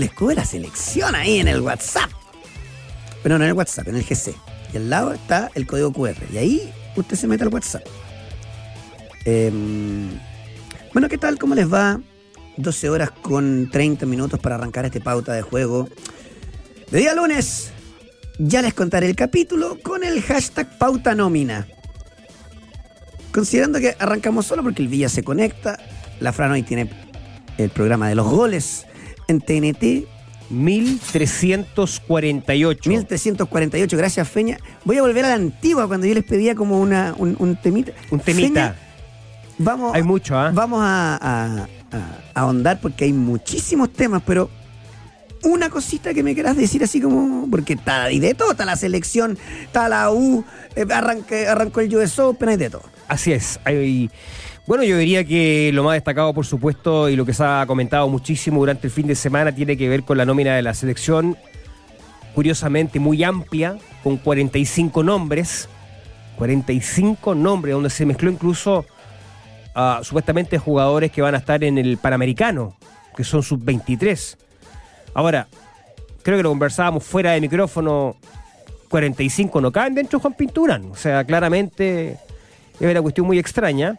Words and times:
El 0.00 0.04
escudo 0.04 0.32
la 0.32 0.46
selección 0.46 1.14
ahí 1.14 1.40
en 1.40 1.48
el 1.48 1.60
WhatsApp. 1.60 2.08
Pero 3.22 3.36
no 3.36 3.44
en 3.44 3.50
el 3.50 3.54
WhatsApp, 3.54 3.88
en 3.88 3.96
el 3.96 4.02
GC. 4.02 4.34
Y 4.72 4.78
al 4.78 4.88
lado 4.88 5.12
está 5.12 5.50
el 5.54 5.66
código 5.66 5.92
QR. 5.92 6.16
Y 6.32 6.38
ahí 6.38 6.72
usted 6.96 7.16
se 7.16 7.26
mete 7.26 7.44
al 7.44 7.50
WhatsApp. 7.52 7.82
Em, 9.26 10.08
bueno, 10.94 11.06
¿qué 11.10 11.18
tal? 11.18 11.38
¿Cómo 11.38 11.54
les 11.54 11.70
va? 11.70 12.00
12 12.56 12.88
horas 12.88 13.10
con 13.10 13.68
30 13.70 14.06
minutos 14.06 14.40
para 14.40 14.54
arrancar 14.54 14.86
este 14.86 15.02
pauta 15.02 15.34
de 15.34 15.42
juego. 15.42 15.86
De 16.90 17.00
día 17.00 17.14
lunes, 17.14 17.70
ya 18.38 18.62
les 18.62 18.72
contaré 18.72 19.06
el 19.06 19.16
capítulo 19.16 19.80
con 19.82 20.02
el 20.02 20.22
hashtag 20.22 20.78
pauta 20.78 21.14
nómina. 21.14 21.68
Considerando 23.32 23.78
que 23.80 23.94
arrancamos 23.98 24.46
solo 24.46 24.62
porque 24.62 24.80
el 24.80 24.88
Villa 24.88 25.10
se 25.10 25.22
conecta, 25.22 25.78
la 26.20 26.32
Fran 26.32 26.52
hoy 26.52 26.62
tiene 26.62 26.88
el 27.58 27.68
programa 27.68 28.08
de 28.08 28.14
los 28.14 28.26
goles 28.26 28.86
en 29.30 29.40
TNT. 29.40 30.06
1348. 31.50 32.90
1348, 32.90 33.96
gracias 33.96 34.28
Feña. 34.28 34.58
Voy 34.84 34.98
a 34.98 35.02
volver 35.02 35.24
a 35.24 35.28
la 35.28 35.34
antigua 35.34 35.86
cuando 35.86 36.06
yo 36.06 36.14
les 36.14 36.24
pedía 36.24 36.54
como 36.54 36.80
una, 36.80 37.14
un, 37.18 37.36
un 37.38 37.56
temita. 37.56 37.92
Un 38.10 38.20
temita. 38.20 38.48
Feña, 38.48 38.76
vamos, 39.58 39.94
Hay 39.94 40.02
mucho, 40.02 40.36
¿ah? 40.38 40.50
Vamos 40.52 40.80
a, 40.82 41.16
a- 41.16 41.66
a- 41.92 42.08
a 42.34 42.40
ahondar 42.40 42.80
porque 42.80 43.04
hay 43.04 43.12
muchísimos 43.12 43.92
temas, 43.92 44.22
pero 44.26 44.50
una 45.42 45.70
cosita 45.70 46.12
que 46.12 46.22
me 46.22 46.34
quieras 46.34 46.56
decir 46.56 46.82
así 46.84 47.00
como, 47.00 47.48
porque 47.50 47.72
está 47.74 48.04
ahí 48.04 48.18
de 48.18 48.34
todo, 48.34 48.50
está 48.52 48.64
la 48.64 48.76
selección, 48.76 49.38
está 49.64 49.88
la 49.88 50.10
U, 50.10 50.44
eh, 50.76 50.84
arranque- 50.86 51.46
arrancó 51.46 51.80
el 51.80 51.94
US 51.96 52.18
Open, 52.18 52.48
hay 52.50 52.56
de 52.56 52.70
todo. 52.70 52.82
Así 53.08 53.32
es. 53.32 53.58
Hay- 53.64 54.10
bueno, 54.66 54.84
yo 54.84 54.96
diría 54.98 55.24
que 55.24 55.70
lo 55.72 55.84
más 55.84 55.94
destacado, 55.94 56.32
por 56.32 56.46
supuesto, 56.46 57.08
y 57.08 57.16
lo 57.16 57.26
que 57.26 57.34
se 57.34 57.42
ha 57.44 57.64
comentado 57.66 58.08
muchísimo 58.08 58.60
durante 58.60 58.86
el 58.86 58.92
fin 58.92 59.06
de 59.06 59.14
semana, 59.14 59.52
tiene 59.52 59.76
que 59.76 59.88
ver 59.88 60.04
con 60.04 60.18
la 60.18 60.24
nómina 60.24 60.54
de 60.54 60.62
la 60.62 60.74
selección, 60.74 61.36
curiosamente 62.34 63.00
muy 63.00 63.24
amplia, 63.24 63.76
con 64.02 64.16
45 64.16 65.02
nombres. 65.02 65.68
45 66.36 67.34
nombres, 67.34 67.74
donde 67.74 67.90
se 67.90 68.06
mezcló 68.06 68.30
incluso 68.30 68.86
a 69.74 70.00
supuestamente 70.02 70.56
jugadores 70.56 71.12
que 71.12 71.20
van 71.20 71.34
a 71.34 71.38
estar 71.38 71.62
en 71.62 71.76
el 71.76 71.98
Panamericano, 71.98 72.76
que 73.14 73.24
son 73.24 73.42
sub-23. 73.42 74.38
Ahora, 75.12 75.48
creo 76.22 76.38
que 76.38 76.42
lo 76.42 76.48
conversábamos 76.48 77.04
fuera 77.04 77.32
de 77.32 77.40
micrófono, 77.40 78.16
45 78.88 79.60
no 79.60 79.70
caen 79.70 79.94
dentro 79.94 80.18
de 80.18 80.22
Juan 80.22 80.34
Pinturán. 80.34 80.90
O 80.90 80.96
sea, 80.96 81.24
claramente 81.24 82.18
es 82.78 82.90
una 82.90 83.02
cuestión 83.02 83.26
muy 83.26 83.38
extraña. 83.38 83.98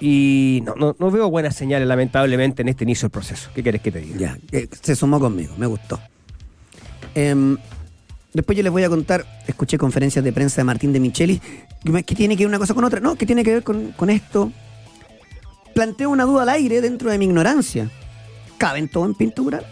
Y 0.00 0.62
no, 0.64 0.74
no, 0.76 0.96
no 0.98 1.10
veo 1.10 1.28
buenas 1.28 1.56
señales, 1.56 1.88
lamentablemente, 1.88 2.62
en 2.62 2.68
este 2.68 2.84
inicio 2.84 3.06
del 3.06 3.10
proceso. 3.12 3.50
¿Qué 3.54 3.62
quieres 3.62 3.82
que 3.82 3.90
te 3.90 4.00
diga? 4.00 4.18
Ya, 4.18 4.38
eh, 4.52 4.68
se 4.80 4.94
sumó 4.94 5.18
conmigo, 5.18 5.54
me 5.58 5.66
gustó. 5.66 6.00
Em, 7.14 7.56
después 8.32 8.56
yo 8.56 8.62
les 8.62 8.70
voy 8.70 8.84
a 8.84 8.88
contar, 8.88 9.26
escuché 9.46 9.76
conferencias 9.78 10.24
de 10.24 10.32
prensa 10.32 10.56
de 10.60 10.64
Martín 10.64 10.92
de 10.92 11.00
Micheli, 11.00 11.40
que 12.06 12.14
tiene 12.14 12.36
que 12.36 12.44
ver 12.44 12.48
una 12.48 12.58
cosa 12.58 12.74
con 12.74 12.84
otra, 12.84 13.00
no, 13.00 13.16
que 13.16 13.26
tiene 13.26 13.42
que 13.42 13.54
ver 13.54 13.62
con, 13.64 13.92
con 13.92 14.08
esto. 14.10 14.52
Planteo 15.74 16.10
una 16.10 16.24
duda 16.24 16.42
al 16.42 16.48
aire 16.50 16.80
dentro 16.80 17.10
de 17.10 17.18
mi 17.18 17.24
ignorancia. 17.24 17.90
¿Caben 18.56 18.88
todo 18.88 19.04
en 19.06 19.14
pintura? 19.14 19.62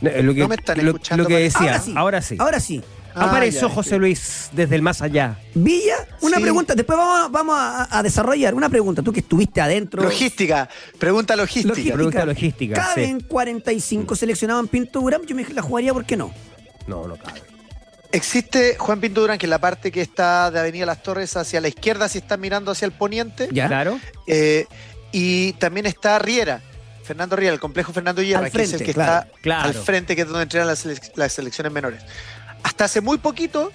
Eh, 0.00 0.22
Lo 0.22 0.34
que, 0.34 0.40
No 0.40 0.48
me 0.48 0.56
están 0.56 0.78
lo- 0.78 0.90
escuchando, 0.90 1.22
lo 1.24 1.28
que 1.28 1.34
parece. 1.34 1.58
decía, 1.64 1.98
ahora 2.00 2.20
sí. 2.22 2.36
Ahora 2.38 2.60
sí. 2.60 2.82
Ah, 3.14 3.26
Apareció 3.26 3.68
ya, 3.68 3.74
José. 3.74 3.98
Luis 3.98 4.48
desde 4.52 4.74
el 4.76 4.82
más 4.82 5.02
allá. 5.02 5.38
Villa, 5.54 5.96
una 6.20 6.36
Sí. 6.38 6.42
pregunta, 6.42 6.74
después 6.74 6.96
vamos, 6.98 7.24
a- 7.26 7.28
vamos 7.28 7.54
a, 7.58 7.98
a 7.98 8.02
desarrollar 8.02 8.54
una 8.54 8.68
pregunta, 8.68 9.02
tú 9.02 9.12
que 9.12 9.20
estuviste 9.20 9.60
adentro. 9.60 10.02
Logística, 10.02 10.68
pregunta 10.98 11.36
logística. 11.36 11.94
Pregunta 11.94 12.24
logística, 12.24 12.74
¿Caben 12.74 13.20
sí. 13.20 13.26
45 13.26 14.16
seleccionados 14.16 14.62
en 14.64 14.68
pintura? 14.68 15.18
Yo 15.26 15.36
me 15.36 15.44
la 15.44 15.62
jugaría, 15.62 15.92
¿por 15.92 16.04
qué 16.04 16.16
no? 16.16 16.32
No, 16.86 17.06
no 17.06 17.16
cabe. 17.16 17.42
Existe 18.10 18.76
Juan 18.78 19.00
Pinto 19.00 19.22
Durán, 19.22 19.38
que 19.38 19.46
es 19.46 19.50
la 19.50 19.58
parte 19.58 19.90
que 19.90 20.02
está 20.02 20.50
de 20.50 20.60
Avenida 20.60 20.84
Las 20.84 21.02
Torres 21.02 21.34
hacia 21.36 21.60
la 21.62 21.68
izquierda, 21.68 22.08
si 22.10 22.18
están 22.18 22.40
mirando 22.40 22.70
hacia 22.70 22.84
el 22.86 22.92
poniente. 22.92 23.48
¿Ya? 23.52 23.68
Claro. 23.68 23.98
Eh, 24.26 24.66
y 25.12 25.52
también 25.54 25.86
está 25.86 26.18
Riera, 26.18 26.60
Fernando 27.04 27.36
Riera, 27.36 27.54
el 27.54 27.60
complejo 27.60 27.92
Fernando 27.92 28.20
Hierra, 28.22 28.50
que 28.50 28.62
es 28.62 28.72
el 28.74 28.82
que 28.84 28.92
claro, 28.92 29.22
está 29.28 29.40
claro. 29.40 29.68
al 29.68 29.74
frente, 29.74 30.14
que 30.14 30.22
es 30.22 30.28
donde 30.28 30.42
entrenan 30.42 30.68
las, 30.68 30.86
las 31.16 31.32
selecciones 31.32 31.72
menores. 31.72 32.02
Hasta 32.62 32.84
hace 32.84 33.00
muy 33.00 33.18
poquito, 33.18 33.72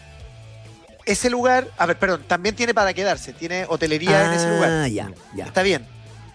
ese 1.06 1.30
lugar, 1.30 1.68
a 1.78 1.86
ver, 1.86 1.98
perdón, 1.98 2.24
también 2.28 2.56
tiene 2.56 2.74
para 2.74 2.94
quedarse, 2.94 3.34
tiene 3.34 3.66
hotelería 3.68 4.28
en 4.28 4.34
ese 4.34 4.50
lugar. 4.50 4.70
Ah, 4.72 4.88
ya, 4.88 5.12
ya. 5.36 5.46
Está 5.46 5.62
bien. 5.64 5.86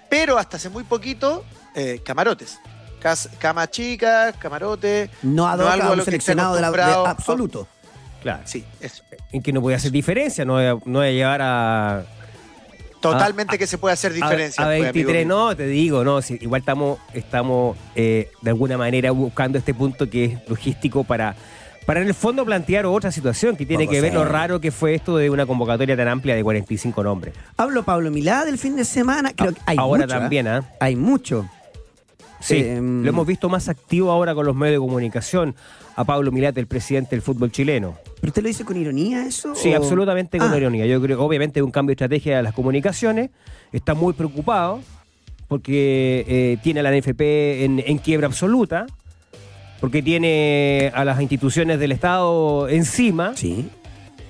Pero 0.08 0.38
hasta 0.38 0.56
hace 0.56 0.68
muy 0.68 0.84
poquito, 0.84 1.44
eh, 1.74 2.00
camarotes. 2.04 2.58
Cas- 3.00 3.28
Camas 3.38 3.70
chicas, 3.70 4.34
camarote. 4.38 5.10
No 5.22 5.32
No 5.56 5.66
a 5.66 5.72
a 5.72 5.76
un 5.76 5.80
lo 5.80 5.92
que 5.94 5.98
esté 6.00 6.04
seleccionado 6.12 6.54
de 6.54 6.60
la, 6.60 6.70
de 6.70 6.82
absoluto. 7.08 7.66
Claro. 8.22 8.42
Sí, 8.44 8.64
eso. 8.80 9.02
En 9.32 9.42
que 9.42 9.52
no 9.52 9.60
puede 9.60 9.76
hacer 9.76 9.90
diferencia, 9.90 10.44
no 10.44 10.52
voy 10.54 10.64
a, 10.64 10.74
no 10.84 10.98
voy 11.00 11.08
a 11.08 11.10
llevar 11.10 11.40
a, 11.42 12.04
Totalmente 13.00 13.56
Ah, 13.56 13.58
que 13.58 13.66
se 13.66 13.78
puede 13.78 13.94
hacer 13.94 14.12
a- 14.12 14.14
diferencia. 14.14 14.62
A, 14.62 14.68
pues, 14.68 14.80
23, 14.82 15.24
amigo. 15.24 15.28
no, 15.48 15.56
te 15.56 15.66
digo, 15.66 16.04
no, 16.04 16.22
si, 16.22 16.34
igual 16.40 16.60
estamos, 16.60 17.00
estamos 17.12 17.76
eh, 17.96 18.30
de 18.42 18.50
alguna 18.50 18.78
manera 18.78 19.10
buscando 19.10 19.58
este 19.58 19.74
punto 19.74 20.08
que 20.08 20.24
es 20.24 20.48
logístico 20.48 21.02
para, 21.02 21.34
para 21.86 22.00
en 22.00 22.06
el 22.08 22.14
fondo 22.14 22.44
plantear 22.44 22.86
otra 22.86 23.10
situación 23.10 23.56
que 23.56 23.66
tiene 23.66 23.88
que 23.88 24.00
ver 24.00 24.14
lo 24.14 24.24
raro 24.24 24.60
que 24.60 24.70
fue 24.70 24.94
esto 24.94 25.16
de 25.16 25.30
una 25.30 25.46
convocatoria 25.46 25.96
tan 25.96 26.08
amplia 26.08 26.34
de 26.34 26.42
45 26.44 27.02
nombres. 27.02 27.34
Hablo 27.56 27.82
Pablo 27.82 28.10
Milá 28.10 28.44
del 28.44 28.58
fin 28.58 28.76
de 28.76 28.84
semana. 28.84 29.32
Creo 29.34 29.52
que 29.52 29.60
hay 29.66 29.76
Ahora 29.78 30.04
mucho, 30.04 30.16
¿eh? 30.16 30.20
también, 30.20 30.46
¿ah? 30.48 30.68
Hay 30.80 30.96
mucho. 30.96 31.48
Sí, 32.40 32.56
Em, 32.56 33.02
lo 33.04 33.08
hemos 33.10 33.26
visto 33.26 33.48
más 33.48 33.68
activo 33.68 34.10
ahora 34.10 34.34
con 34.34 34.44
los 34.46 34.56
medios 34.56 34.80
de 34.80 34.86
comunicación 34.86 35.54
a 35.94 36.04
Pablo 36.04 36.32
Milate, 36.32 36.58
el 36.58 36.66
presidente 36.66 37.10
del 37.10 37.22
fútbol 37.22 37.52
chileno. 37.52 37.96
¿Pero 38.20 38.30
usted 38.30 38.42
lo 38.42 38.48
dice 38.48 38.64
con 38.64 38.76
ironía 38.76 39.24
eso? 39.26 39.54
Sí, 39.54 39.72
o- 39.72 39.76
absolutamente 39.76 40.38
con 40.38 40.52
Ah, 40.52 40.56
ironía. 40.56 40.86
Yo 40.86 41.00
creo, 41.00 41.22
obviamente, 41.22 41.60
es 41.60 41.64
un 41.64 41.70
cambio 41.70 41.90
de 41.90 41.94
estrategia 42.04 42.36
de 42.38 42.42
las 42.42 42.52
comunicaciones. 42.54 43.30
Está 43.72 43.94
muy 43.94 44.12
preocupado 44.12 44.80
porque 45.48 46.24
eh, 46.26 46.58
tiene 46.62 46.80
a 46.80 46.82
la 46.82 46.90
NFP 46.96 47.64
en, 47.64 47.82
en 47.86 47.98
quiebra 47.98 48.26
absoluta, 48.26 48.86
porque 49.82 50.00
tiene 50.00 50.92
a 50.94 51.04
las 51.04 51.20
instituciones 51.20 51.80
del 51.80 51.90
Estado 51.90 52.68
encima, 52.68 53.32
Sí. 53.34 53.68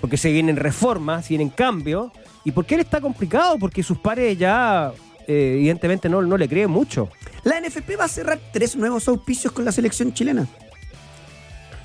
porque 0.01 0.17
se 0.17 0.33
vienen 0.33 0.57
reformas, 0.57 1.27
se 1.27 1.35
vienen 1.35 1.51
cambios, 1.51 2.11
y 2.43 2.53
porque 2.53 2.75
él 2.75 2.81
está 2.81 3.03
complicado, 3.03 3.59
porque 3.59 3.83
sus 3.83 3.99
pares 3.99 4.39
ya, 4.39 4.93
eh, 5.29 5.57
evidentemente, 5.59 6.09
no, 6.09 6.23
no 6.23 6.39
le 6.39 6.49
creen 6.49 6.71
mucho. 6.71 7.11
La 7.45 7.61
NFP 7.61 7.97
va 8.01 8.05
a 8.07 8.09
cerrar 8.09 8.41
tres 8.51 8.77
nuevos 8.77 9.07
auspicios 9.09 9.53
con 9.53 9.67
la 9.67 9.73
selección 9.73 10.15
chilena. 10.15 10.47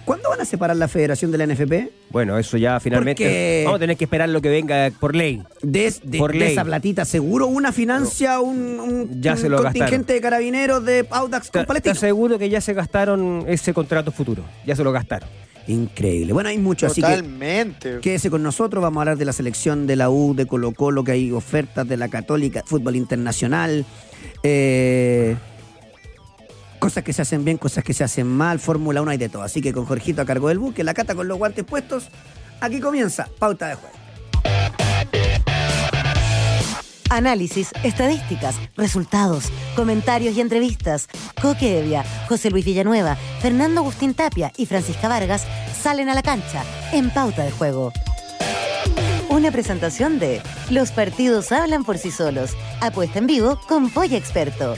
¿Cuándo 0.07 0.29
van 0.29 0.39
a 0.39 0.45
separar 0.45 0.77
la 0.77 0.87
federación 0.87 1.31
de 1.33 1.37
la 1.37 1.45
NFP? 1.47 1.91
Bueno, 2.11 2.37
eso 2.37 2.55
ya 2.55 2.79
finalmente 2.79 3.23
Porque- 3.25 3.61
vamos 3.65 3.75
a 3.77 3.79
tener 3.81 3.97
que 3.97 4.05
esperar 4.05 4.29
lo 4.29 4.41
que 4.41 4.47
venga 4.47 4.89
por 5.01 5.13
ley. 5.13 5.43
De, 5.61 5.93
de- 6.01 6.17
Por 6.17 6.31
de 6.31 6.39
ley. 6.39 6.51
esa 6.53 6.63
platita, 6.63 7.03
seguro 7.03 7.47
una 7.47 7.73
financia 7.73 8.39
un, 8.39 8.79
un- 8.79 9.21
Ya 9.21 9.33
un 9.33 9.37
se 9.37 9.49
lo 9.49 9.57
contingente 9.57 9.89
gastaron. 9.97 10.05
de 10.07 10.21
carabineros 10.21 10.85
de 10.85 11.05
Audax 11.11 11.51
con 11.51 11.65
está 11.75 11.93
seguro 11.93 12.39
que 12.39 12.49
ya 12.49 12.61
se 12.61 12.73
gastaron 12.73 13.43
ese 13.49 13.73
contrato 13.73 14.13
futuro, 14.13 14.43
ya 14.65 14.77
se 14.77 14.83
lo 14.85 14.93
gastaron. 14.93 15.27
Increíble. 15.67 16.31
Bueno, 16.31 16.47
hay 16.47 16.57
mucho, 16.57 16.87
así 16.87 17.01
que 17.01 17.07
Totalmente. 17.09 17.99
quédese 18.01 18.29
con 18.29 18.41
nosotros. 18.41 18.81
Vamos 18.81 18.99
a 18.99 19.01
hablar 19.01 19.17
de 19.17 19.25
la 19.25 19.33
selección 19.33 19.85
de 19.87 19.97
la 19.97 20.09
U, 20.09 20.33
de 20.33 20.45
Colo 20.45 20.71
Colo, 20.71 21.03
que 21.03 21.11
hay 21.11 21.31
ofertas 21.33 21.85
de 21.85 21.97
la 21.97 22.07
Católica, 22.07 22.63
fútbol 22.65 22.95
internacional. 22.95 23.83
eh, 24.43 25.35
cosas 26.79 27.03
que 27.03 27.13
se 27.13 27.21
hacen 27.21 27.43
bien, 27.43 27.57
cosas 27.57 27.83
que 27.83 27.93
se 27.93 28.03
hacen 28.03 28.27
mal. 28.27 28.59
Fórmula 28.59 29.01
1 29.01 29.11
hay 29.11 29.17
de 29.17 29.29
todo. 29.29 29.43
Así 29.43 29.61
que 29.61 29.73
con 29.73 29.85
Jorgito 29.85 30.21
a 30.21 30.25
cargo 30.25 30.49
del 30.49 30.59
buque, 30.59 30.83
la 30.83 30.93
cata 30.93 31.15
con 31.15 31.27
los 31.27 31.37
guantes 31.37 31.63
puestos. 31.63 32.09
Aquí 32.59 32.79
comienza 32.79 33.27
Pauta 33.39 33.67
de 33.67 33.75
Juego. 33.75 33.95
Análisis, 37.09 37.69
estadísticas, 37.83 38.55
resultados, 38.75 39.45
comentarios 39.75 40.35
y 40.35 40.41
entrevistas. 40.41 41.07
Coque 41.41 41.79
Evia, 41.79 42.03
José 42.27 42.49
Luis 42.49 42.65
Villanueva, 42.65 43.15
Fernando 43.41 43.81
Agustín 43.81 44.13
Tapia 44.13 44.51
y 44.57 44.65
Francisca 44.65 45.07
Vargas 45.07 45.45
salen 45.81 46.09
a 46.09 46.15
la 46.15 46.21
cancha 46.21 46.63
en 46.91 47.09
pauta 47.09 47.43
de 47.43 47.51
juego. 47.51 47.93
Una 49.29 49.51
presentación 49.51 50.19
de 50.19 50.41
Los 50.69 50.91
partidos 50.91 51.51
hablan 51.51 51.83
por 51.85 51.97
sí 51.97 52.11
solos. 52.11 52.51
Apuesta 52.81 53.19
en 53.19 53.27
vivo 53.27 53.59
con 53.67 53.89
Polla 53.89 54.17
Experto. 54.17 54.75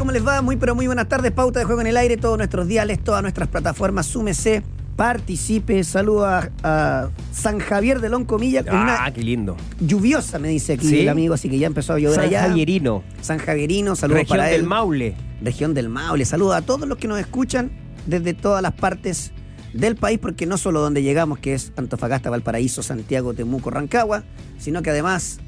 ¿Cómo 0.00 0.12
les 0.12 0.26
va? 0.26 0.40
Muy, 0.40 0.56
pero 0.56 0.74
muy 0.74 0.86
buenas 0.86 1.10
tardes. 1.10 1.30
Pauta 1.30 1.58
de 1.58 1.66
Juego 1.66 1.82
en 1.82 1.88
el 1.88 1.96
Aire, 1.98 2.16
todos 2.16 2.38
nuestros 2.38 2.66
diales, 2.66 3.04
todas 3.04 3.20
nuestras 3.20 3.48
plataformas. 3.48 4.06
Súmese, 4.06 4.62
participe. 4.96 5.84
Saludo 5.84 6.24
a, 6.24 7.10
San 7.32 7.58
Javier 7.58 8.00
de 8.00 8.08
Loncomilla 8.08 8.64
con 8.64 8.76
Ah, 8.76 8.82
una 9.02 9.12
qué 9.12 9.22
lindo. 9.22 9.58
lluviosa, 9.78 10.38
me 10.38 10.48
dice 10.48 10.72
aquí 10.72 10.86
Sí. 10.88 11.00
el 11.00 11.10
amigo, 11.10 11.34
así 11.34 11.50
que 11.50 11.58
ya 11.58 11.66
empezó 11.66 11.92
a 11.92 11.98
llover 11.98 12.16
San 12.16 12.24
allá. 12.24 12.48
Javierino, 12.48 13.02
San 13.20 13.36
Javierino, 13.40 13.94
saludos 13.94 14.20
región 14.20 14.38
para 14.38 14.48
del 14.48 14.60
él. 14.62 14.66
Maule. 14.66 15.16
región 15.42 15.74
del 15.74 15.90
Maule. 15.90 16.24
Saludos 16.24 16.54
a 16.54 16.62
todos 16.62 16.88
los 16.88 16.96
que 16.96 17.06
nos 17.06 17.20
escuchan 17.20 17.70
desde 18.06 18.32
todas 18.32 18.62
las 18.62 18.72
partes 18.72 19.32
del 19.74 19.96
país, 19.96 20.18
porque 20.18 20.46
no 20.46 20.56
solo 20.56 20.80
donde 20.80 21.02
llegamos, 21.02 21.38
que 21.40 21.52
es 21.52 21.72
Antofagasta, 21.76 22.30
Valparaíso, 22.30 22.82
Santiago, 22.82 23.34
Temuco, 23.34 23.68
Rancagua, 23.68 24.24
sino 24.58 24.80
que 24.80 24.88
además 24.88 25.40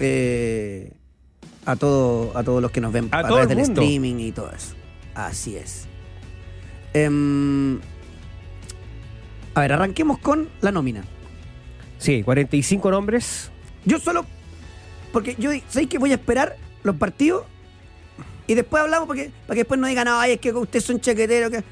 eh, 0.00 0.92
a, 1.66 1.76
todo, 1.76 2.36
a 2.36 2.42
todos 2.42 2.60
los 2.62 2.70
que 2.70 2.80
nos 2.80 2.92
ven 2.92 3.08
A 3.10 3.22
través 3.22 3.42
el 3.42 3.48
del 3.48 3.58
mundo. 3.58 3.80
streaming 3.82 4.16
y 4.16 4.32
todo 4.32 4.50
eso. 4.52 4.74
Así 5.14 5.56
es. 5.56 5.86
Em, 6.92 7.80
a 9.54 9.60
ver, 9.60 9.72
arranquemos 9.72 10.18
con 10.18 10.48
la 10.60 10.72
nómina. 10.72 11.04
Sí, 11.98 12.22
45 12.22 12.90
nombres. 12.90 13.50
Yo 13.84 13.98
solo. 13.98 14.24
Porque 15.12 15.36
yo 15.38 15.50
sé 15.68 15.86
que 15.86 15.98
voy 15.98 16.12
a 16.12 16.16
esperar 16.16 16.56
los 16.82 16.96
partidos 16.96 17.44
y 18.46 18.54
después 18.54 18.82
hablamos 18.82 19.06
porque, 19.06 19.30
para 19.46 19.54
que 19.54 19.60
después 19.60 19.80
no 19.80 19.86
digan, 19.86 20.06
ay, 20.08 20.32
es 20.32 20.40
que 20.40 20.52
ustedes 20.52 20.84
son 20.84 21.00
chaqueteros. 21.00 21.50
Que... 21.50 21.64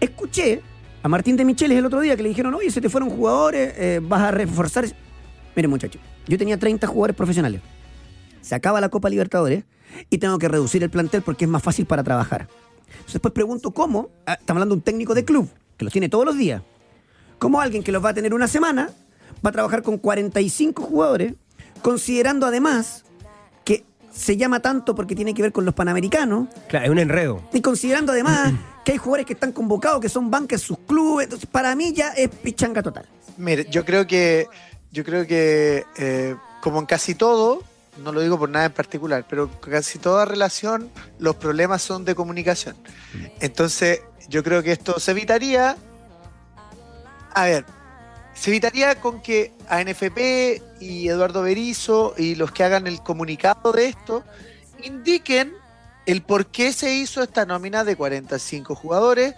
Escuché 0.00 0.62
a 1.02 1.08
Martín 1.08 1.36
de 1.36 1.44
Micheles 1.44 1.78
el 1.78 1.84
otro 1.86 2.00
día 2.00 2.16
que 2.16 2.22
le 2.22 2.30
dijeron, 2.30 2.54
oye, 2.54 2.70
se 2.70 2.80
te 2.80 2.88
fueron 2.88 3.10
jugadores, 3.10 3.74
eh, 3.76 4.00
vas 4.02 4.22
a 4.22 4.30
reforzar. 4.30 4.86
Miren, 5.54 5.70
muchachos, 5.70 6.00
yo 6.26 6.36
tenía 6.36 6.58
30 6.58 6.86
jugadores 6.86 7.16
profesionales. 7.16 7.60
Se 8.46 8.54
acaba 8.54 8.80
la 8.80 8.88
Copa 8.90 9.10
Libertadores 9.10 9.64
y 10.08 10.18
tengo 10.18 10.38
que 10.38 10.46
reducir 10.46 10.84
el 10.84 10.90
plantel 10.90 11.22
porque 11.22 11.46
es 11.46 11.50
más 11.50 11.64
fácil 11.64 11.84
para 11.84 12.04
trabajar. 12.04 12.42
Entonces 12.86 13.14
después 13.14 13.34
pregunto 13.34 13.72
cómo, 13.72 14.10
ah, 14.24 14.34
estamos 14.34 14.58
hablando 14.58 14.76
de 14.76 14.78
un 14.78 14.82
técnico 14.84 15.14
de 15.14 15.24
club 15.24 15.48
que 15.76 15.84
los 15.84 15.92
tiene 15.92 16.08
todos 16.08 16.24
los 16.24 16.38
días, 16.38 16.62
cómo 17.40 17.60
alguien 17.60 17.82
que 17.82 17.90
los 17.90 18.04
va 18.04 18.10
a 18.10 18.14
tener 18.14 18.32
una 18.34 18.46
semana 18.46 18.90
va 19.44 19.50
a 19.50 19.52
trabajar 19.52 19.82
con 19.82 19.98
45 19.98 20.80
jugadores, 20.80 21.34
considerando 21.82 22.46
además 22.46 23.04
que 23.64 23.84
se 24.12 24.36
llama 24.36 24.60
tanto 24.60 24.94
porque 24.94 25.16
tiene 25.16 25.34
que 25.34 25.42
ver 25.42 25.50
con 25.52 25.64
los 25.64 25.74
panamericanos, 25.74 26.48
Claro, 26.68 26.84
es 26.86 26.90
un 26.92 27.00
enredo. 27.00 27.42
y 27.52 27.60
considerando 27.60 28.12
además 28.12 28.52
que 28.84 28.92
hay 28.92 28.98
jugadores 28.98 29.26
que 29.26 29.32
están 29.32 29.50
convocados, 29.50 30.00
que 30.00 30.08
son 30.08 30.30
bancas 30.30 30.60
sus 30.60 30.78
clubes, 30.78 31.24
entonces 31.24 31.48
para 31.50 31.74
mí 31.74 31.92
ya 31.92 32.10
es 32.10 32.28
pichanga 32.28 32.80
total. 32.80 33.06
Mire, 33.38 33.66
yo 33.68 33.84
creo 33.84 34.06
que, 34.06 34.46
yo 34.92 35.02
creo 35.04 35.26
que 35.26 35.84
eh, 35.98 36.36
como 36.62 36.78
en 36.78 36.86
casi 36.86 37.16
todo, 37.16 37.64
no 37.98 38.12
lo 38.12 38.20
digo 38.20 38.38
por 38.38 38.48
nada 38.48 38.66
en 38.66 38.72
particular, 38.72 39.24
pero 39.28 39.50
casi 39.60 39.98
toda 39.98 40.24
relación, 40.24 40.90
los 41.18 41.36
problemas 41.36 41.82
son 41.82 42.04
de 42.04 42.14
comunicación. 42.14 42.76
Entonces, 43.40 44.02
yo 44.28 44.42
creo 44.42 44.62
que 44.62 44.72
esto 44.72 44.98
se 45.00 45.12
evitaría. 45.12 45.76
A 47.34 47.44
ver, 47.44 47.64
se 48.34 48.50
evitaría 48.50 49.00
con 49.00 49.22
que 49.22 49.52
ANFP 49.68 50.62
y 50.80 51.08
Eduardo 51.08 51.42
Berizo 51.42 52.14
y 52.16 52.34
los 52.34 52.52
que 52.52 52.64
hagan 52.64 52.86
el 52.86 53.02
comunicado 53.02 53.72
de 53.72 53.86
esto 53.86 54.24
indiquen 54.82 55.54
el 56.04 56.22
por 56.22 56.46
qué 56.46 56.72
se 56.72 56.94
hizo 56.94 57.22
esta 57.22 57.46
nómina 57.46 57.82
de 57.82 57.96
45 57.96 58.74
jugadores, 58.74 59.34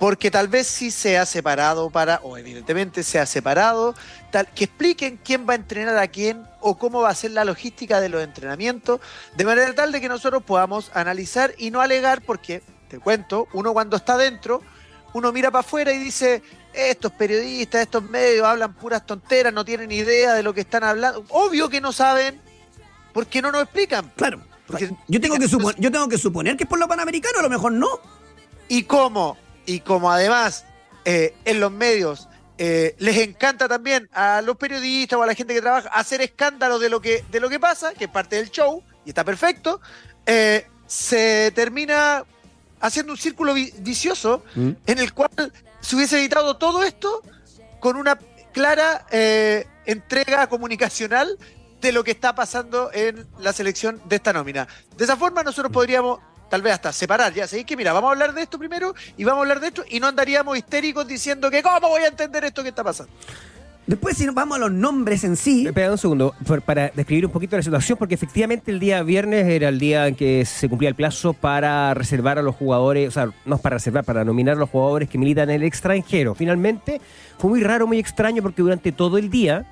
porque 0.00 0.30
tal 0.30 0.48
vez 0.48 0.66
sí 0.66 0.90
se 0.90 1.18
ha 1.18 1.26
separado 1.26 1.90
para, 1.90 2.20
o 2.24 2.36
evidentemente 2.38 3.02
se 3.02 3.18
ha 3.20 3.26
separado, 3.26 3.94
tal, 4.32 4.48
que 4.48 4.64
expliquen 4.64 5.20
quién 5.22 5.46
va 5.46 5.52
a 5.52 5.56
entrenar 5.56 5.96
a 5.98 6.08
quién 6.08 6.42
o 6.60 6.76
cómo 6.78 7.02
va 7.02 7.10
a 7.10 7.14
ser 7.14 7.32
la 7.32 7.44
logística 7.44 8.00
de 8.00 8.08
los 8.08 8.22
entrenamientos, 8.24 9.00
de 9.36 9.44
manera 9.44 9.72
tal 9.74 9.92
de 9.92 10.00
que 10.00 10.08
nosotros 10.08 10.42
podamos 10.42 10.90
analizar 10.94 11.52
y 11.58 11.70
no 11.70 11.82
alegar, 11.82 12.22
porque, 12.22 12.62
te 12.88 12.98
cuento, 12.98 13.46
uno 13.52 13.74
cuando 13.74 13.98
está 13.98 14.16
dentro, 14.16 14.62
uno 15.12 15.32
mira 15.32 15.50
para 15.50 15.60
afuera 15.60 15.92
y 15.92 15.98
dice, 15.98 16.42
estos 16.72 17.12
periodistas, 17.12 17.82
estos 17.82 18.02
medios 18.02 18.46
hablan 18.46 18.72
puras 18.72 19.04
tonteras, 19.04 19.52
no 19.52 19.66
tienen 19.66 19.92
idea 19.92 20.32
de 20.32 20.42
lo 20.42 20.54
que 20.54 20.62
están 20.62 20.82
hablando. 20.82 21.24
Obvio 21.28 21.68
que 21.68 21.80
no 21.82 21.92
saben, 21.92 22.40
porque 23.12 23.42
no 23.42 23.52
nos 23.52 23.64
explican. 23.64 24.10
Claro. 24.16 24.40
Porque- 24.66 24.90
yo, 25.08 25.20
tengo 25.20 25.36
que 25.36 25.46
supon- 25.46 25.74
yo 25.78 25.90
tengo 25.92 26.08
que 26.08 26.16
suponer 26.16 26.56
que 26.56 26.62
es 26.64 26.70
por 26.70 26.78
los 26.78 26.88
panamericanos, 26.88 27.40
a 27.40 27.42
lo 27.42 27.50
mejor 27.50 27.72
no. 27.72 27.88
Y 28.68 28.84
como, 28.84 29.36
y 29.74 29.80
como 29.80 30.10
además 30.10 30.64
eh, 31.04 31.34
en 31.44 31.60
los 31.60 31.70
medios 31.70 32.28
eh, 32.58 32.94
les 32.98 33.16
encanta 33.18 33.68
también 33.68 34.08
a 34.12 34.42
los 34.42 34.56
periodistas 34.56 35.18
o 35.18 35.22
a 35.22 35.26
la 35.26 35.34
gente 35.34 35.54
que 35.54 35.60
trabaja 35.62 35.88
hacer 35.90 36.20
escándalo 36.20 36.78
de 36.78 36.88
lo 36.90 37.00
que, 37.00 37.24
de 37.30 37.40
lo 37.40 37.48
que 37.48 37.58
pasa, 37.58 37.94
que 37.94 38.04
es 38.04 38.10
parte 38.10 38.36
del 38.36 38.50
show, 38.50 38.82
y 39.04 39.10
está 39.10 39.24
perfecto, 39.24 39.80
eh, 40.26 40.66
se 40.86 41.52
termina 41.54 42.24
haciendo 42.80 43.12
un 43.12 43.18
círculo 43.18 43.54
vi- 43.54 43.72
vicioso 43.78 44.42
Mm. 44.54 44.70
en 44.86 44.98
el 44.98 45.14
cual 45.14 45.30
se 45.80 45.96
hubiese 45.96 46.18
evitado 46.18 46.56
todo 46.58 46.82
esto 46.82 47.22
con 47.80 47.96
una 47.96 48.18
clara 48.52 49.06
entrega 49.86 50.48
comunicacional 50.48 51.38
de 51.80 51.92
lo 51.92 52.04
que 52.04 52.10
está 52.10 52.34
pasando 52.34 52.90
en 52.92 53.26
la 53.38 53.52
selección 53.54 54.02
de 54.06 54.16
esta 54.16 54.32
nómina. 54.34 54.68
De 54.98 55.04
esa 55.04 55.16
forma 55.16 55.42
nosotros 55.42 55.72
podríamos 55.72 56.20
tal 56.50 56.60
vez 56.62 56.74
hasta 56.74 56.92
separar, 56.92 57.32
ya, 57.32 57.46
¿sabéis 57.46 57.64
que 57.66 57.76
Mira, 57.76 57.92
vamos 57.94 58.08
a 58.08 58.12
hablar 58.12 58.34
de 58.34 58.42
esto 58.42 58.58
primero 58.58 58.94
y 59.16 59.24
vamos 59.24 59.38
a 59.38 59.42
hablar 59.42 59.60
de 59.60 59.68
esto 59.68 59.84
y 59.88 60.00
no 60.00 60.08
andaríamos 60.08 60.58
histéricos 60.58 61.06
diciendo 61.08 61.50
que 61.50 61.62
cómo 61.62 61.88
voy 61.88 62.02
a 62.02 62.08
entender 62.08 62.44
esto 62.44 62.62
que 62.62 62.68
está 62.70 62.84
pasando. 62.84 63.12
Después, 63.86 64.16
si 64.16 64.24
nos 64.26 64.34
vamos 64.36 64.56
a 64.56 64.60
los 64.60 64.70
nombres 64.70 65.24
en 65.24 65.34
sí, 65.36 65.66
Espera 65.66 65.90
un 65.90 65.98
segundo, 65.98 66.32
por- 66.46 66.62
para 66.62 66.90
describir 66.90 67.26
un 67.26 67.32
poquito 67.32 67.56
la 67.56 67.62
situación, 67.62 67.98
porque 67.98 68.14
efectivamente 68.14 68.70
el 68.70 68.78
día 68.78 69.02
viernes 69.02 69.46
era 69.48 69.68
el 69.68 69.80
día 69.80 70.06
en 70.06 70.14
que 70.14 70.44
se 70.44 70.68
cumplía 70.68 70.88
el 70.90 70.94
plazo 70.94 71.32
para 71.32 71.92
reservar 71.94 72.38
a 72.38 72.42
los 72.42 72.54
jugadores, 72.54 73.08
o 73.08 73.10
sea, 73.10 73.30
no 73.46 73.56
es 73.56 73.60
para 73.60 73.76
reservar, 73.78 74.04
para 74.04 74.22
nominar 74.24 74.56
a 74.56 74.60
los 74.60 74.70
jugadores 74.70 75.08
que 75.08 75.18
militan 75.18 75.50
en 75.50 75.56
el 75.56 75.62
extranjero. 75.64 76.36
Finalmente 76.36 77.00
fue 77.38 77.50
muy 77.50 77.64
raro, 77.64 77.86
muy 77.88 77.98
extraño, 77.98 78.42
porque 78.42 78.62
durante 78.62 78.92
todo 78.92 79.18
el 79.18 79.28
día 79.28 79.64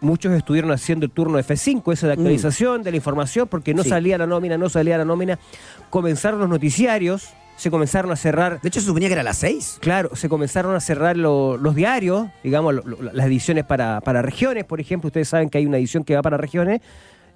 muchos 0.00 0.32
estuvieron 0.32 0.70
haciendo 0.70 1.06
el 1.06 1.10
turno 1.12 1.38
F5, 1.38 1.92
esa 1.92 2.06
de 2.06 2.12
actualización 2.14 2.82
de 2.82 2.90
la 2.92 2.96
información, 2.96 3.48
porque 3.48 3.74
no 3.74 3.82
Sí. 3.82 3.88
salía 3.88 4.16
la 4.18 4.26
nómina, 4.26 4.56
no 4.58 4.68
salía 4.68 4.96
la 4.98 5.04
nómina. 5.04 5.38
Comenzaron 5.90 6.38
los 6.40 6.48
noticiarios, 6.48 7.30
se 7.56 7.70
comenzaron 7.70 8.12
a 8.12 8.16
cerrar 8.16 8.60
de 8.60 8.68
hecho 8.68 8.80
se 8.80 8.86
suponía 8.86 9.08
que 9.08 9.14
era 9.14 9.22
a 9.22 9.24
las 9.24 9.38
6. 9.38 9.78
Claro, 9.80 10.14
se 10.14 10.28
comenzaron 10.28 10.76
a 10.76 10.80
cerrar 10.80 11.16
lo- 11.16 11.56
los 11.56 11.74
diarios, 11.74 12.28
digamos, 12.44 12.72
lo- 12.74 12.82
lo- 12.84 13.02
las 13.12 13.26
ediciones 13.26 13.64
para, 13.64 14.00
para 14.00 14.22
regiones, 14.22 14.64
por 14.64 14.80
ejemplo. 14.80 15.08
Ustedes 15.08 15.28
saben 15.28 15.48
que 15.50 15.58
hay 15.58 15.66
una 15.66 15.78
edición 15.78 16.04
que 16.04 16.14
va 16.14 16.22
para 16.22 16.36
regiones, 16.36 16.80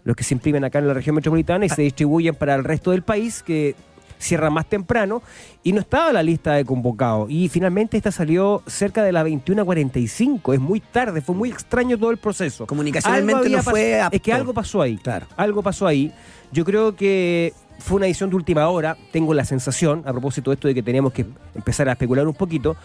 los 0.04 0.14
que 0.14 0.22
se 0.24 0.34
imprimen 0.34 0.62
acá 0.64 0.78
en 0.78 0.86
la 0.88 0.94
región 0.94 1.16
metropolitana 1.16 1.64
y 1.66 1.68
se 1.68 1.82
distribuyen 1.82 2.34
para 2.36 2.54
el 2.54 2.62
resto 2.64 2.92
del 2.92 3.02
país, 3.02 3.42
que 3.42 3.74
cierra 4.22 4.50
más 4.50 4.66
temprano, 4.66 5.22
y 5.62 5.72
no 5.72 5.80
estaba 5.80 6.12
la 6.12 6.22
lista 6.22 6.54
de 6.54 6.64
convocados. 6.64 7.30
Y 7.30 7.48
finalmente 7.48 7.96
esta 7.96 8.12
salió 8.12 8.62
cerca 8.66 9.02
de 9.02 9.12
las 9.12 9.26
21.45, 9.26 10.54
es 10.54 10.60
muy 10.60 10.80
tarde, 10.80 11.20
fue 11.20 11.34
muy 11.34 11.50
extraño 11.50 11.98
todo 11.98 12.10
el 12.10 12.18
proceso. 12.18 12.66
Comunicacionalmente 12.66 13.48
no 13.50 13.62
fue 13.62 14.00
apto. 14.00 14.16
Es 14.16 14.22
que 14.22 14.32
algo 14.32 14.54
pasó 14.54 14.80
ahí. 14.80 14.96
Claro. 14.96 15.26
Algo 15.36 15.62
pasó 15.62 15.86
ahí. 15.86 16.12
Yo 16.52 16.64
creo 16.64 16.94
que 16.94 17.52
fue 17.78 17.96
una 17.96 18.06
edición 18.06 18.30
de 18.30 18.36
última 18.36 18.68
hora. 18.68 18.96
Tengo 19.10 19.34
la 19.34 19.44
sensación, 19.44 20.02
a 20.06 20.12
propósito 20.12 20.50
de 20.50 20.54
esto 20.54 20.68
de 20.68 20.74
que 20.74 20.82
teníamos 20.82 21.12
que 21.12 21.26
empezar 21.54 21.88
a 21.88 21.92
especular 21.92 22.26
un 22.26 22.34
poquito, 22.34 22.76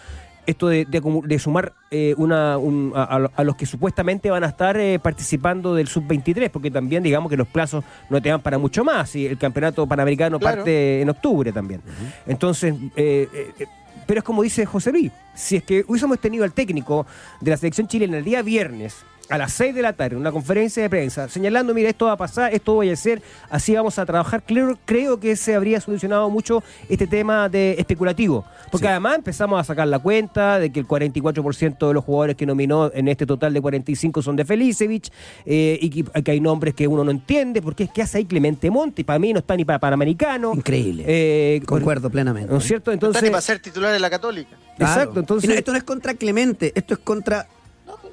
esto 0.47 0.67
de, 0.69 0.85
de 0.85 1.01
de 1.25 1.39
sumar 1.39 1.73
eh, 1.91 2.15
una, 2.17 2.57
un- 2.57 2.91
a, 2.95 3.03
a 3.03 3.19
lo- 3.19 3.31
a 3.35 3.43
los 3.43 3.55
que 3.55 3.65
supuestamente 3.67 4.31
van 4.31 4.43
a 4.43 4.47
estar 4.47 4.77
eh, 4.77 4.97
participando 4.97 5.75
del 5.75 5.87
sub-23, 5.87 6.49
porque 6.49 6.71
también 6.71 7.03
digamos 7.03 7.29
que 7.29 7.37
los 7.37 7.47
plazos 7.47 7.83
no 8.09 8.21
te 8.21 8.29
dan 8.29 8.41
para 8.41 8.57
mucho 8.57 8.83
más. 8.83 9.15
Y 9.15 9.25
el 9.27 9.37
campeonato 9.37 9.85
panamericano 9.85 10.39
Claro. 10.39 10.57
parte 10.57 11.01
en 11.01 11.09
octubre 11.09 11.51
también. 11.51 11.81
Entonces, 12.25 12.73
eh, 12.95 13.27
eh, 13.33 13.51
eh, 13.59 13.65
pero 14.07 14.19
es 14.19 14.23
como 14.23 14.41
dice 14.41 14.65
José 14.65 14.91
Luis, 14.91 15.11
si 15.35 15.57
es 15.57 15.63
que 15.63 15.83
hubiésemos 15.87 16.17
tenido 16.19 16.43
al 16.45 16.53
técnico 16.53 17.05
de 17.41 17.51
la 17.51 17.57
selección 17.57 17.87
chilena 17.87 18.17
el 18.17 18.23
día 18.23 18.41
viernes 18.41 18.95
a 19.29 19.37
las 19.37 19.51
6 19.53 19.75
de 19.75 19.81
la 19.81 19.93
tarde, 19.93 20.15
una 20.15 20.31
conferencia 20.31 20.81
de 20.81 20.89
prensa, 20.89 21.27
señalando, 21.27 21.73
mira, 21.73 21.89
esto 21.89 22.05
va 22.05 22.13
a 22.13 22.17
pasar, 22.17 22.53
esto 22.53 22.73
voy 22.73 22.89
a 22.89 22.93
hacer, 22.93 23.21
así 23.49 23.75
vamos 23.75 23.99
a 23.99 24.05
trabajar, 24.05 24.43
creo, 24.45 24.77
creo 24.85 25.19
que 25.19 25.35
se 25.35 25.55
habría 25.55 25.81
solucionado 25.81 26.29
mucho 26.29 26.63
este 26.87 27.07
tema 27.07 27.49
de 27.49 27.75
especulativo. 27.77 28.45
Porque 28.71 28.87
además 28.87 29.17
empezamos 29.17 29.59
a 29.59 29.63
sacar 29.63 29.87
la 29.87 29.99
cuenta 29.99 30.59
de 30.59 30.71
que 30.71 30.79
el 30.79 30.87
44% 30.87 31.87
de 31.87 31.93
los 31.93 32.03
jugadores 32.03 32.35
que 32.35 32.45
nominó 32.45 32.91
en 32.93 33.07
este 33.07 33.25
total 33.25 33.53
de 33.53 33.61
45 33.61 34.21
son 34.21 34.35
de 34.35 34.45
Felicevich, 34.45 35.11
eh, 35.45 35.77
y 35.81 35.89
que, 35.89 36.21
que 36.23 36.31
hay 36.31 36.39
nombres 36.39 36.73
que 36.73 36.87
uno 36.87 37.03
no 37.03 37.11
entiende, 37.11 37.61
porque 37.61 37.83
es 37.85 37.91
que 37.91 38.01
hace 38.01 38.19
ahí 38.19 38.25
Clemente 38.25 38.69
Monte, 38.69 39.01
y 39.01 39.05
para 39.05 39.19
mí 39.19 39.33
no 39.33 39.39
está 39.39 39.55
ni 39.55 39.65
para 39.65 39.79
Panamericano. 39.79 40.53
Increíble. 40.53 41.03
Eh, 41.05 41.61
Concuerdo 41.65 42.09
plenamente. 42.09 42.51
¿No 42.51 42.59
es 42.59 42.63
cierto? 42.63 42.91
No 42.91 42.95
está 42.95 43.07
Entonces, 43.07 43.23
ni 43.23 43.29
para 43.29 43.41
ser 43.41 43.59
titular 43.59 43.93
en 43.93 44.01
la 44.01 44.09
Católica. 44.09 44.55
Claro. 44.77 44.93
Exacto, 45.01 45.19
entonces- 45.19 45.49
no, 45.49 45.55
esto 45.55 45.71
no 45.71 45.77
es 45.77 45.83
contra 45.83 46.13
Clemente, 46.13 46.71
esto 46.75 46.93
es 46.93 46.99
contra 46.99 47.47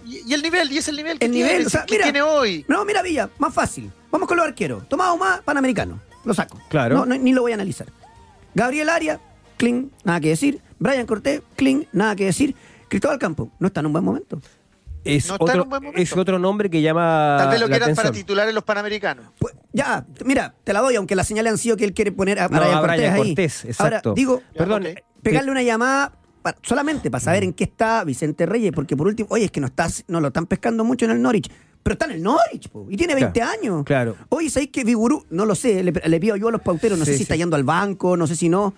y, 0.05 0.23
y 0.31 0.35
el 0.35 0.43
nivel, 0.43 0.71
y 0.73 0.79
es 0.79 0.89
el 0.89 0.97
nivel 0.97 1.19
que 1.19 1.27
el 1.27 1.33
tiene, 1.33 1.49
nivel. 1.51 1.67
O 1.67 1.71
sea, 1.71 1.85
que 1.85 1.95
mira, 1.95 2.05
tiene 2.05 2.23
hoy. 2.23 2.65
No, 2.69 2.85
mira, 2.85 3.03
Villa, 3.03 3.29
más 3.39 3.53
fácil. 3.55 3.91
Vamos 4.11 4.29
con 4.29 4.37
los 4.37 4.47
arqueros. 4.47 4.89
Tomás 4.89 5.17
más 5.19 5.41
Panamericano. 5.43 6.01
Lo 6.25 6.33
saco. 6.35 6.61
Claro. 6.69 6.97
No, 6.99 7.07
no, 7.07 7.17
ni 7.17 7.33
lo 7.33 7.43
voy 7.43 7.53
a 7.53 7.55
analizar. 7.57 7.87
Gabriel 8.55 8.89
Aria, 8.89 9.21
clean, 9.57 9.91
nada 10.05 10.21
que 10.21 10.29
decir. 10.29 10.61
Brian 10.79 11.07
Cortés, 11.07 11.43
clean, 11.57 11.87
nada 11.93 12.15
que 12.17 12.27
decir. 12.27 12.55
Cristóbal 12.89 13.19
Campo, 13.19 13.51
no 13.59 13.67
está 13.67 13.81
en 13.81 13.87
un 13.87 13.93
buen 13.93 14.05
momento. 14.05 14.41
es, 15.05 15.27
No 15.29 15.35
está 15.35 15.45
en 15.45 15.51
otro, 15.51 15.63
un 15.65 15.69
buen 15.71 15.83
momento. 15.83 16.01
es 16.03 16.17
otro 16.17 16.39
nombre 16.39 16.71
que 16.71 16.81
llama 16.81 17.37
Tal 17.39 17.49
vez 17.51 17.61
lo 17.61 17.69
quieran 17.69 17.95
para 17.95 18.13
titular 18.13 18.49
en 18.49 18.55
los 18.55 18.63
Panamericanos. 18.65 19.27
Pues, 19.39 19.55
ya, 19.73 20.07
mira, 20.25 20.55
te 20.63 20.73
la 20.73 20.81
doy, 20.81 20.95
aunque 20.97 21.17
las 21.17 21.27
señales 21.27 21.53
han 21.53 21.59
sido 21.59 21.77
que 21.77 21.85
él 21.85 21.93
quiere 21.93 22.13
poner 22.13 22.39
a 22.39 22.49
No, 22.49 22.59
Brian 22.61 22.75
a 22.77 22.81
Cortés 22.81 22.97
Brian 22.99 23.15
ahí. 23.15 23.21
Cortés, 23.29 23.65
exacto. 23.65 24.11
Ahora, 24.11 24.15
digo, 24.15 24.43
Ya, 24.53 24.59
Perdón, 24.59 24.85
pegarle 25.23 25.51
una 25.51 25.63
llamada 25.63 26.13
solamente 26.63 27.11
para 27.11 27.23
Mm. 27.23 27.25
saber 27.25 27.45
en 27.45 27.53
qué 27.53 27.65
está 27.65 28.05
Vicente 28.05 28.47
Reyes, 28.47 28.73
porque 28.75 28.97
por 28.97 29.07
último, 29.07 29.29
oye, 29.31 29.47
es 29.47 29.51
que 29.51 29.61
no, 29.61 29.67
está, 29.69 29.89
no 30.09 30.21
lo 30.21 30.29
están 30.29 30.47
pescando 30.47 30.85
mucho 30.85 31.05
en 31.07 31.13
el 31.13 31.23
Norwich, 31.23 31.51
pero 31.83 31.95
está 31.95 32.07
en 32.07 32.13
el 32.13 32.23
Norwich, 32.23 32.69
po, 32.71 32.87
y 32.91 32.97
tiene 32.97 33.15
20 33.15 33.33
Claro, 33.41 33.53
años. 33.61 33.85
claro. 33.85 34.17
Oye, 34.31 34.49
¿sabéis 34.51 34.71
que 34.71 34.85
Vigurú? 34.85 35.25
No 35.31 35.45
lo 35.47 35.55
sé, 35.55 35.83
le, 35.83 35.93
le 35.93 36.21
pido 36.21 36.37
yo 36.37 36.49
a 36.49 36.53
los 36.53 36.61
pauteros, 36.63 36.99
no 36.99 37.05
Sí, 37.05 37.11
sé 37.13 37.15
si 37.15 37.19
sí. 37.19 37.23
está 37.25 37.37
yendo 37.37 37.57
al 37.57 37.65
banco, 37.65 38.17
no 38.17 38.27
sé 38.27 38.37
si 38.37 38.49
no. 38.49 38.75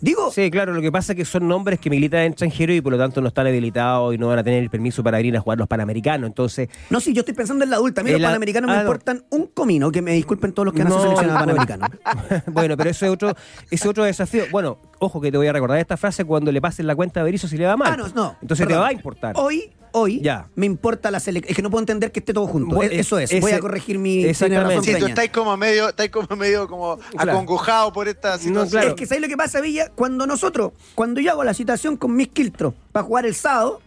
Digo, 0.00 0.30
Sí, 0.30 0.50
claro, 0.50 0.74
lo 0.74 0.82
que 0.82 0.92
pasa 0.92 1.12
es 1.12 1.16
que 1.16 1.24
son 1.24 1.48
nombres 1.48 1.78
que 1.80 1.88
militan 1.88 2.20
en 2.20 2.32
extranjero 2.32 2.72
y 2.72 2.80
por 2.80 2.92
lo 2.92 2.98
tanto 2.98 3.20
no 3.20 3.28
están 3.28 3.46
habilitados 3.46 4.14
y 4.14 4.18
no 4.18 4.28
van 4.28 4.38
a 4.38 4.44
tener 4.44 4.62
el 4.62 4.68
permiso 4.70 5.02
para 5.02 5.20
ir 5.20 5.36
a 5.36 5.40
jugar 5.40 5.58
los 5.58 5.66
panamericanos. 5.68 6.28
Entonces, 6.28 6.68
no, 6.90 7.00
sí, 7.00 7.12
yo 7.14 7.20
estoy 7.20 7.34
pensando 7.34 7.64
en 7.64 7.70
la 7.70 7.76
adulta. 7.76 8.02
A 8.02 8.04
mí 8.04 8.10
los 8.10 8.20
panamericanos 8.20 8.68
ah, 8.70 8.72
me 8.72 8.76
no. 8.78 8.82
importan 8.84 9.24
un 9.30 9.46
comino, 9.46 9.90
que 9.90 10.02
me 10.02 10.12
disculpen 10.12 10.52
todos 10.52 10.66
los 10.66 10.74
que 10.74 10.82
han 10.82 10.88
No, 10.88 11.00
seleccionado 11.00 11.38
panamericanos. 11.46 11.90
bueno, 12.52 12.76
pero 12.76 12.90
eso 12.90 13.06
es 13.06 13.12
otro, 13.12 13.30
ese 13.30 13.74
es 13.74 13.86
otro 13.86 14.04
desafío. 14.04 14.44
Bueno, 14.50 14.78
ojo 14.98 15.20
que 15.20 15.32
te 15.32 15.38
voy 15.38 15.46
a 15.46 15.52
recordar 15.52 15.78
esta 15.78 15.96
frase 15.96 16.24
cuando 16.24 16.52
le 16.52 16.60
pasen 16.60 16.86
la 16.86 16.94
cuenta 16.94 17.20
a 17.20 17.24
Berizzo 17.24 17.48
si 17.48 17.56
le 17.56 17.64
va 17.66 17.76
mal. 17.76 17.92
Ah, 17.92 17.96
no, 17.96 18.08
no. 18.08 18.36
Entonces 18.42 18.66
te 18.66 18.74
va 18.76 18.88
a 18.88 18.92
importar. 18.92 19.34
Hoy, 19.38 19.72
hoy, 19.96 20.20
Ya. 20.20 20.48
me 20.54 20.66
importa 20.66 21.10
la 21.10 21.20
selección. 21.20 21.50
Es 21.50 21.56
que 21.56 21.62
no 21.62 21.70
puedo 21.70 21.80
entender 21.82 22.12
que 22.12 22.20
esté 22.20 22.32
todo 22.32 22.46
junto. 22.46 22.82
E- 22.82 23.00
Eso 23.00 23.18
es. 23.18 23.30
ese- 23.30 23.40
Voy 23.40 23.52
a 23.52 23.60
corregir 23.60 23.98
mi. 23.98 24.24
exactamente. 24.24 24.76
razón 24.76 24.84
Sí, 24.84 24.94
tú 25.00 25.06
estáis 25.06 25.30
como 25.30 25.56
medio, 25.56 25.88
estáis 25.88 26.10
como 26.10 26.36
medio 26.36 26.68
como 26.68 26.98
Claro. 26.98 27.32
acongojado 27.32 27.92
por 27.92 28.08
esta 28.08 28.38
situación. 28.38 28.68
claro. 28.70 28.88
Es 28.88 28.94
que 28.94 29.06
¿sabes 29.06 29.22
lo 29.22 29.28
que 29.28 29.36
pasa, 29.36 29.60
Villa? 29.60 29.90
Cuando 29.94 30.26
nosotros, 30.26 30.72
cuando 30.94 31.20
yo 31.20 31.30
hago 31.32 31.44
la 31.44 31.54
citación 31.54 31.96
con 31.96 32.14
mis 32.14 32.28
quiltros 32.28 32.74
para 32.92 33.04
jugar 33.04 33.26
el 33.26 33.34
sábado 33.34 33.80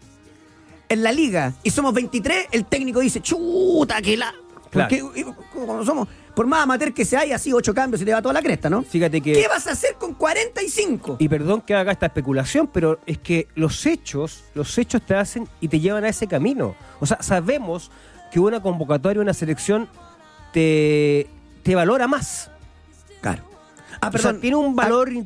en 0.89 1.03
la 1.03 1.11
liga 1.11 1.53
y 1.63 1.69
somos 1.69 1.93
23, 1.93 2.47
el 2.51 2.65
técnico 2.65 2.99
dice, 2.99 3.21
chuta, 3.21 4.01
que 4.01 4.17
la. 4.17 4.33
Claro. 4.71 4.89
Porque 4.89 5.25
cuando 5.65 5.83
somos, 5.85 6.07
por 6.39 6.47
más 6.47 6.63
amateur 6.63 6.93
que 6.93 7.03
sea, 7.03 7.19
hay 7.19 7.33
así 7.33 7.51
ocho 7.51 7.73
cambios 7.73 8.01
y 8.01 8.05
te 8.05 8.13
va 8.13 8.21
toda 8.21 8.31
la 8.31 8.41
cresta, 8.41 8.69
¿no? 8.69 8.81
Fíjate 8.81 9.19
que. 9.19 9.33
¿Qué 9.33 9.49
vas 9.49 9.67
a 9.67 9.73
hacer 9.73 9.95
con 9.95 10.13
45? 10.13 11.17
Y 11.19 11.27
perdón 11.27 11.59
que 11.59 11.75
haga 11.75 11.91
esta 11.91 12.05
especulación, 12.05 12.67
pero 12.67 12.97
es 13.05 13.17
que 13.17 13.49
los 13.55 13.85
hechos, 13.85 14.45
los 14.53 14.77
hechos 14.77 15.01
te 15.01 15.15
hacen 15.15 15.49
y 15.59 15.67
te 15.67 15.81
llevan 15.81 16.05
a 16.05 16.07
ese 16.07 16.27
camino. 16.27 16.75
O 17.01 17.05
sea, 17.05 17.21
sabemos 17.21 17.91
que 18.31 18.39
una 18.39 18.61
convocatoria, 18.61 19.21
una 19.21 19.33
selección 19.33 19.89
te, 20.53 21.27
te 21.61 21.75
valora 21.75 22.07
más. 22.07 22.49
Claro. 23.19 23.48
Ah, 24.01 24.07
O 24.07 24.11
sea, 24.11 24.21
perdón. 24.31 24.41
tiene 24.41 24.55
un 24.55 24.75
valor 24.75 25.09
eh, 25.11 25.25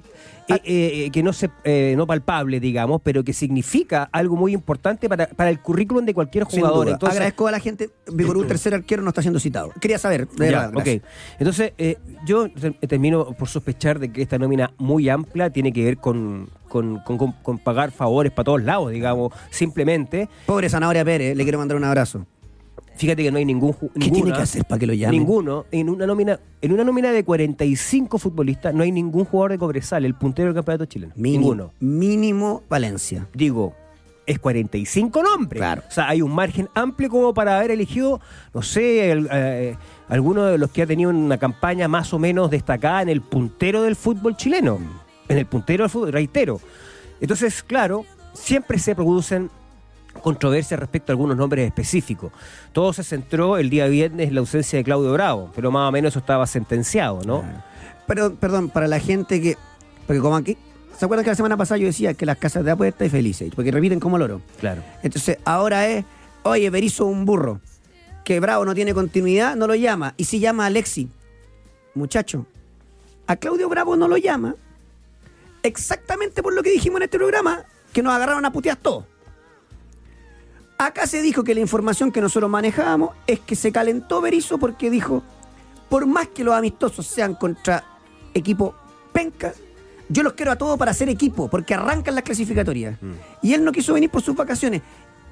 ah. 0.49 0.57
eh, 0.63 1.09
que 1.11 1.23
no 1.23 1.31
se, 1.31 1.49
eh, 1.63 1.93
no 1.95 2.05
palpable, 2.07 2.59
digamos, 2.59 3.01
pero 3.03 3.23
que 3.23 3.33
significa 3.33 4.09
algo 4.11 4.35
muy 4.35 4.53
importante 4.53 5.07
para, 5.07 5.27
para 5.27 5.49
el 5.49 5.59
currículum 5.59 6.05
de 6.05 6.13
cualquier 6.13 6.43
jugador. 6.45 6.89
Entonces, 6.89 7.15
Agradezco 7.17 7.47
a 7.47 7.51
la 7.51 7.59
gente. 7.59 7.89
Vigorú, 8.11 8.43
tercer 8.47 8.73
arquero, 8.73 9.01
no 9.03 9.09
está 9.09 9.21
siendo 9.21 9.39
citado. 9.39 9.71
Quería 9.79 9.97
saber. 9.97 10.27
De 10.29 10.51
Ya, 10.51 10.67
verdad. 10.69 11.01
Entonces, 11.39 11.73
eh, 11.77 11.97
yo 12.25 12.49
te- 12.49 12.71
termino 12.87 13.25
por 13.33 13.47
sospechar 13.47 13.99
de 13.99 14.11
que 14.11 14.21
esta 14.21 14.37
nómina 14.37 14.71
muy 14.77 15.07
amplia 15.09 15.49
tiene 15.49 15.71
que 15.71 15.83
ver 15.83 15.97
con- 15.97 16.49
con- 16.69 16.97
con 17.43 17.59
pagar 17.59 17.91
favores 17.91 18.31
para 18.31 18.45
todos 18.45 18.63
lados, 18.63 18.91
digamos, 18.91 19.31
simplemente. 19.51 20.27
Pobre 20.47 20.69
Zanahoria 20.69 21.05
Pérez, 21.05 21.37
le 21.37 21.43
quiero 21.43 21.59
mandar 21.59 21.77
un 21.77 21.83
abrazo. 21.83 22.25
Fíjate 22.95 23.23
que 23.23 23.31
no 23.31 23.37
hay 23.39 23.45
ningún 23.45 23.73
¿Qué 23.73 23.87
ninguna- 23.95 24.13
tiene 24.13 24.33
que 24.33 24.41
hacer 24.43 24.65
para 24.65 24.79
que 24.79 24.85
lo 24.87 24.93
llamen? 24.93 25.19
Ninguno. 25.19 25.65
En 25.71 25.89
una 25.89 26.05
nómina 26.05 26.39
en 26.61 26.71
una 26.73 26.83
nómina 26.83 27.11
de 27.11 27.23
45 27.25 28.17
futbolistas 28.19 28.73
no 28.73 28.83
hay 28.83 28.91
ningún 28.91 29.25
jugador 29.25 29.51
de 29.51 29.57
Cobresal, 29.57 30.05
el 30.05 30.13
puntero 30.15 30.47
del 30.49 30.55
campeonato 30.55 30.85
chileno. 30.85 31.11
Mínimo, 31.15 31.41
Ninguno. 31.41 31.73
Mínimo 31.79 32.63
Valencia. 32.69 33.27
Digo, 33.33 33.73
es 34.25 34.39
45 34.39 35.21
nombres. 35.23 35.59
Claro. 35.59 35.81
O 35.87 35.91
sea, 35.91 36.07
hay 36.07 36.21
un 36.21 36.31
margen 36.33 36.69
amplio 36.75 37.09
como 37.09 37.33
para 37.33 37.57
haber 37.57 37.71
elegido, 37.71 38.21
no 38.53 38.61
sé, 38.61 39.11
el- 39.11 39.27
eh, 39.31 39.75
alguno 40.07 40.45
de 40.45 40.57
los 40.57 40.69
que 40.71 40.83
ha 40.83 40.87
tenido 40.87 41.09
una 41.09 41.37
campaña 41.37 41.87
más 41.87 42.13
o 42.13 42.19
menos 42.19 42.49
destacada 42.51 43.01
en 43.01 43.09
el 43.09 43.21
puntero 43.21 43.81
del 43.81 43.95
fútbol 43.95 44.37
chileno. 44.37 44.77
En 45.27 45.37
el 45.39 45.45
puntero 45.45 45.83
del 45.83 45.89
fútbol, 45.89 46.13
reitero. 46.13 46.61
Entonces, 47.19 47.63
claro, 47.63 48.05
siempre 48.33 48.77
se 48.79 48.95
producen 48.95 49.49
controversias 50.21 50.79
respecto 50.79 51.11
a 51.11 51.13
algunos 51.13 51.37
nombres 51.37 51.65
específicos. 51.65 52.31
Todo 52.71 52.93
se 52.93 53.03
centró 53.03 53.57
el 53.57 53.69
día 53.69 53.87
viernes 53.87 54.29
en 54.29 54.35
la 54.35 54.41
ausencia 54.41 54.77
de 54.77 54.83
Claudio 54.83 55.11
Bravo, 55.13 55.51
pero 55.55 55.71
más 55.71 55.89
o 55.89 55.91
menos 55.91 56.13
eso 56.13 56.19
estaba 56.19 56.47
sentenciado, 56.47 57.21
¿no? 57.25 57.43
Pero, 58.07 58.35
perdón, 58.35 58.69
para 58.69 58.87
la 58.87 58.99
gente 58.99 59.41
que. 59.41 59.57
Porque 60.05 60.21
como 60.21 60.35
aquí. 60.35 60.57
¿Se 60.97 61.05
acuerdan 61.05 61.23
que 61.23 61.31
la 61.31 61.35
semana 61.35 61.57
pasada 61.57 61.79
yo 61.79 61.87
decía 61.87 62.13
que 62.13 62.25
las 62.25 62.37
casas 62.37 62.63
de 62.63 62.71
apuestas 62.71 63.07
y 63.07 63.09
felices? 63.09 63.51
Porque 63.55 63.71
repiten 63.71 63.99
como 63.99 64.17
loro. 64.17 64.41
Claro. 64.59 64.83
Entonces, 65.01 65.39
ahora 65.43 65.87
es, 65.87 66.05
oye, 66.43 66.69
Berizzo 66.69 67.05
un 67.05 67.25
burro. 67.25 67.59
Que 68.23 68.39
Bravo 68.39 68.63
no 68.63 68.75
tiene 68.75 68.93
continuidad, 68.93 69.55
no 69.55 69.67
lo 69.67 69.75
llama. 69.75 70.13
Y 70.17 70.25
si 70.25 70.39
llama 70.39 70.63
a 70.63 70.67
Alexi, 70.67 71.09
muchacho, 71.95 72.45
a 73.27 73.35
Claudio 73.35 73.67
Bravo 73.69 73.95
no 73.95 74.07
lo 74.07 74.17
llama. 74.17 74.55
Exactamente 75.63 76.43
por 76.43 76.53
lo 76.53 76.61
que 76.61 76.69
dijimos 76.69 76.97
en 76.97 77.03
este 77.03 77.17
programa, 77.17 77.65
que 77.91 78.03
nos 78.03 78.13
agarraron 78.13 78.45
a 78.45 78.51
putear 78.51 78.77
todos. 78.77 79.05
Acá 80.77 81.07
se 81.07 81.21
dijo 81.21 81.43
que 81.43 81.53
la 81.53 81.61
información 81.61 82.11
que 82.11 82.21
nosotros 82.21 82.49
manejábamos 82.49 83.11
es 83.27 83.39
que 83.39 83.55
se 83.55 83.71
calentó 83.71 84.21
Berizzo 84.21 84.57
porque 84.57 84.89
dijo, 84.89 85.23
por 85.89 86.05
más 86.05 86.27
que 86.27 86.43
los 86.43 86.55
amistosos 86.55 87.05
sean 87.05 87.35
contra 87.35 87.83
equipo 88.33 88.75
penca, 89.11 89.53
yo 90.09 90.23
los 90.23 90.33
quiero 90.33 90.51
a 90.51 90.55
todos 90.57 90.77
para 90.77 90.91
hacer 90.91 91.09
equipo, 91.09 91.47
porque 91.47 91.73
arrancan 91.73 92.15
las 92.15 92.23
clasificatorias. 92.23 92.97
Y 93.41 93.53
él 93.53 93.63
no 93.63 93.71
quiso 93.71 93.93
venir 93.93 94.09
por 94.09 94.21
sus 94.21 94.35
vacaciones. 94.35 94.81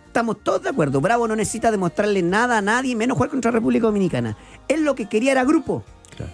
Estamos 0.07 0.43
todos 0.43 0.63
de 0.63 0.69
acuerdo. 0.69 1.01
Bravo 1.01 1.27
no 1.27 1.35
necesita 1.35 1.71
demostrarle 1.71 2.21
nada 2.21 2.57
a 2.57 2.61
nadie, 2.61 2.95
menos 2.95 3.15
jugar 3.15 3.29
contra 3.29 3.51
República 3.51 3.87
Dominicana. 3.87 4.37
Él 4.67 4.83
lo 4.83 4.95
que 4.95 5.07
quería 5.07 5.33
era 5.33 5.43
grupo. 5.43 5.83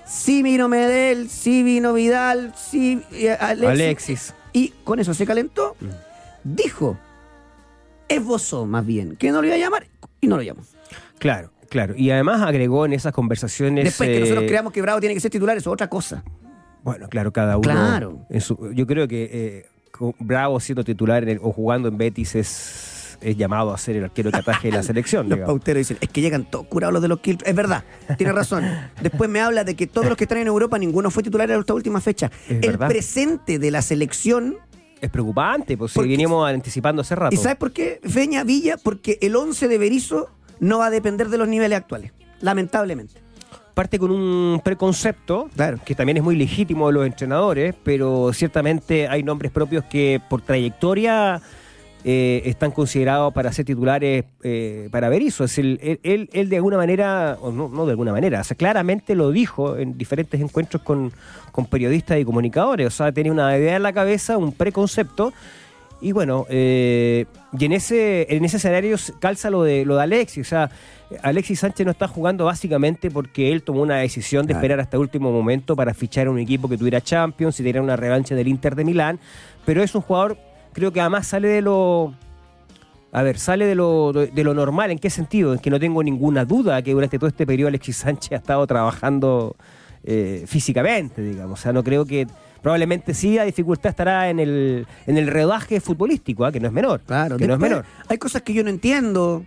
Sí 0.06 0.44
vino 0.44 0.68
Medel, 0.68 1.30
sí 1.30 1.64
vino 1.64 1.94
Vidal, 1.94 2.54
sí 2.58 3.02
eh, 3.12 3.32
Alexis. 3.32 3.70
Alexis. 3.70 4.34
Y 4.54 4.70
con 4.84 5.00
eso 5.00 5.14
se 5.14 5.26
calentó. 5.26 5.76
Dijo, 6.44 6.98
esbozó 8.10 8.66
más 8.66 8.86
bien, 8.86 9.16
que 9.16 9.32
no 9.32 9.42
lo 9.42 9.48
iba 9.48 9.56
a 9.56 9.60
llamar 9.60 9.88
y 10.22 10.28
no 10.28 10.38
lo 10.38 10.44
llamó. 10.44 10.62
Claro, 11.20 11.52
claro. 11.70 11.94
Y 11.98 12.12
además 12.12 12.42
agregó 12.42 12.86
en 12.86 12.94
esas 12.94 13.14
conversaciones. 13.14 13.84
Después 13.86 14.10
que 14.10 14.20
nosotros 14.20 14.44
eh, 14.44 14.48
creamos 14.48 14.74
que 14.74 14.82
Bravo 14.82 15.00
tiene 15.00 15.14
que 15.16 15.22
ser 15.22 15.32
titular, 15.32 15.58
eso 15.58 15.70
es 15.70 15.74
otra 15.74 15.90
cosa. 15.90 16.24
Bueno, 16.84 17.10
claro, 17.10 17.34
cada 17.34 17.58
uno. 17.58 17.64
Claro. 17.64 18.26
en 18.30 18.42
su- 18.42 18.72
yo 18.74 18.88
creo 18.88 19.08
que 19.08 19.30
eh, 19.32 19.66
Bravo 20.20 20.60
siendo 20.60 20.84
titular 20.84 21.24
en 21.24 21.30
el- 21.30 21.40
o 21.42 21.52
jugando 21.52 21.88
en 21.90 21.98
Betis 21.98 22.36
es, 22.36 23.18
es 23.20 23.36
llamado 23.36 23.74
a 23.74 23.78
ser 23.80 23.96
el 23.96 24.04
arquero 24.04 24.32
que 24.32 24.38
ataje 24.38 24.70
de 24.70 24.78
la 24.78 24.84
selección. 24.84 25.28
Los 25.28 25.38
digamos. 25.38 25.54
pauteros 25.56 25.80
dicen, 25.80 25.98
es 26.00 26.10
que 26.10 26.22
llegan 26.22 26.46
todos 26.46 26.68
curados 26.68 26.94
los 26.94 27.02
de 27.02 27.08
los 27.08 27.20
kills. 27.20 27.44
Es 27.48 27.56
verdad, 27.56 27.84
tiene 28.16 28.32
razón. 28.32 28.64
Después 29.02 29.28
me 29.28 29.42
habla 29.42 29.64
de 29.64 29.76
que 29.76 29.88
todos 29.88 30.08
los 30.08 30.16
que 30.16 30.26
están 30.26 30.38
en 30.38 30.46
Europa, 30.48 30.78
ninguno 30.78 31.10
fue 31.10 31.24
titular 31.24 31.50
en 31.50 31.60
esta 31.60 31.74
última 31.74 32.00
fecha. 32.00 32.30
Es 32.48 32.52
El 32.64 32.72
verdad. 32.74 32.88
presente 32.90 33.58
de 33.58 33.72
la 33.72 33.82
selección. 33.82 34.58
Es 35.02 35.10
preocupante, 35.10 35.78
pues 35.78 35.92
si 35.92 36.00
veníamos 36.02 36.48
anticipando 36.50 37.02
hace 37.02 37.16
rato. 37.16 37.34
¿Y 37.34 37.38
sabes 37.38 37.58
por 37.58 37.72
qué, 37.72 38.00
Feña 38.04 38.44
Villa? 38.44 38.78
Porque 38.82 39.18
el 39.22 39.36
11 39.36 39.68
de 39.68 39.78
Berizzo 39.78 40.30
no 40.60 40.80
va 40.80 40.88
a 40.88 40.90
depender 40.90 41.30
de 41.30 41.38
los 41.38 41.48
niveles 41.48 41.78
actuales. 41.78 42.12
Lamentablemente. 42.42 43.22
Parte 43.74 44.00
con 44.00 44.10
un 44.10 44.60
preconcepto, 44.64 45.50
Claro. 45.56 45.78
que 45.86 45.94
también 45.94 46.18
es 46.18 46.24
muy 46.24 46.36
legítimo 46.36 46.88
de 46.88 46.94
los 46.94 47.06
entrenadores, 47.06 47.76
pero 47.84 48.34
ciertamente 48.34 49.08
hay 49.08 49.22
nombres 49.22 49.52
propios 49.52 49.84
que 49.86 50.20
por 50.30 50.42
trayectoria 50.42 51.40
eh, 52.10 52.44
están 52.46 52.72
considerados 52.72 53.34
para 53.34 53.52
ser 53.52 53.66
titulares 53.66 54.24
eh, 54.42 54.88
para 54.92 55.10
Berizzo. 55.10 55.44
Es 55.44 55.52
decir, 55.52 55.78
él, 55.84 56.00
él, 56.04 56.30
él 56.32 56.48
de 56.48 56.56
alguna 56.56 56.78
manera, 56.78 57.38
o 57.42 57.52
no, 57.52 57.68
no 57.68 57.86
de 57.86 57.92
alguna 57.92 58.14
manera, 58.14 58.40
o 58.40 58.44
sea, 58.46 58.56
claramente 58.56 59.14
lo 59.14 59.30
dijo 59.30 59.76
en 59.76 59.98
diferentes 59.98 60.40
encuentros 60.40 60.82
con, 60.84 61.12
con 61.52 61.66
periodistas 61.66 62.18
y 62.18 62.24
comunicadores. 62.24 62.88
O 62.88 62.92
sea, 62.92 63.12
tenía 63.12 63.34
una 63.34 63.58
idea 63.58 63.76
en 63.76 63.84
la 63.84 63.92
cabeza, 63.92 64.38
un 64.38 64.54
preconcepto. 64.54 65.34
Y 66.00 66.14
bueno, 66.14 66.46
eh, 66.48 67.26
y 67.60 67.66
en 67.66 67.74
ese, 67.74 68.34
en 68.34 68.46
ese 68.46 68.56
escenario 68.56 68.96
calza 69.20 69.50
lo 69.50 69.64
de, 69.64 69.84
lo 69.84 69.98
de 69.98 70.04
Alexis. 70.04 70.48
O 70.48 70.50
sea, 70.50 70.70
Alexis 71.24 71.60
Sánchez 71.60 71.86
no 71.86 71.92
está 71.92 72.08
jugando 72.08 72.46
básicamente 72.46 73.12
porque 73.12 73.52
él 73.52 73.64
tomó 73.64 73.82
una 73.82 73.98
decisión 73.98 74.46
de 74.46 74.54
esperar 74.54 74.80
hasta 74.80 74.96
el 74.96 75.02
último 75.02 75.34
momento 75.34 75.76
para 75.76 75.94
fichar 75.94 76.28
a 76.28 76.32
un 76.32 76.40
equipo 76.40 76.70
que 76.70 76.78
tuviera 76.78 77.02
Champions 77.02 77.60
y 77.60 77.64
tener 77.64 77.82
una 77.82 77.98
revancha 77.98 78.34
del 78.34 78.48
Inter 78.48 78.76
de 78.76 78.86
Milán. 78.86 79.20
Pero 79.66 79.84
es 79.84 79.94
un 79.94 80.02
jugador, 80.02 80.38
creo 80.78 80.94
que 80.94 81.02
además 81.02 81.26
sale 81.26 81.48
de 81.48 81.64
lo. 81.64 82.14
A 83.12 83.24
ver, 83.24 83.40
sale 83.40 83.66
de 83.66 83.74
lo, 83.74 84.14
de 84.14 84.44
lo 84.44 84.54
normal. 84.54 84.92
¿En 84.92 85.00
qué 85.00 85.10
sentido? 85.10 85.54
En 85.54 85.60
que 85.60 85.72
no 85.72 85.80
tengo 85.80 86.04
ninguna 86.04 86.46
duda 86.46 86.84
que 86.84 86.94
durante 86.94 87.18
todo 87.18 87.28
este 87.28 87.48
periodo 87.48 87.70
Alexis 87.70 87.98
Sánchez 87.98 88.34
ha 88.34 88.36
estado 88.36 88.68
trabajando 88.68 89.56
eh, 90.04 90.44
físicamente, 90.46 91.24
digamos. 91.24 91.60
O 91.60 91.64
sea, 91.64 91.74
no 91.74 91.84
creo 91.84 92.06
que. 92.06 92.28
Probablemente 92.62 93.14
sí, 93.14 93.36
la 93.36 93.44
dificultad 93.44 93.92
estará 93.92 94.30
en 94.30 94.40
el, 94.40 94.86
en 95.06 95.18
el 95.18 95.28
rodaje 95.28 95.80
futbolístico, 95.80 96.46
¿ah? 96.46 96.52
que 96.52 96.60
no 96.60 96.68
es 96.68 96.74
menor. 96.74 97.02
Claro, 97.02 97.38
que 97.38 97.48
no 97.48 97.54
es 97.54 97.60
menor. 97.60 97.86
Hay 98.08 98.18
cosas 98.18 98.44
que 98.44 98.54
yo 98.54 98.64
no 98.64 98.70
entiendo. 98.70 99.44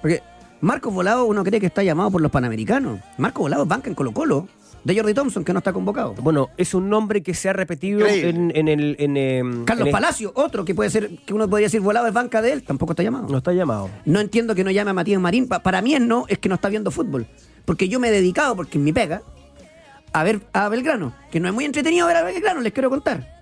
Porque 0.00 0.22
Marcos 0.60 0.94
Volado 0.94 1.24
uno 1.26 1.44
cree 1.44 1.60
que 1.60 1.66
está 1.66 1.82
llamado 1.82 2.10
por 2.10 2.20
los 2.20 2.32
panamericanos. 2.32 3.00
Marcos 3.18 3.42
Volado 3.42 3.66
banca 3.66 3.88
en 3.90 3.94
Colo 3.94 4.12
Colo. 4.12 4.48
De 4.86 4.94
Jordi 4.96 5.14
Thompson, 5.14 5.42
que 5.44 5.52
no 5.52 5.58
está 5.58 5.72
convocado. 5.72 6.14
Bueno, 6.22 6.50
es 6.56 6.72
un 6.72 6.88
nombre 6.88 7.20
que 7.20 7.34
se 7.34 7.48
ha 7.48 7.52
repetido 7.52 8.06
en, 8.06 8.52
en 8.54 8.68
el. 8.68 8.94
en, 9.00 9.16
em, 9.16 9.64
Carlos 9.64 9.82
en 9.82 9.86
el- 9.88 9.92
Palacio, 9.92 10.30
otro 10.36 10.64
que 10.64 10.76
puede 10.76 10.90
ser, 10.90 11.10
que 11.26 11.34
uno 11.34 11.50
podría 11.50 11.66
decir 11.66 11.80
volado 11.80 12.06
es 12.06 12.12
banca 12.14 12.40
de 12.40 12.52
él, 12.52 12.62
tampoco 12.62 12.92
está 12.92 13.02
llamado. 13.02 13.26
No 13.28 13.38
está 13.38 13.52
llamado. 13.52 13.90
No 14.04 14.20
entiendo 14.20 14.54
que 14.54 14.62
no 14.62 14.70
llame 14.70 14.92
a 14.92 14.94
Matías 14.94 15.20
Marín. 15.20 15.48
Pa- 15.48 15.58
para 15.60 15.82
mí 15.82 15.94
es 15.94 16.00
no, 16.00 16.24
es 16.28 16.38
que 16.38 16.48
no 16.48 16.54
está 16.54 16.68
viendo 16.68 16.92
fútbol. 16.92 17.26
Porque 17.64 17.88
yo 17.88 17.98
me 17.98 18.08
he 18.08 18.10
dedicado, 18.12 18.54
porque 18.54 18.78
en 18.78 18.84
mi 18.84 18.92
pega, 18.92 19.22
a 20.12 20.22
ver 20.22 20.42
a 20.52 20.68
Belgrano. 20.68 21.12
Que 21.32 21.40
no 21.40 21.48
es 21.48 21.54
muy 21.54 21.64
entretenido 21.64 22.06
ver 22.06 22.18
a 22.18 22.22
Belgrano, 22.22 22.60
les 22.60 22.72
quiero 22.72 22.88
contar. 22.88 23.40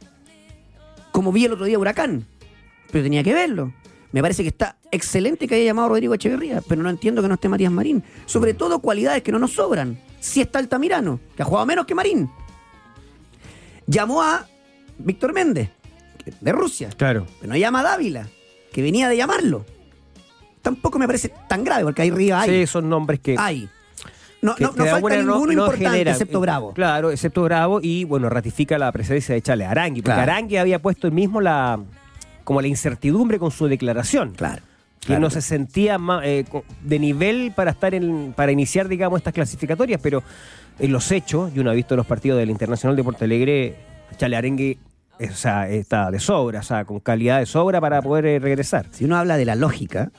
Como 1.12 1.30
vi 1.30 1.44
el 1.44 1.52
otro 1.52 1.66
día 1.66 1.78
Huracán. 1.78 2.24
Pero 2.90 3.04
tenía 3.04 3.22
que 3.22 3.34
verlo. 3.34 3.70
Me 4.12 4.22
parece 4.22 4.42
que 4.44 4.48
está 4.48 4.76
excelente 4.90 5.46
que 5.46 5.56
haya 5.56 5.64
llamado 5.66 5.86
a 5.86 5.88
Rodrigo 5.90 6.14
Echeverría, 6.14 6.62
pero 6.66 6.82
no 6.82 6.88
entiendo 6.88 7.20
que 7.20 7.28
no 7.28 7.34
esté 7.34 7.50
Matías 7.50 7.70
Marín. 7.72 8.02
Sobre 8.26 8.54
todo 8.54 8.78
cualidades 8.78 9.22
que 9.22 9.30
no 9.32 9.38
nos 9.38 9.52
sobran. 9.52 9.98
Si 10.24 10.40
está 10.40 10.58
Altamirano, 10.58 11.20
que 11.36 11.42
ha 11.42 11.44
jugado 11.44 11.66
menos 11.66 11.84
que 11.84 11.94
Marín. 11.94 12.30
Llamó 13.86 14.22
a 14.22 14.46
Víctor 14.96 15.34
Méndez, 15.34 15.68
de 16.40 16.50
Rusia, 16.52 16.88
Claro. 16.96 17.26
pero 17.40 17.52
no 17.52 17.58
llama 17.58 17.80
a 17.80 17.82
Dávila, 17.82 18.26
que 18.72 18.80
venía 18.80 19.06
de 19.10 19.18
llamarlo. 19.18 19.66
Tampoco 20.62 20.98
me 20.98 21.06
parece 21.06 21.30
tan 21.46 21.62
grave, 21.62 21.84
porque 21.84 22.00
ahí 22.00 22.08
arriba 22.08 22.40
hay. 22.40 22.50
Sí, 22.50 22.66
son 22.66 22.88
nombres 22.88 23.20
que. 23.20 23.36
hay. 23.38 23.68
No, 24.40 24.54
que- 24.54 24.64
no, 24.64 24.72
que 24.72 24.78
no 24.78 24.84
de 24.86 24.90
falta 24.92 25.16
ninguno 25.16 25.34
no- 25.40 25.46
no 25.46 25.52
importante, 25.52 26.10
excepto 26.10 26.40
Bravo. 26.40 26.72
Claro, 26.72 27.10
excepto 27.10 27.42
Bravo 27.42 27.80
y 27.82 28.04
bueno, 28.04 28.30
ratifica 28.30 28.78
la 28.78 28.90
presencia 28.92 29.34
de 29.34 29.42
Chale 29.42 29.66
Arangui, 29.66 30.00
porque 30.00 30.14
Claro. 30.16 30.22
Arangui 30.32 30.56
había 30.56 30.80
puesto 30.80 31.06
el 31.06 31.12
mismo 31.12 31.42
la 31.42 31.78
como 32.44 32.62
la 32.62 32.66
incertidumbre 32.68 33.38
con 33.38 33.50
su 33.50 33.66
declaración. 33.66 34.32
Claro. 34.32 34.62
Que 35.06 35.18
no 35.18 35.30
se 35.30 35.40
sentía 35.42 35.98
ma- 35.98 36.20
eh, 36.24 36.44
de 36.82 36.98
nivel 36.98 37.52
para 37.54 37.70
estar 37.72 37.94
en, 37.94 38.32
para 38.36 38.52
iniciar 38.52 38.88
digamos 38.88 39.18
estas 39.18 39.32
clasificatorias, 39.34 40.00
pero 40.02 40.22
en 40.78 40.92
los 40.92 41.10
hechos, 41.12 41.52
y 41.54 41.60
uno 41.60 41.70
ha 41.70 41.74
visto 41.74 41.94
los 41.96 42.06
partidos 42.06 42.38
del 42.38 42.50
Internacional 42.50 42.96
de 42.96 43.04
Porto 43.04 43.24
Alegre, 43.24 43.76
Chale 44.16 44.36
Arengue 44.36 44.78
eh, 45.18 45.28
o 45.30 45.34
sea, 45.34 45.68
está 45.68 46.10
de 46.10 46.18
sobra, 46.18 46.60
o 46.60 46.62
sea, 46.64 46.84
con 46.84 46.98
calidad 47.00 47.38
de 47.38 47.46
sobra 47.46 47.80
para 47.80 48.02
poder 48.02 48.26
eh, 48.26 48.38
regresar. 48.40 48.86
Si 48.90 49.04
uno 49.04 49.16
habla 49.16 49.36
de 49.36 49.44
la 49.44 49.54
lógica, 49.54 50.10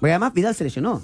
porque 0.00 0.10
además 0.12 0.32
Vidal 0.34 0.54
se 0.54 0.64
lesionó, 0.64 1.00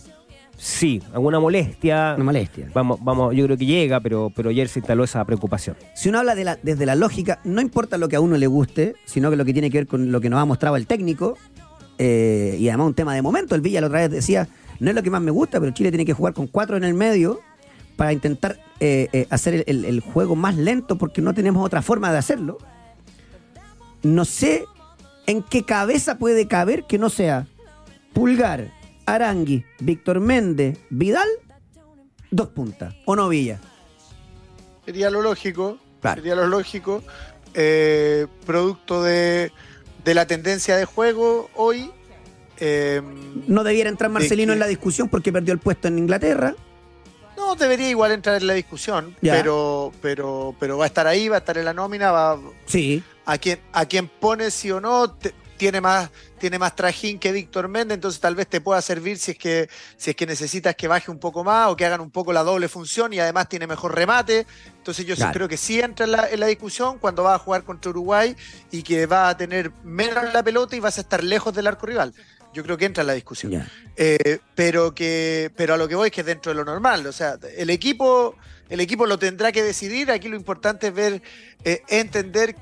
Sí, 0.60 1.00
alguna 1.14 1.38
molestia. 1.38 2.14
una 2.16 2.24
molestia. 2.24 2.68
Vamos, 2.74 2.98
vamos, 3.00 3.32
yo 3.32 3.44
creo 3.44 3.56
que 3.56 3.64
llega, 3.64 4.00
pero, 4.00 4.32
pero 4.34 4.50
ayer 4.50 4.66
se 4.68 4.80
instaló 4.80 5.04
esa 5.04 5.24
preocupación. 5.24 5.76
Si 5.94 6.08
uno 6.08 6.18
habla 6.18 6.34
de 6.34 6.42
la, 6.42 6.58
desde 6.60 6.84
la 6.84 6.96
lógica, 6.96 7.38
no 7.44 7.60
importa 7.60 7.96
lo 7.96 8.08
que 8.08 8.16
a 8.16 8.20
uno 8.20 8.36
le 8.36 8.48
guste, 8.48 8.96
sino 9.04 9.30
que 9.30 9.36
lo 9.36 9.44
que 9.44 9.52
tiene 9.52 9.70
que 9.70 9.78
ver 9.78 9.86
con 9.86 10.10
lo 10.10 10.20
que 10.20 10.28
nos 10.28 10.40
ha 10.40 10.44
mostrado 10.44 10.74
el 10.74 10.88
técnico, 10.88 11.38
eh, 11.98 12.56
y 12.58 12.68
además 12.68 12.86
un 12.88 12.94
tema 12.94 13.14
de 13.14 13.22
momento. 13.22 13.54
El 13.54 13.60
Villa 13.60 13.80
la 13.80 13.88
otra 13.88 14.00
vez 14.00 14.10
decía, 14.10 14.48
no 14.80 14.90
es 14.90 14.94
lo 14.96 15.02
que 15.02 15.10
más 15.10 15.20
me 15.22 15.30
gusta, 15.30 15.58
pero 15.60 15.72
Chile 15.72 15.90
tiene 15.90 16.04
que 16.06 16.12
jugar 16.12 16.32
con 16.34 16.46
cuatro 16.46 16.76
en 16.76 16.84
el 16.84 16.94
medio 16.94 17.40
para 17.96 18.12
intentar 18.12 18.58
eh, 18.80 19.08
eh, 19.12 19.26
hacer 19.30 19.54
el, 19.54 19.64
el- 19.66 19.84
el 19.84 20.00
juego 20.00 20.36
más 20.36 20.56
lento 20.56 20.96
porque 20.98 21.20
no 21.20 21.34
tenemos 21.34 21.64
otra 21.66 21.82
forma 21.82 22.12
de 22.12 22.18
hacerlo. 22.18 22.58
No 24.02 24.24
sé 24.24 24.64
en 25.26 25.42
qué 25.42 25.64
cabeza 25.64 26.16
puede 26.18 26.46
caber 26.46 26.84
que 26.84 26.98
no 26.98 27.10
sea 27.10 27.46
Pulgar, 28.12 28.72
Arangui, 29.06 29.64
Víctor 29.80 30.20
Méndez, 30.20 30.78
Vidal, 30.90 31.28
dos 32.30 32.48
puntas, 32.48 32.94
o 33.04 33.16
no 33.16 33.28
Villa. 33.28 33.58
Sería 34.84 35.10
lo 35.10 35.20
lógico. 35.22 35.78
Claro. 36.00 36.20
Sería 36.22 36.36
lo 36.36 36.46
lógico. 36.46 37.02
producto 38.46 39.02
de, 39.02 39.50
de 40.04 40.14
la 40.14 40.26
tendencia 40.26 40.76
de 40.76 40.84
juego 40.84 41.50
hoy. 41.54 41.90
eh, 42.60 43.00
No 43.46 43.62
debiera 43.62 43.88
entrar 43.88 44.10
Marcelino 44.10 44.50
que- 44.50 44.54
en 44.54 44.58
la 44.58 44.66
discusión 44.66 45.08
porque 45.08 45.32
perdió 45.32 45.52
el 45.54 45.60
puesto 45.60 45.86
en 45.88 45.98
Inglaterra. 45.98 46.54
no 47.36 47.54
debería 47.54 47.88
igual 47.88 48.10
entrar 48.10 48.34
en 48.40 48.48
la 48.48 48.54
discusión, 48.54 49.14
Ya. 49.22 49.34
pero, 49.34 49.92
pero, 50.02 50.56
pero 50.58 50.76
va 50.76 50.84
a 50.84 50.86
estar 50.88 51.06
ahí, 51.06 51.28
va 51.28 51.36
a 51.36 51.38
estar 51.38 51.56
en 51.56 51.64
la 51.66 51.72
nómina, 51.72 52.10
va, 52.10 52.36
Sí. 52.66 53.00
a 53.24 53.38
quien, 53.38 53.60
a 53.72 53.86
quien 53.86 54.08
pone 54.08 54.50
sí 54.50 54.72
o 54.72 54.80
no, 54.80 55.08
te- 55.12 55.32
tiene 55.58 55.80
más, 55.80 56.10
tiene 56.38 56.58
más 56.58 56.74
trajín 56.74 57.18
que 57.18 57.32
Víctor 57.32 57.68
Méndez, 57.68 57.96
entonces 57.96 58.20
tal 58.20 58.34
vez 58.34 58.46
te 58.46 58.60
pueda 58.60 58.80
servir 58.80 59.18
si 59.18 59.32
es 59.32 59.38
que, 59.38 59.68
si 59.96 60.10
es 60.10 60.16
que 60.16 60.24
necesitas 60.24 60.74
que 60.76 60.88
baje 60.88 61.10
un 61.10 61.18
poco 61.18 61.44
más 61.44 61.68
o 61.68 61.76
que 61.76 61.84
hagan 61.84 62.00
un 62.00 62.10
poco 62.10 62.32
la 62.32 62.42
doble 62.42 62.68
función 62.68 63.12
y 63.12 63.18
además 63.18 63.48
tiene 63.48 63.66
mejor 63.66 63.94
remate. 63.94 64.46
Entonces 64.76 65.04
yo 65.04 65.16
sí 65.16 65.24
creo 65.32 65.48
que 65.48 65.58
sí 65.58 65.80
entra 65.80 66.06
en 66.06 66.12
la, 66.12 66.30
en 66.30 66.40
la 66.40 66.46
discusión 66.46 66.98
cuando 66.98 67.24
va 67.24 67.34
a 67.34 67.38
jugar 67.38 67.64
contra 67.64 67.90
Uruguay 67.90 68.34
y 68.70 68.82
que 68.82 69.04
va 69.06 69.28
a 69.28 69.36
tener 69.36 69.70
menos 69.84 70.32
la 70.32 70.42
pelota 70.42 70.76
y 70.76 70.80
vas 70.80 70.96
a 70.96 71.02
estar 71.02 71.22
lejos 71.22 71.52
del 71.52 71.66
arco 71.66 71.84
rival. 71.84 72.14
Yo 72.54 72.62
creo 72.62 72.78
que 72.78 72.86
entra 72.86 73.02
en 73.02 73.08
la 73.08 73.12
discusión. 73.12 73.68
Eh, 73.96 74.38
pero 74.54 74.94
que 74.94 75.50
pero 75.56 75.74
a 75.74 75.76
lo 75.76 75.88
que 75.88 75.94
voy 75.94 76.06
es 76.06 76.12
que 76.12 76.20
es 76.20 76.26
dentro 76.26 76.52
de 76.52 76.56
lo 76.56 76.64
normal 76.64 77.04
o 77.06 77.12
sea 77.12 77.36
el 77.56 77.68
equipo 77.68 78.36
el 78.68 78.78
equipo 78.78 79.06
lo 79.06 79.18
tendrá 79.18 79.50
que 79.50 79.60
decidir 79.60 80.12
aquí 80.12 80.28
lo 80.28 80.36
importante 80.36 80.86
es 80.86 80.94
ver 80.94 81.22
eh, 81.64 81.82
entender 81.88 82.54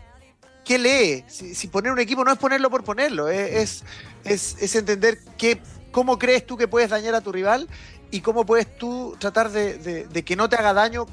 qué 0.67 0.79
lee 0.79 1.25
si, 1.29 1.55
si 1.55 1.69
poner 1.69 1.93
un 1.93 1.99
equipo 2.01 2.25
no 2.25 2.33
es 2.33 2.39
ponerlo 2.39 2.69
por 2.71 2.83
ponerlo 2.85 3.29
es, 3.29 3.85
es 4.25 4.57
es 4.61 4.75
entender 4.75 5.19
qué 5.39 5.61
cómo 5.93 6.19
crees 6.19 6.45
tú 6.47 6.57
que 6.57 6.67
puedes 6.69 6.91
dañar 6.91 7.15
a 7.15 7.21
tu 7.21 7.31
rival 7.33 7.69
y 8.11 8.21
cómo 8.21 8.45
puedes 8.45 8.77
tú 8.77 9.15
tratar 9.19 9.51
de, 9.51 9.79
de- 9.79 10.05
de 10.07 10.25
que 10.25 10.35
no 10.37 10.49
te 10.49 10.57
haga 10.57 10.73
daño 10.75 11.07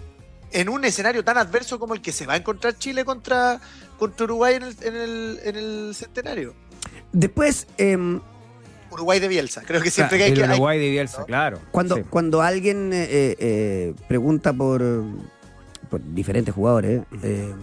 en 0.52 0.70
un 0.70 0.84
escenario 0.86 1.24
tan 1.24 1.38
adverso 1.38 1.80
como 1.80 1.94
el 1.94 2.02
que 2.02 2.12
se 2.12 2.26
va 2.26 2.34
a 2.34 2.38
encontrar 2.38 2.78
Chile 2.78 3.06
contra, 3.06 3.60
contra 3.98 4.26
Uruguay 4.26 4.56
en 4.56 4.64
el, 4.64 4.76
en 4.82 4.96
el, 4.96 5.40
en 5.44 5.56
el 5.56 5.96
centenario 5.96 6.54
Después, 7.12 7.66
em, 7.78 8.20
Uruguay 8.92 9.20
de 9.20 9.28
Bielsa 9.28 9.62
creo 9.66 9.82
que 9.82 9.90
siempre 9.92 10.18
que 10.18 10.24
hay 10.26 10.32
el 10.32 10.38
que 10.38 10.44
hay- 10.44 10.50
Uruguay 10.52 10.80
de 10.80 10.90
Bielsa, 10.90 11.20
¿no? 11.22 11.26
claro. 11.26 11.60
cuando, 11.72 11.96
Sí. 11.96 12.04
cuando 12.10 12.42
alguien 12.42 12.92
eh, 12.94 13.04
eh, 13.10 13.36
eh, 13.40 13.94
pregunta 14.08 14.52
por, 14.54 14.84
por 15.90 16.02
diferentes 16.14 16.54
jugadores, 16.54 17.02
eh, 17.24 17.54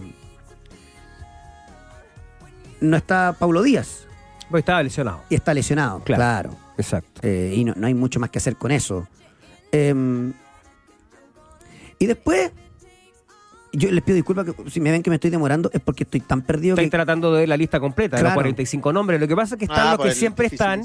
no 2.81 2.97
está 2.97 3.33
Paulo 3.39 3.61
Díaz 3.63 4.05
Pues 4.49 4.61
estaba 4.61 4.83
lesionado. 4.83 5.21
y 5.29 5.35
está 5.35 5.53
lesionado. 5.53 5.99
Claro. 6.03 6.49
Claro. 6.49 6.57
Exacto. 6.77 7.21
Eh, 7.23 7.53
y 7.55 7.63
no, 7.63 7.73
no 7.77 7.87
hay 7.87 7.93
mucho 7.93 8.19
más 8.19 8.29
que 8.29 8.39
hacer 8.39 8.55
con 8.57 8.71
eso. 8.71 9.07
Em, 9.71 10.33
y 11.99 12.05
después, 12.07 12.51
yo 13.71 13.91
les 13.91 14.03
pido 14.03 14.15
disculpas 14.15 14.45
que 14.45 14.69
si 14.69 14.81
me 14.81 14.91
ven 14.91 15.01
que 15.03 15.09
me 15.09 15.15
estoy 15.17 15.29
demorando 15.29 15.69
es 15.73 15.79
porque 15.79 16.03
estoy 16.03 16.19
tan 16.21 16.41
perdido 16.41 16.75
que 16.75 16.89
tratando 16.89 17.31
de 17.33 17.41
ver 17.41 17.49
la 17.49 17.55
lista 17.57 17.79
completa, 17.79 18.17
de 18.17 18.23
los 18.23 18.29
Claro. 18.31 18.41
45 18.41 18.91
nombres. 18.91 19.19
Lo 19.21 19.27
que 19.27 19.35
pasa 19.35 19.55
es 19.55 19.59
que 19.59 19.65
están 19.65 19.87
Ah, 19.87 19.91
los 19.93 20.01
que 20.01 20.09
el 20.09 20.15
siempre 20.15 20.47
están, 20.47 20.81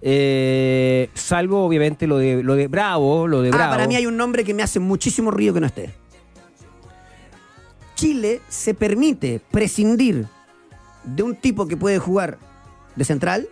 eh, 0.00 1.10
salvo 1.14 1.64
obviamente 1.66 2.06
lo 2.06 2.16
de, 2.18 2.42
lo 2.42 2.54
de 2.54 2.66
Bravo, 2.68 3.26
lo 3.28 3.42
de 3.42 3.50
Ah, 3.50 3.56
Bravo. 3.56 3.72
para 3.72 3.86
mí 3.86 3.94
hay 3.96 4.06
un 4.06 4.16
nombre 4.16 4.42
que 4.42 4.54
me 4.54 4.62
hace 4.62 4.80
muchísimo 4.80 5.30
ruido 5.30 5.52
que 5.54 5.60
no 5.60 5.66
esté. 5.66 5.94
Chile 7.94 8.40
se 8.48 8.74
permite 8.74 9.40
prescindir 9.50 10.26
de 11.06 11.22
un 11.22 11.34
tipo 11.36 11.66
que 11.66 11.76
puede 11.76 11.98
jugar 11.98 12.38
de 12.96 13.04
central, 13.04 13.48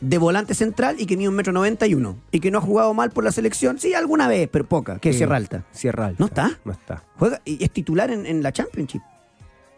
de 0.00 0.16
volante 0.18 0.54
central 0.54 0.96
y 0.98 1.06
que 1.06 1.16
mide 1.16 1.28
un 1.28 1.34
metro 1.34 1.52
noventa 1.52 1.86
y 1.86 1.94
uno 1.94 2.16
y 2.30 2.40
que 2.40 2.50
no 2.50 2.58
ha 2.58 2.60
jugado 2.62 2.94
mal 2.94 3.10
por 3.10 3.24
la 3.24 3.32
selección. 3.32 3.78
Sí, 3.78 3.92
alguna 3.94 4.28
vez, 4.28 4.48
pero 4.50 4.64
poca, 4.66 4.98
que 4.98 5.10
es. 5.10 5.16
Sierra 5.16 5.36
Alta. 5.36 5.64
Sierra 5.72 6.06
Alta. 6.06 6.16
¿No 6.20 6.26
está? 6.26 6.58
No 6.64 6.72
está. 6.72 7.02
Juega 7.18 7.40
y 7.44 7.62
es 7.62 7.70
titular 7.70 8.10
en, 8.10 8.24
en 8.26 8.42
la 8.42 8.52
Championship. 8.52 9.02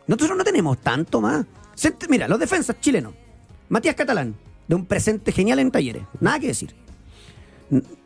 Nosotros 0.07 0.37
no 0.37 0.44
tenemos 0.44 0.78
tanto 0.78 1.20
más. 1.20 1.44
Mira, 2.09 2.28
los 2.28 2.38
defensas 2.38 2.76
chilenos. 2.81 3.14
Matías 3.68 3.94
Catalán, 3.94 4.35
de 4.68 4.74
un 4.74 4.85
presente 4.87 5.33
genial 5.33 5.59
en 5.59 5.70
talleres. 5.70 6.02
Nada 6.20 6.38
que 6.38 6.48
decir. 6.48 6.74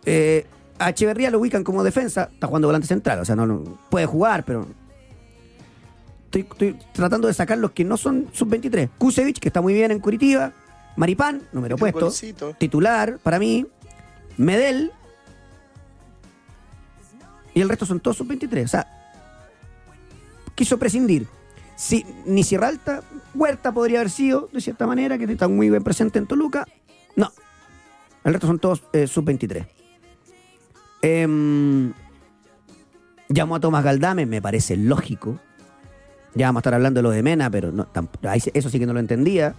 Eh, 0.04 0.46
a 0.78 0.90
Echeverría 0.90 1.30
lo 1.30 1.40
ubican 1.40 1.64
como 1.64 1.82
defensa, 1.82 2.30
está 2.32 2.46
jugando 2.46 2.68
volante 2.68 2.86
central, 2.86 3.18
o 3.20 3.24
sea, 3.24 3.34
no, 3.34 3.46
no- 3.46 3.78
puede 3.90 4.06
jugar, 4.06 4.44
pero. 4.44 4.66
Estoy, 6.36 6.68
estoy 6.70 6.86
tratando 6.92 7.28
de 7.28 7.34
sacar 7.34 7.58
los 7.58 7.72
que 7.72 7.84
no 7.84 7.96
son 7.96 8.28
sub-23. 8.32 8.90
Kusevich, 8.98 9.38
que 9.38 9.48
está 9.48 9.62
muy 9.62 9.72
bien 9.72 9.90
en 9.90 10.00
Curitiba. 10.00 10.52
Maripán, 10.96 11.42
número 11.52 11.76
puesto. 11.76 12.12
Titular 12.58 13.18
para 13.22 13.38
mí. 13.38 13.66
Medel. 14.36 14.92
Y 17.54 17.60
el 17.62 17.68
resto 17.68 17.86
son 17.86 18.00
todos 18.00 18.18
sub-23. 18.18 18.64
O 18.64 18.68
sea, 18.68 18.86
quiso 20.54 20.78
prescindir. 20.78 21.26
Si, 21.74 22.04
ni 22.24 22.42
Sierra 22.42 22.68
Alta, 22.68 23.02
Huerta 23.34 23.72
podría 23.72 24.00
haber 24.00 24.10
sido, 24.10 24.48
de 24.52 24.60
cierta 24.60 24.86
manera, 24.86 25.18
que 25.18 25.24
está 25.24 25.48
muy 25.48 25.70
bien 25.70 25.84
presente 25.84 26.18
en 26.18 26.26
Toluca. 26.26 26.66
No. 27.14 27.32
El 28.24 28.32
resto 28.32 28.46
son 28.46 28.58
todos 28.58 28.82
eh, 28.92 29.06
sub-23. 29.06 29.66
Em, 31.02 31.92
llamó 33.28 33.56
a 33.56 33.60
Tomás 33.60 33.84
Galdame, 33.84 34.26
me 34.26 34.42
parece 34.42 34.76
lógico. 34.76 35.38
Ya 36.36 36.46
vamos 36.48 36.60
a 36.60 36.60
estar 36.60 36.74
hablando 36.74 36.98
de 36.98 37.02
lo 37.02 37.10
de 37.10 37.22
Mena, 37.22 37.50
pero 37.50 37.72
no, 37.72 37.86
eso 38.32 38.68
sí 38.70 38.78
que 38.78 38.86
no 38.86 38.92
lo 38.92 39.00
entendía. 39.00 39.54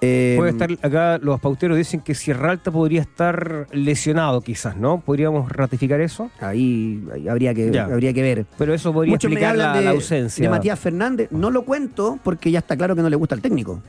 Em, 0.00 0.36
Puede 0.36 0.50
estar 0.50 0.70
acá, 0.82 1.18
los 1.18 1.40
pauteros 1.40 1.76
dicen 1.78 2.00
que 2.00 2.14
Sierra 2.14 2.50
Alta 2.50 2.70
podría 2.70 3.00
estar 3.00 3.66
lesionado, 3.72 4.40
quizás, 4.42 4.76
¿no? 4.76 5.00
¿Podríamos 5.00 5.50
ratificar 5.50 6.00
eso? 6.00 6.30
Ahí, 6.40 7.02
ahí 7.12 7.28
habría, 7.28 7.54
que, 7.54 7.70
Ya. 7.70 7.84
habría 7.84 8.12
que 8.12 8.20
ver. 8.22 8.46
Pero 8.58 8.74
eso 8.74 8.92
podría 8.92 9.12
Muchos 9.14 9.30
explicar 9.30 9.56
la, 9.56 9.72
de, 9.76 9.82
la 9.82 9.90
ausencia. 9.90 10.42
de 10.42 10.48
Matías 10.50 10.78
Fernández. 10.78 11.30
No 11.32 11.50
lo 11.50 11.64
cuento 11.64 12.18
porque 12.22 12.50
ya 12.50 12.58
está 12.58 12.76
claro 12.76 12.94
que 12.94 13.02
no 13.02 13.08
le 13.08 13.16
gusta 13.16 13.34
el 13.34 13.40
técnico. 13.40 13.80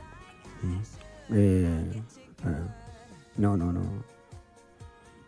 Eh, 1.32 1.66
ah, 2.44 2.50
no, 3.36 3.56
no, 3.56 3.72
no. 3.72 3.82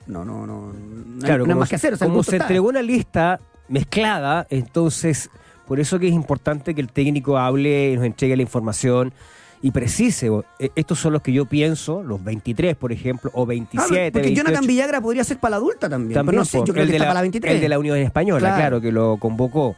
No, 0.07 0.25
no, 0.25 0.47
no. 0.47 0.73
Claro, 1.21 1.39
no 1.45 1.45
hay 1.45 1.49
como, 1.51 1.61
más 1.61 1.69
que 1.69 1.77
hacer. 1.77 1.93
o 1.95 1.97
sea, 1.97 2.07
el 2.07 2.11
como 2.11 2.19
gusto 2.21 2.31
se 2.31 2.37
está. 2.37 2.45
entregó 2.47 2.69
una 2.69 2.81
lista 2.81 3.41
mezclada, 3.69 4.47
entonces 4.49 5.29
por 5.69 5.79
eso 5.79 5.99
que 5.99 6.09
es 6.09 6.15
importante 6.15 6.75
que 6.75 6.81
el 6.81 6.89
técnico 6.91 7.37
hable, 7.39 7.95
nos 7.95 8.05
entregue 8.07 8.35
la 8.37 8.43
información 8.43 9.13
y 9.61 9.71
precise. 9.71 10.31
eh, 10.59 10.71
Estos 10.75 10.99
son 10.99 11.13
los 11.13 11.23
que 11.23 11.33
yo 11.33 11.45
pienso, 11.45 12.03
los 12.03 12.23
23, 12.25 12.75
por 12.77 12.91
ejemplo, 12.93 13.31
o 13.35 13.43
Ah, 13.43 13.47
27, 13.47 14.13
porque 14.13 14.27
28. 14.29 14.35
Jonathan 14.43 14.67
Villagra 14.67 15.01
podría 15.01 15.25
ser 15.25 15.39
para 15.39 15.51
la 15.51 15.57
adulta 15.57 15.89
también. 15.89 16.15
También, 16.15 16.27
pero 16.31 16.39
no 16.39 16.45
sé, 16.45 16.59
yo 16.59 16.73
creo 16.73 16.83
el 16.83 16.89
que 16.89 16.93
de 16.93 16.97
está 16.97 17.05
la, 17.05 17.09
para 17.11 17.15
la 17.15 17.23
23. 17.23 17.55
El 17.55 17.61
de 17.61 17.69
la 17.69 17.79
Unión 17.79 17.99
Española, 17.99 18.41
Claro. 18.41 18.57
claro, 18.57 18.81
que 18.81 18.93
lo 18.93 19.17
convocó. 19.19 19.77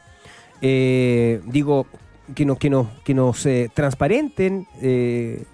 Eh, 0.63 1.41
digo, 1.47 1.87
que 2.35 2.45
nos, 2.45 2.59
que 2.59 2.71
nos, 2.71 2.87
que 3.05 3.15
nos 3.15 3.45
eh, 3.47 3.71
transparenten 3.73 4.67
eh, 4.83 5.45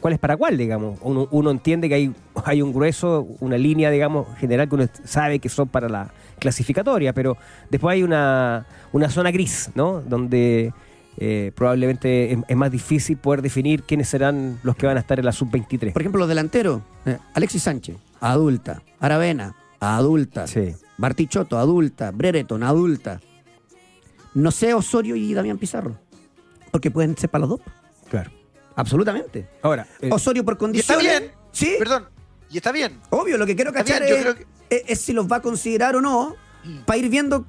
cuál 0.00 0.14
es 0.14 0.18
para 0.18 0.36
cuál, 0.36 0.56
digamos. 0.56 0.98
Uno, 1.02 1.28
uno 1.30 1.50
entiende 1.50 1.88
que 1.88 1.94
hay, 1.96 2.12
hay 2.44 2.62
un 2.62 2.72
grueso, 2.72 3.26
una 3.40 3.58
línea, 3.58 3.90
digamos, 3.90 4.26
general 4.38 4.68
que 4.68 4.74
uno 4.74 4.86
sabe 5.04 5.38
que 5.38 5.48
son 5.48 5.68
para 5.68 5.88
la 5.88 6.12
clasificatoria, 6.38 7.12
pero 7.12 7.36
después 7.70 7.94
hay 7.94 8.02
una, 8.02 8.66
una 8.92 9.08
zona 9.10 9.30
gris, 9.30 9.70
¿no? 9.74 10.00
Donde 10.02 10.72
eh, 11.18 11.52
probablemente 11.54 12.32
es, 12.32 12.38
es 12.48 12.56
más 12.56 12.70
difícil 12.70 13.16
poder 13.16 13.42
definir 13.42 13.82
quiénes 13.84 14.08
serán 14.08 14.58
los 14.62 14.76
que 14.76 14.86
van 14.86 14.96
a 14.96 15.00
estar 15.00 15.18
en 15.18 15.24
la 15.24 15.32
sub-23. 15.32 15.92
Por 15.92 16.02
ejemplo, 16.02 16.18
los 16.18 16.28
delanteros, 16.28 16.82
eh, 17.06 17.18
Alexis 17.34 17.62
Sánchez, 17.62 17.96
adulta. 18.20 18.82
Aravena, 19.00 19.54
adulta. 19.80 20.46
Sí. 20.46 20.74
Bartichotto, 20.96 21.58
adulta. 21.58 22.10
Brereton, 22.12 22.62
adulta. 22.62 23.20
No 24.34 24.50
sé 24.50 24.74
Osorio 24.74 25.14
y 25.16 25.32
Damián 25.34 25.58
Pizarro. 25.58 25.96
Porque 26.70 26.90
pueden 26.90 27.16
ser 27.16 27.30
para 27.30 27.40
los 27.46 27.50
dos. 27.50 27.60
Claro. 28.10 28.30
Absolutamente. 28.76 29.48
Ahora, 29.62 29.86
eh, 30.00 30.08
Osorio 30.12 30.44
por 30.44 30.54
Y 30.54 30.78
está 30.78 30.94
condiciones. 30.94 31.20
bien. 31.20 31.32
Sí, 31.52 31.76
Perdón. 31.78 32.06
Y 32.50 32.56
está 32.56 32.72
bien. 32.72 32.98
obvio. 33.10 33.38
Lo 33.38 33.46
que 33.46 33.54
quiero 33.54 33.72
cachar 33.72 34.02
bien, 34.02 34.10
yo 34.10 34.16
es, 34.16 34.22
creo 34.22 34.34
que- 34.34 34.46
es- 34.86 35.00
si 35.00 35.12
los 35.12 35.26
va 35.30 35.36
a 35.36 35.42
considerar 35.42 35.96
o 35.96 36.00
no 36.00 36.34
para 36.86 36.96
ir 36.98 37.08
viendo 37.08 37.44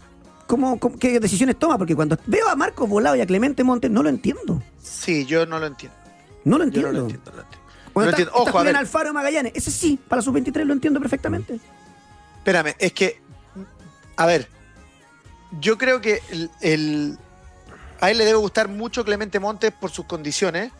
cómo, 0.47 0.79
cómo- 0.79 0.97
qué 0.99 1.19
decisiones 1.19 1.57
toma. 1.57 1.77
Porque 1.77 1.95
cuando 1.95 2.17
veo 2.27 2.47
a 2.49 2.55
Marcos 2.55 2.88
Volado 2.89 3.15
y 3.15 3.21
a 3.21 3.25
Clemente 3.25 3.63
Montes, 3.63 3.89
no 3.91 4.03
lo 4.03 4.09
entiendo. 4.09 4.61
Sí, 4.81 5.25
yo 5.25 5.45
no 5.45 5.59
lo 5.59 5.67
entiendo. 5.67 5.97
No 6.43 6.57
lo 6.57 6.63
Yo 6.65 6.67
entiendo. 6.67 6.91
no 6.91 6.97
lo 6.97 7.03
entiendo. 7.05 7.31
no 7.31 7.38
lo 7.38 7.41
entiendo. 7.43 7.65
No 7.95 8.03
está, 8.09 8.21
está 8.23 8.31
Ojo, 8.35 8.51
Julián. 8.59 8.75
Alfaro 8.75 9.13
Magallanes, 9.13 9.53
ese 9.55 9.71
sí, 9.71 9.97
para 10.07 10.17
la 10.19 10.23
sub-23 10.23 10.65
lo 10.65 10.73
entiendo 10.73 10.99
perfectamente. 10.99 11.59
Espérame, 12.38 12.75
es 12.77 12.91
que. 12.93 13.21
A 14.17 14.25
ver. 14.25 14.47
Yo 15.61 15.77
creo 15.77 16.01
que 16.01 16.19
el, 16.29 16.49
el- 16.61 17.17
a 18.01 18.11
él 18.11 18.17
le 18.17 18.25
debe 18.25 18.38
gustar 18.38 18.67
mucho 18.67 19.05
Clemente 19.05 19.39
Montes 19.39 19.71
por 19.71 19.89
sus 19.91 20.05
condiciones. 20.05 20.71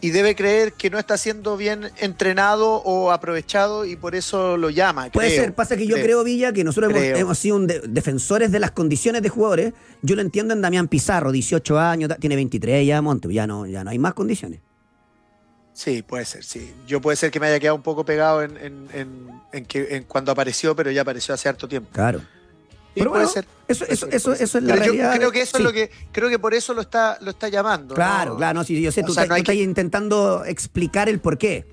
Y 0.00 0.10
debe 0.10 0.36
creer 0.36 0.74
que 0.74 0.90
no 0.90 0.98
está 0.98 1.16
siendo 1.18 1.56
bien 1.56 1.90
entrenado 1.98 2.74
o 2.84 3.10
aprovechado 3.10 3.84
y 3.84 3.96
por 3.96 4.14
eso 4.14 4.56
lo 4.56 4.70
llama. 4.70 5.10
Puede 5.10 5.28
creo. 5.28 5.42
ser, 5.44 5.54
pasa 5.54 5.76
que 5.76 5.86
yo 5.88 5.96
creo, 5.96 6.22
Villa, 6.22 6.52
que 6.52 6.62
nosotros 6.62 6.92
hemos, 6.94 7.36
sido 7.38 7.56
un 7.56 7.66
de- 7.66 7.80
defensores 7.80 8.52
de 8.52 8.60
las 8.60 8.70
condiciones 8.70 9.22
de 9.22 9.28
jugadores. 9.28 9.72
Yo 10.02 10.14
lo 10.14 10.22
entiendo 10.22 10.54
en 10.54 10.60
Damián 10.60 10.86
Pizarro, 10.86 11.32
18 11.32 11.78
años, 11.78 12.10
tiene 12.20 12.36
23 12.36 12.86
ya, 12.86 13.02
Monte, 13.02 13.32
ya 13.32 13.46
no, 13.46 13.66
ya 13.66 13.82
no 13.82 13.90
hay 13.90 13.98
más 13.98 14.14
condiciones. 14.14 14.60
Sí, 15.72 16.02
puede 16.02 16.24
ser, 16.24 16.42
sí. 16.44 16.72
Yo 16.88 17.00
puede 17.00 17.16
ser 17.16 17.30
que 17.30 17.38
me 17.38 17.46
haya 17.46 17.60
quedado 17.60 17.76
un 17.76 17.82
poco 17.82 18.04
pegado 18.04 18.42
en, 18.42 18.56
en- 18.56 18.88
en- 18.92 19.28
en 19.52 19.64
que, 19.64 19.96
en 19.96 20.04
cuando 20.04 20.32
apareció, 20.32 20.74
pero 20.74 20.90
ya 20.90 21.02
apareció 21.02 21.34
hace 21.34 21.48
harto 21.48 21.68
tiempo. 21.68 21.90
Claro. 21.92 22.20
Pero 22.98 23.10
puede 23.10 23.24
bueno, 23.24 23.32
ser. 23.32 23.46
Eso, 23.68 23.84
es 24.32 24.54
la 24.54 24.60
Pero 24.60 24.76
yo 24.76 24.92
realidad. 24.92 25.14
creo 25.16 25.32
que 25.32 25.42
eso 25.42 25.56
Sí. 25.56 25.62
es 25.62 25.64
lo 25.64 25.72
que, 25.72 25.90
creo 26.12 26.28
que 26.28 26.38
por 26.38 26.54
eso 26.54 26.74
lo 26.74 26.80
está, 26.80 27.18
lo 27.20 27.30
está 27.30 27.48
llamando. 27.48 27.94
Claro, 27.94 28.32
¿no? 28.32 28.36
claro, 28.38 28.54
no, 28.58 28.64
sí, 28.64 28.80
yo 28.80 28.90
sé, 28.92 29.02
O 29.02 29.04
tú, 29.06 29.14
sea, 29.14 29.22
estás- 29.24 29.28
no 29.30 29.34
hay 29.36 29.42
tú 29.42 29.50
estás 29.52 29.56
que- 29.60 29.62
intentando 29.62 30.44
explicar 30.44 31.08
el 31.08 31.20
porqué. 31.20 31.66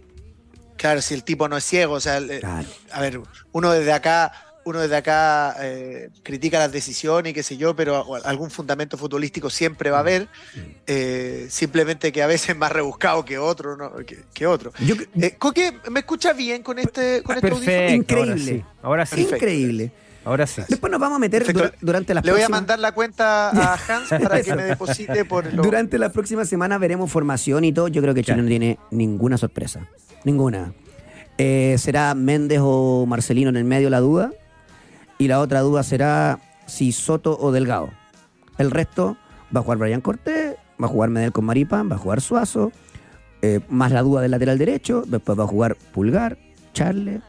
Claro, 0.78 1.02
si 1.02 1.14
el 1.14 1.24
tipo 1.24 1.48
no 1.48 1.56
es 1.58 1.64
ciego, 1.64 1.94
o 1.94 2.00
sea, 2.02 2.20
Claro. 2.22 2.68
a 2.92 3.02
ver, 3.02 3.22
uno 3.54 3.72
desde 3.72 3.94
acá, 3.94 4.32
uno 4.65 4.80
desde 4.82 4.95
acá 4.97 5.56
eh, 5.62 6.10
critica 6.23 6.60
las 6.60 6.71
decisiones 6.71 7.32
y 7.32 7.34
qué 7.34 7.43
sé 7.43 7.56
yo, 7.56 7.75
pero 7.75 8.15
algún 8.25 8.49
fundamento 8.51 8.97
futbolístico 8.97 9.49
siempre 9.49 9.91
va 9.91 9.97
a 9.97 9.99
haber, 10.01 10.28
eh, 10.88 11.47
simplemente 11.49 12.12
que 12.12 12.21
a 12.23 12.28
veces 12.28 12.49
es 12.49 12.58
más 12.58 12.71
rebuscado 12.71 13.23
que 13.23 13.38
otro, 13.38 13.78
¿no? 13.78 13.95
que, 14.06 14.17
que 14.34 14.47
otro. 14.47 14.71
Yo, 14.80 14.95
Eh, 15.21 15.36
Coque, 15.38 15.73
¿me 15.89 15.99
escucha 16.01 16.34
bien 16.34 16.63
con 16.63 16.80
este, 16.80 17.21
con 17.23 17.36
este 17.38 17.47
audífono? 17.49 17.65
perfecto. 17.65 18.15
ahora 18.15 18.25
Increíble. 18.34 18.54
sí. 18.60 18.63
Ahora 18.82 19.06
sí. 19.06 19.21
Increíble. 19.21 19.91
Ahora 20.23 20.47
sí. 20.47 20.63
Después 20.67 20.89
nos 20.89 20.99
vamos 20.99 21.17
a 21.17 21.19
meter 21.19 21.45
durante 21.82 22.15
las 22.15 22.25
Le 22.25 22.32
voy 22.32 22.41
a 22.41 22.45
próximas- 22.45 22.49
mandar 22.62 22.80
la 22.80 22.91
cuenta 22.93 23.49
a 23.51 23.73
Hans 23.88 24.10
para 24.10 24.41
que 24.41 24.56
me 24.56 24.63
deposite 24.63 25.23
por 25.25 25.54
lo... 25.54 25.62
Durante 25.62 25.99
la 25.99 26.10
próxima 26.12 26.43
semana 26.45 26.80
veremos 26.80 27.12
formación 27.12 27.63
y 27.63 27.71
todo. 27.71 27.88
Yo 27.89 28.01
creo 28.01 28.15
que 28.15 28.21
Chile 28.23 28.34
Claro. 28.34 28.41
no 28.43 28.49
tiene 28.49 28.80
ninguna 28.89 29.38
sorpresa. 29.38 29.88
Ninguna. 30.23 30.73
Eh, 31.38 31.75
será 31.78 32.15
Méndez 32.15 32.60
o 32.63 33.06
Marcelino 33.06 33.49
en 33.51 33.58
el 33.58 33.65
medio 33.65 33.91
la 33.91 33.99
duda. 33.99 34.32
Y 35.17 35.28
la 35.28 35.39
otra 35.39 35.62
duda 35.62 35.84
será 35.84 36.39
si 36.65 36.91
Soto 36.91 37.38
o 37.39 37.51
Delgado. 37.51 37.89
El 38.58 38.71
resto 38.71 39.17
va 39.56 39.60
a 39.62 39.63
jugar 39.63 39.78
Brian 39.78 40.01
Cortés, 40.01 40.56
va 40.82 40.86
a 40.88 40.89
jugar 40.89 41.10
Medel 41.10 41.32
con 41.32 41.45
Maripán, 41.45 41.89
va 41.89 41.95
a 41.95 41.99
jugar 41.99 42.21
Suazo. 42.21 42.71
eh, 43.41 43.60
más 43.69 43.91
la 43.91 44.01
duda 44.01 44.21
del 44.21 44.32
lateral 44.32 44.58
derecho. 44.58 45.04
Después 45.06 45.38
va 45.38 45.43
a 45.43 45.47
jugar 45.47 45.75
Pulgar, 45.93 46.38
Charles, 46.73 47.21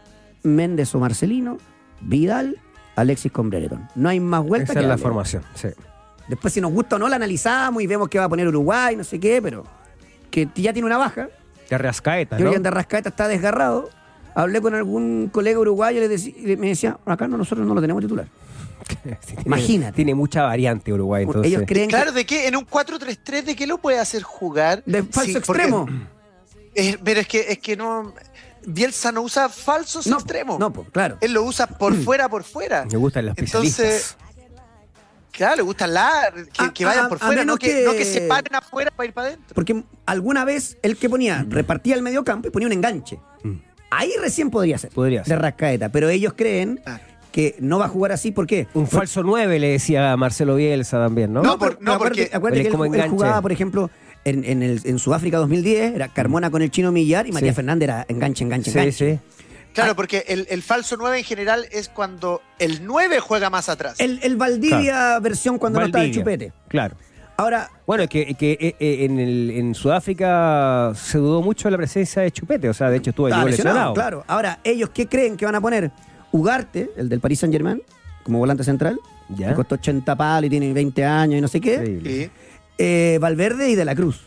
Méndez 0.42 0.94
o 0.94 0.98
Marcelino, 0.98 1.58
Vidal, 2.00 2.56
Alexis 2.96 3.30
con 3.30 3.50
Brereton. 3.50 3.86
No 3.94 4.08
hay 4.08 4.18
más 4.20 4.42
vuelta 4.42 4.72
Esa 4.72 4.80
que 4.80 4.86
es 4.86 4.88
la 4.88 4.98
formación. 4.98 5.42
Sí. 5.54 5.68
Después, 6.28 6.54
si 6.54 6.60
nos 6.60 6.72
gusta 6.72 6.96
o 6.96 6.98
no, 6.98 7.08
la 7.08 7.16
analizamos 7.16 7.82
y 7.82 7.86
vemos 7.86 8.08
que 8.08 8.18
va 8.18 8.24
a 8.24 8.28
poner 8.28 8.48
Uruguay, 8.48 8.96
no 8.96 9.04
sé 9.04 9.20
qué, 9.20 9.40
pero 9.42 9.64
que 10.30 10.48
ya 10.54 10.72
tiene 10.72 10.86
una 10.86 10.96
baja. 10.96 11.28
De 11.68 11.78
Rascaeta, 11.78 12.36
Yo 12.38 12.44
¿no? 12.44 12.50
creo 12.50 12.50
que 12.52 12.56
Andarrascaeta 12.56 13.08
está 13.10 13.28
desgarrado. 13.28 13.90
Hablé 14.36 14.60
con 14.60 14.74
algún 14.74 15.30
colega 15.32 15.58
uruguayo 15.58 16.04
y 16.04 16.08
le 16.08 16.14
y 16.14 16.56
me 16.56 16.68
decía, 16.68 16.98
acá 17.06 17.26
no, 17.26 17.36
nosotros 17.36 17.66
no 17.66 17.74
lo 17.74 17.80
tenemos 17.80 18.02
titular. 18.02 18.26
Sí, 18.86 18.96
tiene- 19.34 19.42
Imagínate. 19.46 19.92
Tiene 19.96 20.14
mucha 20.14 20.42
variante 20.42 20.92
Uruguay, 20.92 21.24
entonces. 21.24 21.50
Ellos 21.52 21.64
creen 21.66 21.88
Claro, 21.88 22.12
¿de 22.12 22.24
qué? 22.24 22.46
En 22.46 22.54
un 22.56 22.64
4-3-3, 22.66 23.42
¿de 23.42 23.56
qué 23.56 23.66
lo 23.66 23.78
puede 23.78 23.98
hacer 23.98 24.22
jugar? 24.22 24.82
de 24.86 25.02
falso 25.02 25.20
Sí, 25.32 25.32
porque- 25.44 25.62
extremo. 25.62 25.86
es- 26.74 26.98
pero 27.02 27.20
es 27.20 27.26
que, 27.26 27.46
es 27.48 27.58
que 27.58 27.76
no... 27.76 28.14
Bielsa 28.68 29.10
no 29.12 29.22
usa 29.22 29.48
falsos 29.48 30.06
No, 30.06 30.16
extremos. 30.16 30.58
no, 30.58 30.72
pues, 30.72 30.88
claro. 30.90 31.16
Él 31.20 31.32
lo 31.32 31.42
usa 31.44 31.66
por 31.66 31.94
fuera, 31.94 32.28
por 32.28 32.44
fuera. 32.44 32.84
Me 32.84 32.96
gustan 32.98 33.26
los 33.26 33.38
Entonces, 33.38 33.78
especialistas. 33.78 34.16
Claro, 35.32 35.56
le 35.56 35.62
gusta 35.62 35.86
la, 35.86 36.32
que, 36.34 36.48
Ah, 36.58 36.72
que 36.74 36.84
vayan 36.84 37.04
ah, 37.06 37.08
por 37.08 37.18
a 37.22 37.26
fuera, 37.26 37.44
no 37.44 37.56
que, 37.56 37.68
que- 37.68 37.84
no 37.84 37.92
que 37.92 38.04
se 38.04 38.22
paren 38.22 38.54
afuera 38.54 38.90
para 38.90 39.06
ir 39.06 39.12
para 39.14 39.28
adentro. 39.28 39.54
Porque 39.54 39.84
alguna 40.06 40.44
vez 40.44 40.78
el 40.82 40.96
que 40.96 41.08
ponía, 41.10 41.44
repartía 41.48 41.94
el 41.94 42.02
medio 42.02 42.24
campo 42.24 42.48
y 42.48 42.50
ponía 42.50 42.66
un 42.66 42.72
enganche. 42.72 43.18
Ahí 43.96 44.12
recién 44.20 44.50
podría 44.50 44.78
ser. 44.78 44.90
Mm. 44.90 44.94
Podría 44.94 45.20
De 45.20 45.26
ser. 45.26 45.38
Rascaeta. 45.40 45.88
Pero 45.90 46.08
ellos 46.08 46.34
creen 46.36 46.80
Ah. 46.86 47.00
que 47.32 47.54
no 47.60 47.78
va 47.78 47.86
a 47.86 47.88
jugar 47.88 48.12
así. 48.12 48.30
¿Por 48.32 48.46
qué? 48.46 48.66
Un 48.74 48.86
falso 48.86 49.22
9 49.22 49.58
le 49.58 49.68
decía 49.70 50.16
Marcelo 50.16 50.56
Bielsa 50.56 50.98
también, 50.98 51.32
¿no? 51.32 51.42
No, 51.42 51.58
por- 51.58 51.78
pero 51.78 51.92
acuérdate- 51.92 52.22
porque- 52.24 52.36
acuérdate 52.36 52.58
él 52.60 52.62
que 52.64 52.68
es 52.68 52.72
como 52.72 52.84
él, 52.94 53.08
jugaba, 53.10 53.42
por 53.42 53.52
ejemplo, 53.52 53.90
en, 54.24 54.44
en, 54.44 54.62
el, 54.62 54.80
en 54.84 54.98
Sudáfrica 54.98 55.36
2010, 55.38 55.94
era 55.94 56.08
Carmona 56.08 56.50
con 56.50 56.62
el 56.62 56.70
chino 56.70 56.90
Millar 56.92 57.26
y 57.26 57.32
Matías 57.32 57.52
Sí. 57.54 57.56
Fernández 57.56 57.84
era 57.88 58.06
enganche, 58.08 58.42
enganche, 58.44 58.70
sí, 58.70 58.78
enganche. 58.78 59.14
sí. 59.14 59.20
Claro, 59.72 59.94
porque 59.94 60.24
el, 60.28 60.46
el 60.48 60.62
falso 60.62 60.96
9 60.98 61.18
en 61.18 61.24
general 61.24 61.66
es 61.70 61.90
cuando 61.90 62.40
el 62.58 62.86
9 62.86 63.20
juega 63.20 63.50
más 63.50 63.68
atrás. 63.68 63.96
El, 64.00 64.18
el 64.22 64.36
Valdivia 64.36 65.18
versión 65.20 65.58
cuando 65.58 65.80
no 65.80 65.86
estaba 65.86 66.02
el 66.04 66.12
chupete. 66.14 66.52
Claro. 66.68 66.96
Ahora, 67.38 67.70
Bueno, 67.86 68.04
es 68.04 68.08
que, 68.08 68.34
que, 68.34 68.52
eh, 68.52 68.76
eh, 68.80 69.04
en, 69.04 69.18
el, 69.18 69.50
en 69.50 69.74
Sudáfrica 69.74 70.92
se 70.94 71.18
dudó 71.18 71.42
mucho 71.42 71.68
de 71.68 71.72
la 71.72 71.76
presencia 71.76 72.22
de 72.22 72.30
Chupete, 72.30 72.68
o 72.68 72.74
sea, 72.74 72.88
de 72.90 72.96
hecho 72.96 73.10
estuvo 73.10 73.28
lesionado, 73.28 73.48
lesionado. 73.50 73.94
claro. 73.94 74.24
Ahora, 74.26 74.58
¿ellos 74.64 74.90
qué 74.90 75.06
creen 75.06 75.36
que 75.36 75.44
van 75.44 75.54
a 75.54 75.60
poner? 75.60 75.90
Ugarte, 76.32 76.90
el 76.96 77.08
del 77.08 77.20
Paris 77.20 77.40
Saint 77.40 77.52
Germain, 77.52 77.82
como 78.22 78.38
volante 78.38 78.64
central, 78.64 78.98
Ya. 79.36 79.48
que 79.50 79.54
costó 79.54 79.74
80 79.76 80.16
palos 80.16 80.46
y 80.46 80.50
tiene 80.50 80.72
20 80.72 81.04
años 81.04 81.38
y 81.38 81.40
no 81.40 81.48
sé 81.48 81.60
qué. 81.60 82.30
Eh, 82.78 83.18
Valverde 83.20 83.70
y 83.70 83.74
De 83.74 83.84
la 83.84 83.94
Cruz. 83.94 84.26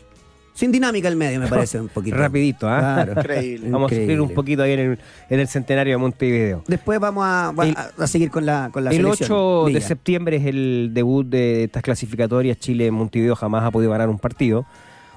Sin 0.54 0.70
dinámica 0.72 1.08
el 1.08 1.16
medio, 1.16 1.40
me 1.40 1.46
parece 1.48 1.80
un 1.80 1.88
poquito. 1.88 2.16
Rapidito, 2.16 2.68
¿ah? 2.68 3.02
Claro. 3.04 3.12
Increíble. 3.20 3.70
Vamos 3.70 3.90
a 3.92 3.94
sufrir 3.94 4.20
un 4.20 4.34
poquito 4.34 4.62
ahí 4.62 4.72
en 4.72 4.80
el, 4.80 4.98
en 5.30 5.40
el 5.40 5.48
centenario 5.48 5.94
de 5.94 5.98
Montevideo. 5.98 6.64
Después 6.66 7.00
vamos 7.00 7.24
a, 7.24 7.52
va- 7.52 7.66
El- 7.66 7.76
a- 7.76 7.90
a 7.98 8.06
seguir 8.06 8.30
con 8.30 8.44
la, 8.44 8.68
con 8.72 8.84
la 8.84 8.90
El 8.90 8.96
selección. 8.98 9.30
8 9.30 9.64
de 9.66 9.72
Villa. 9.74 9.86
septiembre 9.86 10.36
es 10.36 10.44
el 10.46 10.90
debut 10.92 11.26
de 11.26 11.64
estas 11.64 11.82
clasificatorias. 11.82 12.58
Chile 12.58 12.86
en 12.86 12.94
Montevideo 12.94 13.34
jamás 13.36 13.64
ha 13.64 13.70
podido 13.70 13.90
ganar 13.92 14.08
un 14.08 14.18
partido. 14.18 14.66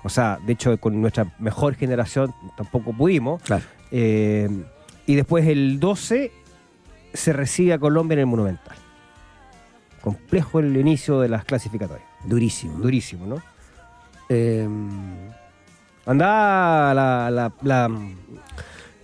O 0.03 0.09
sea, 0.09 0.39
de 0.45 0.53
hecho, 0.53 0.77
con 0.79 0.99
nuestra 1.01 1.33
mejor 1.39 1.75
generación 1.75 2.33
tampoco 2.57 2.93
pudimos. 2.93 3.41
Claro. 3.43 3.63
Eh, 3.91 4.49
y 5.05 5.15
después 5.15 5.45
el 5.47 5.79
12 5.79 6.31
se 7.13 7.33
recibe 7.33 7.73
a 7.73 7.79
Colombia 7.79 8.13
en 8.13 8.19
el 8.21 8.25
Monumental. 8.27 8.75
Complejo 10.01 10.59
el 10.59 10.75
inicio 10.75 11.19
de 11.21 11.29
las 11.29 11.45
clasificatorias. 11.45 12.07
Durísimo. 12.25 12.77
Durísimo, 12.79 13.25
¿no? 13.25 13.35
Eh, 14.29 14.67
Anda 16.05 16.93
la, 16.93 17.31
la, 17.31 17.53
la, 17.61 17.89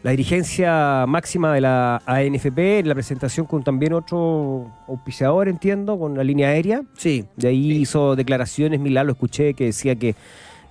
la 0.03 0.11
dirigencia 0.11 1.05
máxima 1.07 1.53
de 1.53 1.61
la 1.61 2.01
ANFP 2.05 2.79
en 2.79 2.89
la 2.89 2.93
presentación 2.93 3.45
con 3.45 3.63
también 3.63 3.93
otro 3.93 4.69
auspiciador, 4.87 5.47
entiendo, 5.47 5.97
con 5.97 6.17
la 6.17 6.23
línea 6.23 6.49
aérea. 6.49 6.83
sí, 6.97 7.25
De 7.37 7.47
ahí 7.47 7.71
hizo 7.71 8.15
declaraciones, 8.17 8.81
Milán 8.81 9.07
lo 9.07 9.13
escuché, 9.13 9.53
que 9.53 9.65
decía 9.65 9.95
que, 9.95 10.15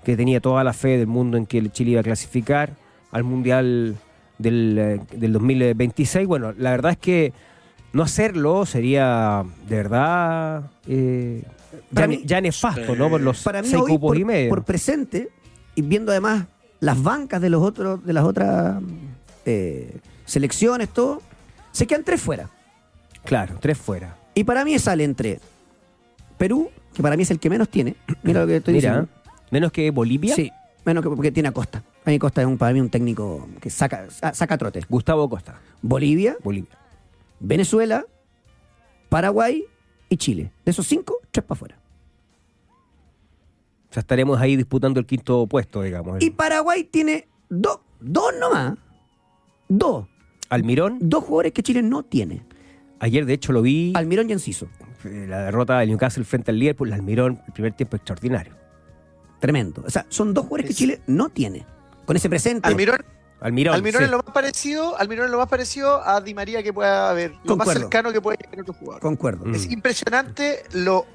que 0.05 0.17
tenía 0.17 0.41
toda 0.41 0.65
la 0.65 0.75
fe 0.75 0.99
del 0.99 1.07
mundo 1.07 1.39
en 1.39 1.47
que 1.47 1.59
el 1.59 1.73
Chile 1.73 1.93
iba 1.93 2.01
a 2.01 2.05
clasificar 2.05 2.73
al 3.11 3.25
Mundial 3.25 3.97
del, 4.37 4.77
eh, 4.79 5.01
del 5.17 5.33
2026. 5.33 6.27
Bueno, 6.27 6.53
la 6.59 6.73
verdad 6.73 6.93
es 6.93 6.99
que 6.99 7.33
no 7.95 8.03
hacerlo 8.03 8.67
sería 8.67 9.45
de 9.67 9.77
verdad 9.77 10.71
eh, 10.87 11.43
ya, 11.91 12.07
mí- 12.07 12.23
ya 12.25 12.41
nefasto, 12.41 12.95
¿no? 12.97 13.09
Por 13.11 13.21
los 13.21 13.43
para 13.43 13.63
mí 13.63 13.69
seis 13.69 13.83
hoy, 13.83 13.91
cupos 13.93 14.09
por, 14.11 14.19
y 14.19 14.25
medio. 14.25 14.49
por 14.51 14.65
presente, 14.65 15.29
y 15.75 15.83
viendo 15.83 16.13
además 16.13 16.47
las 16.81 17.03
bancas 17.03 17.41
de 17.41 17.51
los 17.51 17.63
otros, 17.63 18.05
de 18.05 18.13
las 18.13 18.25
otras 18.25 18.83
eh, 19.47 19.99
selecciones, 20.25 20.89
todo, 20.91 21.23
se 21.73 21.87
quedan 21.87 22.05
tres 22.05 22.21
fuera. 22.21 22.49
Claro, 23.25 23.57
tres 23.61 23.77
fuera. 23.79 24.17
Y 24.35 24.45
para 24.45 24.65
mí 24.65 24.79
sale 24.79 25.05
entre 25.05 25.41
Perú, 26.37 26.71
que 26.95 27.03
para 27.03 27.17
mí 27.17 27.23
es 27.25 27.31
el 27.31 27.39
que 27.41 27.51
menos 27.51 27.69
tiene. 27.69 27.97
Mira 28.23 28.41
lo 28.43 28.47
que 28.47 28.57
estoy 28.57 28.75
Mira, 28.75 28.91
diciendo. 29.01 29.13
menos 29.51 29.73
que 29.73 29.91
Bolivia. 29.91 30.35
Sí, 30.35 30.51
menos 30.85 31.03
que 31.03 31.09
porque 31.11 31.33
tiene 31.33 31.49
a 31.49 31.53
Costa. 31.53 31.83
A 32.05 32.11
mí 32.11 32.19
Costa 32.19 32.41
es 32.41 32.47
un, 32.47 32.57
para 32.57 32.73
mí 32.73 32.81
un 32.81 32.89
técnico 32.89 33.49
que 33.61 33.69
saca, 33.71 34.09
sa- 34.11 34.33
saca 34.33 34.57
trote. 34.57 34.81
Gustavo 34.89 35.29
Costa, 35.29 35.61
Bolivia, 35.83 36.37
Bolivia. 36.43 36.71
Venezuela, 37.41 38.05
Paraguay 39.09 39.65
y 40.09 40.17
Chile. 40.17 40.51
De 40.65 40.71
esos 40.71 40.87
cinco, 40.87 41.19
tres 41.31 41.45
para 41.45 41.57
afuera. 41.59 41.79
O 43.91 43.93
sea, 43.95 44.01
estaremos 44.01 44.39
ahí 44.41 44.57
disputando 44.57 45.01
el 45.01 45.07
quinto 45.07 45.47
puesto, 45.47 45.83
digamos. 45.83 46.23
Y 46.23 46.31
Paraguay 46.31 46.85
tiene 46.85 47.27
dos, 47.49 47.81
dos 48.01 48.33
nomás. 48.39 48.75
Dos. 49.69 50.07
Almirón, 50.51 50.99
Dos 51.01 51.25
jugadores 51.25 51.53
que 51.53 51.63
Chile 51.63 51.83
no 51.83 52.03
tiene. 52.03 52.43
ayer 53.01 53.27
de 53.27 53.35
hecho 53.35 53.53
lo 53.53 53.61
vi, 53.63 53.93
Almirón 53.95 54.31
y 54.31 54.33
Enciso. 54.33 54.69
eh, 55.05 55.27
la 55.29 55.43
derrota 55.45 55.79
del 55.79 55.91
Newcastle 55.91 56.25
frente 56.25 56.51
al 56.51 56.59
Liverpool, 56.59 56.91
Almirón, 56.93 57.41
el 57.47 57.53
primer 57.53 57.73
tiempo 57.75 57.97
extraordinario. 57.97 58.55
Tremendo. 59.41 59.85
O 59.87 59.91
sea, 59.91 60.07
son 60.09 60.33
dos 60.35 60.45
jugadores 60.47 60.67
que 60.69 60.75
Chile 60.75 61.01
no 61.07 61.29
tiene. 61.29 61.65
Con 62.07 62.17
ese 62.17 62.29
presente. 62.31 62.67
Almirón, 62.67 63.05
Almirón, 63.41 63.75
Almirón 63.75 64.01
sí. 64.01 64.05
es 64.07 64.11
lo 64.11 64.17
más 64.19 64.33
parecido, 64.35 64.99
Almirón 64.99 65.27
es 65.27 65.31
lo 65.31 65.39
más 65.39 65.49
parecido 65.49 66.03
a 66.05 66.21
Di 66.21 66.35
María 66.35 66.63
que 66.63 66.73
pueda 66.73 67.11
haber, 67.11 67.35
lo 67.45 67.57
más 67.57 67.69
cercano 67.73 68.13
que 68.13 68.21
puede 68.21 68.37
tener 68.39 68.63
otro 68.63 68.75
jugador. 68.75 69.01
Concuerdo. 69.01 69.45
Mm. 69.47 69.55
Es 69.55 69.71
impresionante 69.71 70.65
lo 70.73 71.07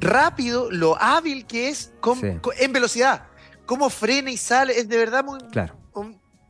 rápido, 0.00 0.70
lo 0.70 1.00
hábil 1.00 1.46
que 1.46 1.68
es 1.68 1.92
con- 2.00 2.20
Sí. 2.20 2.38
con- 2.40 2.54
en 2.58 2.72
velocidad. 2.72 3.24
Cómo 3.66 3.88
frena 3.88 4.30
y 4.30 4.36
sale, 4.36 4.78
es 4.78 4.88
de 4.88 4.96
verdad 4.98 5.24
muy 5.24 5.38
Claro. 5.50 5.74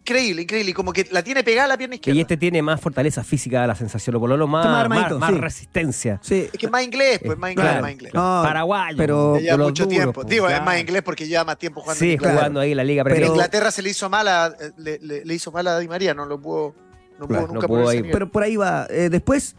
Increíble, 0.06 0.42
increíble. 0.42 0.70
Y 0.70 0.74
como 0.74 0.92
que 0.92 1.08
la 1.10 1.22
tiene 1.22 1.42
pegada 1.42 1.64
a 1.64 1.68
la 1.68 1.78
pierna 1.78 1.94
Y 1.94 1.98
izquierda. 1.98 2.20
este 2.20 2.36
tiene 2.36 2.60
más 2.62 2.80
fortaleza 2.80 3.24
física, 3.24 3.66
la 3.66 3.74
sensación, 3.74 4.12
lo 4.14 4.20
Pololo, 4.20 4.46
más, 4.46 4.64
más 4.66 4.72
más, 4.74 4.82
armadito, 4.84 5.18
más 5.18 5.30
sí. 5.32 5.38
resistencia. 5.38 6.18
Sí. 6.22 6.48
Es 6.52 6.58
que 6.58 6.66
es 6.66 6.72
más 6.72 6.82
inglés, 6.84 7.20
pues 7.24 7.38
más 7.38 7.50
inglés, 7.52 7.66
Claro. 7.66 7.82
más 7.82 7.92
inglés. 7.92 8.14
No, 8.14 8.20
Paraguayo. 8.44 8.96
pero- 8.98 9.36
Ya 9.36 9.52
lleva 9.52 9.64
mucho 9.64 9.88
tiempo. 9.88 10.12
po, 10.12 10.24
Digo, 10.24 10.46
es 10.46 10.50
claro. 10.52 10.64
más 10.66 10.78
inglés 10.80 11.02
porque 11.02 11.26
lleva 11.26 11.44
más 11.44 11.58
tiempo 11.58 11.80
jugando 11.80 12.04
en 12.04 12.08
Sí, 12.10 12.14
inglés. 12.14 12.32
jugando 12.32 12.60
ahí 12.60 12.70
en 12.72 12.76
la 12.76 12.84
Liga 12.84 13.04
Pero-. 13.04 13.26
Inglaterra 13.26 13.70
se 13.70 13.82
le 13.82 13.90
hizo 13.90 14.10
mal 14.10 14.28
a, 14.28 14.46
eh, 14.48 14.72
le, 14.76 14.98
le- 15.00 15.24
le 15.24 15.34
hizo 15.34 15.50
mal 15.52 15.66
a 15.66 15.78
Di 15.78 15.88
María, 15.88 16.12
no 16.14 16.26
lo 16.26 16.40
pudo, 16.40 16.74
no 17.18 17.26
Claro, 17.26 17.42
pudo 17.44 17.46
no 17.48 17.54
nunca 17.54 17.66
pudo 17.68 17.82
ponerse 17.84 18.04
ahí. 18.06 18.12
Pero 18.12 18.30
por 18.30 18.42
ahí 18.42 18.56
va. 18.56 18.86
Eh, 18.90 19.08
después, 19.10 19.56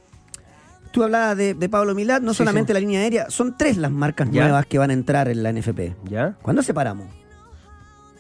tú 0.91 1.03
hablabas 1.03 1.35
de, 1.37 1.53
de 1.55 1.69
Pablo 1.69 1.95
Milad, 1.95 2.21
no 2.21 2.33
Sí, 2.33 2.37
solamente 2.37 2.69
sí. 2.69 2.73
la 2.75 2.79
línea 2.81 3.01
aérea, 3.01 3.29
son 3.29 3.57
tres 3.57 3.77
las 3.77 3.91
marcas 3.91 4.29
Ya. 4.31 4.43
nuevas 4.43 4.65
que 4.67 4.77
van 4.77 4.91
a 4.91 4.93
entrar 4.93 5.27
en 5.27 5.41
la 5.43 5.49
NFP. 5.51 5.95
¿Ya? 6.05 6.35
¿Cuándo 6.41 6.61
separamos? 6.61 7.07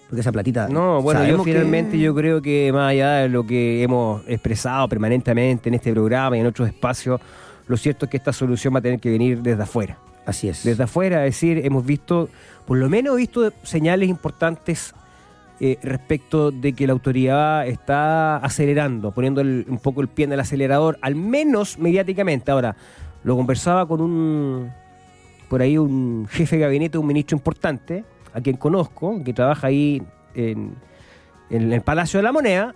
Porque 0.09 0.21
esa 0.21 0.31
platita. 0.31 0.67
No, 0.69 1.01
bueno, 1.01 1.25
yo 1.25 1.43
que- 1.43 1.51
finalmente 1.53 1.97
yo 1.97 2.13
creo 2.13 2.41
que 2.41 2.71
más 2.71 2.91
allá 2.91 3.13
de 3.15 3.29
lo 3.29 3.45
que 3.45 3.81
hemos 3.81 4.21
expresado 4.27 4.87
permanentemente 4.87 5.69
en 5.69 5.75
este 5.75 5.91
programa 5.91 6.37
y 6.37 6.41
en 6.41 6.45
otros 6.47 6.67
espacios, 6.67 7.19
lo 7.67 7.75
cierto 7.77 8.05
es 8.05 8.11
que 8.11 8.17
esta 8.17 8.31
solución 8.31 8.73
va 8.75 8.79
a 8.79 8.81
tener 8.81 8.99
que 8.99 9.09
venir 9.09 9.41
desde 9.41 9.63
afuera. 9.63 9.97
Así 10.25 10.47
es. 10.49 10.63
Desde 10.63 10.83
afuera, 10.83 11.25
es 11.25 11.33
decir, 11.35 11.61
hemos 11.65 11.85
visto, 11.85 12.29
por 12.65 12.77
lo 12.77 12.89
menos 12.89 13.15
he 13.15 13.17
visto 13.17 13.51
señales 13.63 14.09
importantes 14.09 14.93
eh, 15.61 15.77
respecto 15.81 16.51
de 16.51 16.73
que 16.73 16.85
la 16.85 16.91
autoridad 16.93 17.65
está 17.65 18.35
acelerando, 18.37 19.11
poniendo 19.11 19.39
el- 19.39 19.65
un 19.69 19.77
poco 19.77 20.01
el 20.01 20.09
pie 20.09 20.25
en 20.25 20.33
el 20.33 20.39
acelerador, 20.41 20.97
al 21.01 21.15
menos 21.15 21.79
mediáticamente. 21.79 22.51
Ahora, 22.51 22.75
lo 23.23 23.37
conversaba 23.37 23.87
con 23.87 24.01
un, 24.01 24.69
por 25.47 25.61
ahí 25.61 25.77
un 25.77 26.27
jefe 26.29 26.57
de 26.57 26.61
gabinete, 26.63 26.97
un 26.97 27.07
ministro 27.07 27.37
importante, 27.37 28.03
a 28.35 28.41
quien 28.41 28.57
conozco, 28.57 29.23
que 29.23 29.33
trabaja 29.33 29.67
ahí 29.67 30.03
en, 30.35 30.75
en 31.49 31.71
el 31.73 31.81
Palacio 31.81 32.19
de 32.19 32.23
la 32.23 32.31
Moneda, 32.31 32.75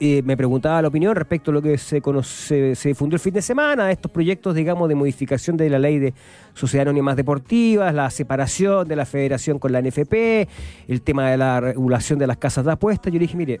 eh, 0.00 0.22
me 0.24 0.36
preguntaba 0.36 0.82
la 0.82 0.88
opinión 0.88 1.14
respecto 1.14 1.50
a 1.52 1.54
lo 1.54 1.62
que 1.62 1.78
se, 1.78 2.00
conoce, 2.00 2.74
se 2.74 2.88
difundió 2.88 3.14
el 3.14 3.20
fin 3.20 3.32
de 3.32 3.40
semana, 3.42 3.92
estos 3.92 4.10
proyectos, 4.10 4.54
digamos, 4.54 4.88
de 4.88 4.96
modificación 4.96 5.56
de 5.56 5.70
la 5.70 5.78
ley 5.78 5.98
de 6.00 6.12
sociedades 6.52 6.88
anónimas 6.88 7.14
deportivas, 7.16 7.94
la 7.94 8.10
separación 8.10 8.88
de 8.88 8.96
la 8.96 9.06
federación 9.06 9.58
con 9.60 9.70
la 9.70 9.80
NFP, 9.80 10.48
el 10.88 11.02
tema 11.02 11.30
de 11.30 11.36
la 11.36 11.60
regulación 11.60 12.18
de 12.18 12.26
las 12.26 12.38
casas 12.38 12.64
de 12.64 12.72
apuestas. 12.72 13.12
Yo 13.12 13.18
le 13.20 13.26
dije, 13.26 13.36
mire, 13.36 13.60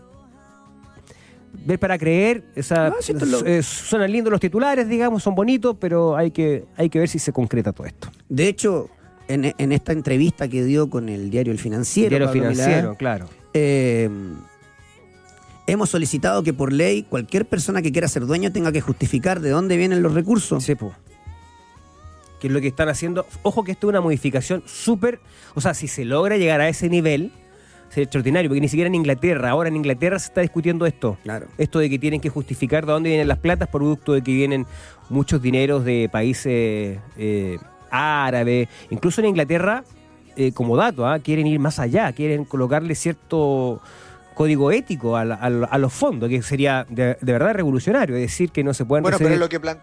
ver 1.66 1.78
para 1.78 1.96
creer, 1.96 2.42
esa, 2.56 2.90
lo- 3.30 3.46
eh, 3.46 3.62
suenan 3.62 4.10
lindos 4.10 4.30
los 4.32 4.40
titulares, 4.40 4.88
digamos, 4.88 5.22
son 5.22 5.34
bonitos, 5.36 5.76
pero 5.78 6.16
hay 6.16 6.30
que, 6.32 6.64
hay 6.76 6.90
que 6.90 6.98
ver 6.98 7.08
si 7.08 7.18
se 7.20 7.32
concreta 7.32 7.72
todo 7.72 7.86
esto. 7.86 8.08
De 8.28 8.48
hecho, 8.48 8.88
en, 9.28 9.54
en 9.56 9.72
esta 9.72 9.92
entrevista 9.92 10.48
que 10.48 10.64
dio 10.64 10.88
con 10.90 11.08
el 11.08 11.30
diario 11.30 11.52
El 11.52 11.58
Financiero, 11.58 12.10
Diario 12.10 12.26
Pablo 12.28 12.42
financiero, 12.42 12.96
claro. 12.96 13.28
eh, 13.52 14.08
hemos 15.66 15.90
solicitado 15.90 16.42
que 16.42 16.52
por 16.52 16.72
ley 16.72 17.04
cualquier 17.04 17.46
persona 17.46 17.82
que 17.82 17.92
quiera 17.92 18.08
ser 18.08 18.26
dueño 18.26 18.52
tenga 18.52 18.72
que 18.72 18.80
justificar 18.80 19.40
de 19.40 19.50
dónde 19.50 19.76
vienen 19.76 20.02
los 20.02 20.14
recursos. 20.14 20.62
Sí, 20.64 20.74
po. 20.74 20.92
Que 22.40 22.48
es 22.48 22.52
lo 22.52 22.60
que 22.60 22.68
están 22.68 22.88
haciendo. 22.90 23.26
Ojo 23.42 23.64
que 23.64 23.72
esto 23.72 23.86
es 23.86 23.90
una 23.90 24.02
modificación 24.02 24.62
súper. 24.66 25.20
O 25.54 25.60
sea, 25.60 25.72
si 25.72 25.88
se 25.88 26.04
logra 26.04 26.36
llegar 26.36 26.60
a 26.60 26.68
ese 26.68 26.90
nivel, 26.90 27.32
sería 27.88 28.04
extraordinario, 28.04 28.50
porque 28.50 28.60
ni 28.60 28.68
siquiera 28.68 28.88
en 28.88 28.94
Inglaterra, 28.94 29.48
ahora 29.48 29.70
en 29.70 29.76
Inglaterra 29.76 30.18
se 30.18 30.26
está 30.26 30.42
discutiendo 30.42 30.84
esto. 30.84 31.16
Claro. 31.22 31.46
Esto 31.56 31.78
de 31.78 31.88
que 31.88 31.98
tienen 31.98 32.20
que 32.20 32.28
justificar 32.28 32.84
de 32.84 32.92
dónde 32.92 33.08
vienen 33.08 33.28
las 33.28 33.38
platas, 33.38 33.68
producto 33.68 34.12
de 34.12 34.20
que 34.20 34.32
vienen 34.32 34.66
muchos 35.08 35.40
dineros 35.40 35.84
de 35.86 36.10
países 36.12 36.98
eh, 37.16 37.58
árabes. 37.94 38.68
Incluso 38.90 39.20
en 39.20 39.28
Inglaterra, 39.28 39.84
eh, 40.36 40.52
como 40.52 40.76
dato, 40.76 41.06
¿ah? 41.06 41.18
quieren 41.20 41.46
ir 41.46 41.60
más 41.60 41.78
allá, 41.78 42.12
quieren 42.12 42.44
colocarle 42.44 42.94
cierto 42.94 43.80
código 44.34 44.72
ético 44.72 45.16
a, 45.16 45.24
la- 45.24 45.36
a 45.36 45.48
lo- 45.48 45.68
a 45.72 45.78
los 45.78 45.92
fondos, 45.92 46.28
que 46.28 46.42
sería 46.42 46.84
de, 46.88 47.16
de 47.20 47.32
verdad 47.32 47.54
revolucionario, 47.54 48.16
decir, 48.16 48.50
que 48.50 48.64
no 48.64 48.74
se 48.74 48.84
pueden 48.84 49.02
Bueno, 49.04 49.16
pero 49.18 49.28
recibir- 49.30 49.38
lo 49.40 49.48
que 49.48 49.60
plan- 49.60 49.78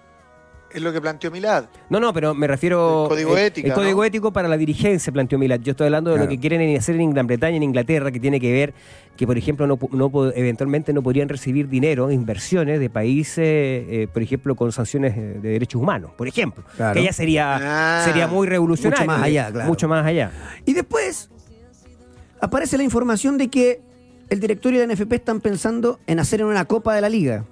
es 0.74 0.82
lo 0.82 0.92
que 0.94 1.02
planteó 1.02 1.32
Milad. 1.32 1.66
no, 1.90 2.00
no, 2.00 2.14
pero 2.14 2.34
me 2.34 2.48
refiero. 2.48 3.04
El 3.04 3.10
código 3.10 3.38
eh, 3.38 3.46
ética, 3.48 3.68
El 3.70 3.74
código 3.74 4.00
¿no? 4.00 4.04
ético 4.06 4.32
para 4.34 4.48
la 4.48 4.58
dirigencia, 4.58 5.12
planteó 5.14 5.38
Milad. 5.40 5.60
Yo 5.60 5.72
estoy 5.72 5.86
hablando 5.86 6.10
de 6.12 6.16
Claro. 6.18 6.30
lo 6.30 6.36
que 6.36 6.40
quieren 6.40 6.78
hacer 6.78 6.96
en 7.00 7.12
Gran 7.12 7.28
Bretaña, 7.28 7.58
en 7.58 7.64
Inglaterra, 7.64 8.12
que 8.12 8.20
tiene 8.20 8.40
que 8.40 8.52
ver 8.52 8.74
que, 9.18 9.28
por 9.28 9.38
ejemplo, 9.38 9.68
no, 9.68 9.78
pu- 9.78 9.90
no 9.92 10.32
eventualmente 10.34 10.94
no 10.94 11.04
podrían 11.04 11.30
recibir 11.30 11.68
dinero, 11.70 12.10
inversiones 12.12 12.80
de 12.80 12.90
países, 12.90 13.38
eh, 13.46 14.08
por 14.12 14.22
ejemplo, 14.24 14.56
con 14.56 14.72
sanciones 14.72 15.16
eh, 15.16 15.40
de 15.42 15.50
derechos 15.50 15.82
humanos, 15.82 16.12
por 16.18 16.28
ejemplo. 16.28 16.64
Claro. 16.76 16.94
Que 17.00 17.04
ya 17.06 17.14
sería, 17.14 17.58
Ah. 18.00 18.04
sería 18.06 18.28
muy 18.28 18.48
revolucionario. 18.48 19.06
Mucho 19.06 19.12
más 19.18 19.24
allá, 19.24 19.52
claro. 19.52 19.68
Mucho 19.68 19.88
más 19.88 20.06
allá. 20.06 20.32
Y 20.66 20.74
después 20.74 21.30
aparece 22.40 22.78
la 22.78 22.84
información 22.84 23.38
de 23.38 23.50
que 23.50 23.82
el 24.30 24.40
directorio 24.40 24.80
de 24.80 24.88
la 24.88 24.94
NFP 24.94 25.14
están 25.16 25.42
pensando 25.42 26.00
en 26.08 26.20
hacer 26.20 26.44
una 26.44 26.66
copa 26.66 26.96
de 26.96 27.02
la 27.02 27.10
liga. 27.10 27.46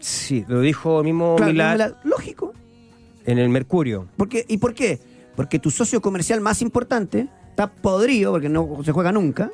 Sí, 0.00 0.44
lo 0.48 0.60
dijo 0.60 1.02
mismo 1.04 1.36
Claro, 1.36 1.52
Milad 1.52 1.76
la- 1.76 2.00
lógico. 2.04 2.54
En 3.26 3.38
el 3.38 3.48
Mercurio. 3.48 4.08
Porque, 4.16 4.44
¿Y 4.48 4.58
por 4.58 4.74
qué? 4.74 5.00
Porque 5.36 5.58
tu 5.58 5.70
socio 5.70 6.00
comercial 6.00 6.40
más 6.40 6.62
importante 6.62 7.28
está 7.50 7.70
podrido, 7.70 8.32
porque 8.32 8.48
no 8.48 8.82
se 8.84 8.92
juega 8.92 9.12
nunca. 9.12 9.50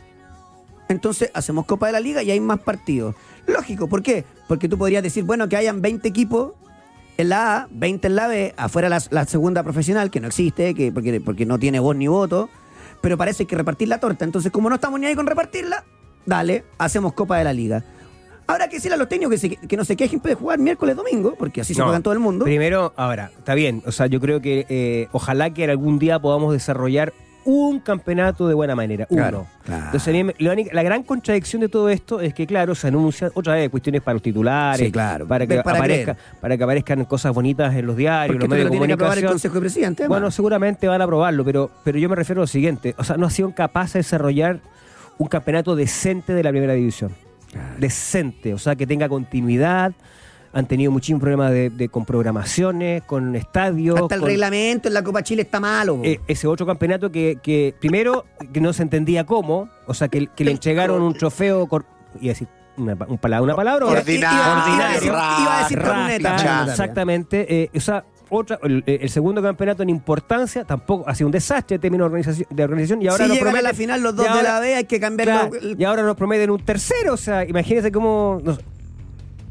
Entonces 0.88 1.31
hacemos 1.35 1.66
Copa 1.66 1.87
de 1.87 1.92
la 1.92 2.00
Liga 2.00 2.22
y 2.22 2.31
hay 2.31 2.40
más 2.40 2.61
partidos. 2.61 3.14
Lógico, 3.46 3.88
¿por 3.88 4.02
qué? 4.02 4.24
Porque 4.46 4.68
tú 4.68 4.78
podrías 4.78 5.02
decir, 5.02 5.24
bueno, 5.24 5.48
que 5.48 5.57
hayan 5.57 5.83
20 5.83 6.09
equipos 6.09 6.52
en 7.18 7.28
la 7.31 7.57
A, 7.57 7.68
20 7.70 8.07
en 8.07 8.16
la 8.16 8.28
B, 8.28 8.54
afuera 8.57 8.88
la, 8.88 9.02
la 9.11 9.26
segunda 9.26 9.62
profesional, 9.62 10.11
que 10.11 10.20
no 10.20 10.28
existe, 10.28 10.74
que, 10.74 10.92
porque, 10.92 11.20
porque 11.20 11.44
no 11.44 11.59
tiene 11.59 11.81
voz 11.81 11.96
ni 11.96 12.07
voto, 12.07 12.48
pero 13.02 13.18
parece 13.18 13.44
que 13.44 13.57
repartir 13.57 13.88
la 13.88 13.98
torta. 14.00 14.24
Entonces, 14.24 14.50
como 14.50 14.68
no 14.68 14.76
estamos 14.76 14.98
ni 14.98 15.07
ahí 15.07 15.14
con 15.14 15.26
repartirla, 15.26 15.85
dale, 16.24 16.64
hacemos 16.78 17.12
Copa 17.12 17.37
de 17.38 17.44
la 17.44 17.52
Liga. 17.52 17.85
Habrá 18.49 18.69
que 18.69 18.77
decirle 18.77 18.95
a 18.95 18.99
los 18.99 19.09
técnicos 19.09 19.33
que, 19.33 19.39
se- 19.39 19.57
que 19.57 19.77
no 19.77 19.85
se 19.85 19.95
quejen 19.95 20.21
de 20.21 20.35
jugar 20.35 20.59
miércoles, 20.59 20.97
domingo, 20.97 21.35
porque 21.39 21.61
así 21.61 21.75
se 21.75 21.79
No, 21.81 21.85
juega 21.85 21.99
en 21.99 22.03
todo 22.03 22.15
el 22.15 22.21
mundo. 22.21 22.45
Primero, 22.47 22.93
ahora, 22.97 23.31
está 23.39 23.55
bien. 23.55 23.83
O 23.87 23.93
sea, 23.93 24.07
yo 24.07 24.21
creo 24.21 24.41
que 24.41 24.65
eh, 24.69 25.07
ojalá 25.13 25.51
que 25.51 25.65
algún 25.65 25.99
día 25.99 26.19
podamos 26.19 26.53
desarrollar 26.55 27.13
un 27.45 27.81
campeonato 27.81 28.47
de 28.49 28.53
buena 28.55 28.75
manera. 28.75 29.07
Uno. 29.09 29.23
Claro, 29.23 29.47
claro. 29.65 29.85
Entonces, 29.87 30.35
la, 30.39 30.53
única- 30.53 30.71
la 30.75 30.83
gran 30.83 31.03
contradicción 31.03 31.61
de 31.61 31.69
todo 31.69 31.89
esto 31.89 32.21
es 32.21 32.35
que, 32.35 32.47
claro, 32.47 32.75
se 32.75 32.89
anuncian 32.89 33.31
otra 33.35 33.55
vez 33.55 33.71
cuestiones 33.71 34.03
para 34.03 34.15
los 34.15 34.23
titulares, 34.23 34.85
Sí, 34.87 34.93
claro. 34.93 35.27
para, 35.27 35.47
que 35.47 35.61
para 35.63 35.79
aparezca, 35.79 36.17
para 36.41 36.57
que 36.59 36.65
aparezcan 36.65 37.05
cosas 37.07 37.33
bonitas 37.35 37.75
en 37.75 37.87
los 37.87 37.97
diarios, 37.97 38.35
porque 38.37 38.49
los 38.49 38.51
medios 38.51 38.71
de 38.71 38.93
aprobar 38.93 38.93
el 38.93 38.99
comunicación. 39.25 39.33
Consejo 39.33 39.55
de 39.55 39.61
Presidentes. 39.61 40.09
Bueno, 40.09 40.31
seguramente 40.31 40.89
van 40.89 41.01
a 41.01 41.05
aprobarlo, 41.05 41.45
pero, 41.45 41.71
pero 41.85 41.99
yo 41.99 42.09
me 42.09 42.17
refiero 42.17 42.41
a 42.41 42.45
lo 42.45 42.47
siguiente. 42.49 42.95
O 42.99 43.05
sea, 43.05 43.17
no 43.17 43.27
ha 43.27 43.31
sido 43.31 43.51
capaz 43.55 43.93
de 43.95 44.01
desarrollar 44.01 44.61
un 45.19 45.29
campeonato 45.29 45.75
decente 45.77 46.33
de 46.35 46.43
la 46.43 46.51
primera 46.51 46.73
división. 46.75 47.13
Decente, 47.79 48.55
o 48.55 48.59
sea, 48.59 48.77
que 48.77 48.87
tenga 48.87 49.09
continuidad. 49.09 49.93
Han 50.53 50.67
tenido 50.67 50.91
muchísimos 50.91 51.21
problemas 51.21 51.51
de, 51.53 51.69
de- 51.71 51.89
con 51.89 52.05
programaciones, 52.07 53.03
con 53.03 53.37
estadios. 53.37 54.01
Hasta 54.01 54.15
el 54.15 54.21
con- 54.23 54.29
reglamento 54.31 54.89
en 54.89 54.95
la 54.95 55.03
Copa 55.05 55.23
Chile 55.23 55.43
está 55.43 55.61
malo. 55.61 56.01
eh, 56.03 56.21
ese 56.27 56.47
otro 56.47 56.67
campeonato 56.67 57.11
que, 57.13 57.39
que 57.43 57.75
primero, 57.79 58.25
que 58.53 58.61
no 58.61 58.73
se 58.73 58.83
entendía 58.83 59.25
cómo, 59.25 59.69
o 59.87 59.95
sea, 59.95 60.09
que, 60.09 60.27
que 60.29 60.45
le 60.45 60.53
entregaron 60.53 61.03
un 61.03 61.15
trofeo, 61.15 61.69
a 61.71 61.85
decir 62.21 62.49
una, 62.79 62.97
pa- 62.97 63.07
un 63.09 63.19
pala- 63.19 63.43
una 63.43 63.55
palabra, 63.55 63.87
Ordinario, 63.87 64.39
Iba- 64.75 64.89
a 64.89 64.93
decir- 64.95 65.07
iba 65.09 65.59
a 65.59 65.63
decir 65.63 65.79
rata, 65.79 65.95
corneta. 65.95 66.37
rata. 66.37 66.71
exactamente. 66.71 67.63
eh, 67.65 67.71
o 67.75 67.81
sea, 67.81 68.05
otra, 68.31 68.59
el, 68.62 68.83
el 68.87 69.09
segundo 69.11 69.43
campeonato 69.43 69.83
en 69.83 69.91
importancia 69.91 70.64
tampoco 70.64 71.09
ha 71.09 71.14
sido 71.14 71.29
un 71.29 71.33
desastre 71.33 71.77
en 71.77 71.81
términos 71.81 72.05
de 72.05 72.07
organización, 72.07 72.47
de 72.51 72.64
organización 72.64 73.03
y 73.03 73.07
ahora 73.09 73.25
si 73.25 73.29
nos 73.29 73.38
llegan 73.38 73.57
a 73.57 73.62
la 73.62 73.71
prometen- 73.71 73.75
final 73.77 74.03
los 74.03 74.17
dos 74.17 74.27
de 74.37 74.43
la 74.43 74.61
B, 74.61 74.75
hay 74.75 74.85
que 74.85 75.01
cambiarlo. 75.01 75.51
Claro, 75.51 75.75
y 75.79 75.85
ahora 75.85 76.03
nos 76.03 76.17
prometen 76.17 76.51
un 76.51 76.61
tercero, 76.61 77.14
o 77.14 77.17
sea, 77.17 77.45
imagínense 77.49 77.91
cómo... 77.93 78.41
nos- 78.45 78.61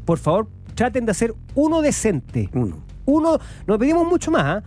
por 0.04 0.18
favor, 0.18 0.48
traten 0.74 1.04
de 1.04 1.10
hacer 1.10 1.34
uno 1.54 1.82
decente. 1.82 2.48
Uno. 2.54 2.82
Uno, 3.04 3.38
nos 3.66 3.78
pedimos 3.78 4.06
mucho 4.06 4.30
más, 4.30 4.44
¿ah? 4.44 4.62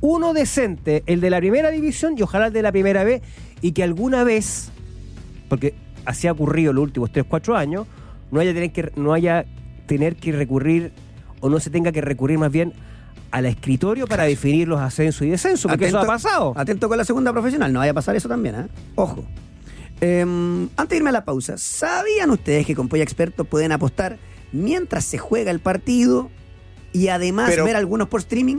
Uno 0.00 0.32
decente, 0.34 1.02
el 1.06 1.20
de 1.20 1.30
la 1.30 1.38
primera 1.38 1.70
división 1.70 2.14
y 2.18 2.22
ojalá 2.22 2.46
el 2.48 2.52
de 2.52 2.62
la 2.62 2.70
primera 2.72 3.02
B, 3.04 3.20
y 3.62 3.72
que 3.72 3.82
alguna 3.82 4.24
vez, 4.24 4.70
porque 5.48 5.74
así 6.04 6.26
ha 6.28 6.32
ocurrido 6.32 6.72
los 6.72 6.82
últimos 6.84 7.10
3, 7.10 7.24
4 7.28 7.56
años, 7.56 7.86
no 8.30 8.40
haya 8.40 8.52
tener 8.54 8.72
que, 8.72 8.92
no 8.96 9.12
haya 9.12 9.44
tener 9.86 10.16
que 10.16 10.32
recurrir, 10.32 10.92
o 11.40 11.48
no 11.48 11.58
se 11.60 11.70
tenga 11.70 11.92
que 11.92 12.00
recurrir 12.00 12.38
más 12.38 12.52
bien 12.52 12.72
al 13.30 13.46
escritorio 13.46 14.06
para 14.06 14.24
definir 14.24 14.68
los 14.68 14.80
ascensos 14.80 15.22
y 15.26 15.30
descensos, 15.30 15.70
porque 15.70 15.86
eso 15.86 15.98
ha 15.98 16.06
pasado. 16.06 16.52
Atento 16.56 16.88
con 16.88 16.98
la 16.98 17.04
segunda 17.04 17.32
profesional, 17.32 17.72
no 17.72 17.80
vaya 17.80 17.90
a 17.92 17.94
pasar 17.94 18.16
eso 18.16 18.28
también, 18.28 18.54
¿eh? 18.54 18.66
Ojo. 18.94 19.24
Em, 20.00 20.64
antes 20.76 20.90
de 20.90 20.96
irme 20.96 21.08
a 21.10 21.12
la 21.12 21.24
pausa, 21.24 21.56
¿sabían 21.56 22.30
ustedes 22.30 22.66
que 22.66 22.74
con 22.74 22.88
Polla 22.88 23.02
Experto 23.02 23.44
pueden 23.44 23.72
apostar 23.72 24.18
mientras 24.52 25.04
se 25.04 25.18
juega 25.18 25.50
el 25.50 25.60
partido 25.60 26.30
y 26.92 27.08
además 27.08 27.48
Pero- 27.50 27.64
ver 27.64 27.76
algunos 27.76 28.08
por 28.08 28.20
streaming? 28.20 28.58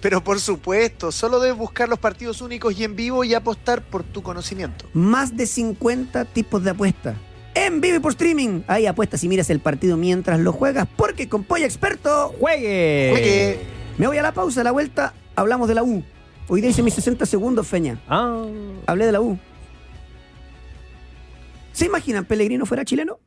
Pero 0.00 0.22
por 0.22 0.38
supuesto, 0.38 1.10
solo 1.12 1.40
debes 1.40 1.56
buscar 1.56 1.88
los 1.88 1.98
partidos 1.98 2.42
únicos 2.42 2.78
y 2.78 2.84
en 2.84 2.94
vivo 2.94 3.24
y 3.24 3.32
apostar 3.32 3.82
por 3.82 4.02
tu 4.02 4.22
conocimiento. 4.22 4.84
Más 4.92 5.34
de 5.34 5.46
50 5.46 6.26
tipos 6.26 6.62
de 6.62 6.70
apuestas. 6.70 7.16
En 7.54 7.80
vivo 7.80 7.96
y 7.96 8.00
por 8.00 8.10
streaming. 8.12 8.62
Hay 8.66 8.84
apuestas 8.86 9.24
y 9.24 9.28
miras 9.28 9.48
el 9.48 9.60
partido 9.60 9.96
mientras 9.96 10.40
lo 10.40 10.52
juegas, 10.52 10.86
porque 10.96 11.28
con 11.28 11.44
Polla 11.44 11.64
Experto 11.64 12.34
¡Juegue! 12.38 13.08
Juegue. 13.12 13.60
Me 13.98 14.06
voy 14.06 14.18
a 14.18 14.22
la 14.22 14.32
pausa, 14.32 14.60
a 14.60 14.64
la 14.64 14.72
vuelta 14.72 15.12
hablamos 15.36 15.68
de 15.68 15.74
la 15.74 15.82
U. 15.82 16.02
Hoy 16.48 16.60
día 16.60 16.70
hice 16.70 16.82
mis 16.82 16.94
60 16.94 17.24
segundos, 17.26 17.66
Feña. 17.66 17.98
Ah, 18.08 18.44
Hablé 18.86 19.06
de 19.06 19.12
la 19.12 19.20
U. 19.20 19.38
¿Se 21.72 21.86
imaginan 21.86 22.24
Pellegrino 22.24 22.66
fuera 22.66 22.84
chileno? 22.84 23.18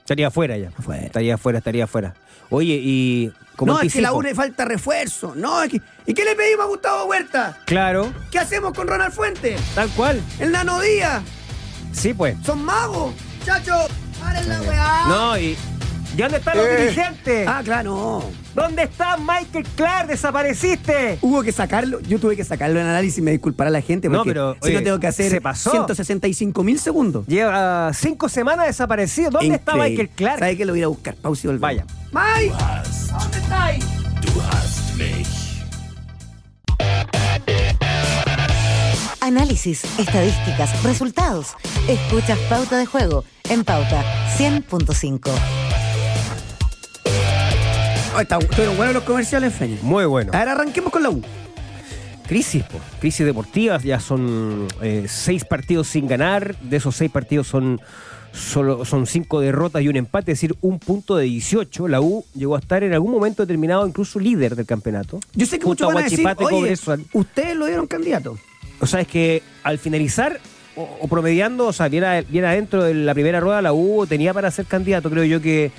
estaría 0.00 0.28
afuera 0.28 0.56
ya. 0.56 0.68
Afuera. 0.78 1.02
Estaría 1.02 1.34
afuera, 1.34 1.58
estaría 1.58 1.82
afuera. 1.84 2.14
Oye, 2.50 2.78
y 2.80 3.32
como 3.56 3.72
no, 3.72 3.80
es 3.80 3.92
que 3.92 4.00
la 4.00 4.12
U 4.12 4.22
le 4.22 4.36
falta 4.36 4.64
refuerzo. 4.64 5.34
No, 5.34 5.60
es 5.64 5.70
que- 5.72 5.80
¿Y 6.06 6.14
qué 6.14 6.24
le 6.24 6.36
pedimos 6.36 6.64
a 6.64 6.68
Gustavo 6.68 7.06
Huerta? 7.06 7.58
Claro, 7.64 8.12
¿Qué 8.30 8.38
hacemos 8.38 8.72
con 8.72 8.86
Ronald 8.86 9.12
Fuentes? 9.12 9.60
tal 9.74 9.88
cual. 9.90 10.20
El 10.38 10.52
Nano 10.52 10.80
Díaz. 10.80 11.22
Sí, 11.90 12.14
pues. 12.14 12.36
Son 12.44 12.62
magos. 12.64 13.14
Chacho, 13.44 13.74
paren 14.20 14.48
la 14.48 14.60
weá. 14.62 15.04
No, 15.08 15.38
y. 15.38 15.56
¿Y 16.16 16.22
dónde 16.22 16.38
están 16.38 16.56
los 16.56 16.66
Eh. 16.66 16.76
dirigentes? 16.80 17.46
Ah, 17.46 17.60
claro, 17.62 17.94
no. 17.94 18.24
¿Dónde 18.54 18.84
está 18.84 19.18
Michael 19.18 19.66
Clark? 19.76 20.08
¡Desapareciste! 20.08 21.18
Hubo 21.20 21.42
que 21.42 21.52
sacarlo, 21.52 22.00
yo 22.00 22.18
tuve 22.18 22.36
que 22.36 22.44
sacarlo 22.44 22.80
en 22.80 22.86
análisis, 22.86 23.22
me 23.22 23.32
disculpará 23.32 23.68
la 23.68 23.82
gente, 23.82 24.08
No, 24.08 24.18
porque 24.18 24.30
pero, 24.30 24.54
si 24.62 24.70
no 24.72 24.76
oye, 24.78 24.84
tengo 24.84 24.98
que 24.98 25.08
hacer 25.08 25.30
se 25.30 25.40
pasó. 25.42 25.70
165 25.72 26.64
mil 26.64 26.78
segundos. 26.78 27.26
Lleva 27.26 27.92
cinco 27.92 28.30
semanas 28.30 28.66
desaparecido. 28.66 29.30
¿Dónde 29.30 29.56
está 29.56 29.72
Increíble. 29.72 29.90
Michael 29.90 30.08
Clark? 30.16 30.38
¿Sabe 30.38 30.56
qué? 30.56 30.64
Lo 30.64 30.72
voy 30.72 30.78
a 30.78 30.80
ir 30.80 30.84
a 30.84 30.88
buscar. 30.88 31.14
Pausa 31.16 31.40
y 31.44 31.46
volvemos. 31.48 31.60
Vaya. 31.60 31.86
Mike, 32.12 32.54
¿dónde 33.12 33.38
estáis? 33.38 33.84
Análisis, 39.20 39.82
estadísticas, 39.98 40.82
resultados. 40.84 41.54
Escuchas 41.88 42.38
Pauta 42.48 42.76
de 42.78 42.86
Juego 42.86 43.24
en 43.48 43.64
Pauta 43.64 44.04
100.5. 44.38 45.30
Oh, 48.16 48.20
está- 48.20 48.38
estuvieron 48.38 48.76
buenos 48.76 48.94
los 48.94 49.04
comerciales, 49.04 49.52
Feña. 49.54 49.76
Muy 49.82 50.04
bueno. 50.06 50.32
Ahora 50.34 50.52
arranquemos 50.52 50.90
con 50.90 51.02
la 51.02 51.10
U. 51.10 51.22
Crisis, 52.26 52.62
po. 52.64 52.80
crisis 53.00 53.24
deportivas. 53.26 53.82
Ya 53.84 54.00
son 54.00 54.66
eh, 54.82 55.04
seis 55.08 55.44
partidos 55.44 55.86
sin 55.86 56.08
ganar. 56.08 56.56
De 56.60 56.78
esos 56.78 56.96
seis 56.96 57.10
partidos 57.10 57.46
son 57.46 57.80
solo 58.32 58.84
son 58.84 59.06
cinco 59.06 59.40
derrotas 59.40 59.80
y 59.82 59.88
un 59.88 59.96
empate, 59.96 60.32
es 60.32 60.38
decir, 60.38 60.54
un 60.60 60.78
punto 60.78 61.16
de 61.16 61.24
18. 61.24 61.88
La 61.88 62.00
U 62.02 62.24
llegó 62.34 62.56
a 62.56 62.58
estar 62.58 62.82
en 62.84 62.92
algún 62.92 63.10
momento 63.12 63.42
determinado 63.42 63.86
incluso 63.86 64.18
líder 64.18 64.56
del 64.56 64.66
campeonato. 64.66 65.20
Yo 65.34 65.46
sé 65.46 65.58
que 65.58 65.64
muchos 65.66 65.86
van 65.88 65.98
a 66.04 66.08
decir, 66.08 66.26
oye, 66.40 66.74
ustedes 67.12 67.56
lo 67.56 67.66
dieron 67.66 67.86
candidato. 67.86 68.36
O 68.80 68.86
sea, 68.86 69.00
es 69.00 69.08
que 69.08 69.42
al 69.62 69.78
finalizar 69.78 70.38
o, 70.74 70.82
o 71.00 71.08
promediando, 71.08 71.66
o 71.66 71.72
sea, 71.72 71.88
bien, 71.88 72.04
a- 72.04 72.20
bien 72.22 72.44
adentro 72.44 72.82
de 72.84 72.92
la 72.92 73.14
primera 73.14 73.40
rueda, 73.40 73.62
la 73.62 73.72
U 73.72 74.06
tenía 74.06 74.34
para 74.34 74.50
ser 74.50 74.66
candidato. 74.66 75.08
Creo 75.10 75.24
yo 75.24 75.40
que, 75.40 75.70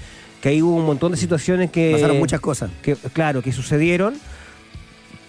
que 0.42 0.50
ahí 0.50 0.62
hubo 0.62 0.76
un 0.76 0.86
montón 0.86 1.12
de 1.12 1.18
situaciones 1.18 1.72
que. 1.72 1.92
Pasaron 1.94 2.18
muchas 2.18 2.40
cosas. 2.40 2.70
que, 2.82 2.96
claro, 2.96 3.42
que 3.42 3.52
sucedieron. 3.52 4.16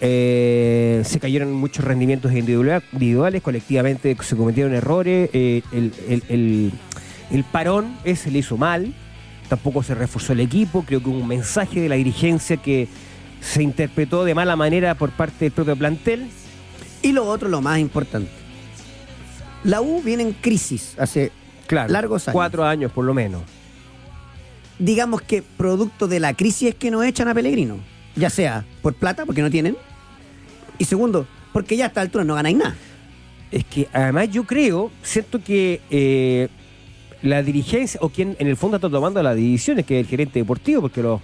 Eh, 0.01 1.01
se 1.05 1.19
cayeron 1.19 1.51
muchos 1.51 1.83
rendimientos 1.83 2.31
individual- 2.31 2.83
individuales, 2.93 3.41
colectivamente 3.41 4.15
se 4.21 4.35
cometieron 4.35 4.73
errores. 4.73 5.29
eh, 5.33 5.61
el, 5.71 5.91
el- 6.07 6.23
el- 6.29 6.71
el 7.31 7.43
parón 7.43 7.97
ese 8.05 8.31
le 8.31 8.39
hizo 8.39 8.55
mal, 8.57 8.93
tampoco 9.49 9.83
se 9.83 9.95
reforzó 9.95 10.33
el 10.33 10.39
equipo. 10.39 10.83
Creo 10.83 11.01
que 11.03 11.09
hubo 11.09 11.17
un 11.19 11.27
mensaje 11.27 11.81
de 11.81 11.89
la 11.89 11.95
dirigencia 11.95 12.57
que 12.57 12.87
se 13.41 13.61
interpretó 13.61 14.23
de 14.23 14.33
mala 14.35 14.55
manera 14.55 14.95
por 14.95 15.11
parte 15.11 15.45
del 15.45 15.51
propio 15.51 15.75
plantel. 15.75 16.27
Y 17.01 17.11
lo 17.11 17.25
otro, 17.25 17.49
lo 17.49 17.61
más 17.61 17.79
importante. 17.79 18.29
La 19.65 19.81
U 19.81 20.01
viene 20.01 20.23
en 20.23 20.31
crisis 20.33 20.95
hace, 20.97 21.31
Claro, 21.67 21.91
Largos 21.91 22.27
años. 22.27 22.33
cuatro 22.33 22.63
años 22.65 22.91
por 22.91 23.03
lo 23.05 23.13
menos. 23.13 23.41
Digamos 24.79 25.21
que 25.21 25.43
producto 25.43 26.07
de 26.07 26.19
la 26.19 26.33
crisis 26.33 26.69
es 26.69 26.75
que 26.75 26.89
no 26.89 27.03
echan 27.03 27.27
a 27.27 27.35
Pellegrino. 27.35 27.77
Ya 28.15 28.29
sea 28.29 28.65
por 28.81 28.95
plata, 28.95 29.25
porque 29.25 29.41
no 29.41 29.51
tienen. 29.51 29.77
Y 30.77 30.85
segundo, 30.85 31.27
porque 31.53 31.77
ya 31.77 31.85
a 31.85 31.87
esta 31.89 32.01
altura 32.01 32.23
no 32.23 32.35
ganáis 32.35 32.57
nada. 32.57 32.75
Es 33.51 33.65
que 33.65 33.87
además 33.93 34.29
yo 34.29 34.43
creo, 34.45 34.91
siento 35.01 35.43
que 35.43 35.81
eh, 35.89 36.47
la 37.21 37.43
dirigencia, 37.43 37.99
o 38.01 38.09
quien 38.09 38.35
en 38.39 38.47
el 38.47 38.55
fondo 38.55 38.77
está 38.77 38.89
tomando 38.89 39.21
las 39.21 39.35
decisiones, 39.35 39.85
que 39.85 39.99
es 39.99 40.05
el 40.05 40.09
gerente 40.09 40.39
deportivo, 40.39 40.81
porque 40.81 41.01
los, 41.01 41.21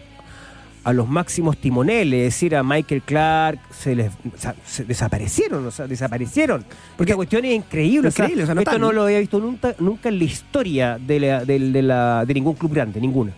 a 0.86 0.93
los 0.93 1.10
máximos 1.10 1.58
timoneles, 1.58 2.19
es 2.28 2.34
decir, 2.36 2.56
a 2.56 2.63
Michael 2.63 3.02
Clark, 3.02 3.60
se 3.78 3.95
les 3.95 4.12
o 4.12 4.38
sea, 4.38 4.56
se 4.65 4.86
desaparecieron, 4.86 5.65
o 5.65 5.71
sea, 5.71 5.88
desaparecieron. 5.88 6.63
Porque 6.95 7.12
la 7.12 7.15
cuestión 7.17 7.43
es 7.43 7.54
increíble. 7.56 8.08
o 8.08 8.12
sea, 8.12 8.26
Increíble, 8.26 8.43
o 8.43 8.45
sea, 8.45 8.56
no 8.56 8.62
esto 8.62 8.78
no 8.78 8.91
lo 8.93 9.04
había 9.04 9.19
visto 9.19 9.39
nunca, 9.39 9.76
nunca 9.80 10.10
en 10.10 10.19
la 10.19 10.24
historia 10.24 10.98
de, 11.00 11.19
la- 11.19 11.43
del- 11.43 11.74
de 11.74 11.82
la- 11.82 12.24
de 12.26 12.34
ningún 12.36 12.54
club 12.54 12.74
grande, 12.74 13.02
ninguna. 13.02 13.34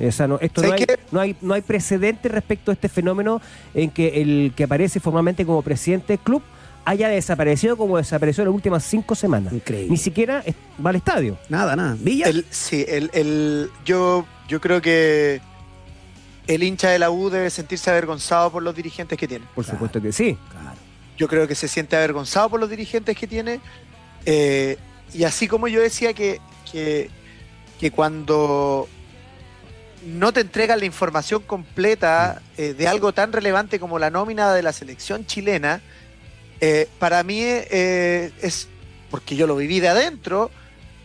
O 0.00 0.10
sea, 0.10 0.26
no, 0.26 0.38
esto 0.40 0.62
no 0.62 0.68
¿Sabes 0.68 0.86
hay, 0.88 0.96
no, 1.12 1.20
hay, 1.20 1.36
no 1.42 1.54
hay 1.54 1.60
precedente 1.60 2.28
respecto 2.28 2.70
a 2.70 2.74
este 2.74 2.88
fenómeno 2.88 3.40
en 3.74 3.90
que 3.90 4.22
el 4.22 4.52
que 4.56 4.64
aparece 4.64 4.98
formalmente 5.00 5.44
como 5.44 5.60
presidente 5.62 6.14
del 6.14 6.18
club 6.20 6.42
haya 6.84 7.08
desaparecido 7.08 7.76
como 7.76 7.96
desapareció 7.98 8.42
en 8.42 8.48
las 8.48 8.54
últimas 8.56 8.82
cinco 8.84 9.14
semanas. 9.14 9.52
Increíble. 9.52 9.90
Ni 9.90 9.96
siquiera 9.96 10.42
va 10.84 10.90
al 10.90 10.96
estadio. 10.96 11.36
Nada, 11.48 11.76
nada. 11.76 11.96
Villa. 12.00 12.26
El- 12.26 12.44
sí, 12.50 12.84
el, 12.88 13.10
el- 13.12 13.68
yo, 13.84 14.24
yo 14.48 14.60
creo 14.60 14.80
que 14.80 15.40
el 16.54 16.62
hincha 16.62 16.90
de 16.90 16.98
la 16.98 17.10
U 17.10 17.30
debe 17.30 17.50
sentirse 17.50 17.90
avergonzado 17.90 18.50
por 18.50 18.62
los 18.62 18.74
dirigentes 18.74 19.18
que 19.18 19.28
tiene. 19.28 19.44
Por 19.54 19.64
Claro. 19.64 19.76
supuesto 19.78 20.00
que 20.02 20.12
sí. 20.12 20.36
Claro. 20.50 20.76
Yo 21.18 21.28
creo 21.28 21.46
que 21.46 21.54
se 21.54 21.68
siente 21.68 21.96
avergonzado 21.96 22.48
por 22.50 22.60
los 22.60 22.68
dirigentes 22.70 23.16
que 23.16 23.26
tiene. 23.26 23.60
Eh, 24.26 24.76
y 25.12 25.24
así 25.24 25.46
como 25.48 25.68
yo 25.68 25.80
decía 25.80 26.12
que, 26.14 26.40
que, 26.70 27.10
que 27.78 27.90
cuando 27.90 28.88
no 30.04 30.32
te 30.32 30.40
entregan 30.40 30.80
la 30.80 30.86
información 30.86 31.42
completa 31.42 32.42
eh, 32.56 32.74
de 32.74 32.88
algo 32.88 33.12
tan 33.12 33.32
relevante 33.32 33.78
como 33.78 33.98
la 33.98 34.10
nómina 34.10 34.52
de 34.52 34.62
la 34.62 34.72
selección 34.72 35.26
chilena, 35.26 35.80
eh, 36.60 36.88
para 36.98 37.22
mí 37.22 37.40
eh, 37.42 38.32
es, 38.40 38.68
porque 39.10 39.36
yo 39.36 39.46
lo 39.46 39.54
viví 39.56 39.80
de 39.80 39.88
adentro, 39.88 40.50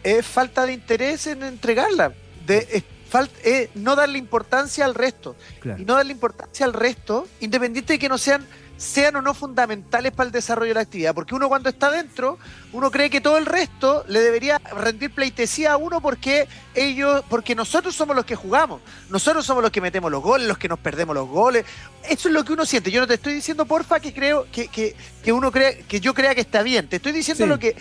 es 0.04 0.26
falta 0.26 0.66
de 0.66 0.74
interés 0.74 1.28
en 1.28 1.44
entregarla. 1.44 2.14
De, 2.46 2.68
es 2.72 2.84
fal- 3.12 3.30
es 3.44 3.70
no 3.76 3.96
darle 3.96 4.18
importancia 4.18 4.86
al 4.86 4.96
resto 4.96 5.36
Claro. 5.60 5.82
y 5.82 5.86
no 5.86 5.96
darle 5.96 6.14
importancia 6.14 6.66
al 6.66 6.74
resto, 6.74 7.28
independiente 7.40 7.94
de 7.94 8.00
que 8.00 8.10
no 8.10 8.18
sean 8.18 8.46
sean 8.80 9.16
o 9.16 9.24
no 9.24 9.34
fundamentales 9.34 10.12
para 10.12 10.28
el 10.28 10.32
desarrollo 10.32 10.70
de 10.70 10.76
la 10.76 10.82
actividad, 10.82 11.16
porque 11.16 11.34
uno 11.34 11.50
cuando 11.50 11.68
está 11.68 11.90
dentro, 11.90 12.38
uno 12.74 12.92
cree 12.92 13.10
que 13.10 13.20
todo 13.22 13.40
el 13.40 13.48
resto 13.48 14.06
le 14.08 14.20
debería 14.20 14.60
rendir 14.60 15.10
pleitesía 15.10 15.72
a 15.72 15.78
uno 15.78 16.00
porque 16.00 16.48
ellos, 16.76 17.24
porque 17.28 17.56
nosotros 17.56 17.96
somos 17.96 18.16
los 18.16 18.24
que 18.24 18.36
jugamos, 18.36 18.82
nosotros 19.10 19.48
somos 19.48 19.64
los 19.64 19.72
que 19.72 19.82
metemos 19.82 20.12
los 20.12 20.22
goles, 20.22 20.48
los 20.48 20.60
que 20.60 20.68
nos 20.70 20.78
perdemos 20.78 21.16
los 21.16 21.28
goles, 21.28 21.66
eso 22.08 22.28
es 22.28 22.34
lo 22.36 22.44
que 22.46 22.54
uno 22.54 22.68
siente. 22.68 22.92
Yo 22.92 23.02
no 23.02 23.08
te 23.08 23.16
estoy 23.16 23.34
diciendo 23.34 23.66
porfa 23.66 24.00
que 24.00 24.14
creo 24.14 24.46
que, 24.52 24.68
que, 24.68 24.96
que 25.24 25.32
uno 25.34 25.52
crea, 25.52 25.76
que 25.80 26.00
yo 26.00 26.14
crea 26.14 26.36
que 26.36 26.42
está 26.42 26.62
bien, 26.62 26.88
te 26.88 26.98
estoy 26.98 27.14
diciendo 27.14 27.46
Sí. 27.46 27.50
lo 27.50 27.58
que 27.58 27.76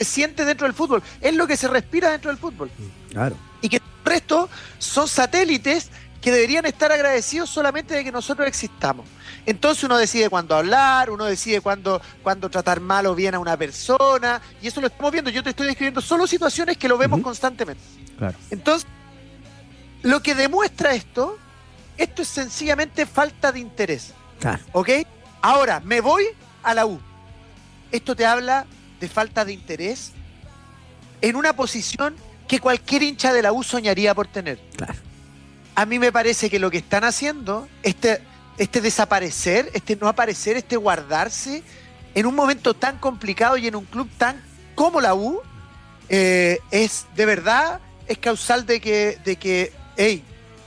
siente 0.00 0.44
dentro 0.44 0.66
del 0.66 0.74
fútbol, 0.74 1.04
es 1.20 1.36
lo 1.36 1.46
que 1.46 1.56
se 1.56 1.68
respira 1.68 2.10
dentro 2.10 2.32
del 2.32 2.38
fútbol 2.40 2.68
Claro. 3.10 3.36
y 3.60 3.68
que 3.68 3.80
resto 4.04 4.48
son 4.78 5.08
satélites 5.08 5.90
que 6.20 6.30
deberían 6.30 6.64
estar 6.66 6.92
agradecidos 6.92 7.50
solamente 7.50 7.94
de 7.94 8.04
que 8.04 8.12
nosotros 8.12 8.46
existamos. 8.46 9.06
Entonces 9.44 9.82
uno 9.82 9.98
decide 9.98 10.30
cuándo 10.30 10.54
hablar, 10.54 11.10
uno 11.10 11.24
decide 11.24 11.60
cuándo, 11.60 12.00
cuándo 12.22 12.48
tratar 12.48 12.80
mal 12.80 13.06
o 13.06 13.14
bien 13.14 13.34
a 13.34 13.40
una 13.40 13.56
persona, 13.56 14.40
y 14.62 14.68
eso 14.68 14.80
lo 14.80 14.86
estamos 14.86 15.10
viendo. 15.10 15.30
Yo 15.30 15.42
te 15.42 15.50
estoy 15.50 15.66
describiendo 15.66 16.00
solo 16.00 16.28
situaciones 16.28 16.76
que 16.78 16.88
lo 16.88 16.96
vemos 16.96 17.20
constantemente. 17.20 17.82
Claro. 18.16 18.38
Entonces, 18.50 18.88
lo 20.02 20.22
que 20.22 20.36
demuestra 20.36 20.94
esto, 20.94 21.38
esto 21.96 22.22
es 22.22 22.28
sencillamente 22.28 23.04
falta 23.04 23.50
de 23.50 23.58
interés. 23.58 24.14
Claro. 24.38 24.62
¿Ok? 24.72 24.90
Ahora, 25.40 25.80
me 25.80 26.00
voy 26.00 26.24
a 26.62 26.72
la 26.72 26.86
U. 26.86 27.00
Esto 27.90 28.14
te 28.14 28.24
habla 28.24 28.64
de 29.00 29.08
falta 29.08 29.44
de 29.44 29.52
interés 29.52 30.12
en 31.20 31.34
una 31.34 31.52
posición 31.54 32.14
que 32.52 32.60
cualquier 32.60 33.02
hincha 33.02 33.32
de 33.32 33.40
la 33.40 33.50
U 33.50 33.62
soñaría 33.62 34.14
por 34.14 34.26
tener. 34.26 34.58
Claro. 34.76 34.92
A 35.74 35.86
mí 35.86 35.98
me 35.98 36.12
parece 36.12 36.50
que 36.50 36.58
lo 36.58 36.70
que 36.70 36.76
están 36.76 37.02
haciendo, 37.02 37.66
este, 37.82 38.20
este 38.58 38.82
desaparecer, 38.82 39.70
este 39.72 39.96
no 39.96 40.06
aparecer, 40.06 40.58
este 40.58 40.76
guardarse, 40.76 41.62
en 42.14 42.26
un 42.26 42.34
momento 42.34 42.74
tan 42.74 42.98
complicado 42.98 43.56
y 43.56 43.68
en 43.68 43.74
un 43.76 43.86
club 43.86 44.06
tan 44.18 44.36
como 44.74 45.00
la 45.00 45.14
U, 45.14 45.40
eh, 46.10 46.58
es 46.70 47.06
de 47.16 47.24
verdad, 47.24 47.80
es 48.06 48.18
causal 48.18 48.66
de 48.66 48.82
que, 48.82 49.16
de 49.24 49.36
que, 49.36 49.72
hey, 49.96 50.22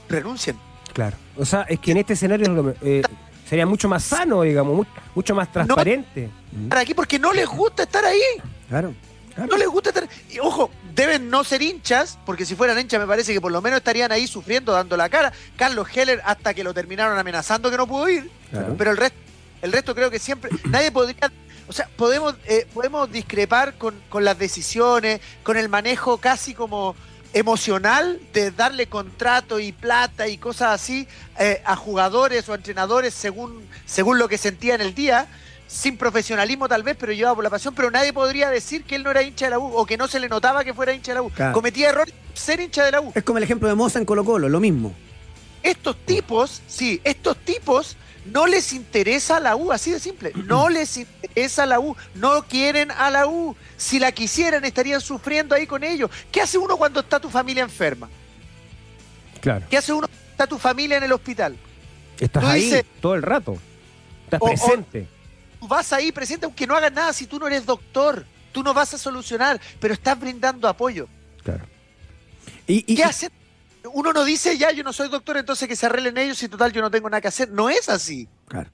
renuncien. 0.08 0.56
Claro. 0.92 1.16
O 1.36 1.44
sea, 1.44 1.66
es 1.68 1.78
que 1.78 1.92
en 1.92 1.98
este 1.98 2.14
escenario 2.14 2.74
eh, 2.82 3.02
Sería 3.48 3.64
mucho 3.64 3.88
más 3.88 4.02
sano, 4.02 4.42
digamos, 4.42 4.74
mu- 4.74 4.84
mucho 5.14 5.36
más 5.36 5.52
transparente. 5.52 6.30
Estar 6.64 6.78
aquí 6.78 6.94
porque 6.94 7.16
no 7.16 7.32
les 7.32 7.46
gusta 7.46 7.84
estar 7.84 8.04
ahí. 8.04 8.20
Claro. 8.68 8.92
Claro. 9.36 9.50
No 9.52 9.56
les 9.56 9.68
gusta 9.68 9.90
estar. 9.90 10.08
Y 10.28 10.40
ojo, 10.40 10.70
deben 10.94 11.30
no 11.30 11.44
ser 11.44 11.62
hinchas, 11.62 12.18
porque 12.26 12.44
si 12.44 12.56
fueran 12.56 12.78
hinchas 12.80 12.98
me 12.98 13.06
parece 13.06 13.32
que 13.32 13.40
por 13.40 13.52
lo 13.52 13.62
menos 13.62 13.76
estarían 13.76 14.10
ahí 14.10 14.26
sufriendo, 14.26 14.72
dando 14.72 14.96
la 14.96 15.08
cara. 15.08 15.32
Carlos 15.56 15.86
Heller 15.94 16.20
hasta 16.24 16.54
que 16.54 16.64
lo 16.64 16.74
terminaron 16.74 17.16
amenazando 17.16 17.70
que 17.70 17.76
no 17.76 17.86
pudo 17.86 18.08
ir. 18.08 18.28
Claro. 18.50 18.74
Pero 18.76 18.90
el 18.90 18.96
resto, 18.96 19.18
el 19.62 19.70
resto 19.72 19.94
creo 19.94 20.10
que 20.10 20.18
siempre. 20.18 20.50
Nadie 20.64 20.90
podría. 20.90 21.30
O 21.68 21.72
sea, 21.72 21.88
podemos, 21.96 22.34
eh, 22.46 22.66
podemos 22.74 23.10
discrepar 23.12 23.74
con, 23.78 23.94
con 24.08 24.24
las 24.24 24.38
decisiones, 24.38 25.20
con 25.42 25.56
el 25.56 25.68
manejo 25.68 26.18
casi 26.18 26.54
como 26.54 26.96
emocional 27.36 28.18
de 28.32 28.50
darle 28.50 28.86
contrato 28.86 29.60
y 29.60 29.72
plata 29.72 30.26
y 30.26 30.38
cosas 30.38 30.80
así 30.80 31.06
eh, 31.38 31.60
a 31.66 31.76
jugadores 31.76 32.48
o 32.48 32.54
entrenadores 32.54 33.12
según, 33.12 33.68
según 33.84 34.18
lo 34.18 34.26
que 34.26 34.38
sentía 34.38 34.74
en 34.74 34.80
el 34.80 34.94
día, 34.94 35.26
sin 35.66 35.96
profesionalismo 35.96 36.68
tal 36.68 36.82
vez, 36.82 36.96
pero 36.98 37.12
llevado 37.12 37.34
por 37.36 37.44
la 37.44 37.50
pasión, 37.50 37.74
pero 37.74 37.90
nadie 37.90 38.12
podría 38.12 38.50
decir 38.50 38.84
que 38.84 38.94
él 38.96 39.02
no 39.02 39.10
era 39.10 39.22
hincha 39.22 39.46
de 39.46 39.50
la 39.50 39.58
U 39.58 39.64
o 39.76 39.84
que 39.86 39.96
no 39.96 40.06
se 40.08 40.20
le 40.20 40.28
notaba 40.28 40.62
que 40.64 40.72
fuera 40.74 40.92
hincha 40.92 41.12
de 41.12 41.16
la 41.16 41.22
U. 41.22 41.30
Claro. 41.30 41.52
Cometía 41.52 41.88
errores 41.90 42.14
ser 42.34 42.60
hincha 42.60 42.84
de 42.84 42.92
la 42.92 43.00
U. 43.00 43.12
Es 43.14 43.24
como 43.24 43.38
el 43.38 43.44
ejemplo 43.44 43.68
de 43.68 43.74
Moza 43.74 43.98
en 43.98 44.04
Colo 44.04 44.24
Colo, 44.24 44.48
lo 44.48 44.60
mismo. 44.60 44.94
Estos 45.62 45.96
tipos, 46.06 46.62
sí, 46.68 47.00
estos 47.02 47.36
tipos 47.38 47.96
no 48.26 48.46
les 48.46 48.72
interesa 48.72 49.40
la 49.40 49.56
U, 49.56 49.72
así 49.72 49.90
de 49.90 49.98
simple. 50.00 50.32
No 50.34 50.68
les 50.70 50.96
interesa 50.96 51.66
la 51.66 51.80
U, 51.80 51.96
no 52.14 52.42
quieren 52.44 52.90
a 52.92 53.10
la 53.10 53.26
U. 53.26 53.56
Si 53.76 53.98
la 53.98 54.12
quisieran, 54.12 54.64
estarían 54.64 55.00
sufriendo 55.00 55.54
ahí 55.54 55.66
con 55.66 55.82
ellos. 55.82 56.10
¿Qué 56.30 56.40
hace 56.40 56.58
uno 56.58 56.76
cuando 56.76 57.00
está 57.00 57.18
tu 57.18 57.28
familia 57.30 57.62
enferma? 57.64 58.08
Claro. 59.40 59.66
¿Qué 59.68 59.76
hace 59.76 59.92
uno 59.92 60.06
cuando 60.08 60.30
está 60.30 60.46
tu 60.46 60.58
familia 60.58 60.96
en 60.98 61.04
el 61.04 61.12
hospital? 61.12 61.56
Estás 62.18 62.42
Tú 62.42 62.48
ahí 62.48 62.62
dices- 62.62 62.84
todo 63.00 63.14
el 63.14 63.22
rato. 63.22 63.56
Estás 64.24 64.40
O- 64.40 64.44
o- 64.44 64.48
presente. 64.48 65.08
Tú 65.60 65.68
vas 65.68 65.92
ahí 65.92 66.12
presente 66.12 66.44
aunque 66.46 66.66
no 66.66 66.76
hagas 66.76 66.92
nada 66.92 67.12
si 67.12 67.26
tú 67.26 67.38
no 67.38 67.46
eres 67.46 67.64
doctor. 67.66 68.24
Tú 68.52 68.62
no 68.62 68.72
vas 68.72 68.94
a 68.94 68.98
solucionar, 68.98 69.60
pero 69.80 69.92
estás 69.94 70.18
brindando 70.18 70.66
apoyo. 70.68 71.08
Claro. 71.42 71.64
Y, 72.66 72.84
y- 72.92 72.96
¿Qué 72.96 73.04
hace? 73.04 73.30
Uno 73.92 74.12
no 74.12 74.24
dice, 74.24 74.58
ya, 74.58 74.72
yo 74.72 74.82
no 74.82 74.92
soy 74.92 75.08
doctor, 75.08 75.36
entonces 75.36 75.68
que 75.68 75.76
se 75.76 75.86
arreglen 75.86 76.18
ellos 76.18 76.42
y 76.42 76.48
total 76.48 76.72
yo 76.72 76.80
no 76.82 76.90
tengo 76.90 77.08
nada 77.08 77.20
que 77.20 77.28
hacer. 77.28 77.50
No 77.50 77.68
es 77.70 77.88
así. 77.88 78.28
Claro. 78.48 78.70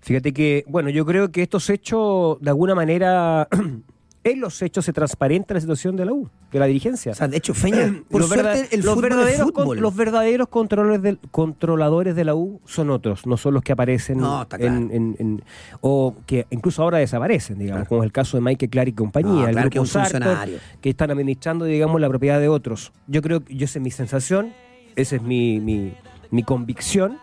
Fíjate 0.00 0.32
que, 0.32 0.64
bueno, 0.68 0.90
yo 0.90 1.04
creo 1.06 1.30
que 1.32 1.42
estos 1.42 1.70
hechos, 1.70 2.38
de 2.40 2.50
alguna 2.50 2.74
manera, 2.74 3.48
en 4.32 4.40
los 4.40 4.60
hechos 4.62 4.84
se 4.84 4.92
transparenta 4.92 5.54
la 5.54 5.60
situación 5.60 5.96
de 5.96 6.04
la 6.04 6.12
U, 6.12 6.28
de 6.52 6.58
la 6.58 6.66
dirigencia. 6.66 7.12
O 7.12 7.14
sea, 7.14 7.28
de 7.28 7.36
hecho, 7.36 7.54
Feña, 7.54 8.02
por 8.10 8.20
los, 8.20 8.28
suerte, 8.30 8.68
el 8.74 8.82
verdaderos, 8.82 9.52
con- 9.52 9.64
fútbol. 9.64 9.80
los 9.80 9.94
verdaderos 9.96 10.48
controladores, 10.48 11.02
del- 11.02 11.18
controladores 11.30 12.14
de 12.16 12.24
la 12.24 12.34
U 12.34 12.60
son 12.64 12.90
otros, 12.90 13.26
no 13.26 13.36
son 13.36 13.54
los 13.54 13.62
que 13.62 13.72
aparecen 13.72 14.18
No, 14.18 14.42
está 14.42 14.56
en, 14.56 14.62
claro. 14.62 14.76
en- 14.94 15.16
en- 15.18 15.42
o 15.80 16.14
que 16.26 16.46
incluso 16.50 16.82
ahora 16.82 16.98
desaparecen, 16.98 17.58
digamos, 17.58 17.80
Claro. 17.80 17.88
como 17.88 18.02
es 18.02 18.06
el 18.06 18.12
caso 18.12 18.36
de 18.36 18.42
Michael 18.42 18.70
Clark 18.70 18.88
y 18.88 18.92
compañía, 18.92 19.32
No, 19.32 19.46
el 19.48 19.52
claro 19.52 19.70
que 19.70 19.78
grupo 19.78 19.84
es 19.88 19.94
un 19.96 20.02
funcionario. 20.02 20.58
que 20.80 20.90
están 20.90 21.10
administrando, 21.10 21.64
digamos, 21.64 22.00
la 22.00 22.08
propiedad 22.08 22.40
de 22.40 22.48
otros. 22.48 22.92
Yo 23.06 23.22
creo 23.22 23.40
que 23.44 23.54
yo 23.54 23.64
esa 23.64 23.78
es 23.78 23.82
mi 23.82 23.90
sensación, 23.90 24.52
esa 24.96 25.16
es 25.16 25.22
mi, 25.22 25.60
mi, 25.60 25.94
mi 26.30 26.42
convicción. 26.42 27.18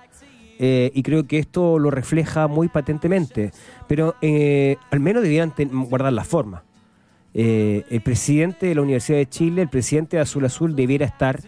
eh, 0.58 0.90
y 0.94 1.04
creo 1.04 1.28
que 1.28 1.38
esto 1.38 1.80
lo 1.80 1.92
refleja 1.92 2.48
muy 2.48 2.70
patentemente. 2.70 3.52
Pero 3.90 4.16
eh, 4.22 4.78
al 4.90 5.02
menos 5.02 5.22
debieran 5.22 5.54
guardar 5.90 6.14
la 6.14 6.24
forma. 6.24 6.64
Eh, 7.38 7.84
el 7.90 8.00
presidente 8.00 8.68
de 8.68 8.76
la 8.76 8.82
Universidad 8.82 9.18
de 9.18 9.28
Chile, 9.28 9.62
el 9.64 9.68
presidente 9.68 10.16
de 10.16 10.24
Azul 10.24 10.46
Azul, 10.46 10.74
debiera 10.74 11.06
estar 11.06 11.42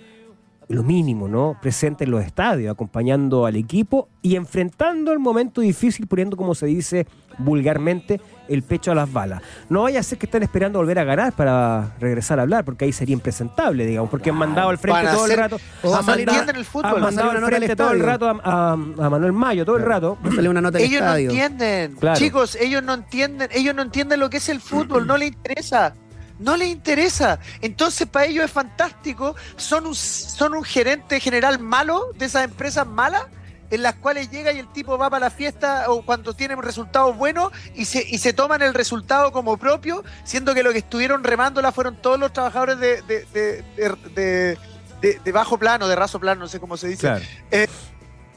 lo 0.67 0.83
mínimo, 0.83 1.29
¿no? 1.29 1.57
Presente 1.61 2.03
en 2.03 2.11
los 2.11 2.25
estadios, 2.25 2.69
acompañando 2.69 3.45
al 3.45 3.55
equipo 3.55 4.09
y 4.21 4.35
enfrentando 4.35 5.13
el 5.13 5.19
momento 5.19 5.61
difícil, 5.61 6.05
poniendo, 6.07 6.35
como 6.35 6.55
se 6.55 6.65
dice 6.65 7.07
vulgarmente, 7.37 8.19
el 8.49 8.63
pecho 8.63 8.91
a 8.91 8.95
las 8.95 9.11
balas. 9.11 9.41
No 9.69 9.83
vaya 9.83 9.99
a 9.99 10.03
ser 10.03 10.17
que 10.17 10.25
estén 10.25 10.43
esperando 10.43 10.79
volver 10.79 10.99
a 10.99 11.03
ganar 11.03 11.33
para 11.33 11.91
regresar 11.99 12.39
a 12.39 12.43
hablar, 12.43 12.63
porque 12.65 12.85
ahí 12.85 12.91
sería 12.93 13.13
impresentable, 13.13 13.85
digamos, 13.85 14.09
porque 14.09 14.29
han 14.29 14.35
mandado 14.37 14.69
al 14.69 14.77
frente 14.77 15.07
todo 15.11 15.25
el 15.25 15.37
rato. 15.37 15.57
o 15.83 15.87
han 15.95 16.01
no 16.01 16.07
mandado- 16.07 16.19
entienden 16.19 16.55
el 16.55 16.65
fútbol. 16.65 16.85
han 16.85 16.93
Va 16.93 16.97
a 16.97 17.01
mandado 17.01 17.27
salir 17.31 17.43
al 17.43 17.49
frente 17.49 17.75
todo 17.75 17.91
el 17.91 17.99
rato 17.99 18.41
a, 18.43 18.75
Manuel 18.75 19.33
Mayo, 19.33 19.65
todo 19.65 19.77
el 19.77 19.83
rato. 19.83 20.17
Sale 20.35 20.49
una 20.49 20.61
nota 20.61 20.79
Ellos 20.79 21.01
no 21.01 21.15
entienden. 21.15 21.95
Claro. 21.95 22.17
Chicos, 22.19 22.55
ellos 22.55 22.83
no 22.83 22.93
entienden, 22.93 23.49
ellos 23.51 23.73
no 23.75 23.81
entienden 23.81 24.19
lo 24.19 24.29
que 24.29 24.37
es 24.37 24.49
el 24.49 24.61
fútbol, 24.61 25.05
no 25.07 25.17
les 25.17 25.29
interesa. 25.29 25.93
No 26.39 26.55
les 26.55 26.67
interesa. 26.67 27.39
Entonces, 27.61 28.07
para 28.07 28.27
ellos 28.27 28.45
es 28.45 28.51
fantástico. 28.51 29.35
Son 29.55 29.87
un, 29.87 29.95
son 29.95 30.53
un 30.53 30.63
gerente 30.63 31.19
general 31.19 31.57
malo 31.57 32.11
de 32.15 32.25
esas 32.25 32.43
empresas 32.43 32.85
malas 32.85 33.23
en 33.69 33.81
las 33.83 33.95
cuales 33.95 34.29
llega 34.31 34.51
y 34.53 34.59
el 34.59 34.67
tipo 34.71 34.97
va 34.97 35.09
para 35.09 35.25
la 35.25 35.29
fiesta 35.29 35.85
o 35.89 36.01
cuando 36.03 36.33
tienen 36.33 36.61
resultados 36.61 37.17
buenos 37.17 37.51
y 37.75 37.85
se, 37.85 38.01
y 38.07 38.17
se 38.17 38.31
toman 38.33 38.61
el 38.61 38.73
resultado 38.73 39.31
como 39.31 39.57
propio, 39.57 40.03
siendo 40.23 40.53
que 40.53 40.63
lo 40.63 40.71
que 40.71 40.77
estuvieron 40.79 41.23
remándola 41.23 41.71
fueron 41.71 41.95
todos 41.97 42.19
los 42.19 42.31
trabajadores 42.31 42.79
de, 42.79 43.01
de, 43.01 44.57
de- 45.01 45.31
bajo 45.31 45.57
plano, 45.57 45.87
de 45.87 45.95
raso 45.95 46.19
plano, 46.19 46.41
no 46.41 46.47
sé 46.47 46.59
cómo 46.59 46.77
se 46.77 46.87
dice. 46.87 47.01
Claro. 47.01 47.23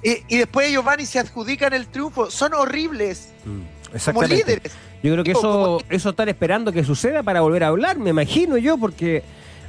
Y, 0.02 0.24
y 0.28 0.38
después 0.38 0.68
ellos 0.68 0.84
van 0.84 1.00
y 1.00 1.06
se 1.06 1.18
adjudican 1.18 1.72
el 1.74 1.86
triunfo. 1.88 2.30
Son 2.30 2.54
horribles 2.54 3.28
como 3.44 3.62
Exactamente. 3.94 4.36
líderes. 4.36 4.72
Yo 5.02 5.12
creo 5.12 5.24
que 5.24 5.30
eso, 5.32 5.40
como- 5.40 5.80
eso 5.88 6.10
están 6.10 6.28
esperando 6.28 6.72
que 6.72 6.84
suceda 6.84 7.22
para 7.22 7.40
volver 7.40 7.64
a 7.64 7.68
hablar, 7.68 7.98
me 7.98 8.10
imagino 8.10 8.56
yo, 8.56 8.76
porque 8.78 9.22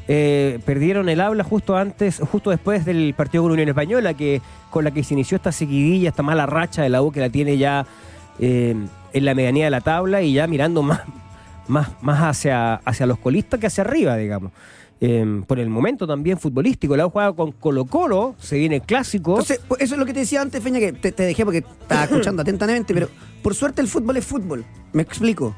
eh, 0.08 0.60
perdieron 0.66 1.10
el 1.10 1.22
habla 1.22 1.44
justo 1.44 1.76
antes, 1.76 2.20
justo 2.20 2.50
después 2.50 2.86
del 2.86 3.14
partido 3.16 3.44
con 3.44 3.52
Unión 3.54 3.70
Española, 3.70 4.14
que 4.14 4.42
con 4.70 4.84
la 4.84 4.92
que 4.92 5.04
se 5.04 5.14
inició 5.14 5.36
esta 5.36 5.52
seguidilla, 5.52 6.10
esta 6.10 6.24
mala 6.24 6.46
racha 6.46 6.82
de 6.82 6.90
la 6.90 7.02
U 7.02 7.12
que 7.12 7.20
la 7.20 7.30
tiene 7.30 7.58
ya 7.58 7.86
eh, 8.40 8.76
en 9.14 9.26
la 9.26 9.36
medianía 9.36 9.66
de 9.66 9.72
la 9.72 9.82
tabla 9.82 10.22
y 10.22 10.34
ya 10.34 10.48
mirando 10.48 10.82
más, 10.82 11.02
más, 11.68 11.90
más 12.02 12.20
hacia, 12.22 12.76
hacia 12.76 13.06
los 13.06 13.20
colistas 13.20 13.60
que 13.60 13.68
hacia 13.68 13.84
arriba, 13.84 14.18
digamos. 14.18 14.52
Eh, 15.04 15.42
por 15.48 15.60
el 15.60 15.68
momento 15.68 16.06
también 16.06 16.38
futbolístico. 16.38 16.96
La 16.96 17.08
U 17.08 17.10
juega 17.10 17.34
con 17.34 17.52
Colo 17.54 17.86
Colo, 17.86 18.36
se 18.38 18.58
viene 18.60 18.76
el 18.76 18.82
clásico. 18.84 19.32
Entonces, 19.32 19.60
pues, 19.68 19.82
eso 19.82 19.96
es 19.96 20.00
lo 20.00 20.06
que 20.06 20.14
te 20.14 20.20
decía 20.20 20.42
antes, 20.42 20.62
Feña, 20.62 20.80
que 20.80 20.94
te, 20.94 21.12
te 21.12 21.24
dejé 21.24 21.44
porque 21.44 21.60
estaba 21.60 22.04
escuchando 22.06 22.44
atentamente, 22.44 22.94
pero 22.94 23.10
por 23.42 23.56
suerte 23.56 23.82
el 23.82 23.88
fútbol 23.88 24.18
es 24.18 24.26
fútbol. 24.26 24.64
Me 24.94 25.02
explico. 25.02 25.56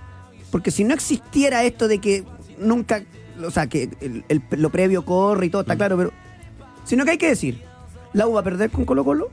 Porque 0.50 0.72
si 0.72 0.86
no 0.86 0.94
existiera 0.94 1.64
esto 1.64 1.90
de 1.90 2.00
que 2.00 2.24
nunca, 2.58 3.04
o 3.46 3.52
sea, 3.52 3.68
que 3.68 3.90
el- 4.02 4.24
el- 4.30 4.42
lo 4.52 4.70
previo 4.70 5.06
corre 5.06 5.46
y 5.46 5.50
todo, 5.50 5.62
Mm. 5.62 5.66
está 5.66 5.76
claro, 5.76 5.98
pero. 5.98 6.12
Sino 6.86 7.06
que 7.06 7.12
hay 7.12 7.18
que 7.18 7.30
decir, 7.30 7.62
la 8.14 8.28
U 8.28 8.34
va 8.34 8.42
a 8.42 8.44
perder 8.44 8.70
con 8.70 8.86
Colo 8.86 9.04
Colo. 9.06 9.30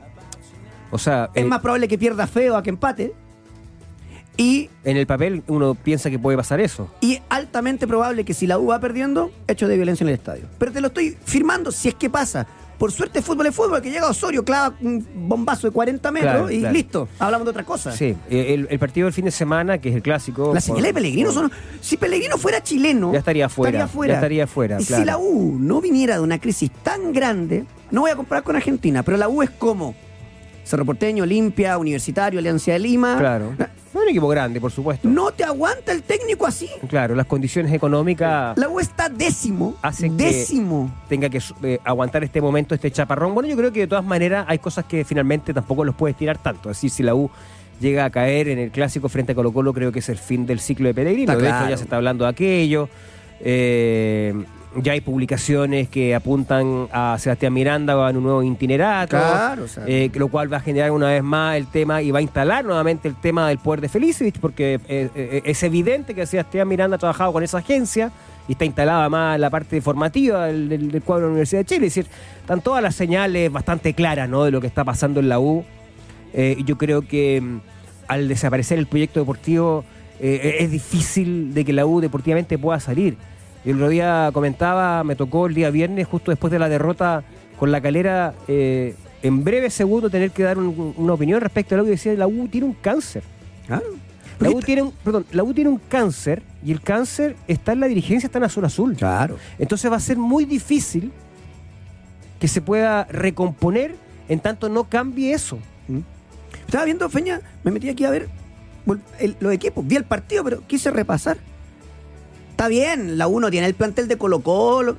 o 0.93 0.97
sea, 0.97 1.29
Es 1.33 1.43
eh, 1.43 1.47
más 1.47 1.61
probable 1.61 1.87
que 1.87 1.97
pierda 1.97 2.27
feo 2.27 2.55
a 2.57 2.63
que 2.63 2.69
empate. 2.69 3.13
Y, 4.37 4.69
en 4.85 4.97
el 4.97 5.05
papel 5.05 5.43
uno 5.47 5.75
piensa 5.75 6.09
que 6.09 6.17
puede 6.17 6.37
pasar 6.37 6.59
eso. 6.61 6.89
y 7.01 7.13
es 7.15 7.21
altamente 7.29 7.85
probable 7.87 8.23
que 8.25 8.33
si 8.33 8.47
la 8.47 8.57
U 8.57 8.67
va 8.67 8.79
perdiendo, 8.79 9.31
hecho 9.47 9.67
de 9.67 9.75
violencia 9.75 10.03
en 10.03 10.09
el 10.09 10.15
estadio. 10.15 10.45
Pero 10.57 10.71
te 10.71 10.81
lo 10.81 10.87
estoy 10.87 11.17
firmando 11.25 11.71
si 11.71 11.89
es 11.89 11.95
que 11.95 12.09
pasa. 12.09 12.47
Por 12.81 12.91
suerte 12.91 13.21
fútbol 13.21 13.45
es 13.45 13.53
fútbol, 13.53 13.79
que 13.79 13.91
llega 13.91 14.09
Osorio, 14.09 14.43
clava 14.43 14.73
un 14.81 15.05
bombazo 15.27 15.67
de 15.67 15.71
40 15.71 16.09
metros 16.11 16.31
Claro, 16.31 16.49
y 16.49 16.59
claro. 16.61 16.73
listo. 16.73 17.07
Hablamos 17.19 17.45
de 17.45 17.51
otra 17.51 17.63
cosa. 17.63 17.91
Sí, 17.91 18.15
eh, 18.27 18.55
el, 18.55 18.67
el 18.71 18.79
partido 18.79 19.05
del 19.05 19.13
fin 19.13 19.25
de 19.25 19.29
semana, 19.29 19.77
que 19.77 19.89
es 19.89 19.95
el 19.95 20.01
clásico. 20.01 20.51
Las 20.51 20.63
señales 20.63 20.87
de 20.87 20.93
Pellegrino 20.95 21.31
son. 21.31 21.51
Si 21.79 21.95
Pellegrino 21.95 22.39
fuera 22.39 22.63
chileno. 22.63 23.13
Ya 23.13 23.19
estaría 23.19 23.49
fuera, 23.49 23.71
ya 23.77 24.15
estaría 24.15 24.47
fuera, 24.47 24.81
Y 24.81 24.85
claro. 24.85 25.03
si 25.03 25.05
la 25.05 25.17
U 25.19 25.57
no 25.59 25.79
viniera 25.79 26.15
de 26.15 26.21
una 26.21 26.39
crisis 26.39 26.71
tan 26.81 27.13
grande, 27.13 27.65
no 27.91 28.01
voy 28.01 28.09
a 28.09 28.15
comparar 28.15 28.43
con 28.43 28.55
Argentina, 28.55 29.03
pero 29.03 29.15
la 29.15 29.29
U 29.29 29.43
es 29.43 29.51
como 29.51 29.93
Cerro 30.63 30.83
Porteño, 30.83 31.21
Olimpia, 31.21 31.77
Universitario, 31.77 32.39
Alianza 32.39 32.71
de 32.71 32.79
Lima. 32.79 33.15
Claro. 33.19 33.53
No 33.93 33.99
es 33.99 34.03
un 34.05 34.09
equipo 34.09 34.27
grande, 34.29 34.61
por 34.61 34.71
supuesto. 34.71 35.07
No 35.09 35.31
te 35.31 35.43
aguanta 35.43 35.91
el 35.91 36.03
técnico 36.03 36.47
así. 36.47 36.69
Claro, 36.87 37.13
las 37.15 37.25
condiciones 37.25 37.73
económicas 37.73 38.57
La 38.57 38.69
U 38.69 38.79
está 38.79 39.09
décimo. 39.09 39.75
Hacen 39.81 40.15
que- 40.17 40.25
décimo. 40.25 40.89
tenga 41.09 41.29
que 41.29 41.41
eh, 41.63 41.79
aguantar 41.83 42.23
este 42.23 42.39
momento, 42.41 42.73
este 42.73 42.89
chaparrón. 42.91 43.33
Bueno, 43.33 43.49
yo 43.49 43.57
creo 43.57 43.71
que 43.73 43.81
de 43.81 43.87
todas 43.87 44.05
maneras 44.05 44.45
hay 44.47 44.59
cosas 44.59 44.85
que 44.85 45.03
finalmente 45.03 45.53
tampoco 45.53 45.83
los 45.83 45.95
puedes 45.95 46.15
tirar 46.15 46.37
tanto. 46.37 46.69
Es 46.71 46.77
decir, 46.77 46.89
si 46.89 47.03
la 47.03 47.15
U 47.15 47.29
llega 47.81 48.05
a 48.05 48.09
caer 48.09 48.47
en 48.47 48.59
el 48.59 48.71
clásico 48.71 49.09
frente 49.09 49.33
a 49.33 49.35
Colo 49.35 49.51
Colo, 49.51 49.73
creo 49.73 49.91
que 49.91 49.99
es 49.99 50.07
el 50.09 50.17
fin 50.17 50.45
del 50.45 50.59
ciclo 50.59 50.87
de 50.87 50.93
Pellegrino. 50.93 51.31
Está 51.33 51.41
de 51.41 51.47
hecho, 51.49 51.57
claro. 51.57 51.69
ya 51.71 51.77
se 51.77 51.83
está 51.83 51.95
hablando 51.97 52.23
de 52.25 52.29
aquello. 52.31 52.87
Eh, 53.41 54.33
ya 54.77 54.93
hay 54.93 55.01
publicaciones 55.01 55.89
que 55.89 56.15
apuntan 56.15 56.87
a 56.93 57.17
Sebastián 57.19 57.53
Miranda 57.53 58.09
en 58.09 58.17
un 58.17 58.23
nuevo 58.23 58.41
itinerato. 58.43 59.17
Claro, 59.17 59.63
o 59.63 59.67
sea. 59.67 59.83
eh, 59.87 60.09
lo 60.13 60.27
cual 60.29 60.51
va 60.51 60.57
a 60.57 60.61
generar 60.61 60.91
una 60.91 61.07
vez 61.09 61.23
más 61.23 61.57
el 61.57 61.67
tema 61.67 62.01
y 62.01 62.11
va 62.11 62.19
a 62.19 62.21
instalar 62.21 62.63
nuevamente 62.63 63.07
el 63.07 63.15
tema 63.15 63.49
del 63.49 63.57
poder 63.57 63.81
de 63.81 63.89
Felicevich, 63.89 64.39
porque 64.39 64.79
eh, 64.87 65.09
eh, 65.13 65.41
es 65.45 65.61
evidente 65.63 66.13
que 66.15 66.25
Sebastián 66.25 66.67
Miranda 66.67 66.95
ha 66.95 66.99
trabajado 66.99 67.33
con 67.33 67.43
esa 67.43 67.57
agencia 67.57 68.11
y 68.47 68.53
está 68.53 68.65
instalada 68.65 69.07
más 69.09 69.35
en 69.35 69.41
la 69.41 69.49
parte 69.49 69.81
formativa 69.81 70.45
del, 70.47 70.69
del- 70.69 70.91
del 70.91 71.01
cuadro 71.01 71.23
de 71.25 71.27
la 71.27 71.31
Universidad 71.33 71.61
de 71.61 71.65
Chile. 71.65 71.87
Es 71.87 71.95
decir, 71.95 72.11
están 72.39 72.61
todas 72.61 72.81
las 72.81 72.95
señales 72.95 73.51
bastante 73.51 73.93
claras 73.93 74.29
¿no? 74.29 74.45
de 74.45 74.51
lo 74.51 74.61
que 74.61 74.67
está 74.67 74.83
pasando 74.83 75.19
en 75.19 75.27
la 75.29 75.39
U. 75.39 75.63
Eh, 76.33 76.57
yo 76.65 76.77
creo 76.77 77.01
que 77.01 77.41
mm, 77.41 77.59
al 78.07 78.27
desaparecer 78.29 78.79
el 78.79 78.87
proyecto 78.87 79.19
deportivo 79.19 79.83
eh, 80.21 80.57
es 80.59 80.71
difícil 80.71 81.53
de 81.53 81.65
que 81.65 81.73
la 81.73 81.85
U 81.85 81.99
deportivamente 81.99 82.57
pueda 82.57 82.79
salir. 82.79 83.17
El 83.65 83.75
otro 83.75 83.89
día 83.89 84.29
comentaba, 84.33 85.03
me 85.03 85.15
tocó 85.15 85.45
el 85.47 85.53
día 85.53 85.69
viernes, 85.69 86.07
justo 86.07 86.31
después 86.31 86.51
de 86.51 86.59
la 86.59 86.67
derrota 86.69 87.23
con 87.59 87.71
la 87.71 87.79
calera, 87.81 88.33
eh, 88.47 88.95
en 89.21 89.43
breve 89.43 89.69
segundo 89.69 90.09
tener 90.09 90.31
que 90.31 90.41
dar 90.43 90.57
un- 90.57 90.93
una 90.97 91.13
opinión 91.13 91.39
respecto 91.41 91.75
a 91.75 91.77
lo 91.77 91.83
que 91.83 91.91
decía 91.91 92.13
la 92.15 92.27
U 92.27 92.47
tiene 92.47 92.65
un 92.65 92.73
cáncer. 92.73 93.23
Claro. 93.67 93.83
La 94.39 94.49
U 94.49 94.59
tiene 94.61 94.81
un, 94.81 94.91
perdón, 94.91 95.25
la 95.31 95.43
U 95.43 95.53
tiene 95.53 95.69
un 95.69 95.77
cáncer 95.77 96.41
y 96.65 96.71
el 96.71 96.81
cáncer 96.81 97.35
está 97.47 97.73
en 97.73 97.79
la 97.81 97.87
dirigencia, 97.87 98.25
está 98.25 98.39
en 98.39 98.45
Azul 98.45 98.65
Azul. 98.65 98.95
Claro. 98.95 99.37
Entonces 99.59 99.91
va 99.91 99.97
a 99.97 99.99
ser 99.99 100.17
muy 100.17 100.45
difícil 100.45 101.11
que 102.39 102.47
se 102.47 102.59
pueda 102.61 103.03
recomponer 103.03 103.93
en 104.27 104.39
tanto 104.39 104.67
no 104.69 104.85
cambie 104.85 105.33
eso. 105.33 105.59
Estaba 106.65 106.85
viendo, 106.85 107.07
Feña, 107.09 107.41
me 107.63 107.69
metí 107.69 107.89
aquí 107.89 108.05
a 108.05 108.09
ver 108.09 108.29
el- 109.19 109.35
los 109.39 109.53
equipos. 109.53 109.85
Vi 109.85 109.97
el 109.97 110.05
partido, 110.05 110.43
pero 110.43 110.63
quise 110.65 110.89
repasar. 110.89 111.37
Está 112.61 112.69
bien, 112.69 113.17
la 113.17 113.25
uno 113.27 113.49
tiene 113.49 113.65
el 113.65 113.73
plantel 113.73 114.07
de 114.07 114.19
Colo 114.19 114.41
Colo. 114.41 114.95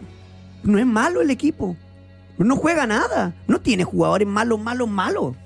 No 0.64 0.80
es 0.80 0.84
malo 0.86 1.20
el 1.20 1.30
equipo. 1.30 1.76
No 2.36 2.56
juega 2.56 2.88
nada. 2.88 3.36
No 3.46 3.60
tiene 3.60 3.84
jugadores 3.84 4.26
malos, 4.26 4.58
malos, 4.58 4.88
malos. 4.88 5.36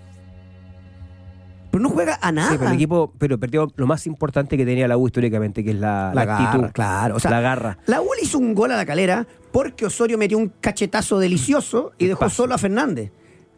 Pero 1.71 1.83
no 1.83 1.91
juega 1.91 2.19
a 2.23 2.33
nada. 2.33 2.53
Sí, 2.53 2.57
pero 2.57 2.71
el 2.71 2.77
equipo, 2.77 3.13
pero 3.19 3.39
perdió 3.39 3.71
lo 3.77 3.87
más 3.87 4.07
importante 4.07 4.57
que 4.57 4.65
tenía 4.65 4.89
la 4.89 4.97
U 4.97 5.07
históricamente, 5.07 5.63
que 5.63 5.73
es 5.73 5.77
la, 5.77 6.11
La 6.15 6.25
la 6.25 6.39
actitud, 6.39 6.71
claro. 6.73 7.17
O 7.17 7.21
sea, 7.21 7.33
la 7.33 7.43
garra. 7.43 7.77
La 7.85 8.01
U 8.01 8.07
le 8.19 8.23
hizo 8.23 8.39
un 8.39 8.55
gol 8.55 8.73
a 8.73 8.79
la 8.79 8.87
calera 8.87 9.27
porque 9.53 9.85
Osorio 9.85 10.17
metió 10.17 10.39
un 10.39 10.51
cachetazo 10.59 11.19
delicioso 11.19 11.93
y 11.99 12.07
dejó 12.07 12.21
Paso. 12.21 12.45
solo 12.45 12.55
a 12.55 12.59
Fernández. 12.59 13.13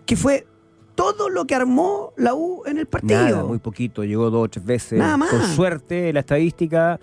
Que 0.05 0.17
fue 0.17 0.49
todo 0.97 1.29
lo 1.29 1.47
que 1.47 1.55
armó 1.55 2.13
la 2.17 2.35
U 2.35 2.65
en 2.67 2.79
el 2.79 2.87
partido. 2.87 3.23
Nada, 3.23 3.45
muy 3.45 3.61
poquito, 3.61 4.03
llegó 4.03 4.31
dos 4.31 4.47
o 4.47 4.49
tres 4.49 4.65
veces. 4.65 4.99
Nada 4.99 5.17
más. 5.17 5.31
Con 5.31 5.45
suerte, 5.45 6.13
la 6.13 6.19
estadística, 6.19 6.99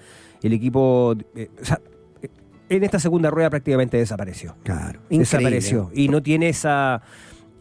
el 0.48 0.54
equipo, 0.54 1.16
eh, 1.36 1.50
o 1.62 1.66
sea, 1.66 1.80
eh, 2.22 2.30
en 2.70 2.84
esta 2.84 3.00
segunda 3.00 3.30
rueda 3.30 3.50
prácticamente 3.50 3.98
desapareció. 3.98 4.56
Claro. 4.64 5.00
Desapareció. 5.10 5.90
Y 5.94 6.08
no 6.10 6.22
tiene 6.22 6.50
esa. 6.50 7.02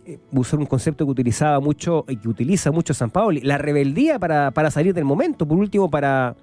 eh, 0.06 0.18
Usar 0.32 0.58
un 0.60 0.66
concepto 0.66 1.04
que 1.04 1.10
utilizaba 1.10 1.60
mucho 1.60 2.04
y 2.08 2.16
que 2.16 2.28
utiliza 2.28 2.70
mucho 2.70 2.92
San 2.94 3.10
Paoli, 3.10 3.40
la 3.40 3.58
rebeldía 3.58 4.18
para, 4.18 4.50
para 4.50 4.70
salir 4.70 4.92
del 4.94 5.04
momento, 5.04 5.46
por 5.46 5.58
último, 5.58 5.90
para 5.90 6.36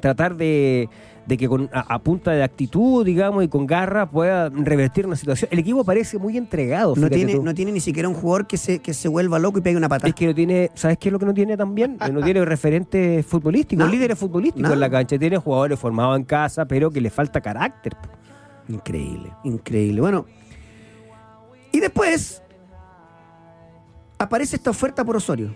tratar 0.00 0.36
de, 0.36 0.88
de 1.26 1.36
que 1.36 1.48
con, 1.48 1.68
a, 1.72 1.94
a 1.94 1.98
punta 1.98 2.32
de 2.32 2.42
actitud, 2.42 3.04
digamos, 3.04 3.44
y 3.44 3.48
con 3.48 3.66
garra 3.66 4.08
pueda 4.08 4.48
revertir 4.48 5.06
una 5.06 5.16
situación. 5.16 5.48
El 5.52 5.58
equipo 5.58 5.84
parece 5.84 6.18
muy 6.18 6.36
entregado. 6.36 6.94
No 6.96 7.08
tiene, 7.08 7.34
tú. 7.34 7.42
no 7.42 7.54
tiene 7.54 7.72
ni 7.72 7.80
siquiera 7.80 8.08
un 8.08 8.14
jugador 8.14 8.46
que 8.46 8.56
se, 8.56 8.78
que 8.78 8.94
se 8.94 9.08
vuelva 9.08 9.38
loco 9.38 9.58
y 9.58 9.62
pegue 9.62 9.76
una 9.76 9.88
patada. 9.88 10.08
Es 10.08 10.14
que 10.14 10.26
no 10.26 10.34
tiene, 10.34 10.70
¿sabes 10.74 10.98
qué 10.98 11.08
es 11.08 11.12
lo 11.12 11.18
que 11.18 11.26
no 11.26 11.34
tiene 11.34 11.56
también? 11.56 11.98
No 12.12 12.22
tiene 12.22 12.44
referentes 12.44 13.24
futbolísticos, 13.26 13.78
Nada. 13.84 13.90
líderes 13.90 14.18
futbolísticos 14.18 14.70
en 14.70 14.80
la 14.80 14.90
cancha. 14.90 15.18
Tiene 15.18 15.38
jugadores 15.38 15.78
formados 15.78 16.16
en 16.16 16.24
casa, 16.24 16.64
pero 16.66 16.90
que 16.90 17.00
le 17.00 17.10
falta 17.10 17.40
carácter. 17.40 17.96
Increíble, 18.68 19.32
increíble. 19.44 20.00
Bueno, 20.00 20.26
y 21.72 21.80
después 21.80 22.42
aparece 24.18 24.56
esta 24.56 24.70
oferta 24.70 25.04
por 25.04 25.16
Osorio. 25.16 25.54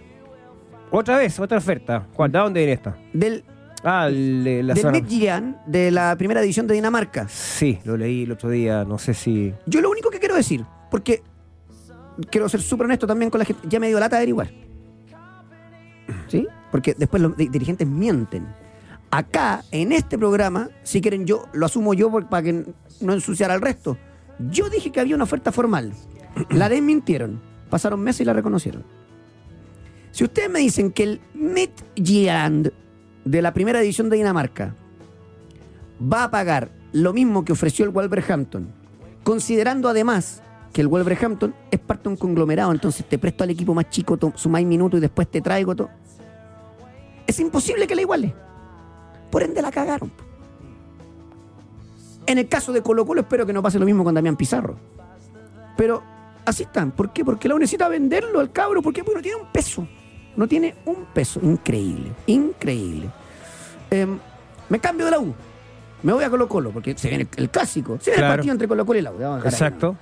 Otra 0.90 1.18
vez, 1.18 1.38
otra 1.38 1.58
oferta. 1.58 2.06
¿Cuál? 2.14 2.32
¿De 2.32 2.38
dónde 2.38 2.60
viene 2.60 2.72
esta? 2.72 2.96
Del, 3.12 3.44
Ah, 3.82 4.08
el 4.08 4.44
de 4.44 4.62
la 4.62 4.74
del 4.74 4.82
zona. 4.82 4.92
Midtjylland, 4.92 5.64
de 5.66 5.90
la 5.90 6.14
primera 6.16 6.40
división 6.42 6.66
de 6.66 6.74
Dinamarca. 6.74 7.26
Sí, 7.28 7.78
lo 7.84 7.96
leí 7.96 8.24
el 8.24 8.32
otro 8.32 8.50
día, 8.50 8.84
no 8.84 8.98
sé 8.98 9.14
si... 9.14 9.54
Yo 9.66 9.80
lo 9.80 9.90
único 9.90 10.10
que 10.10 10.18
quiero 10.18 10.34
decir, 10.34 10.64
porque 10.90 11.22
quiero 12.30 12.48
ser 12.48 12.60
súper 12.60 12.84
honesto 12.86 13.06
también 13.06 13.30
con 13.30 13.38
la 13.38 13.44
gente, 13.46 13.66
ya 13.68 13.80
me 13.80 13.88
dio 13.88 13.98
lata 13.98 14.16
de 14.16 14.20
averiguar. 14.20 14.50
¿Sí? 16.28 16.46
Porque 16.70 16.94
después 16.96 17.22
los 17.22 17.36
di- 17.36 17.48
dirigentes 17.48 17.86
mienten. 17.86 18.46
Acá, 19.10 19.64
en 19.72 19.92
este 19.92 20.18
programa, 20.18 20.68
si 20.82 21.00
quieren 21.00 21.26
yo, 21.26 21.46
lo 21.52 21.66
asumo 21.66 21.94
yo 21.94 22.10
por- 22.10 22.28
para 22.28 22.42
que 22.42 22.64
no 23.00 23.12
ensuciara 23.12 23.54
al 23.54 23.60
resto. 23.60 23.96
Yo 24.50 24.68
dije 24.70 24.90
que 24.92 25.00
había 25.00 25.14
una 25.14 25.24
oferta 25.24 25.52
formal. 25.52 25.92
La 26.50 26.68
desmintieron. 26.68 27.40
Pasaron 27.70 28.00
meses 28.00 28.22
y 28.22 28.24
la 28.24 28.32
reconocieron. 28.32 28.84
Si 30.10 30.24
ustedes 30.24 30.50
me 30.50 30.58
dicen 30.58 30.90
que 30.90 31.04
el 31.04 31.20
Midtjylland 31.34 32.72
de 33.24 33.42
la 33.42 33.52
primera 33.52 33.80
división 33.80 34.08
de 34.08 34.16
Dinamarca 34.16 34.74
va 36.00 36.24
a 36.24 36.30
pagar 36.30 36.70
lo 36.92 37.12
mismo 37.12 37.44
que 37.44 37.52
ofreció 37.52 37.84
el 37.84 37.90
Wolverhampton, 37.90 38.72
considerando 39.22 39.88
además 39.88 40.42
que 40.72 40.80
el 40.80 40.88
Wolverhampton 40.88 41.54
es 41.70 41.80
parte 41.80 42.04
de 42.04 42.10
un 42.10 42.16
conglomerado, 42.16 42.72
entonces 42.72 43.06
te 43.06 43.18
presto 43.18 43.44
al 43.44 43.50
equipo 43.50 43.74
más 43.74 43.90
chico, 43.90 44.18
sumáis 44.34 44.66
minutos 44.66 44.98
y 44.98 45.00
después 45.00 45.28
te 45.28 45.40
traigo 45.40 45.74
todo. 45.74 45.90
Es 47.26 47.38
imposible 47.38 47.86
que 47.86 47.94
la 47.94 48.02
iguale. 48.02 48.34
Por 49.30 49.42
ende 49.42 49.62
la 49.62 49.70
cagaron. 49.70 50.10
En 52.26 52.38
el 52.38 52.48
caso 52.48 52.72
de 52.72 52.82
Colo 52.82 53.06
Colo 53.06 53.22
espero 53.22 53.46
que 53.46 53.52
no 53.52 53.62
pase 53.62 53.78
lo 53.78 53.86
mismo 53.86 54.04
con 54.04 54.14
Damián 54.14 54.36
Pizarro. 54.36 54.76
Pero 55.76 56.02
así 56.44 56.64
están. 56.64 56.90
¿Por 56.92 57.12
qué? 57.12 57.24
Porque 57.24 57.48
la 57.48 57.54
necesita 57.54 57.88
venderlo 57.88 58.40
al 58.40 58.52
cabro. 58.52 58.82
¿Por 58.82 58.92
qué? 58.92 59.02
Porque 59.02 59.16
no 59.16 59.22
tiene 59.22 59.40
un 59.40 59.52
peso. 59.52 59.86
No 60.36 60.46
tiene 60.46 60.74
un 60.86 61.04
peso. 61.12 61.40
Increíble. 61.42 62.12
Increíble. 62.26 63.10
Em, 63.90 64.18
me 64.68 64.78
cambio 64.78 65.06
de 65.06 65.10
la 65.12 65.18
U. 65.18 65.34
Me 66.02 66.12
voy 66.12 66.24
a 66.24 66.30
Colo 66.30 66.48
Colo 66.48 66.70
porque 66.70 66.96
se 66.96 67.08
viene 67.08 67.28
el, 67.36 67.42
el 67.44 67.50
clásico. 67.50 67.98
Se 68.00 68.10
viene 68.10 68.18
Claro. 68.20 68.32
el 68.34 68.38
partido 68.38 68.52
entre 68.52 68.68
Colo 68.68 68.86
Colo 68.86 68.98
y 68.98 69.02
la 69.02 69.12
U. 69.12 69.36
Exacto. 69.44 69.96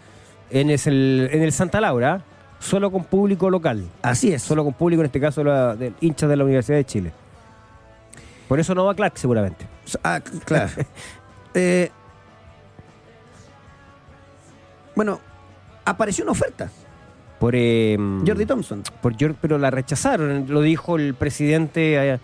En, 0.51 0.71
es 0.71 0.87
el, 0.87 1.29
en 1.33 1.43
el 1.43 1.53
Santa 1.53 1.81
Laura, 1.81 2.23
solo 2.61 2.91
con 2.93 3.05
público 3.05 3.51
local. 3.51 3.85
Así 4.03 4.33
es. 4.33 4.43
Solo 4.43 4.65
con 4.65 4.75
público, 4.75 5.01
en 5.03 5.07
este 5.07 5.21
caso, 5.21 5.43
la, 5.43 5.75
de 5.75 5.93
hinchas 6.01 6.29
de 6.29 6.37
la 6.37 6.45
Universidad 6.45 6.77
de 6.79 6.85
Chile. 6.85 7.13
Por 8.47 8.61
eso 8.61 8.75
no 8.75 8.85
va 8.85 8.95
Clark, 8.95 9.19
seguramente. 9.19 9.67
Ah, 10.05 10.21
claro. 10.45 10.71
Eh, 11.55 11.91
bueno, 14.95 15.19
apareció 15.85 16.23
una 16.25 16.33
oferta. 16.33 16.71
Por, 17.39 17.55
eh, 17.55 17.97
Jordi 18.27 18.47
Thompson. 18.47 18.83
por 19.01 19.15
pero 19.37 19.59
la 19.59 19.71
rechazaron. 19.71 20.47
Lo 20.49 20.61
dijo 20.61 20.97
el 20.97 21.15
presidente 21.15 22.15
eh, 22.15 22.19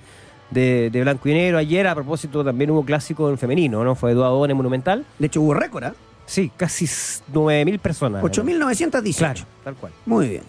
de, 0.51 0.91
de 0.91 1.01
Blanco 1.03 1.29
y 1.29 1.35
Negro 1.35 1.59
ayer. 1.59 1.87
A 1.87 1.95
propósito, 1.95 2.45
también 2.45 2.71
hubo 2.71 2.85
clásico 2.85 3.31
en 3.31 3.39
femenino, 3.39 3.85
¿no? 3.85 3.95
Fue 3.95 4.13
Eduardo 4.13 4.55
Monumental. 4.55 5.05
De 5.19 5.27
hecho, 5.27 5.41
hubo 5.41 5.55
récord, 5.55 5.85
¿ah? 5.85 5.95
Sí, 6.27 6.51
casi 6.57 6.87
9.000 6.87 7.79
personas. 7.79 8.23
8.918. 8.23 9.17
Claro, 9.17 9.41
tal 9.63 9.75
cual. 9.75 9.93
Muy 10.07 10.29
bien. 10.29 10.43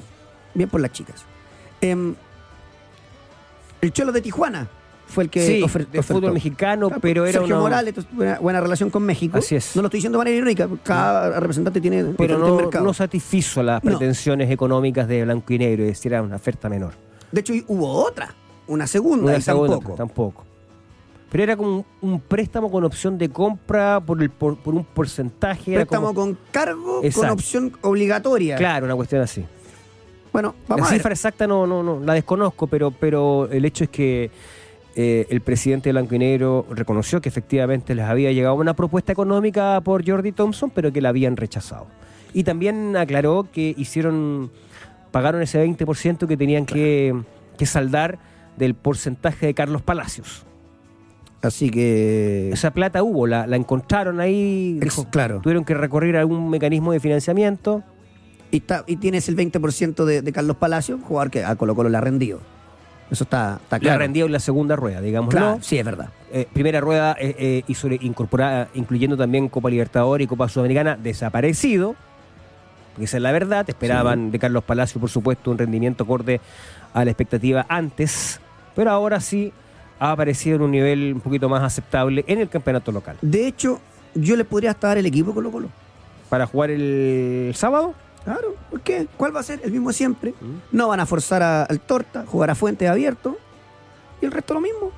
Bien 0.54 0.70
por 0.70 0.82
las 0.82 0.92
chicas. 0.92 1.26
Em, 1.82 2.16
el 3.82 3.92
Cholo 3.92 4.12
de 4.12 4.22
Tijuana 4.22 4.68
fue 5.08 5.26
el 5.26 5.30
que 5.30 5.46
sí, 5.46 5.62
ofertó. 5.64 6.02
fútbol 6.04 6.34
mexicano, 6.34 6.88
Claro, 6.88 7.02
pero 7.02 7.26
era 7.26 7.40
Sergio 7.40 7.56
una... 7.56 7.64
Morales 7.64 7.94
buena, 8.12 8.40
buena 8.40 8.62
relación 8.62 8.90
con 8.90 9.04
México. 9.04 9.38
Así 9.38 9.56
es. 9.56 9.76
No 9.76 9.82
lo 9.82 9.88
estoy 9.88 10.00
diciendo 10.00 10.18
de 10.18 10.22
manera 10.22 10.38
irónica, 10.38 10.68
cada 10.84 11.40
representante 11.40 11.80
tiene 11.80 12.04
Pero 12.18 12.38
no, 12.38 12.56
mercados. 12.56 12.86
no 12.86 12.94
satisfizo 12.94 13.62
las 13.64 13.84
No. 13.84 13.92
pretensiones 13.92 14.50
económicas 14.52 15.08
de 15.08 15.24
Blanco 15.24 15.54
y 15.54 15.60
Negro, 15.60 15.84
es 15.84 15.90
decir, 15.90 16.12
era 16.14 16.22
una 16.22 16.36
oferta 16.38 16.68
menor. 16.70 16.94
De 17.32 17.42
hecho, 17.42 17.54
hubo 17.68 17.88
otra, 18.04 18.34
una 18.68 18.88
segunda, 18.88 19.26
Una 19.26 19.38
y 19.38 19.42
segunda, 19.42 19.76
tampoco. 19.76 19.96
tampoco. 19.96 20.44
Pero 21.32 21.44
era 21.44 21.58
como 21.58 21.86
un, 22.02 22.20
préstamo 22.22 22.72
con 22.72 22.84
opción 22.86 23.18
de 23.18 23.30
compra 23.30 24.00
por, 24.00 24.22
el, 24.22 24.30
por, 24.30 24.58
por 24.58 24.74
un 24.74 24.86
porcentaje. 24.86 25.74
Préstamo 25.76 26.08
como- 26.14 26.20
con 26.34 26.38
cargo, 26.52 26.98
con 26.98 27.06
Exacto. 27.06 27.34
opción 27.34 27.74
obligatoria. 27.82 28.56
Claro, 28.56 28.86
una 28.86 28.96
cuestión 28.96 29.22
así. 29.22 29.44
Bueno, 30.32 30.54
vamos 30.68 30.82
la 30.84 30.88
a 30.88 30.92
ver. 30.92 31.00
cifra 31.00 31.14
exacta 31.14 31.48
no, 31.48 31.66
no, 31.66 31.82
no, 31.82 32.00
la 32.02 32.14
desconozco, 32.14 32.68
pero, 32.68 32.92
pero 32.92 33.50
el 33.52 33.64
hecho 33.66 33.86
es 33.86 33.90
que 33.90 34.30
eh, 34.96 35.28
el 35.30 35.42
presidente 35.42 35.90
de 35.90 35.94
Blanco 35.94 36.16
y 36.16 36.20
Negro 36.20 36.66
reconoció 36.70 37.22
que 37.22 37.30
efectivamente 37.30 37.94
les 37.96 38.06
había 38.06 38.32
llegado 38.32 38.56
una 38.56 38.76
propuesta 38.76 39.12
económica 39.12 39.82
por 39.82 40.08
Jordi 40.08 40.32
Thompson, 40.32 40.72
pero 40.74 40.92
que 40.94 41.02
la 41.02 41.10
habían 41.10 41.36
rechazado. 41.38 41.88
Y 42.34 42.44
también 42.44 42.96
aclaró 42.98 43.48
que 43.52 43.74
hicieron, 43.78 44.52
pagaron 45.12 45.42
ese 45.42 45.64
20% 45.66 46.28
que 46.28 46.38
tenían 46.38 46.66
que, 46.66 47.14
que 47.58 47.66
saldar 47.66 48.20
del 48.58 48.74
porcentaje 48.74 49.46
de 49.48 49.54
Carlos 49.54 49.82
Palacios. 49.82 50.46
Así 51.42 51.70
que. 51.70 52.50
Esa 52.52 52.72
plata 52.72 53.04
hubo, 53.04 53.28
la, 53.28 53.46
la 53.48 53.56
encontraron 53.56 54.20
ahí, 54.20 54.78
Ex- 54.82 54.96
dijo, 54.96 55.10
claro. 55.12 55.42
tuvieron 55.42 55.64
que 55.64 55.74
recurrir 55.76 56.16
a 56.18 56.22
algún 56.22 56.50
mecanismo 56.50 56.92
de 56.92 57.00
financiamiento. 57.00 57.84
Y, 58.52 58.58
está, 58.58 58.84
y 58.88 58.96
tienes 58.98 59.28
el 59.30 59.36
20% 59.36 60.06
de, 60.06 60.22
de 60.22 60.32
Carlos 60.32 60.58
Palacio, 60.58 60.98
jugador 61.00 61.30
que 61.32 61.44
a 61.44 61.56
Colo 61.56 61.76
Colo 61.76 61.90
le 61.90 61.98
ha 61.98 62.02
rendido. 62.02 62.40
Eso 63.12 63.24
está, 63.24 63.60
está 63.62 63.76
La 63.78 63.80
claro. 63.80 64.00
rendió 64.00 64.26
en 64.26 64.32
la 64.32 64.40
segunda 64.40 64.76
rueda, 64.76 65.00
digámoslo. 65.00 65.40
Claro, 65.40 65.58
sí, 65.62 65.78
es 65.78 65.86
verdad. 65.86 66.10
Eh, 66.32 66.48
primera 66.52 66.82
rueda 66.82 67.16
eh, 67.20 67.36
eh, 67.38 67.64
y 67.68 67.76
sobre- 67.76 68.00
incorporada, 68.02 68.68
incluyendo 68.74 69.16
también 69.16 69.48
Copa 69.48 69.70
Libertadores 69.70 70.26
y 70.26 70.28
Copa 70.28 70.50
Sudamericana, 70.50 70.98
desaparecido. 71.02 71.96
Porque 72.94 73.06
esa 73.06 73.18
es 73.18 73.24
la 73.24 73.32
verdad. 73.32 73.64
Esperaban 73.70 74.32
de 74.32 74.40
Carlos 74.40 74.64
Palacio, 74.64 75.00
por 75.00 75.10
supuesto, 75.10 75.52
un 75.52 75.58
rendimiento 75.58 76.04
acorde 76.04 76.42
a 76.94 77.06
la 77.06 77.12
expectativa 77.12 77.66
antes. 77.70 78.40
Pero 78.76 78.90
ahora 78.92 79.20
sí 79.20 79.54
ha 80.00 80.12
aparecido 80.12 80.56
en 80.56 80.62
un 80.64 80.72
nivel 80.72 81.14
un 81.14 81.22
poquito 81.22 81.48
más 81.48 81.62
aceptable 81.62 82.26
en 82.28 82.40
el 82.40 82.50
campeonato 82.50 82.92
local. 82.92 83.18
De 83.22 83.48
hecho, 83.48 83.80
yo 84.16 84.36
le 84.36 84.46
podría 84.46 84.72
hasta 84.72 84.88
dar 84.88 84.98
el 84.98 85.06
equipo 85.06 85.34
Colo 85.34 85.52
Colo. 85.52 85.68
Para 86.30 86.48
jugar 86.48 86.72
el 86.72 87.52
sábado, 87.56 87.94
Claro, 88.26 88.56
¿por 88.70 88.82
qué? 88.82 89.08
¿Cuál 89.18 89.34
va 89.36 89.40
a 89.40 89.44
ser? 89.44 89.62
El 89.64 89.72
mismo 89.72 89.94
siempre. 89.94 90.34
No 90.72 90.88
van 90.90 91.00
a 91.00 91.06
forzar 91.06 91.42
a- 91.44 91.64
al 91.64 91.80
Torta, 91.80 92.26
jugar 92.28 92.50
a 92.50 92.56
Fuentes 92.56 92.90
abierto. 92.90 93.38
Y 94.22 94.26
el 94.26 94.32
resto 94.32 94.54
lo 94.56 94.62
mismo. 94.62 94.92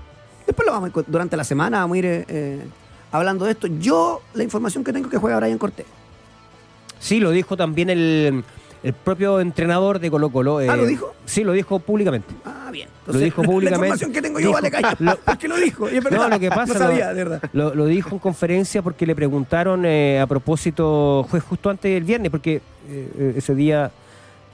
Después 0.45 0.65
lo 0.65 0.71
vamos 0.71 0.89
a 0.89 0.99
ir- 0.99 1.05
durante 1.07 1.35
la 1.37 1.43
semana 1.43 1.79
vamos 1.81 1.95
a 1.95 1.97
ir 1.99 2.05
eh, 2.05 2.25
eh, 2.29 2.61
hablando 3.11 3.43
de 3.45 3.51
esto. 3.51 3.67
Yo, 3.67 4.21
la 4.33 4.43
información 4.43 4.83
que 4.83 4.93
tengo 4.93 5.07
es 5.07 5.11
que 5.11 5.17
juega 5.17 5.37
Brian 5.39 5.57
Cortés. 5.57 5.85
Sí, 6.99 7.19
lo 7.19 7.31
dijo 7.31 7.57
también 7.57 7.89
el, 7.89 8.43
el 8.87 8.93
propio 8.93 9.39
entrenador 9.41 9.99
de 9.99 10.09
Colo 10.09 10.29
Colo. 10.29 10.59
Ah, 10.59 10.75
¿lo 10.77 10.85
dijo? 10.85 11.13
Sí, 11.25 11.43
lo 11.43 11.51
dijo 11.51 11.79
públicamente. 11.79 12.33
Ah, 12.45 12.69
bien. 12.71 12.87
Lo 13.05 13.13
dijo 13.19 13.41
públicamente. 13.43 13.89
La 13.89 13.95
información 13.95 14.11
que 14.13 14.21
tengo 14.21 14.39
yo 14.39 14.47
Dijo- 14.47 14.53
vale 14.53 14.71
callo. 14.71 14.87
lo- 14.99 15.17
porque 15.25 15.47
lo 15.47 15.57
dijo. 15.57 15.89
y 15.89 15.97
es 15.97 16.03
verdad. 16.03 16.19
No, 16.19 16.29
lo 16.29 16.39
que 16.39 16.49
pasa 16.49 16.73
No 16.73 16.79
sabía, 16.79 17.09
lo- 17.09 17.15
de 17.15 17.23
verdad. 17.23 17.41
Lo, 17.53 17.75
lo 17.75 17.85
dijo 17.85 18.09
en 18.11 18.19
conferencia 18.19 18.81
porque 18.81 19.05
le 19.05 19.13
preguntaron 19.15 19.83
eh, 19.85 20.19
a 20.21 20.27
propósito, 20.27 21.25
fue 21.29 21.39
justo 21.41 21.69
antes 21.69 21.91
del 21.93 22.03
viernes, 22.03 22.31
porque 22.31 22.61
eh, 22.89 23.33
ese 23.37 23.53
día 23.55 23.91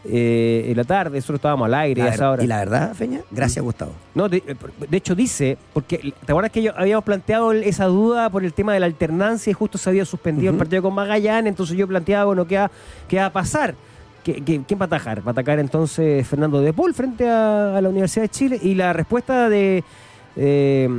eh, 0.06 0.66
en 0.68 0.76
la 0.76 0.84
tarde, 0.84 1.16
nosotros 1.18 1.38
estábamos 1.38 1.66
al 1.68 1.74
aire 1.76 2.00
La 2.02 2.06
a 2.08 2.10
ver- 2.10 2.16
esa 2.16 2.30
hora. 2.32 2.44
Y 2.44 2.48
la 2.48 2.58
verdad, 2.58 2.94
Feña, 2.94 3.22
gracias, 3.32 3.64
Gustavo. 3.64 3.94
No, 4.16 4.28
de, 4.28 4.44
de 4.90 4.98
hecho 4.98 5.16
dice, 5.16 5.58
porque 5.74 6.14
¿te 6.26 6.32
acuerdas 6.32 6.52
que 6.52 6.62
yo- 6.62 6.74
habíamos 6.76 7.06
planteado 7.06 7.54
esa 7.54 7.86
duda 7.86 8.30
por 8.30 8.44
el 8.44 8.54
tema 8.54 8.74
de 8.74 8.82
la 8.82 8.86
alternancia 8.88 9.52
y 9.52 9.54
justo 9.54 9.78
se 9.78 9.90
había 9.90 10.04
suspendido 10.06 10.52
el 10.52 10.58
partido 10.58 10.82
con 10.82 10.94
Magallanes, 10.94 11.50
entonces 11.52 11.78
yo 11.78 11.88
planteaba, 11.88 12.26
bueno, 12.26 12.46
¿qué 12.46 12.58
va, 12.58 12.72
qué 13.08 13.18
va 13.18 13.28
a 13.28 13.32
pasar? 13.34 13.76
¿Qué- 14.24 14.42
qué- 14.44 14.62
¿Quién 14.66 14.80
va 14.82 14.86
a? 14.86 14.88
Va 14.88 15.24
a 15.26 15.32
atacar 15.32 15.60
entonces 15.60 16.26
Fernando 16.28 16.62
de 16.62 16.72
Paul 16.74 16.94
frente 16.94 17.30
a, 17.30 17.80
la 17.82 17.90
Universidad 17.90 18.24
de 18.24 18.30
Chile 18.30 18.60
y 18.62 18.74
la 18.76 18.94
respuesta 18.94 19.50
eh, 19.52 20.90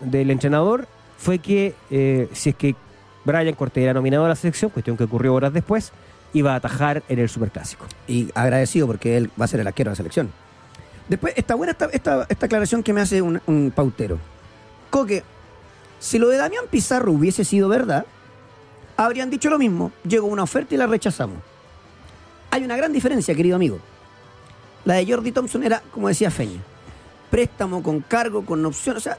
del 0.00 0.30
entrenador 0.30 0.86
fue 1.18 1.38
que 1.38 1.74
eh, 1.90 2.28
si 2.32 2.50
es 2.50 2.56
que 2.56 2.74
Brian 3.24 3.54
Cortés 3.54 3.84
era 3.84 3.92
nominado 3.92 4.24
a 4.24 4.28
la 4.28 4.36
selección, 4.36 4.70
cuestión 4.70 4.96
que 4.96 5.04
ocurrió 5.04 5.34
horas 5.34 5.52
después, 5.52 5.92
iba 6.32 6.52
a 6.54 6.56
atajar 6.56 7.02
en 7.08 7.18
el 7.18 7.28
Superclásico. 7.28 7.84
Y 8.08 8.30
agradecido 8.34 8.86
porque 8.86 9.16
él 9.18 9.30
va 9.38 9.44
a 9.44 9.48
ser 9.48 9.60
el 9.60 9.66
arquero 9.66 9.90
de 9.90 9.92
la 9.92 9.96
selección. 9.96 10.30
Después, 11.08 11.34
está 11.36 11.54
buena 11.56 11.72
esta, 11.72 11.86
esta, 11.92 12.26
esta 12.28 12.46
aclaración 12.46 12.82
que 12.82 12.92
me 12.94 13.00
hace 13.02 13.20
un, 13.20 13.40
un 13.46 13.72
pautero. 13.74 14.18
Coque, 14.88 15.22
si 15.98 16.18
lo 16.18 16.28
de 16.28 16.38
Damián 16.38 16.64
Pizarro 16.70 17.12
hubiese 17.12 17.44
sido 17.44 17.68
verdad, 17.68 18.06
habrían 18.96 19.28
dicho 19.28 19.50
lo 19.50 19.58
mismo. 19.58 19.92
Llegó 20.04 20.26
una 20.28 20.44
oferta 20.44 20.74
y 20.74 20.78
la 20.78 20.86
rechazamos. 20.86 21.38
Hay 22.50 22.64
una 22.64 22.76
gran 22.76 22.92
diferencia, 22.92 23.34
querido 23.34 23.56
amigo. 23.56 23.78
La 24.84 24.94
de 24.94 25.06
Jordi 25.06 25.30
Thompson 25.32 25.62
era, 25.62 25.82
como 25.92 26.08
decía 26.08 26.30
Feña, 26.30 26.60
préstamo 27.30 27.82
con 27.82 28.00
cargo, 28.00 28.44
con 28.44 28.64
opción. 28.64 28.96
O 28.96 29.00
sea, 29.00 29.18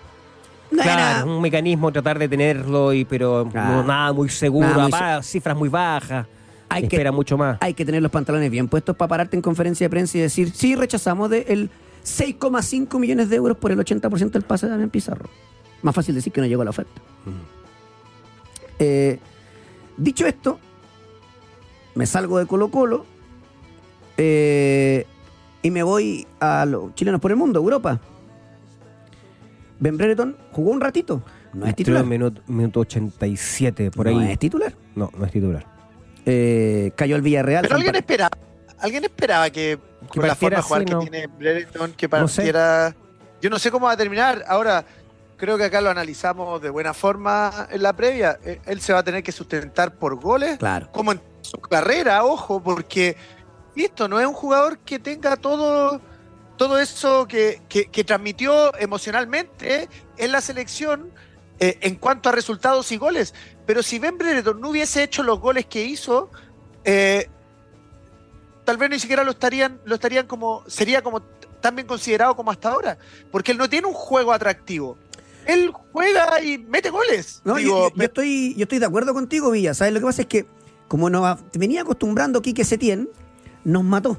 no 0.72 0.82
Claro, 0.82 1.02
era. 1.22 1.26
un 1.36 1.42
mecanismo 1.42 1.92
tratar 1.92 2.18
de 2.20 2.28
tenerlo, 2.28 2.94
y 2.94 3.06
pero 3.06 3.48
Claro. 3.52 3.76
no, 3.78 3.84
nada 3.84 4.12
muy 4.14 4.30
seguro, 4.30 4.68
Nada 4.68 4.84
muy 4.84 4.92
apa- 4.94 5.24
cifras 5.24 5.56
muy 5.56 5.70
bajas, 5.70 6.26
Hay 6.70 6.88
que- 6.88 6.96
espera 6.96 7.12
mucho 7.12 7.38
más. 7.38 7.58
Hay 7.62 7.74
que 7.74 7.86
tener 7.86 8.02
los 8.02 8.12
pantalones 8.12 8.50
bien 8.50 8.68
puestos 8.68 8.96
para 8.96 9.08
pararte 9.10 9.36
en 9.36 9.42
conferencia 9.42 9.86
de 9.86 9.90
prensa 9.90 10.18
y 10.18 10.22
decir, 10.22 10.52
sí, 10.52 10.76
rechazamos 10.76 11.30
de 11.30 11.46
el 11.50 11.70
6,5 12.04 12.98
millones 13.00 13.30
de 13.30 13.36
euros 13.36 13.58
por 13.58 13.72
el 13.72 13.80
80% 13.80 14.40
del 14.40 14.48
pase 14.48 14.66
de 14.66 14.72
Damián 14.72 14.90
Pizarro. 14.90 15.30
Más 15.84 15.94
fácil 15.94 16.16
decir 16.16 16.34
que 16.34 16.42
no 16.42 16.48
llegó 16.48 16.62
a 16.64 16.66
la 16.66 16.72
oferta. 16.72 17.00
Eh, 18.80 19.20
dicho 19.98 20.26
esto, 20.26 20.60
me 21.94 22.06
salgo 22.08 22.40
de 22.40 22.48
Colo 22.48 22.72
Colo 22.72 23.06
eh, 24.24 25.06
y 25.64 25.72
me 25.72 25.82
voy 25.84 26.28
a 26.40 26.66
los 26.66 26.94
chilenos 26.96 27.20
por 27.20 27.32
el 27.32 27.38
mundo, 27.38 27.60
Europa. 27.60 28.00
Ben 29.80 29.98
Brereton 29.98 30.38
jugó 30.52 30.72
un 30.72 30.82
ratito. 30.82 31.24
No 31.54 31.66
es 31.66 31.76
titular. 31.76 32.04
en 32.04 32.10
minuto, 32.10 32.42
minuto 32.48 32.80
87, 32.82 33.92
por 33.92 34.10
no 34.10 34.20
ahí. 34.20 34.32
es 34.32 34.40
titular. 34.40 34.74
No, 34.96 35.12
no 35.18 35.26
es 35.26 35.32
titular. 35.32 35.66
Eh, 36.26 36.92
cayó 36.96 37.16
el 37.16 37.22
Villarreal. 37.24 37.64
Pero 37.64 37.76
alguien 37.76 37.96
esperaba, 37.96 38.30
alguien 38.80 39.04
esperaba 39.04 39.50
que 39.50 39.80
con 40.08 40.28
la 40.28 40.36
forma 40.36 40.58
de 40.58 40.62
jugar 40.64 40.86
que 40.86 40.94
no. 40.94 41.00
tiene 41.02 41.28
Brereton, 41.28 41.94
que 41.94 42.08
No 42.08 42.28
sé. 42.28 42.36
partiera. 42.44 42.96
Yo 43.42 43.50
no 43.50 43.58
sé 43.60 43.72
cómo 43.72 43.88
va 43.88 43.94
a 43.94 43.98
terminar. 43.98 44.44
Ahora, 44.48 44.86
creo 45.36 45.58
que 45.58 45.64
acá 45.66 45.82
lo 45.82 45.90
analizamos 45.90 46.62
de 46.62 46.70
buena 46.70 46.94
forma 46.94 47.68
en 47.72 47.82
la 47.82 47.94
previa. 47.94 48.38
Eh, 48.46 48.62
Él 48.68 48.80
se 48.82 48.94
va 48.94 49.00
a 49.00 49.04
tener 49.04 49.24
que 49.24 49.32
sustentar 49.32 49.96
por 49.96 50.16
goles, 50.22 50.58
Claro. 50.60 50.90
como 50.92 51.12
en 51.12 51.20
su 51.42 51.58
carrera, 51.58 52.24
ojo, 52.24 52.62
porque 52.62 53.18
esto 53.76 54.08
no 54.08 54.20
es 54.20 54.28
un 54.28 54.34
jugador 54.34 54.80
que 54.80 55.00
tenga 55.00 55.36
todo, 55.38 56.02
todo 56.58 56.78
eso 56.80 57.28
que, 57.28 57.62
que- 57.70 57.86
que 57.86 58.04
transmitió 58.04 58.76
emocionalmente 58.78 59.88
en 60.18 60.32
la 60.32 60.42
selección 60.42 61.10
eh, 61.60 61.78
en 61.82 61.96
cuanto 61.96 62.30
a 62.30 62.32
resultados 62.32 62.92
y 62.92 62.98
goles. 62.98 63.34
Pero 63.66 63.84
si 63.84 64.00
Ben 64.00 64.18
Brereton 64.18 64.60
no 64.60 64.70
hubiese 64.70 65.04
hecho 65.04 65.24
los 65.24 65.40
goles 65.40 65.66
que 65.68 65.84
hizo, 65.86 66.30
eh, 66.84 67.30
tal 68.66 68.78
vez 68.78 68.90
ni 68.90 69.00
siquiera 69.00 69.24
lo 69.24 69.32
estarían, 69.32 69.80
lo 69.86 69.96
estarían 69.96 70.28
como, 70.28 70.64
sería 70.68 71.02
como 71.02 71.22
tan 71.62 71.76
bien 71.76 71.88
considerado 71.88 72.36
como 72.36 72.52
hasta 72.52 72.70
ahora. 72.70 72.98
Porque 73.32 73.52
él 73.52 73.58
no 73.58 73.70
tiene 73.70 73.88
un 73.88 73.94
juego 73.94 74.34
atractivo. 74.34 74.98
Él 75.46 75.72
juega 75.92 76.42
y 76.44 76.58
mete 76.58 76.90
goles. 76.90 77.42
No, 77.44 77.56
Digo, 77.56 77.70
yo, 77.70 77.90
yo- 77.90 77.96
yo 77.96 78.04
estoy, 78.04 78.56
yo 78.56 78.64
estoy 78.64 78.80
de 78.80 78.86
acuerdo 78.86 79.14
contigo, 79.14 79.52
Villa. 79.52 79.74
¿Sabes? 79.74 79.94
Lo 79.94 80.00
que 80.00 80.06
pasa 80.08 80.22
es 80.24 80.28
que, 80.28 80.46
como 80.88 81.10
nos 81.10 81.38
venía 81.54 81.82
acostumbrando 81.82 82.42
Quique 82.42 82.64
Setién, 82.66 83.10
nos 83.64 83.84
mató. 83.84 84.18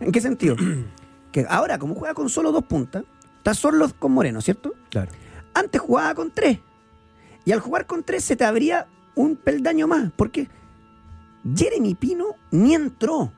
¿En 0.00 0.12
qué 0.12 0.20
sentido? 0.20 0.56
que 1.32 1.46
ahora, 1.48 1.78
como 1.78 1.94
juega 1.94 2.14
con 2.14 2.28
solo 2.28 2.52
dos 2.52 2.64
puntas, 2.64 3.04
está 3.38 3.54
solo 3.54 3.90
con 3.98 4.12
Moreno, 4.12 4.40
¿cierto? 4.40 4.74
Claro. 4.90 5.10
Antes 5.54 5.80
jugaba 5.80 6.14
con 6.14 6.30
tres. 6.30 6.58
Y 7.44 7.52
al 7.52 7.60
jugar 7.60 7.86
con 7.86 8.02
tres 8.02 8.24
se 8.24 8.36
te 8.36 8.44
abría 8.44 8.86
un 9.14 9.36
peldaño 9.36 9.88
más. 9.88 10.10
Porque 10.16 10.48
Jeremy 11.54 11.94
Pino 11.94 12.36
ni 12.50 12.74
entró. 12.74 13.32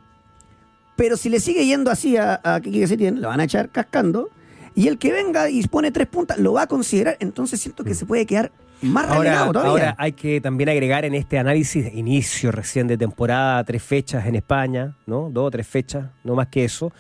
Pero 0.97 1.17
si 1.17 1.29
le 1.29 1.41
sigue 1.41 1.67
yendo 1.67 1.91
así 1.91 2.17
a, 2.17 2.41
a 2.45 2.61
Quique 2.61 2.87
Setién, 2.87 3.21
lo 3.21 3.29
van 3.29 3.41
a 3.41 3.45
echar 3.45 3.71
cascando. 3.71 4.31
Y 4.75 4.89
el 4.89 4.99
que 4.99 5.13
venga 5.13 5.49
y 5.49 5.63
pone 5.67 5.93
tres 5.93 6.09
puntas 6.09 6.39
lo 6.39 6.53
va 6.53 6.63
a 6.63 6.67
considerar. 6.67 7.17
Entonces 7.21 7.61
siento 7.61 7.85
que 7.85 7.95
se 7.95 8.07
puede 8.07 8.27
quedar 8.27 8.53
más 8.83 9.09
Ahora, 9.11 9.47
todavía. 9.53 9.71
ahora 9.71 9.95
hay 9.99 10.13
que 10.13 10.41
también 10.41 10.69
agregar 10.69 11.05
en 11.05 11.15
este 11.15 11.39
análisis, 11.39 11.93
inicio 11.95 12.53
recién 12.53 12.87
de 12.87 12.97
temporada, 12.99 13.63
tres 13.65 13.83
fechas 13.83 14.27
en 14.27 14.35
España, 14.35 14.95
¿no? 15.07 15.31
Dos 15.31 15.47
o 15.47 15.51
tres 15.51 15.67
fechas, 15.67 16.07
no 16.23 16.35
más 16.35 16.49
que 16.49 16.65
eso. 16.65 16.93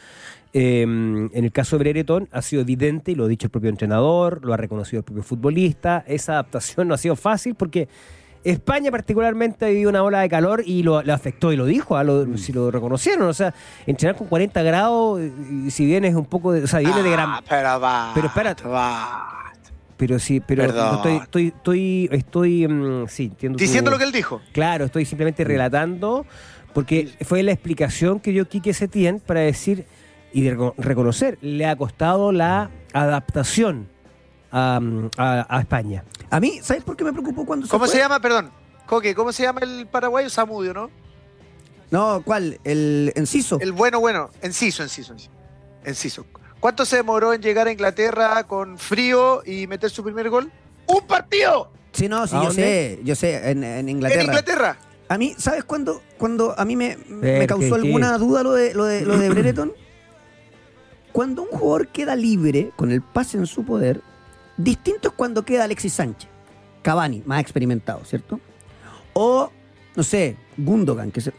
Eh, 0.53 0.83
en 0.83 1.31
el 1.35 1.51
caso 1.53 1.77
de 1.77 1.81
Brereton 1.85 2.29
ha 2.33 2.41
sido 2.41 2.62
evidente, 2.62 3.11
y 3.12 3.14
lo 3.16 3.25
ha 3.25 3.29
dicho 3.29 3.49
el 3.49 3.51
propio 3.51 3.70
entrenador, 3.70 4.41
lo 4.45 4.55
ha 4.55 4.57
reconocido 4.57 5.01
el 5.01 5.05
propio 5.05 5.22
futbolista, 5.25 6.05
esa 6.07 6.35
adaptación 6.35 6.87
no 6.89 6.95
ha 6.95 6.99
sido 6.99 7.16
fácil 7.16 7.55
porque 7.55 7.89
España 8.45 8.91
particularmente 8.91 9.64
ha 9.64 9.68
vivido 9.68 9.89
una 9.91 10.03
ola 10.03 10.20
de 10.20 10.29
calor 10.29 10.62
y 10.66 10.83
lo, 10.83 11.03
lo 11.03 11.12
afectó 11.14 11.51
y 11.53 11.57
lo 11.57 11.64
dijo, 11.64 11.97
ah, 11.97 12.05
lo- 12.05 12.37
si 12.39 12.53
lo 12.53 12.70
reconocieron, 12.70 13.27
o 13.27 13.33
sea, 13.35 13.53
entrenar 13.87 14.16
con 14.16 14.27
40 14.29 14.62
grados, 14.62 15.20
y 15.51 15.70
si 15.70 15.87
bien 15.87 16.05
es 16.05 16.14
un 16.14 16.27
poco 16.27 16.53
de, 16.53 16.62
o 16.62 16.66
sea, 16.66 16.79
viene 16.81 17.03
de 17.03 17.11
gran... 17.11 17.31
Ah, 17.31 17.43
pero 17.49 17.81
va. 17.81 18.12
Pero 18.14 18.27
espérate. 18.29 18.64
va. 18.68 19.44
Pero 19.97 20.19
sí, 20.19 20.41
pero 20.41 20.63
Perdón. 20.67 20.97
estoy, 20.97 21.17
estoy, 21.17 21.47
estoy, 21.49 22.09
estoy, 22.13 22.69
mm, 22.69 23.07
sí, 23.09 23.25
entiendo. 23.27 23.59
tu- 23.59 23.65
Diciendo 23.65 23.91
lo 23.91 23.99
que 23.99 24.05
él 24.05 24.13
dijo. 24.13 24.41
Claro, 24.53 24.85
estoy 24.87 25.05
simplemente 25.05 25.45
relatando, 25.45 26.27
porque 26.73 27.11
fue 27.25 27.43
la 27.45 27.53
explicación 27.53 28.19
que 28.19 28.33
dio 28.33 28.49
Quique 28.49 28.75
Setién 28.75 29.21
para 29.21 29.41
decir 29.41 29.87
y 30.33 30.43
de 30.43 30.73
reconocer, 30.79 31.39
le 31.43 31.65
ha 31.67 31.77
costado 31.77 32.33
la 32.33 32.71
adaptación 32.93 33.89
a, 34.51 34.81
mm, 34.81 35.11
a- 35.17 35.47
a 35.49 35.61
España. 35.61 36.03
A 36.31 36.41
mí, 36.41 36.59
¿sabes 36.61 36.83
por 36.83 36.97
qué 36.97 37.05
me 37.05 37.13
preocupó 37.13 37.47
cuando 37.47 37.69
¿Cómo 37.69 37.87
se 37.87 37.99
llama? 37.99 38.19
Perdón. 38.21 38.51
Coque, 38.87 39.15
¿cómo 39.15 39.33
se 39.33 39.45
llama 39.45 39.61
el 39.63 39.87
paraguayo? 39.87 40.29
Samudio, 40.29 40.75
¿no? 40.75 40.91
No, 41.91 42.23
¿cuál? 42.25 42.59
El 42.65 43.13
Enciso. 43.15 43.59
El 43.61 43.71
bueno, 43.73 44.01
bueno. 44.01 44.31
Enciso, 44.43 44.83
Enciso, 44.83 45.13
Enciso. 45.13 45.31
Enciso. 45.85 46.27
¿Cuánto 46.65 46.87
se 46.87 46.97
demoró 46.97 47.35
en 47.35 47.43
llegar 47.43 47.67
a 47.67 47.73
Inglaterra 47.73 48.43
con 48.45 48.79
frío 48.79 49.43
y 49.45 49.67
meter 49.67 49.91
su 49.91 50.03
primer 50.03 50.31
gol? 50.31 50.51
¡Un 50.87 51.07
partido! 51.07 51.71
Sí, 51.93 52.09
no, 52.09 52.27
sí, 52.27 52.35
¿A 52.35 52.39
yo 52.39 52.47
dónde? 52.47 52.62
sé, 52.62 53.01
yo 53.05 53.15
sé, 53.15 53.51
en, 53.51 53.62
en 53.62 53.87
Inglaterra. 53.87 54.23
En 54.23 54.27
Inglaterra. 54.29 54.77
A 55.11 55.19
mí, 55.19 55.35
¿sabes 55.37 55.65
cuándo, 55.65 56.01
cuando 56.17 56.59
a 56.59 56.65
mí 56.65 56.75
me, 56.75 56.97
causó 57.47 57.75
alguna 57.75 58.17
duda 58.17 58.43
lo 58.43 58.55
de, 58.55 58.73
lo 58.73 58.87
de, 58.87 59.03
lo 59.03 59.19
de 59.19 59.29
Brereton? 59.29 59.73
Cuando 61.12 61.43
un 61.43 61.49
jugador 61.49 61.89
queda 61.89 62.17
libre 62.17 62.73
con 62.77 62.91
el 62.91 63.03
pase 63.03 63.37
en 63.37 63.47
su 63.47 63.62
poder, 63.67 64.01
distinto 64.57 65.09
es 65.09 65.15
cuando 65.15 65.45
queda 65.45 65.65
Alexis 65.65 65.93
Sánchez, 65.93 66.31
Cavani, 66.81 67.23
más 67.27 67.43
experimentado, 67.43 68.07
¿cierto? 68.07 68.41
O, 69.12 69.51
no 69.95 70.03
sé, 70.03 70.39
Gundogan, 70.57 71.12
que 71.12 71.21
se... 71.21 71.35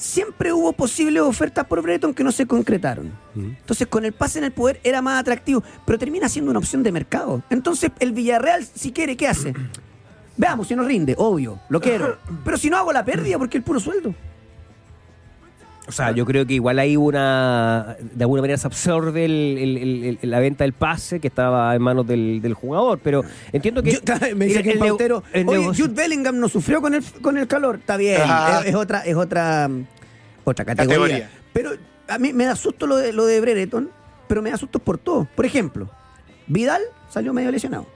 Siempre 0.00 0.50
hubo 0.50 0.72
posibles 0.72 1.22
ofertas 1.22 1.66
por 1.66 1.82
Brereton 1.82 2.14
que 2.14 2.24
no 2.24 2.32
se 2.32 2.46
concretaron. 2.46 3.12
Entonces, 3.36 3.86
con 3.86 4.06
el 4.06 4.14
pase 4.14 4.38
en 4.38 4.46
el 4.46 4.50
poder 4.50 4.80
era 4.82 5.02
más 5.02 5.20
atractivo, 5.20 5.62
pero 5.84 5.98
termina 5.98 6.26
siendo 6.26 6.50
una 6.50 6.58
opción 6.58 6.82
de 6.82 6.90
mercado. 6.90 7.42
Entonces, 7.50 7.90
el 7.98 8.12
Villarreal, 8.12 8.64
si 8.64 8.92
quiere, 8.92 9.14
¿qué 9.18 9.28
hace? 9.28 9.52
Veamos 10.38 10.68
si 10.68 10.74
nos 10.74 10.86
rinde, 10.86 11.14
obvio, 11.18 11.60
lo 11.68 11.82
quiero. 11.82 12.16
Pero 12.44 12.56
si 12.56 12.70
no 12.70 12.78
hago 12.78 12.94
la 12.94 13.04
pérdida, 13.04 13.36
porque 13.36 13.58
el 13.58 13.62
puro 13.62 13.78
sueldo. 13.78 14.14
O 15.90 15.92
sea, 15.92 16.12
yo 16.12 16.24
creo 16.24 16.46
que 16.46 16.54
igual 16.54 16.78
hay 16.78 16.96
una. 16.96 17.96
De 18.00 18.24
alguna 18.24 18.40
manera 18.42 18.56
se 18.56 18.66
absorbe 18.66 19.24
el- 19.24 19.58
el- 19.58 19.76
el- 19.78 20.18
el- 20.22 20.30
la 20.30 20.38
venta 20.40 20.64
del 20.64 20.72
pase 20.72 21.20
que 21.20 21.28
estaba 21.28 21.74
en 21.74 21.82
manos 21.82 22.06
del, 22.06 22.40
del 22.40 22.54
jugador, 22.54 23.00
pero 23.02 23.22
entiendo 23.52 23.82
que. 23.82 23.92
Yo- 23.92 24.00
me 24.36 24.46
dice 24.46 24.58
el- 24.58 24.64
que 24.64 24.70
el 24.70 24.76
el 24.78 24.82
neu- 24.82 24.88
pautero, 24.88 25.22
el 25.32 25.48
oye, 25.48 25.58
negocio- 25.58 25.84
Jude 25.86 25.94
Bellingham 26.02 26.38
no 26.38 26.48
sufrió 26.48 26.80
con 26.80 26.94
el, 26.94 27.02
con 27.20 27.36
el 27.36 27.46
calor. 27.46 27.76
Está 27.76 27.96
bien, 27.96 28.20
es, 28.22 28.66
es 28.68 28.74
otra, 28.74 29.00
es 29.00 29.16
otra, 29.16 29.68
mm, 29.68 29.86
otra 30.44 30.64
categoría. 30.64 30.96
Categoría. 30.98 31.30
Pero 31.52 31.70
a 32.08 32.18
mí 32.18 32.32
me 32.32 32.44
da 32.44 32.54
susto 32.56 32.86
lo 32.86 32.96
de, 32.96 33.12
lo 33.12 33.26
de 33.26 33.40
Brereton, 33.40 33.90
pero 34.28 34.42
me 34.42 34.50
da 34.50 34.56
susto 34.56 34.78
por 34.78 34.96
todo. 34.98 35.26
Por 35.34 35.44
ejemplo, 35.44 35.90
Vidal 36.46 36.82
salió 37.08 37.32
medio 37.32 37.50
lesionado. 37.50 37.86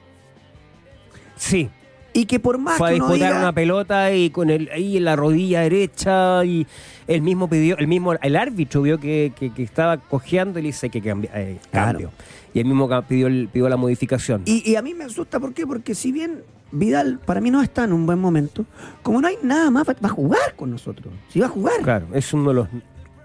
Sí. 1.37 1.71
Y 2.17 2.27
que 2.27 2.39
por 2.41 2.59
más 2.59 2.79
Fue 2.79 2.89
a 2.89 2.93
que 2.93 2.97
uno 2.97 3.09
disputar 3.09 3.29
diga, 3.33 3.41
una 3.41 3.53
pelota 3.53 4.13
y 4.15 4.31
con 4.31 4.49
el 4.49 4.71
ahí 4.73 4.97
en 4.97 5.05
la 5.05 5.17
rodilla 5.17 5.63
derecha 5.63 6.45
y 6.45 6.67
el 7.09 7.21
mismo 7.23 7.49
pidió, 7.49 7.77
el 7.77 7.89
mismo, 7.89 8.15
el 8.15 8.37
árbitro 8.37 8.83
vio 8.83 8.99
que, 9.01 9.33
que- 9.37 9.53
que 9.53 9.63
estaba 9.65 9.97
cojeando 9.99 10.59
y 10.61 10.63
le 10.63 10.69
dice 10.69 10.89
que 10.91 11.03
cambia, 11.03 11.31
eh, 11.35 11.59
Claro. 11.73 11.87
cambio. 11.99 12.11
Y 12.55 12.61
el 12.61 12.67
mismo 12.67 12.89
pidió, 13.09 13.27
el- 13.27 13.49
pidió 13.53 13.69
la 13.69 13.77
modificación. 13.77 14.43
Y, 14.45 14.63
y 14.71 14.77
a 14.77 14.83
mí 14.83 14.95
me 14.95 15.05
asusta, 15.05 15.41
¿por 15.41 15.53
qué? 15.53 15.67
Porque 15.67 15.95
si 15.97 16.13
bien 16.13 16.43
Vidal 16.71 17.19
para 17.25 17.41
mí 17.41 17.51
no 17.51 17.63
está 17.63 17.83
en 17.85 17.93
un 17.93 18.07
buen 18.07 18.19
momento, 18.21 18.65
como 19.03 19.21
no 19.21 19.27
hay 19.29 19.37
nada 19.43 19.71
más, 19.73 19.87
va, 19.89 19.95
va 19.95 20.09
a 20.09 20.13
jugar 20.13 20.55
con 20.57 20.71
nosotros. 20.71 21.13
Si 21.31 21.41
va 21.41 21.47
a 21.47 21.49
jugar. 21.49 21.81
Claro, 21.83 22.07
es 22.15 22.33
uno 22.33 22.49
de 22.51 22.55
los 22.55 22.69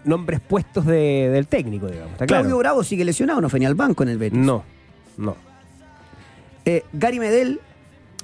nombres 0.04 0.40
puestos 0.40 0.86
de- 0.88 1.30
del 1.32 1.46
técnico, 1.48 1.88
digamos. 1.88 2.14
¿está 2.14 2.26
Claudio 2.26 2.46
claro? 2.50 2.58
Bravo 2.58 2.84
sigue 2.84 3.06
lesionado, 3.06 3.40
no 3.40 3.50
fue 3.50 3.60
ni 3.60 3.66
al 3.68 3.76
banco 3.76 4.02
en 4.04 4.10
el 4.10 4.18
Betis. 4.18 4.40
No, 4.40 4.64
no. 5.18 5.36
Eh, 6.66 6.84
Gary 6.94 7.20
Medel, 7.20 7.60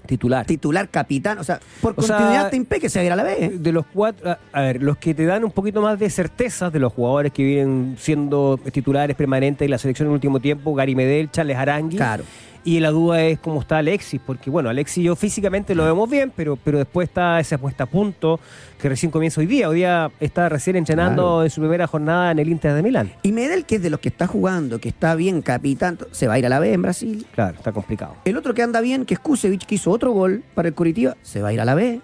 Titular. 0.05 0.45
titular 0.45 0.89
capitán, 0.89 1.37
o 1.39 1.43
sea, 1.43 1.59
por 1.81 1.93
O 1.97 2.01
sea, 2.01 2.15
continuidad 2.17 2.49
te 2.49 2.57
impide 2.57 2.79
que 2.81 2.89
se 2.89 2.99
va 2.99 3.03
a 3.03 3.05
ir 3.05 3.11
a 3.11 3.15
la 3.15 3.23
B. 3.23 3.51
De 3.59 3.71
los 3.71 3.85
cuatro, 3.85 4.29
a- 4.31 4.39
a 4.51 4.61
ver, 4.61 4.81
los 4.81 4.97
que 4.97 5.13
te 5.13 5.25
dan 5.25 5.43
un 5.43 5.51
poquito 5.51 5.81
más 5.81 5.97
de 5.99 6.09
certezas 6.09 6.71
de 6.73 6.79
los 6.79 6.93
jugadores 6.93 7.31
que 7.31 7.43
vienen 7.43 7.95
siendo 7.99 8.59
titulares 8.71 9.15
permanentes 9.15 9.65
de 9.65 9.69
la 9.69 9.77
selección 9.77 10.07
en 10.07 10.11
el 10.11 10.15
último 10.15 10.39
tiempo, 10.39 10.73
Gary 10.75 10.95
Medel, 10.95 11.29
Charles 11.31 11.57
Arangui. 11.57 11.97
Claro. 11.97 12.23
Y 12.67 12.79
la 12.79 12.89
duda 12.89 13.21
es 13.21 13.37
cómo 13.37 13.61
está 13.61 13.77
Alexis, 13.77 14.19
porque 14.25 14.49
bueno, 14.49 14.69
Alexis 14.69 14.97
y 14.97 15.03
yo 15.03 15.15
físicamente 15.15 15.75
lo 15.75 15.85
vemos 15.85 16.09
bien, 16.09 16.33
pero, 16.35 16.55
pero 16.55 16.79
después 16.79 17.07
está 17.07 17.39
esa 17.39 17.59
puesta 17.59 17.83
a 17.83 17.87
punto 17.87 18.39
que 18.81 18.89
recién 18.89 19.11
comienza 19.11 19.39
hoy 19.39 19.45
día. 19.45 19.69
Hoy 19.69 19.75
día 19.77 20.09
está 20.19 20.49
recién 20.49 20.75
entrenando 20.75 21.21
Claro. 21.21 21.43
en 21.43 21.49
su 21.51 21.61
primera 21.61 21.85
jornada 21.85 22.31
en 22.31 22.39
el 22.39 22.49
Inter 22.49 22.73
de 22.73 22.81
Milán. 22.81 23.11
Y 23.21 23.31
Medel, 23.33 23.65
que 23.65 23.75
es 23.75 23.83
de 23.83 23.91
los 23.91 23.99
que 23.99 24.09
está 24.09 24.25
jugando, 24.25 24.79
que 24.79 24.89
está 24.89 25.13
bien 25.13 25.43
capitán, 25.43 25.99
se 26.11 26.27
va 26.27 26.33
a 26.33 26.39
ir 26.39 26.45
a 26.47 26.49
la 26.49 26.57
B 26.59 26.73
en 26.73 26.81
Brasil. 26.81 27.27
Claro, 27.35 27.55
está 27.55 27.71
complicado. 27.71 28.15
El 28.25 28.35
otro 28.35 28.55
que 28.55 28.63
anda 28.63 28.81
bien, 28.81 29.05
que 29.05 29.13
es 29.13 29.19
Kusevich, 29.19 29.65
que 29.67 29.75
hizo 29.75 29.91
otro 29.91 30.11
gol 30.11 30.43
para 30.55 30.67
el 30.67 30.73
Curitiba, 30.73 31.15
se 31.21 31.43
va 31.43 31.49
a 31.49 31.53
ir 31.53 31.61
a 31.61 31.65
la 31.65 31.75
B. 31.75 32.01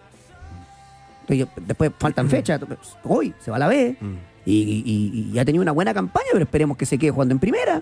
Entonces, 1.28 1.48
después 1.66 1.92
faltan 1.98 2.30
fechas, 2.30 2.62
hoy 3.04 3.34
se 3.40 3.50
va 3.50 3.58
a 3.58 3.60
la 3.62 3.68
B. 3.68 3.96
Y, 4.46 4.54
y- 4.86 5.32
y 5.34 5.40
ha 5.40 5.46
tenido 5.46 5.62
una 5.64 5.72
buena 5.72 5.94
campaña, 5.94 6.26
pero 6.34 6.44
esperemos 6.44 6.78
que 6.78 6.86
se 6.86 6.98
quede 7.00 7.12
jugando 7.12 7.34
en 7.34 7.40
primera. 7.40 7.82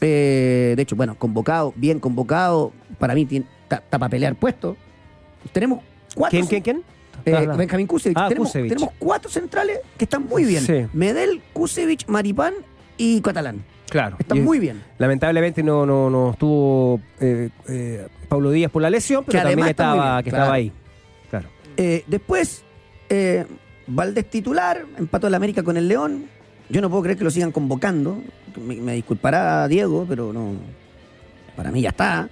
Eh, 0.00 0.74
de 0.76 0.82
hecho, 0.82 0.96
bueno, 0.96 1.14
convocado, 1.16 1.72
bien 1.76 2.00
convocado. 2.00 2.72
Para 2.98 3.14
mí 3.14 3.24
tiene- 3.26 3.46
está 3.62 3.98
para 3.98 4.08
pelear 4.08 4.34
puesto. 4.34 4.76
Tenemos 5.52 5.80
cuatro. 6.14 6.30
¿Quién, 6.38 6.46
quién, 6.46 6.62
quién? 6.62 6.82
Eh, 7.24 7.34
Ah, 7.34 7.42
no. 7.46 7.56
Benjamín 7.56 7.86
Kusevich. 7.86 8.16
Ah, 8.18 8.28
tenemos, 8.28 8.48
Kusevich. 8.48 8.68
tenemos 8.72 8.94
cuatro 8.98 9.30
centrales 9.30 9.78
que 9.96 10.04
están 10.04 10.26
muy 10.26 10.44
bien. 10.44 10.62
Sí. 10.62 10.86
Medel, 10.92 11.40
Kusevich, 11.52 12.06
Maripán 12.08 12.54
y 12.96 13.20
Catalán. 13.20 13.64
Claro. 13.88 14.16
Están 14.18 14.38
Y- 14.38 14.40
muy 14.42 14.58
bien. 14.58 14.82
Lamentablemente 14.98 15.62
no, 15.62 15.86
no, 15.86 16.10
no 16.10 16.32
estuvo 16.32 17.00
eh, 17.20 17.50
eh, 17.68 18.06
Pablo 18.28 18.50
Díaz 18.50 18.70
por 18.70 18.82
la 18.82 18.90
lesión, 18.90 19.24
pero 19.24 19.38
Que 19.38 19.44
también 19.48 19.68
estaba, 19.68 20.14
bien, 20.16 20.24
que 20.24 20.30
claro. 20.30 20.44
estaba 20.44 20.54
ahí. 20.56 20.72
Claro. 21.30 21.48
Después, 22.06 22.62
Valdés 23.88 24.28
titular, 24.28 24.84
empató 24.98 25.28
el 25.28 25.34
América 25.34 25.62
con 25.62 25.76
el 25.76 25.86
León. 25.88 26.26
Yo 26.68 26.80
no 26.80 26.90
puedo 26.90 27.02
creer 27.02 27.18
que 27.18 27.24
lo 27.24 27.30
sigan 27.30 27.52
convocando. 27.52 28.22
Me, 28.56 28.94
disculpará 28.94 29.68
Diego, 29.68 30.04
pero 30.08 30.32
no. 30.32 30.54
Para 31.54 31.70
mí 31.70 31.80
ya 31.82 31.90
está. 31.90 32.28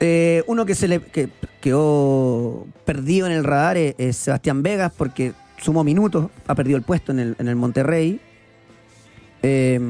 Eh, 0.00 0.42
uno 0.46 0.66
que 0.66 0.74
se 0.74 0.88
le 0.88 1.00
que 1.00 1.28
quedó 1.60 2.66
perdido 2.84 3.26
en 3.26 3.32
el 3.32 3.44
radar 3.44 3.76
es, 3.76 4.16
Sebastián 4.16 4.62
Vegas 4.62 4.92
porque 4.96 5.32
sumó 5.58 5.84
minutos, 5.84 6.30
ha 6.46 6.54
perdido 6.54 6.76
el 6.76 6.82
puesto 6.82 7.12
en 7.12 7.18
el, 7.20 7.36
en 7.38 7.48
el 7.48 7.56
Monterrey. 7.56 8.20
Eh, 9.42 9.80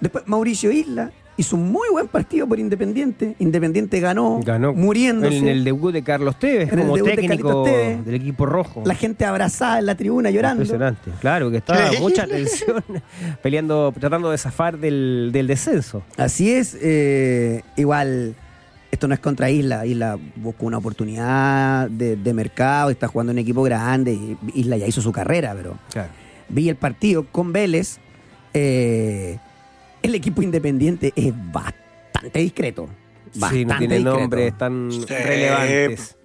después 0.00 0.24
Mauricio 0.26 0.70
Isla 0.70 1.12
hizo 1.36 1.56
un 1.56 1.72
muy 1.72 1.88
buen 1.90 2.08
partido 2.08 2.46
por 2.46 2.58
Independiente. 2.58 3.34
Independiente 3.38 3.98
ganó, 4.00 4.40
Ganó 4.44 4.72
muriéndose. 4.74 5.38
En 5.38 5.48
el 5.48 5.64
debut 5.64 5.92
de 5.92 6.02
Carlos 6.02 6.38
Tevez 6.38 6.70
En 6.72 6.78
el 6.78 6.84
como 6.84 6.96
debut 6.96 7.08
de 7.10 7.16
técnico 7.16 7.48
Carlitos 7.48 7.64
Tevez. 7.64 8.04
del 8.04 8.14
equipo 8.14 8.46
rojo. 8.46 8.82
La 8.84 8.94
gente 8.94 9.24
abrazada 9.24 9.78
en 9.78 9.86
la 9.86 9.94
tribuna 9.94 10.30
llorando. 10.30 10.62
Impresionante. 10.62 11.10
Claro, 11.20 11.50
que 11.50 11.56
estaba 11.58 11.90
mucha 12.00 12.26
tensión 12.26 12.82
peleando, 13.42 13.92
tratando 13.98 14.30
de 14.30 14.38
zafar 14.38 14.78
del, 14.78 15.30
del 15.32 15.46
descenso. 15.46 16.02
Así 16.16 16.52
es, 16.52 16.76
eh, 16.80 17.62
igual, 17.76 18.34
esto 18.90 19.08
no 19.08 19.14
es 19.14 19.20
contra 19.20 19.50
Isla, 19.50 19.86
Isla 19.86 20.18
buscó 20.36 20.66
una 20.66 20.78
oportunidad 20.78 21.88
de, 21.88 22.16
de 22.16 22.34
mercado, 22.34 22.90
está 22.90 23.08
jugando 23.08 23.32
en 23.32 23.36
un 23.38 23.42
equipo 23.42 23.62
grande, 23.62 24.12
y 24.12 24.36
Isla 24.54 24.76
ya 24.76 24.86
hizo 24.86 25.00
su 25.00 25.12
carrera, 25.12 25.54
pero 25.56 25.78
Claro. 25.90 26.10
vi 26.50 26.68
el 26.68 26.76
partido 26.76 27.24
con 27.32 27.52
Vélez, 27.52 27.98
eh, 28.54 29.38
el 30.02 30.14
equipo 30.14 30.42
independiente 30.42 31.12
es 31.16 31.32
bastante 31.52 32.38
discreto. 32.40 32.88
Bastante 33.34 33.56
Sí, 33.58 33.64
no 33.64 33.78
tiene 33.78 33.94
discreto. 33.96 34.18
nombres 34.20 34.58
tan 34.58 34.90
Sí. 34.92 35.04
relevantes. 35.06 36.16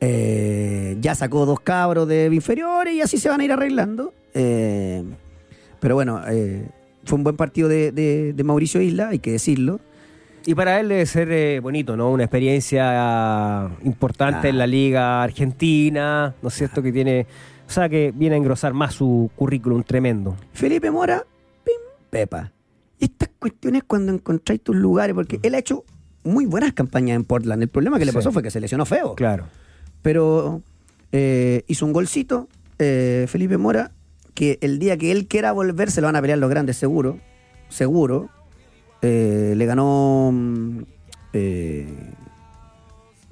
Eh, 0.00 0.96
ya 1.00 1.14
sacó 1.14 1.46
dos 1.46 1.60
cabros 1.60 2.06
de 2.06 2.26
inferiores 2.32 2.94
y 2.94 3.00
así 3.00 3.18
se 3.18 3.28
van 3.28 3.40
a 3.40 3.44
ir 3.44 3.52
arreglando. 3.52 4.12
Eh, 4.34 5.02
pero 5.80 5.94
bueno, 5.94 6.20
eh, 6.28 6.66
fue 7.04 7.16
un 7.16 7.24
buen 7.24 7.36
partido 7.36 7.68
de, 7.68 7.92
de- 7.92 8.32
de 8.34 8.44
Mauricio 8.44 8.80
Isla, 8.80 9.08
hay 9.08 9.18
que 9.18 9.32
decirlo. 9.32 9.80
Y 10.44 10.54
para 10.54 10.78
él 10.78 10.88
debe 10.90 11.06
ser 11.06 11.30
eh, 11.32 11.58
bonito, 11.60 11.96
¿no? 11.96 12.10
Una 12.10 12.24
experiencia 12.24 13.68
importante 13.84 14.48
en 14.48 14.58
la 14.58 14.66
liga 14.66 15.22
argentina, 15.24 16.34
¿no 16.40 16.48
es 16.48 16.54
cierto? 16.54 16.82
Que 16.82 16.92
tiene, 16.92 17.26
o 17.66 17.70
sea, 17.70 17.88
que 17.88 18.12
viene 18.14 18.36
a 18.36 18.38
engrosar 18.38 18.72
más 18.72 18.94
su 18.94 19.28
currículum 19.34 19.82
tremendo. 19.82 20.36
Felipe 20.52 20.90
Mora, 20.90 21.24
pim, 21.64 21.74
pepa. 22.10 22.52
Estas 23.00 23.28
cuestiones 23.38 23.82
cuando 23.86 24.12
encontráis 24.12 24.60
tus 24.62 24.74
lugares, 24.76 25.14
porque 25.14 25.38
él 25.42 25.54
ha 25.54 25.58
hecho 25.58 25.84
muy 26.24 26.46
buenas 26.46 26.72
campañas 26.72 27.16
en 27.16 27.24
Portland. 27.24 27.62
El 27.62 27.68
problema 27.68 27.98
que 27.98 28.04
le 28.04 28.12
Sí. 28.12 28.16
pasó 28.16 28.32
fue 28.32 28.42
que 28.42 28.50
se 28.50 28.60
lesionó 28.60 28.84
feo. 28.86 29.14
Claro. 29.14 29.46
Pero 30.02 30.62
eh, 31.12 31.62
hizo 31.68 31.86
un 31.86 31.92
golcito, 31.92 32.48
eh, 32.78 33.26
Felipe 33.28 33.56
Mora, 33.58 33.92
que 34.34 34.58
el 34.60 34.78
día 34.78 34.96
que 34.96 35.12
él 35.12 35.26
quiera 35.28 35.52
volver 35.52 35.90
se 35.90 36.00
lo 36.00 36.08
van 36.08 36.16
a 36.16 36.20
pelear 36.20 36.38
los 36.38 36.50
grandes, 36.50 36.76
seguro. 36.76 37.18
Seguro. 37.68 38.28
Eh, 39.02 39.54
le 39.56 39.66
ganó. 39.66 40.30
mm, 40.32 40.82
eh, 41.32 41.86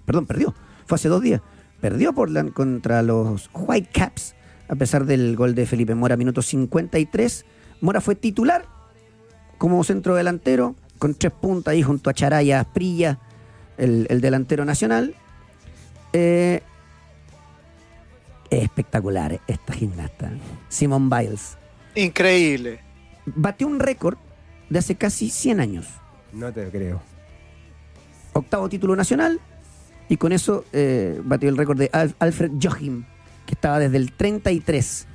perdón, 0.04 0.26
perdió. 0.26 0.54
Fue 0.86 0.96
hace 0.96 1.08
dos 1.08 1.22
días. 1.22 1.40
Perdió 1.80 2.12
Portland 2.12 2.52
contra 2.52 3.02
los 3.02 3.50
Whitecaps, 3.54 4.34
a 4.68 4.74
pesar 4.76 5.04
del 5.04 5.36
gol 5.36 5.54
de 5.54 5.66
Felipe 5.66 5.94
Mora, 5.94 6.16
minuto 6.16 6.42
53. 6.42 7.44
Mora 7.80 8.00
fue 8.00 8.14
titular 8.14 8.66
como 9.58 9.82
centro 9.84 10.14
delantero, 10.14 10.74
con 10.98 11.14
tres 11.14 11.32
puntas 11.32 11.72
ahí 11.72 11.82
junto 11.82 12.10
a 12.10 12.14
Charaya 12.14 12.60
Asprilla, 12.60 13.18
el, 13.78 14.06
el 14.10 14.20
delantero 14.20 14.64
nacional. 14.64 15.14
Eh, 16.12 16.62
es 18.50 18.62
espectacular 18.62 19.40
esta 19.46 19.72
gimnasta. 19.72 20.30
Simone 20.68 21.08
Biles. 21.14 21.56
Increíble. 21.94 22.80
Batió 23.26 23.66
un 23.66 23.80
récord 23.80 24.16
de 24.70 24.78
hace 24.78 24.94
casi 24.94 25.30
100 25.30 25.60
años. 25.60 25.86
No 26.32 26.52
te 26.52 26.64
lo 26.64 26.70
creo. 26.70 27.02
Octavo 28.32 28.68
título 28.68 28.94
nacional. 28.96 29.40
Y 30.08 30.16
con 30.18 30.32
eso 30.32 30.64
eh, 30.72 31.20
batió 31.24 31.48
el 31.48 31.56
récord 31.56 31.78
de 31.78 31.88
Al- 31.92 32.14
Alfred 32.18 32.52
Joachim, 32.62 33.04
que 33.46 33.54
estaba 33.54 33.78
desde 33.78 33.96
el 33.96 34.12
33. 34.12 35.06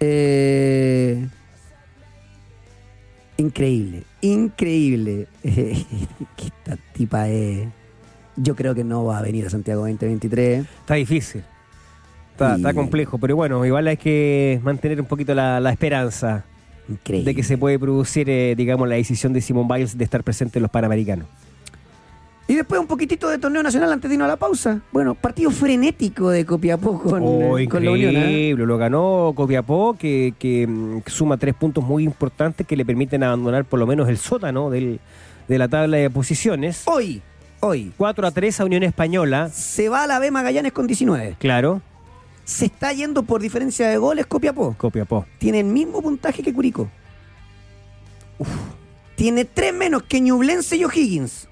Eh, 0.00 1.28
increíble, 3.42 4.02
increíble. 4.20 5.26
esta 5.42 6.76
tipa 6.92 7.28
es. 7.28 7.68
Yo 8.36 8.56
creo 8.56 8.74
que 8.74 8.82
no 8.84 9.04
va 9.04 9.18
a 9.18 9.22
venir 9.22 9.46
a 9.46 9.50
Santiago 9.50 9.82
2023. 9.82 10.60
Está 10.80 10.94
difícil. 10.94 11.42
Está, 12.32 12.54
Y- 12.54 12.56
está 12.56 12.72
complejo, 12.74 13.18
pero 13.18 13.36
bueno, 13.36 13.64
igual 13.66 13.86
hay 13.88 13.96
que 13.98 14.58
mantener 14.62 15.00
un 15.00 15.06
poquito 15.06 15.34
la, 15.34 15.60
la 15.60 15.70
esperanza 15.70 16.44
Increíble. 16.88 17.30
de 17.30 17.34
que 17.36 17.42
se 17.42 17.58
puede 17.58 17.78
producir, 17.78 18.30
eh, 18.30 18.54
digamos, 18.56 18.88
la 18.88 18.94
decisión 18.94 19.32
de 19.34 19.40
Simon 19.42 19.68
Biles 19.68 19.98
de 19.98 20.04
estar 20.04 20.22
presente 20.24 20.58
en 20.58 20.62
los 20.62 20.70
Panamericanos. 20.70 21.26
Y 22.48 22.54
después 22.56 22.80
un 22.80 22.86
poquitito 22.86 23.28
de 23.30 23.38
torneo 23.38 23.62
nacional 23.62 23.92
antes 23.92 24.08
de 24.10 24.14
irnos 24.14 24.26
a 24.26 24.30
la 24.30 24.36
pausa. 24.36 24.80
Bueno, 24.92 25.14
partido 25.14 25.50
frenético 25.50 26.28
de 26.28 26.44
Copiapó 26.44 27.00
con, 27.00 27.22
Oh, 27.24 27.56
eh, 27.58 27.68
con 27.68 27.84
la 27.84 27.92
Unión. 27.92 28.14
¿eh? 28.16 28.54
lo 28.56 28.76
ganó 28.78 29.32
Copiapó, 29.34 29.96
que, 29.98 30.34
que, 30.38 30.66
mm, 30.66 31.02
suma 31.06 31.36
tres 31.38 31.54
puntos 31.54 31.82
muy 31.84 32.04
importantes 32.04 32.66
que 32.66 32.76
le 32.76 32.84
permiten 32.84 33.22
abandonar 33.22 33.64
por 33.64 33.78
lo 33.78 33.86
menos 33.86 34.08
el 34.08 34.18
sótano 34.18 34.70
del- 34.70 35.00
de 35.48 35.58
la 35.58 35.68
tabla 35.68 35.96
de 35.96 36.10
posiciones. 36.10 36.82
Hoy, 36.86 37.22
hoy, 37.60 37.92
4 37.96 38.26
a 38.26 38.30
3 38.32 38.60
a 38.60 38.64
Unión 38.64 38.82
Española, 38.82 39.48
se 39.48 39.88
va 39.88 40.02
a 40.04 40.06
la 40.06 40.18
B 40.18 40.30
Magallanes 40.30 40.72
con 40.72 40.86
19. 40.86 41.36
claro, 41.38 41.80
Se 42.44 42.66
está 42.66 42.92
yendo 42.92 43.22
por 43.22 43.40
diferencia 43.40 43.88
de 43.88 43.96
goles 43.98 44.26
Copiapó. 44.26 44.74
Copiapó. 44.76 45.24
Tiene 45.38 45.60
el 45.60 45.66
mismo 45.66 46.02
puntaje 46.02 46.42
que 46.42 46.52
Curicó. 46.52 46.88
Uf. 48.38 48.48
Tiene 49.14 49.44
tres 49.44 49.72
menos 49.72 50.02
que 50.02 50.20
Ñublense 50.20 50.76
y 50.76 50.84
O'Higgins. 50.84 51.48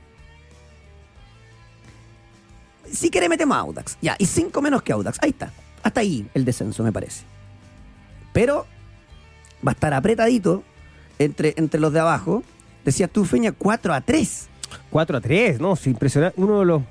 Si 2.92 3.10
quiere 3.10 3.28
metemos 3.28 3.56
a 3.56 3.60
Audax. 3.60 3.98
Ya, 4.00 4.16
y 4.18 4.26
cinco 4.26 4.62
menos 4.62 4.82
que 4.82 4.92
Audax. 4.92 5.18
Ahí 5.22 5.30
está. 5.30 5.52
Hasta 5.82 6.00
ahí 6.00 6.26
el 6.34 6.44
descenso, 6.44 6.82
me 6.82 6.92
parece. 6.92 7.24
Pero 8.32 8.66
va 9.66 9.72
a 9.72 9.74
estar 9.74 9.94
apretadito 9.94 10.62
entre, 11.18 11.54
entre 11.56 11.80
los 11.80 11.92
de 11.92 12.00
abajo. 12.00 12.42
Decías 12.84 13.10
tú, 13.10 13.24
Feña, 13.24 13.52
4 13.52 13.92
a 13.92 14.00
3. 14.00 14.48
4 14.90 15.16
a 15.16 15.20
3, 15.20 15.60
¿no? 15.60 15.74
Es 15.74 15.86
impresionante. 15.86 16.40
Uno 16.40 16.60
de 16.60 16.66
los 16.66 16.82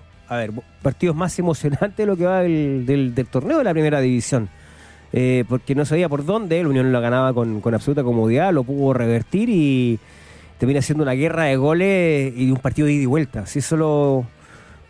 partidos 0.81 1.15
más 1.15 1.37
emocionantes 1.39 1.97
de 1.97 2.05
lo 2.05 2.15
que 2.15 2.25
va 2.25 2.41
del, 2.41 2.85
del, 2.85 3.27
torneo 3.27 3.57
de 3.57 3.63
la 3.63 3.71
primera 3.71 3.99
división. 3.99 4.49
Eh, 5.11 5.43
porque 5.49 5.73
no 5.73 5.85
sabía 5.85 6.07
por 6.07 6.23
dónde, 6.23 6.59
el 6.59 6.67
Unión 6.67 6.91
lo 6.91 7.01
ganaba 7.01 7.33
con, 7.33 7.61
con 7.61 7.73
absoluta 7.73 8.03
comodidad, 8.03 8.53
lo 8.53 8.63
pudo 8.63 8.93
revertir 8.93 9.49
y 9.49 9.99
termina 10.59 10.83
siendo 10.83 11.03
una 11.03 11.13
guerra 11.13 11.45
de 11.45 11.55
goles 11.55 12.33
y 12.37 12.51
un 12.51 12.57
partido 12.57 12.85
de 12.85 12.93
ida 12.93 13.03
y 13.03 13.07
vuelta. 13.07 13.47
Si 13.47 13.57
eso 13.57 13.75
lo, 13.75 14.25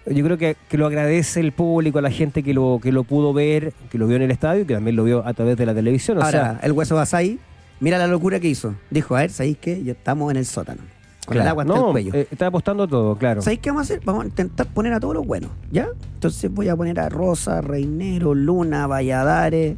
yo 0.09 0.23
creo 0.23 0.37
que, 0.37 0.55
que, 0.67 0.77
lo 0.77 0.85
agradece 0.87 1.39
el 1.39 1.51
público, 1.51 2.01
la 2.01 2.11
gente 2.11 2.43
que 2.43 2.53
lo, 2.53 2.79
que 2.81 2.91
lo 2.91 3.03
pudo 3.03 3.33
ver, 3.33 3.73
que 3.91 3.97
lo 3.97 4.07
vio 4.07 4.15
en 4.15 4.23
el 4.23 4.31
estadio 4.31 4.63
y 4.63 4.65
que 4.65 4.73
también 4.73 4.95
lo 4.95 5.03
vio 5.03 5.25
a 5.25 5.33
través 5.33 5.57
de 5.57 5.65
la 5.65 5.73
televisión. 5.73 6.17
O 6.17 6.21
Ahora, 6.21 6.31
sea, 6.31 6.59
el 6.63 6.71
hueso 6.71 6.95
Basay, 6.95 7.39
mira 7.79 7.97
la 7.97 8.07
locura 8.07 8.39
que 8.39 8.47
hizo. 8.47 8.75
Dijo, 8.89 9.15
a 9.15 9.19
ver, 9.21 9.31
¿sabéis 9.31 9.57
qué? 9.59 9.83
Ya 9.83 9.91
estamos 9.93 10.31
en 10.31 10.37
el 10.37 10.45
sótano. 10.45 10.81
Con 11.25 11.37
el 11.37 11.47
agua 11.47 11.61
hasta 11.63 11.75
no, 11.75 11.87
el 11.87 11.91
cuello. 11.91 12.13
eh, 12.15 12.27
está 12.31 12.47
apostando 12.47 12.87
todo, 12.87 13.15
claro. 13.15 13.41
¿Sabéis 13.43 13.59
qué 13.59 13.69
vamos 13.69 13.81
a 13.81 13.83
hacer? 13.83 14.01
Vamos 14.03 14.23
a 14.23 14.27
intentar 14.27 14.65
poner 14.67 14.93
a 14.93 14.99
todos 14.99 15.13
los 15.13 15.27
buenos, 15.27 15.51
¿ya? 15.71 15.87
Entonces 16.15 16.51
voy 16.51 16.69
a 16.69 16.75
poner 16.75 16.99
a 16.99 17.07
Rosa, 17.09 17.61
Reinero, 17.61 18.33
Luna, 18.33 18.87
Valladares. 18.87 19.77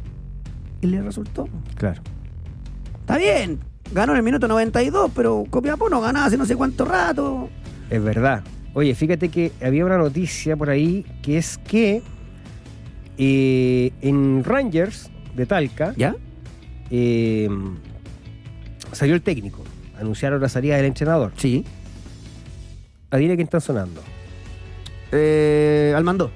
Y 0.80 0.86
le 0.86 1.02
resultó. 1.02 1.48
Claro. 1.76 2.00
Está 3.00 3.18
bien, 3.18 3.60
ganó 3.92 4.12
en 4.12 4.18
el 4.18 4.22
minuto 4.24 4.48
92, 4.48 5.10
pero 5.14 5.44
Copiapó 5.50 5.90
no 5.90 6.00
ganaba 6.00 6.26
hace 6.26 6.38
no 6.38 6.46
sé 6.46 6.56
cuánto 6.56 6.84
rato. 6.86 7.50
Es 7.90 8.02
verdad. 8.02 8.42
Oye, 8.74 8.94
fíjate 8.94 9.28
que 9.28 9.52
había 9.62 9.84
una 9.84 9.98
noticia 9.98 10.56
por 10.56 10.70
ahí 10.70 11.04
que 11.22 11.38
es 11.38 11.58
que 11.58 12.02
eh, 13.18 13.92
en 14.00 14.42
Rangers 14.44 15.10
de 15.34 15.44
Talca 15.46 15.94
¿Ya? 15.96 16.14
eh, 16.90 17.48
salió 18.92 19.14
el 19.14 19.22
técnico. 19.22 19.62
Anunciaron 19.98 20.40
la 20.40 20.48
salida 20.48 20.76
del 20.76 20.86
entrenador. 20.86 21.32
Sí. 21.36 21.64
Adivina 23.10 23.34
quién 23.34 23.46
están 23.46 23.60
sonando. 23.60 24.02
Eh, 25.12 25.92
Almandó. 25.94 26.30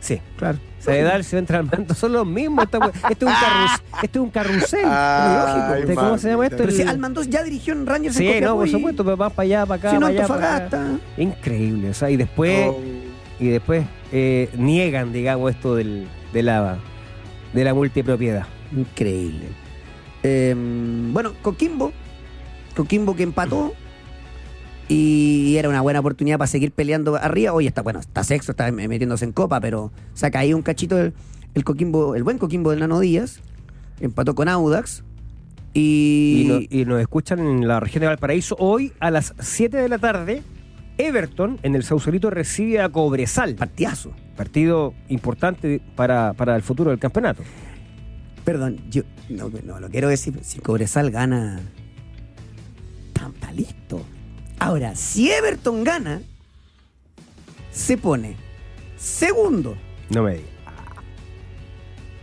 Sí. 0.00 0.18
Claro. 0.38 0.58
Saedal 0.84 1.24
se 1.24 1.38
entra 1.38 1.58
al 1.58 1.64
mando, 1.66 1.94
son 1.94 2.12
los 2.12 2.26
mismos. 2.26 2.64
Este 2.64 2.76
es 2.78 2.82
un, 3.22 3.34
carrus, 3.34 3.82
este 4.02 4.18
es 4.18 4.22
un 4.22 4.30
carrusel. 4.30 5.80
Este, 5.80 5.94
¿Cómo 5.94 6.18
se 6.18 6.28
llama 6.30 6.44
esto? 6.46 6.56
Pero 6.58 6.68
El- 6.70 6.76
si 6.76 6.82
Almandó 6.82 7.22
ya 7.22 7.42
dirigió 7.42 7.72
en 7.74 7.86
Rangers 7.86 8.16
en 8.18 8.32
Sí, 8.34 8.40
no, 8.40 8.56
por 8.56 8.68
supuesto, 8.68 9.04
pero 9.04 9.16
vas 9.16 9.32
para 9.32 9.44
allá, 9.44 9.66
para 9.66 9.78
acá, 9.78 9.90
Si 9.90 9.96
no, 9.96 10.06
para 10.28 10.56
allá, 10.56 10.68
para. 10.68 10.88
Increíble, 11.16 11.90
o 11.90 11.94
sea, 11.94 12.10
y 12.10 12.16
después, 12.16 12.66
Oh. 12.68 12.80
y 13.38 13.48
después 13.48 13.84
eh, 14.12 14.50
niegan, 14.56 15.12
digamos, 15.12 15.50
esto 15.52 15.74
del, 15.76 16.06
de 16.32 16.42
la 16.42 16.78
de 17.52 17.64
la 17.64 17.74
multipropiedad. 17.74 18.46
Increíble. 18.76 19.46
Eh, 20.22 20.54
bueno, 21.12 21.32
Coquimbo. 21.42 21.92
Coquimbo 22.74 23.14
que 23.14 23.22
empató. 23.24 23.74
Y 24.88 25.56
era 25.56 25.68
una 25.68 25.80
buena 25.80 26.00
oportunidad 26.00 26.38
para 26.38 26.48
seguir 26.48 26.72
peleando 26.72 27.16
arriba. 27.16 27.52
Hoy 27.52 27.66
está, 27.66 27.82
bueno, 27.82 28.00
está 28.00 28.24
sexto, 28.24 28.52
está 28.52 28.70
metiéndose 28.72 29.24
en 29.24 29.32
copa, 29.32 29.60
pero 29.60 29.90
ha 30.20 30.30
caído 30.30 30.56
un 30.56 30.62
cachito 30.62 30.98
el, 30.98 31.14
el 31.54 31.64
Coquimbo, 31.64 32.14
el 32.14 32.24
buen 32.24 32.38
Coquimbo 32.38 32.70
del 32.70 32.80
Nano 32.80 33.00
Díaz. 33.00 33.40
Empató 34.00 34.34
con 34.34 34.48
Audax. 34.48 35.02
Y, 35.74 36.42
Y, 36.42 36.48
no- 36.48 36.60
y 36.80 36.84
nos 36.84 37.00
escuchan 37.00 37.38
en 37.38 37.66
la 37.66 37.80
región 37.80 38.02
de 38.02 38.08
Valparaíso 38.08 38.56
hoy 38.58 38.92
a 39.00 39.10
las 39.10 39.34
7 39.38 39.76
de 39.78 39.88
la 39.88 39.98
tarde. 39.98 40.42
Everton 40.98 41.58
en 41.62 41.74
el 41.74 41.84
Sausalito 41.84 42.28
recibe 42.28 42.80
a 42.82 42.90
Cobresal. 42.90 43.54
partidazo. 43.54 44.12
Partido 44.36 44.92
importante 45.08 45.80
para, 45.96 46.34
para 46.34 46.54
el 46.56 46.62
futuro 46.62 46.90
del 46.90 46.98
campeonato. 46.98 47.42
Perdón, 48.44 48.78
yo 48.90 49.02
no, 49.30 49.50
no 49.64 49.80
lo 49.80 49.88
quiero 49.88 50.08
decir. 50.08 50.38
Si 50.42 50.58
Cobresal 50.58 51.10
gana, 51.10 51.60
está 53.14 53.52
listo. 53.52 54.02
Ahora, 54.62 54.94
si 54.94 55.30
Everton 55.30 55.82
gana, 55.84 56.20
se 57.72 57.96
pone 57.98 58.36
segundo 58.96 59.76
No 60.10 60.22
me 60.22 60.34
digas. 60.34 60.46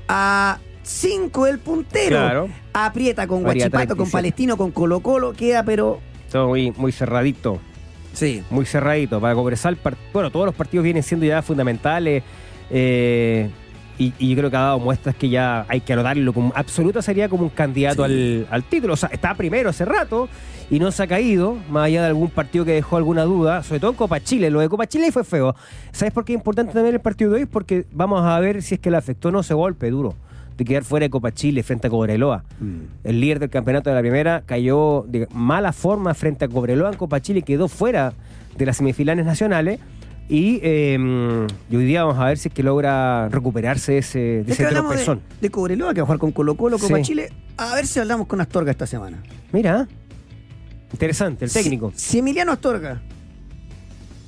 a 0.08 0.60
5 0.84 1.46
del 1.46 1.60
puntero. 1.60 2.16
Claro. 2.18 2.50
Aprieta 2.74 3.28
con 3.28 3.44
Guachipato, 3.44 3.96
con 3.96 4.08
37. 4.10 4.12
Palestino, 4.12 4.58
con 4.58 4.72
Colo 4.72 5.02
Colo, 5.02 5.34
queda 5.34 5.64
pero... 5.64 6.00
Todo 6.32 6.48
muy, 6.48 6.72
muy 6.72 6.92
cerradito. 6.92 7.60
Sí. 8.14 8.44
muy 8.50 8.66
cerradito. 8.66 9.20
Para 9.22 9.36
Cobresal, 9.36 9.78
bueno, 10.14 10.32
todos 10.32 10.46
los 10.48 10.56
partidos 10.56 10.84
vienen 10.84 11.04
siendo 11.04 11.26
ya 11.26 11.42
fundamentales. 11.42 12.24
eh, 12.72 13.50
y, 14.00 14.14
y 14.18 14.30
yo 14.30 14.38
creo 14.38 14.50
que 14.50 14.56
ha 14.56 14.62
dado 14.62 14.80
muestras 14.80 15.14
que 15.16 15.28
ya 15.28 15.66
hay 15.68 15.82
que 15.82 15.92
anotarlo 15.92 16.32
como 16.32 16.54
absoluta 16.56 17.02
sería 17.02 17.28
como 17.28 17.44
un 17.44 17.50
candidato 17.50 18.06
Sí. 18.08 18.12
al, 18.14 18.48
al 18.50 18.64
título. 18.64 18.94
O 18.94 18.98
sea, 18.98 19.10
está 19.12 19.36
primero 19.36 19.70
hace 19.70 19.84
rato 19.84 20.30
y 20.70 20.80
no 20.80 20.92
se 20.92 21.04
ha 21.04 21.08
caído, 21.08 21.58
más 21.70 21.86
allá 21.86 22.02
de 22.04 22.08
algún 22.10 22.30
partido 22.30 22.64
que 22.66 22.74
dejó 22.74 22.98
alguna 22.98 23.24
duda, 23.24 23.64
sobre 23.64 23.80
todo 23.80 23.92
en 23.92 23.98
Copa 23.98 24.20
Chile. 24.20 24.50
Lo 24.52 24.60
de 24.60 24.70
Copa 24.70 24.86
Chile 24.88 25.12
fue 25.12 25.24
feo. 25.24 25.56
¿Sabes 25.92 26.14
por 26.14 26.26
qué 26.26 26.34
es 26.34 26.38
importante 26.38 26.74
también 26.74 26.94
el 26.96 27.02
partido 27.02 27.32
de 27.32 27.38
hoy? 27.42 27.46
Porque 27.46 27.86
vamos 27.92 28.24
a 28.24 28.40
ver 28.40 28.62
si 28.62 28.76
es 28.76 28.80
que 28.80 28.92
le 28.92 28.98
afectó 28.98 29.30
o 29.30 29.32
no 29.32 29.40
ese 29.40 29.54
golpe 29.54 29.90
duro 29.90 30.14
de 30.58 30.66
quedar 30.66 30.84
fuera 30.84 31.06
de 31.06 31.10
Copa 31.10 31.32
Chile 31.32 31.64
frente 31.64 31.88
a 31.88 31.90
Cobreloa. 31.90 32.44
El 33.04 33.22
líder 33.22 33.40
del 33.40 33.50
campeonato 33.50 33.90
de 33.90 33.96
la 33.96 34.02
primera 34.02 34.44
cayó 34.46 35.06
de 35.08 35.26
mala 35.34 35.72
forma 35.72 36.14
frente 36.14 36.46
a 36.46 36.48
Cobreloa 36.50 36.90
en 36.92 36.98
Copa 36.98 37.22
Chile 37.22 37.42
quedó 37.44 37.68
fuera 37.70 38.14
de 38.58 38.66
las 38.66 38.78
semifinales 38.78 39.26
nacionales. 39.26 39.80
Y, 40.28 40.60
eh, 40.62 41.48
y 41.72 41.76
hoy 41.76 41.86
día 41.86 42.04
vamos 42.04 42.22
a 42.22 42.26
ver 42.26 42.38
si 42.38 42.50
es 42.50 42.54
que 42.54 42.62
logra 42.62 43.30
recuperarse 43.30 43.98
ese, 43.98 44.20
de 44.20 44.42
Es 44.42 44.60
ese 44.60 44.66
de, 44.66 44.70
tropezón. 44.72 45.22
de 45.42 45.50
Cobreloa, 45.50 45.94
que 45.96 46.02
va 46.02 46.04
a 46.04 46.06
jugar 46.08 46.20
con 46.20 46.32
Colo 46.32 46.54
Colo, 46.56 46.78
Copa 46.78 46.98
Sí. 46.98 47.02
Chile. 47.04 47.30
A 47.58 47.74
ver 47.74 47.88
si 47.88 48.00
hablamos 48.00 48.28
con 48.28 48.40
Astorga 48.40 48.70
esta 48.70 48.86
semana. 48.86 49.18
Mira, 49.52 49.88
interesante, 50.92 51.46
el 51.46 51.52
técnico. 51.52 51.92
Si, 51.96 52.12
si 52.12 52.20
Emiliano 52.20 52.52
Astorga 52.52 53.02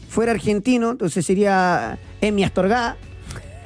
fuera 0.10 0.32
argentino, 0.32 0.92
entonces 0.92 1.26
sería 1.26 1.98
Emi 2.20 2.44
Astorga, 2.44 2.98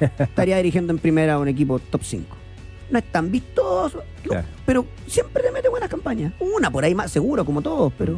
estaría 0.18 0.56
dirigiendo 0.58 0.92
en 0.92 0.98
primera 0.98 1.38
un 1.38 1.48
equipo 1.48 1.78
top 1.78 2.02
5. 2.04 2.36
No 2.90 2.98
es 2.98 3.04
tan 3.10 3.30
vistoso, 3.32 4.02
Claro. 4.22 4.46
pero 4.64 4.86
siempre 5.08 5.42
le 5.42 5.50
mete 5.50 5.68
buenas 5.68 5.88
campañas. 5.88 6.32
Una 6.38 6.70
por 6.70 6.84
ahí 6.84 6.94
más 6.94 7.10
seguro, 7.10 7.44
como 7.44 7.60
todos, 7.62 7.92
pero. 7.98 8.16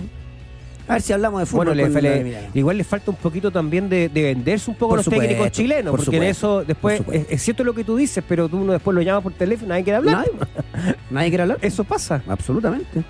A 0.87 0.95
ver 0.95 1.03
si 1.03 1.13
hablamos 1.13 1.41
de 1.41 1.47
fútbol. 1.47 1.67
Bueno, 1.77 2.01
le- 2.01 2.01
le- 2.03 2.49
igual 2.55 2.79
le 2.79 2.85
falta 2.85 3.11
un 3.11 3.17
poquito 3.19 3.51
también 3.51 3.91
de, 3.91 4.09
de 4.09 4.23
venderse 4.23 4.71
un 4.71 4.77
poco 4.77 4.91
Por 4.91 4.97
a 4.97 5.01
los 5.01 5.05
supuesto, 5.05 5.27
técnicos 5.27 5.53
chilenos, 5.53 5.91
por 5.91 6.01
porque 6.05 6.17
en 6.17 6.23
eso 6.23 6.65
después 6.65 7.03
es, 7.13 7.27
es 7.29 7.43
cierto 7.43 7.63
lo 7.63 7.75
que 7.75 7.85
tú 7.85 7.97
dices, 7.97 8.25
pero 8.27 8.49
tú 8.49 8.57
uno 8.59 8.73
después 8.73 8.95
lo 8.95 9.03
llamas 9.03 9.23
por 9.23 9.35
teléfono, 9.35 9.69
nadie 9.69 9.85
quiere 9.85 9.99
hablar. 9.99 10.17
Nadie, 10.17 10.95
nadie 11.11 11.29
quiere 11.29 11.43
hablar. 11.43 11.59
Eso 11.63 11.85
pasa. 11.85 12.23
Absolutamente. 12.27 13.03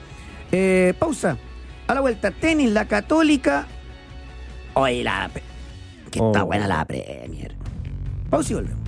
Eh, 0.50 0.92
pausa. 0.98 1.36
A 1.88 1.94
la 1.94 2.00
vuelta, 2.00 2.30
tenis, 2.30 2.70
la 2.70 2.86
católica. 2.86 3.66
Hoy 4.74 5.02
la. 5.02 5.30
Que 6.10 6.18
está 6.18 6.42
Oh. 6.44 6.46
buena 6.46 6.66
la 6.68 6.84
Premier. 6.84 7.54
Pausa 8.30 8.52
y 8.52 8.56
volvemos. 8.56 8.78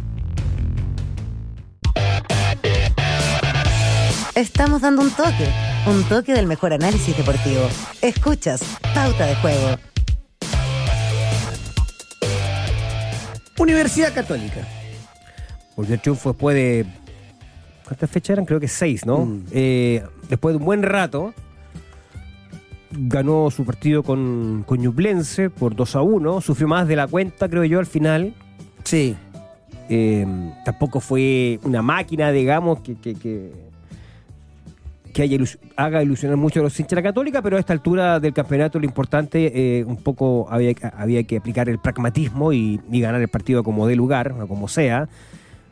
Estamos 4.34 4.80
dando 4.80 5.02
un 5.02 5.10
toque, 5.10 5.48
un 5.86 6.04
toque 6.04 6.32
del 6.32 6.46
mejor 6.46 6.72
análisis 6.72 7.16
deportivo. 7.16 7.68
Escuchas 8.00 8.62
Pauta 8.94 9.26
de 9.26 9.34
Juego. 9.36 9.76
Universidad 13.58 14.14
Católica. 14.14 14.60
Porque 15.74 15.94
el 15.94 16.00
triunfo 16.00 16.30
después 16.32 16.54
de. 16.54 16.86
¿Cuántas 17.84 18.10
fechas 18.10 18.30
eran? 18.34 18.44
Creo 18.46 18.60
que 18.60 18.68
seis, 18.68 19.04
¿no? 19.04 19.18
Mm. 19.26 19.44
Eh, 19.52 20.04
después 20.28 20.52
de 20.54 20.58
un 20.58 20.64
buen 20.64 20.82
rato, 20.82 21.34
ganó 22.90 23.50
su 23.50 23.64
partido 23.64 24.02
con, 24.02 24.64
con 24.66 24.80
Ñublense 24.80 25.50
por 25.50 25.74
2 25.76 25.96
a 25.96 26.02
1. 26.02 26.40
Sufrió 26.40 26.68
más 26.68 26.88
de 26.88 26.96
la 26.96 27.06
cuenta, 27.06 27.48
creo 27.48 27.64
yo, 27.64 27.78
al 27.78 27.86
final. 27.86 28.34
Sí. 28.84 29.16
Eh, 29.88 30.26
tampoco 30.64 31.00
fue 31.00 31.58
una 31.64 31.82
máquina, 31.82 32.30
digamos, 32.32 32.80
que, 32.80 32.94
que, 32.96 33.14
que, 33.14 33.52
que 35.12 35.22
haya 35.22 35.36
ilus- 35.36 35.58
haga 35.74 36.02
ilusionar 36.02 36.36
mucho 36.36 36.60
a 36.60 36.62
los 36.62 36.78
hinchas 36.78 36.90
de 36.90 36.96
la 36.96 37.02
Católica, 37.02 37.42
pero 37.42 37.56
a 37.56 37.60
esta 37.60 37.72
altura 37.72 38.20
del 38.20 38.32
campeonato 38.32 38.78
lo 38.78 38.84
importante, 38.84 39.78
eh, 39.80 39.84
un 39.84 39.96
poco 39.96 40.46
había, 40.48 40.72
había 40.96 41.22
que 41.24 41.38
aplicar 41.38 41.68
el 41.68 41.78
pragmatismo 41.80 42.52
y, 42.52 42.80
y 42.90 43.00
ganar 43.00 43.20
el 43.20 43.28
partido 43.28 43.64
como 43.64 43.86
de 43.88 43.96
lugar, 43.96 44.32
o 44.40 44.46
como 44.46 44.68
sea, 44.68 45.08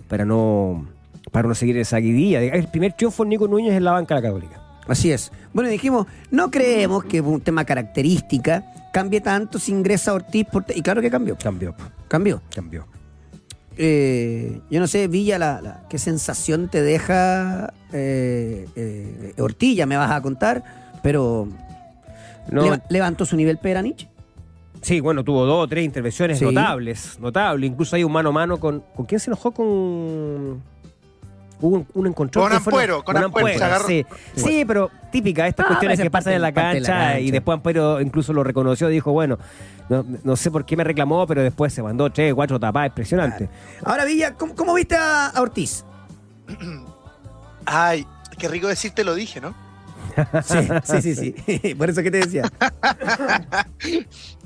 para 0.08 0.24
no, 0.24 0.84
para 1.30 1.46
no 1.46 1.54
seguir 1.54 1.76
esa 1.78 1.98
guidilla. 1.98 2.42
El 2.42 2.66
primer 2.68 2.94
triunfo 2.94 3.24
Nico 3.24 3.46
Núñez 3.46 3.74
en 3.74 3.84
la 3.84 3.92
banca 3.92 4.16
de 4.16 4.20
la 4.22 4.28
Católica. 4.28 4.60
Así 4.88 5.12
es. 5.12 5.30
Bueno, 5.52 5.68
dijimos, 5.70 6.06
no 6.30 6.50
creemos 6.50 7.04
que 7.04 7.20
un 7.20 7.40
tema 7.40 7.64
característica 7.64 8.64
cambie 8.92 9.20
tanto 9.20 9.58
si 9.58 9.70
ingresa 9.72 10.14
Ortiz. 10.14 10.46
Por 10.50 10.64
y 10.74 10.80
claro 10.82 11.00
que 11.02 11.10
cambió. 11.10 11.36
Cambió, 11.36 11.74
Cambió. 12.08 12.40
cambió. 12.54 12.86
Eh, 13.76 14.60
yo 14.70 14.80
no 14.80 14.86
sé, 14.88 15.06
Villa, 15.06 15.38
la, 15.38 15.60
la- 15.60 15.82
qué 15.88 15.98
sensación 15.98 16.68
te 16.68 16.82
deja 16.82 17.72
eh, 17.92 18.66
eh, 18.74 19.34
Ortilla, 19.38 19.86
me 19.86 19.96
vas 19.96 20.10
a 20.10 20.20
contar, 20.20 20.64
pero 21.02 21.46
No, 22.50 22.62
leva- 22.62 22.82
levantó 22.88 23.24
su 23.24 23.36
nivel 23.36 23.58
Peranich. 23.58 24.08
Sí, 24.82 25.00
bueno, 25.00 25.22
tuvo 25.22 25.44
dos 25.44 25.64
o 25.64 25.68
tres 25.68 25.84
intervenciones 25.84 26.38
Sí. 26.38 26.44
notables, 26.44 27.18
notables. 27.20 27.70
Incluso 27.70 27.94
hay 27.96 28.04
un 28.04 28.12
mano 28.12 28.28
a 28.30 28.32
mano 28.32 28.58
con. 28.58 28.82
¿Con 28.96 29.06
quién 29.06 29.20
se 29.20 29.28
enojó? 29.30 29.50
Con. 29.52 30.62
Hubo 31.60 31.76
un, 31.76 31.86
un 31.94 32.06
encontrón. 32.06 32.44
Con 32.48 32.52
Ampuero, 32.56 33.02
con 33.04 33.16
Ampuero, 33.16 33.58
se 33.58 33.64
agarró. 33.64 33.86
sí. 33.86 34.06
Sí, 34.36 34.64
pero 34.64 34.90
típica, 35.10 35.46
estas 35.46 35.64
Ah, 35.66 35.68
cuestiones 35.68 36.00
que 36.00 36.10
pasan 36.10 36.34
en 36.34 36.42
la 36.42 36.52
cancha, 36.52 36.92
la 36.92 36.98
cancha. 37.04 37.20
y 37.20 37.30
después 37.30 37.54
Ampuero 37.56 38.00
incluso 38.00 38.32
lo 38.32 38.44
reconoció, 38.44 38.88
dijo, 38.88 39.10
bueno, 39.12 39.38
no, 39.88 40.04
no 40.22 40.36
sé 40.36 40.50
por 40.50 40.64
qué 40.64 40.76
me 40.76 40.84
reclamó, 40.84 41.26
pero 41.26 41.42
después 41.42 41.72
se 41.72 41.82
mandó 41.82 42.10
tres, 42.10 42.32
cuatro 42.34 42.60
tapadas, 42.60 42.88
impresionante. 42.90 43.48
Ahora, 43.84 44.04
Villa, 44.04 44.34
¿cómo, 44.34 44.54
cómo 44.54 44.74
viste 44.74 44.96
a, 44.96 45.28
a 45.28 45.40
Ortiz? 45.42 45.84
Ay, 47.66 48.06
qué 48.38 48.48
rico 48.48 48.68
decirte 48.68 49.02
lo 49.04 49.14
dije, 49.14 49.40
¿no? 49.40 49.54
Sí, 50.42 50.68
sí, 50.84 51.14
sí, 51.14 51.34
sí. 51.46 51.74
Por 51.78 51.90
eso 51.90 52.02
que 52.02 52.10
te 52.10 52.18
decía. 52.18 52.42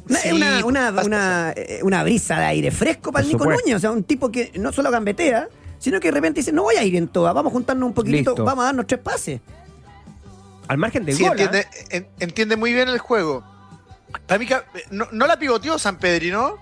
Una, 0.08 0.18
Sí, 0.18 0.30
una, 0.64 0.90
una, 1.04 1.52
eh, 1.56 1.78
una 1.84 2.02
brisa 2.02 2.38
de 2.40 2.44
aire 2.46 2.70
fresco 2.72 3.12
para 3.12 3.24
el 3.24 3.30
Nico. 3.32 3.44
Núñez. 3.44 3.76
O 3.76 3.78
sea, 3.78 3.92
un 3.92 4.02
tipo 4.02 4.30
que 4.32 4.50
no 4.58 4.72
solo 4.72 4.90
gambetea, 4.90 5.48
sino 5.82 5.98
que 5.98 6.08
de 6.08 6.12
repente 6.12 6.38
dice, 6.40 6.52
no 6.52 6.62
voy 6.62 6.76
a 6.76 6.84
ir 6.84 6.94
en 6.94 7.08
todas, 7.08 7.34
vamos 7.34 7.50
a 7.50 7.54
juntarnos 7.54 7.88
un 7.88 7.92
poquitito, 7.92 8.30
Listo. 8.30 8.44
vamos 8.44 8.62
a 8.62 8.66
darnos 8.66 8.86
tres 8.86 9.00
pases. 9.00 9.40
Al 10.68 10.78
margen 10.78 11.04
del 11.04 11.16
Sí, 11.16 11.22
gol, 11.24 11.32
entiende, 11.32 11.66
en- 11.90 12.06
entiende 12.20 12.56
muy 12.56 12.72
bien 12.72 12.88
el 12.88 12.98
juego. 12.98 13.42
Para 14.26 14.38
mí, 14.38 14.46
no, 14.92 15.08
no 15.10 15.26
la 15.26 15.38
pivoteó 15.38 15.76
San 15.78 15.98
Pedri, 15.98 16.30
¿no? 16.30 16.56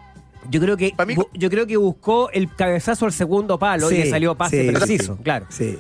Yo 0.49 0.59
creo 0.61 0.77
que 0.79 0.95
mí- 1.07 1.17
yo 1.35 1.51
creo 1.51 1.67
que 1.67 1.77
buscó 1.77 2.31
el 2.31 2.55
cabezazo 2.57 3.05
al 3.05 3.13
segundo 3.13 3.59
palo 3.59 3.93
y 3.93 3.99
le 3.99 4.11
salió 4.11 4.35
pase 4.35 4.67
sí. 4.67 4.73
preciso, 4.75 5.19
claro. 5.23 5.47
Sí. 5.51 5.79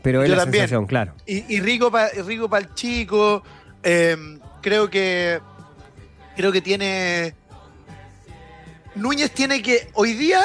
Pero 0.00 0.22
es 0.22 0.28
Yo 0.30 0.36
la 0.36 0.42
también. 0.44 0.62
sensación, 0.62 0.86
claro. 0.86 1.12
Y, 1.26 1.44
y 1.56 1.60
rico 1.60 1.90
para 1.90 2.08
rico 2.24 2.48
el 2.56 2.72
chico. 2.74 3.42
eh, 3.82 4.16
creo 4.62 4.88
que. 4.88 5.40
Creo 6.36 6.52
que 6.52 6.62
tiene. 6.62 7.34
Núñez 8.94 9.32
tiene 9.32 9.60
que. 9.62 9.90
Hoy 9.94 10.14
día, 10.14 10.40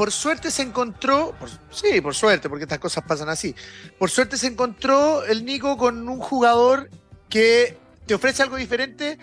por 0.00 0.12
suerte 0.12 0.50
se 0.50 0.62
encontró. 0.62 1.34
por- 1.38 1.50
sí, 1.70 2.00
por 2.00 2.14
suerte, 2.14 2.48
porque 2.48 2.64
estas 2.64 2.78
cosas 2.78 3.04
pasan 3.06 3.28
así. 3.28 3.54
Por 3.98 4.08
suerte 4.08 4.38
se 4.38 4.46
encontró 4.46 5.22
el 5.26 5.44
Nico 5.44 5.76
con 5.76 6.08
un 6.08 6.18
jugador 6.20 6.88
que 7.28 7.76
te 8.06 8.14
ofrece 8.14 8.42
algo 8.42 8.56
diferente 8.56 9.18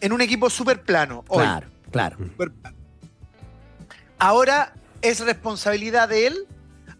en 0.00 0.12
un 0.12 0.20
equipo 0.20 0.48
súper 0.48 0.82
plano. 0.82 1.24
Hoy. 1.26 1.42
Claro, 1.42 1.66
claro. 1.90 2.16
Plano. 2.36 2.76
Ahora 4.20 4.74
es 5.02 5.18
responsabilidad 5.18 6.08
de 6.08 6.28
él 6.28 6.46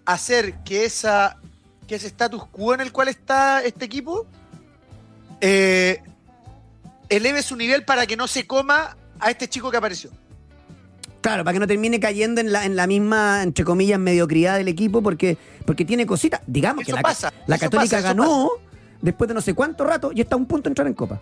hacer 0.04 0.54
que 0.64 0.84
esa 0.84 1.36
que 1.86 1.94
ese 1.94 2.08
status 2.08 2.44
quo 2.46 2.74
en 2.74 2.80
el 2.80 2.90
cual 2.90 3.06
está 3.06 3.62
este 3.62 3.84
equipo 3.84 4.26
eh, 5.40 6.02
eleve 7.08 7.42
su 7.44 7.54
nivel 7.54 7.84
para 7.84 8.04
que 8.08 8.16
no 8.16 8.26
se 8.26 8.48
coma 8.48 8.96
a 9.20 9.30
este 9.30 9.48
chico 9.48 9.70
que 9.70 9.76
apareció. 9.76 10.10
Claro, 11.20 11.44
para 11.44 11.52
que 11.52 11.60
no 11.60 11.66
termine 11.66 12.00
cayendo 12.00 12.40
en 12.40 12.52
la, 12.52 12.64
en 12.64 12.76
la 12.76 12.86
misma, 12.86 13.42
entre 13.42 13.64
comillas, 13.64 13.98
mediocridad 13.98 14.56
del 14.56 14.68
equipo, 14.68 15.02
porque, 15.02 15.36
porque 15.66 15.84
tiene 15.84 16.06
cositas. 16.06 16.40
Digamos 16.46 16.84
que 16.84 16.92
Eso 16.92 16.96
la, 16.96 17.02
pasa, 17.02 17.32
la 17.46 17.58
Católica 17.58 17.98
pasa, 17.98 18.08
ganó 18.08 18.50
después 19.02 19.28
de 19.28 19.34
no 19.34 19.40
sé 19.40 19.54
cuánto 19.54 19.84
rato 19.84 20.12
y 20.14 20.20
está 20.20 20.34
a 20.34 20.38
un 20.38 20.46
punto 20.46 20.64
de 20.64 20.70
entrar 20.70 20.86
en 20.86 20.94
Copa. 20.94 21.20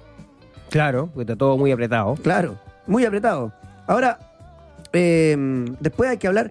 Claro, 0.71 1.07
porque 1.09 1.23
está 1.23 1.37
todo 1.37 1.57
muy 1.57 1.73
apretado. 1.73 2.15
Claro, 2.17 2.59
muy 2.87 3.05
apretado. 3.05 3.53
Ahora, 3.87 4.19
eh, 4.93 5.37
después 5.81 6.11
hay 6.11 6.19
que 6.19 6.29
hablar, 6.29 6.51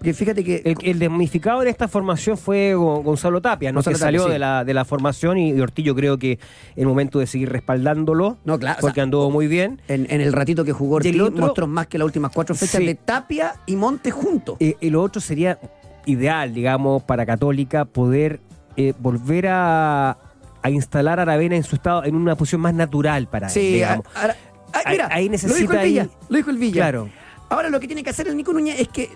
fíjate 0.00 0.44
que... 0.44 0.62
El, 0.64 0.76
el 0.82 0.98
damnificado 0.98 1.62
en 1.62 1.68
esta 1.68 1.88
formación 1.88 2.36
fue 2.38 2.74
Go- 2.74 3.02
Gonzalo 3.02 3.40
Tapia, 3.42 3.72
¿no? 3.72 3.76
Gonzalo 3.78 3.96
que 3.96 4.00
salió 4.00 4.20
Tapia, 4.22 4.30
sí. 4.30 4.32
de, 4.34 4.38
la, 4.38 4.64
de 4.64 4.74
la 4.74 4.84
formación 4.84 5.38
y, 5.38 5.50
y 5.50 5.60
Ortillo 5.60 5.94
creo 5.94 6.18
que 6.18 6.38
el 6.76 6.86
momento 6.86 7.18
de 7.18 7.26
seguir 7.26 7.50
respaldándolo, 7.50 8.38
No, 8.44 8.58
claro, 8.58 8.78
o 8.78 8.80
porque 8.82 8.94
sea, 8.96 9.02
anduvo 9.04 9.30
muy 9.30 9.46
bien. 9.48 9.80
en, 9.88 10.06
en 10.10 10.20
el 10.20 10.32
ratito 10.32 10.64
que 10.64 10.72
jugó 10.72 10.96
otro- 10.96 11.30
mostró 11.32 11.66
más 11.66 11.86
que 11.88 11.98
las 11.98 12.06
últimas 12.06 12.30
cuatro 12.32 12.54
fechas 12.54 12.80
Sí. 12.80 12.86
de 12.86 12.94
Tapia 12.94 13.54
y 13.66 13.76
Monte 13.76 14.10
juntos. 14.10 14.56
Eh, 14.60 14.76
y 14.80 14.90
lo 14.90 15.02
otro 15.02 15.20
sería 15.20 15.58
ideal, 16.06 16.54
digamos, 16.54 17.02
para 17.02 17.26
Católica 17.26 17.84
poder 17.84 18.40
eh, 18.76 18.94
volver 18.98 19.48
a, 19.48 20.16
a 20.62 20.70
instalar 20.70 21.18
a 21.18 21.22
Aravena 21.22 21.56
en 21.56 21.64
su 21.64 21.74
estado, 21.76 22.04
en 22.04 22.14
una 22.14 22.36
posición 22.36 22.60
más 22.60 22.72
natural 22.74 23.26
para 23.28 23.48
él, 23.48 23.52
Sí, 23.52 23.72
digamos. 23.74 24.06
a- 24.14 24.34
Ahí- 24.72 24.84
mira, 24.92 25.08
ahí 25.10 25.24
lo 25.26 25.32
necesita 25.32 25.58
dijo 25.60 25.72
el 25.72 25.80
Villa, 25.88 26.02
ahí- 26.02 26.10
lo 26.28 26.36
dijo 26.36 26.50
el 26.50 26.58
Villa. 26.58 26.74
Claro. 26.74 27.08
Ahora 27.50 27.70
lo 27.70 27.80
que 27.80 27.86
tiene 27.86 28.04
que 28.04 28.10
hacer 28.10 28.28
el 28.28 28.36
Nico 28.36 28.52
Núñez 28.52 28.78
es 28.78 28.88
que 28.88 29.08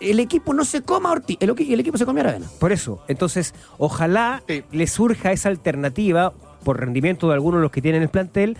el 0.00 0.20
equipo 0.20 0.54
no 0.54 0.64
se 0.64 0.82
coma 0.82 1.10
a 1.10 1.12
Ortiz, 1.12 1.36
el, 1.40 1.50
equi- 1.50 1.72
el 1.72 1.80
equipo 1.80 1.98
se 1.98 2.06
come 2.06 2.20
a 2.20 2.24
Aravena. 2.24 2.46
Por 2.58 2.72
eso, 2.72 3.02
entonces, 3.08 3.54
ojalá 3.78 4.42
Sí. 4.48 4.62
le 4.72 4.86
surja 4.86 5.32
esa 5.32 5.48
alternativa 5.48 6.32
por 6.64 6.78
rendimiento 6.80 7.28
de 7.28 7.34
algunos 7.34 7.58
de 7.60 7.62
los 7.62 7.70
que 7.70 7.82
tienen 7.82 8.02
el 8.02 8.08
plantel 8.08 8.56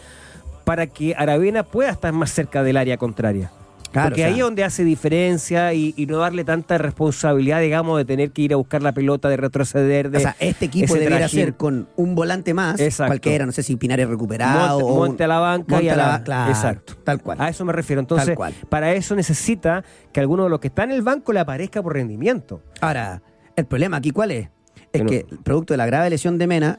para 0.65 0.87
que 0.87 1.15
Aravena 1.17 1.63
pueda 1.65 1.91
estar 1.91 2.13
más 2.13 2.31
cerca 2.31 2.63
del 2.63 2.77
área 2.77 2.97
contraria. 2.97 3.51
Claro, 3.93 4.11
Porque 4.11 4.23
o 4.23 4.25
sea- 4.25 4.27
ahí 4.35 4.39
es 4.41 4.45
donde 4.45 4.63
hace 4.65 4.85
diferencia 4.85 5.73
y, 5.75 5.95
y 5.97 6.07
no 6.07 6.19
darle 6.19 6.45
tanta 6.45 6.79
responsabilidad, 6.79 7.61
digamos, 7.61 7.99
de 7.99 8.05
tener 8.05 8.31
que 8.31 8.43
ir 8.43 8.53
a 8.53 8.57
buscar 8.57 8.83
la 8.83 8.93
pelota, 8.93 9.29
de 9.29 9.37
retroceder, 9.37 10.11
de 10.11 10.19
o 10.19 10.21
sea, 10.21 10.37
este 10.39 10.67
equipo 10.67 10.95
debería 10.95 11.29
ser 11.29 11.55
con 11.55 11.89
un 11.97 12.15
volante 12.15 12.55
más, 12.55 12.79
Exacto. 12.81 13.09
cualquiera, 13.11 13.47
no 13.47 13.53
sé 13.53 13.63
si 13.65 13.75
Pinares 13.77 14.09
recuperado 14.09 14.79
Monte, 14.79 14.85
o 14.85 14.97
monte 14.97 15.25
a 15.25 15.27
la 15.27 15.39
banca 15.41 15.75
monte 15.75 15.85
y 15.87 15.89
a 15.89 15.95
a 15.95 15.97
la, 15.97 16.07
la- 16.13 16.23
claro, 16.23 16.51
Exacto. 16.53 16.95
tal 17.03 17.21
cual. 17.21 17.41
A 17.41 17.49
eso 17.49 17.65
me 17.65 17.73
refiero. 17.73 18.01
Entonces, 18.01 18.27
Tal 18.27 18.37
cual. 18.37 18.55
para 18.69 18.93
eso 18.93 19.17
necesita 19.17 19.83
que 20.13 20.21
alguno 20.21 20.45
de 20.45 20.51
los 20.51 20.61
que 20.61 20.69
está 20.69 20.85
en 20.85 20.93
el 20.93 21.03
banco 21.03 21.33
le 21.33 21.41
aparezca 21.41 21.83
por 21.83 21.95
rendimiento. 21.95 22.63
Ahora, 22.81 23.23
el 23.57 23.67
problema 23.67 23.97
aquí, 23.97 24.13
¿cuál 24.13 24.31
es? 24.31 24.49
Es 24.93 25.01
Que 25.01 25.05
no- 25.05 25.11
que, 25.11 25.27
producto 25.43 25.73
de 25.75 25.79
la 25.79 25.87
grave 25.87 26.11
lesión 26.11 26.39
de 26.39 26.47
Mena, 26.47 26.79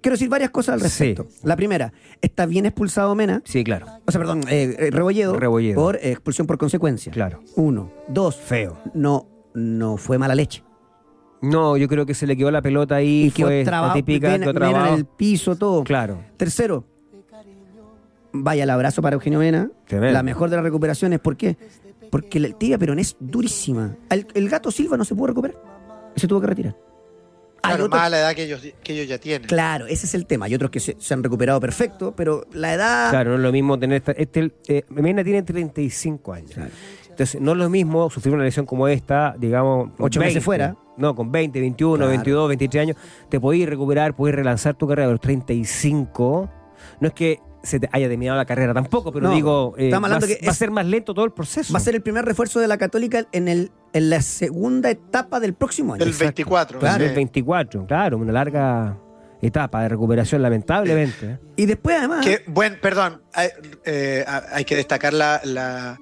quiero 0.00 0.14
decir 0.14 0.28
varias 0.28 0.50
cosas 0.50 0.74
al 0.74 0.80
Sí. 0.90 1.12
respecto. 1.14 1.26
La 1.46 1.56
primera, 1.56 1.92
está 2.20 2.46
bien 2.46 2.66
expulsado 2.66 3.14
Mena, 3.14 3.42
Sí, 3.44 3.64
claro. 3.64 3.86
o 4.06 4.10
sea, 4.10 4.20
perdón, 4.20 4.42
eh, 4.48 4.74
eh, 4.78 4.90
Rebolledo, 4.90 5.34
Rebolledo. 5.38 5.74
por 5.80 5.96
eh, 5.96 6.10
expulsión 6.12 6.46
por 6.46 6.58
consecuencia. 6.58 7.12
Claro. 7.12 7.40
Uno. 7.56 7.90
Dos, 8.08 8.36
Feo. 8.36 8.78
no, 8.94 9.26
no 9.54 9.96
fue 9.96 10.18
mala 10.18 10.34
leche. 10.34 10.62
No, 11.40 11.76
yo 11.76 11.86
creo 11.88 12.04
que 12.04 12.14
se 12.14 12.26
le 12.26 12.36
quedó 12.36 12.50
la 12.50 12.60
pelota 12.62 12.96
ahí. 12.96 13.26
Y 13.26 13.30
fue 13.30 13.64
la 13.64 13.92
típica, 13.92 14.30
Mena, 14.30 14.52
Mena 14.52 14.88
en 14.88 14.94
el 14.94 15.04
piso, 15.06 15.54
todo. 15.56 15.84
Claro. 15.84 16.18
Tercero, 16.36 16.84
vaya 18.32 18.64
el 18.64 18.70
abrazo 18.70 19.02
para 19.02 19.14
Eugenio 19.14 19.38
Mena. 19.38 19.70
Tremendo. 19.86 20.12
La 20.14 20.22
mejor 20.22 20.50
de 20.50 20.56
las 20.56 20.64
recuperaciones. 20.64 21.20
¿Por 21.20 21.36
qué? 21.36 21.56
Porque 22.10 22.40
la 22.40 22.48
tibia 22.50 22.78
Perón 22.78 22.98
es 22.98 23.16
durísima. 23.20 23.96
El, 24.10 24.26
el 24.34 24.48
gato 24.48 24.70
Silva 24.70 24.96
no 24.96 25.04
se 25.04 25.14
pudo 25.14 25.28
recuperar. 25.28 25.56
Se 26.16 26.26
tuvo 26.26 26.40
que 26.40 26.46
retirar. 26.48 26.76
Hay 27.62 27.70
Claro, 27.72 27.84
otros- 27.86 27.98
más 27.98 28.06
a 28.06 28.10
la 28.10 28.18
edad 28.20 28.34
que 28.34 28.44
ellos, 28.44 28.60
que 28.82 28.92
ellos 28.92 29.08
ya 29.08 29.18
tienen. 29.18 29.48
Claro, 29.48 29.86
ese 29.86 30.06
es 30.06 30.14
el 30.14 30.26
tema. 30.26 30.46
Hay 30.46 30.54
otros 30.54 30.70
que 30.70 30.80
se, 30.80 30.96
se 30.98 31.14
han 31.14 31.22
recuperado 31.22 31.60
perfecto, 31.60 32.14
pero 32.16 32.44
la 32.52 32.74
edad. 32.74 33.10
Claro, 33.10 33.30
no 33.30 33.36
es 33.36 33.42
lo 33.42 33.52
mismo 33.52 33.78
tener. 33.78 33.96
Esta, 33.96 34.12
este, 34.12 34.52
eh, 34.68 34.84
Mena 34.90 35.24
tiene 35.24 35.42
35 35.42 36.32
años. 36.32 36.52
Claro. 36.52 36.70
Entonces, 37.10 37.40
no 37.40 37.52
es 37.52 37.58
lo 37.58 37.68
mismo 37.68 38.08
sufrir 38.10 38.32
una 38.32 38.44
lesión 38.44 38.64
como 38.64 38.86
esta, 38.86 39.34
digamos. 39.36 39.90
Ocho 39.98 40.20
meses 40.20 40.42
fuera. 40.44 40.76
No, 40.96 41.14
con 41.16 41.32
20, 41.32 41.58
21, 41.60 41.96
Claro. 41.96 42.10
22, 42.10 42.48
23 42.48 42.82
años. 42.82 42.96
Te 43.28 43.40
podés 43.40 43.68
recuperar, 43.68 44.14
podés 44.14 44.36
relanzar 44.36 44.74
tu 44.76 44.86
carrera, 44.86 45.08
pero 45.08 45.18
35. 45.18 46.50
No 47.00 47.08
es 47.08 47.14
que 47.14 47.40
se 47.62 47.80
te 47.80 47.88
haya 47.92 48.08
terminado 48.08 48.36
la 48.38 48.44
carrera 48.46 48.72
tampoco, 48.74 49.12
pero 49.12 49.28
No, 49.28 49.34
digo. 49.34 49.74
eh, 49.76 49.86
estamos 49.86 50.10
va, 50.10 50.14
hablando 50.16 50.36
que 50.38 50.44
va 50.46 50.52
a 50.52 50.54
ser 50.54 50.70
más 50.70 50.86
lento 50.86 51.12
todo 51.14 51.24
el 51.24 51.32
proceso. 51.32 51.72
Va 51.72 51.78
a 51.78 51.82
ser 51.82 51.94
el 51.94 52.02
primer 52.02 52.24
refuerzo 52.24 52.60
de 52.60 52.68
la 52.68 52.78
Católica 52.78 53.26
en, 53.32 53.48
el, 53.48 53.72
en 53.92 54.10
la 54.10 54.22
segunda 54.22 54.90
etapa 54.90 55.40
del 55.40 55.54
próximo 55.54 55.94
año. 55.94 56.04
Del 56.04 56.14
24. 56.14 56.78
Claro, 56.78 57.02
el 57.04 57.10
sí. 57.10 57.16
24, 57.16 57.86
claro, 57.86 58.18
una 58.18 58.32
larga 58.32 58.96
etapa 59.42 59.82
de 59.82 59.88
recuperación, 59.88 60.42
lamentablemente. 60.42 61.26
¿eh? 61.26 61.38
Y 61.56 61.66
después, 61.66 61.96
además. 61.98 62.24
Que, 62.24 62.42
buen, 62.46 62.80
perdón, 62.80 63.22
hay, 63.34 63.48
eh, 63.84 64.24
hay 64.52 64.64
que 64.64 64.76
destacar 64.76 65.12
la, 65.12 65.40
la- 65.44 65.98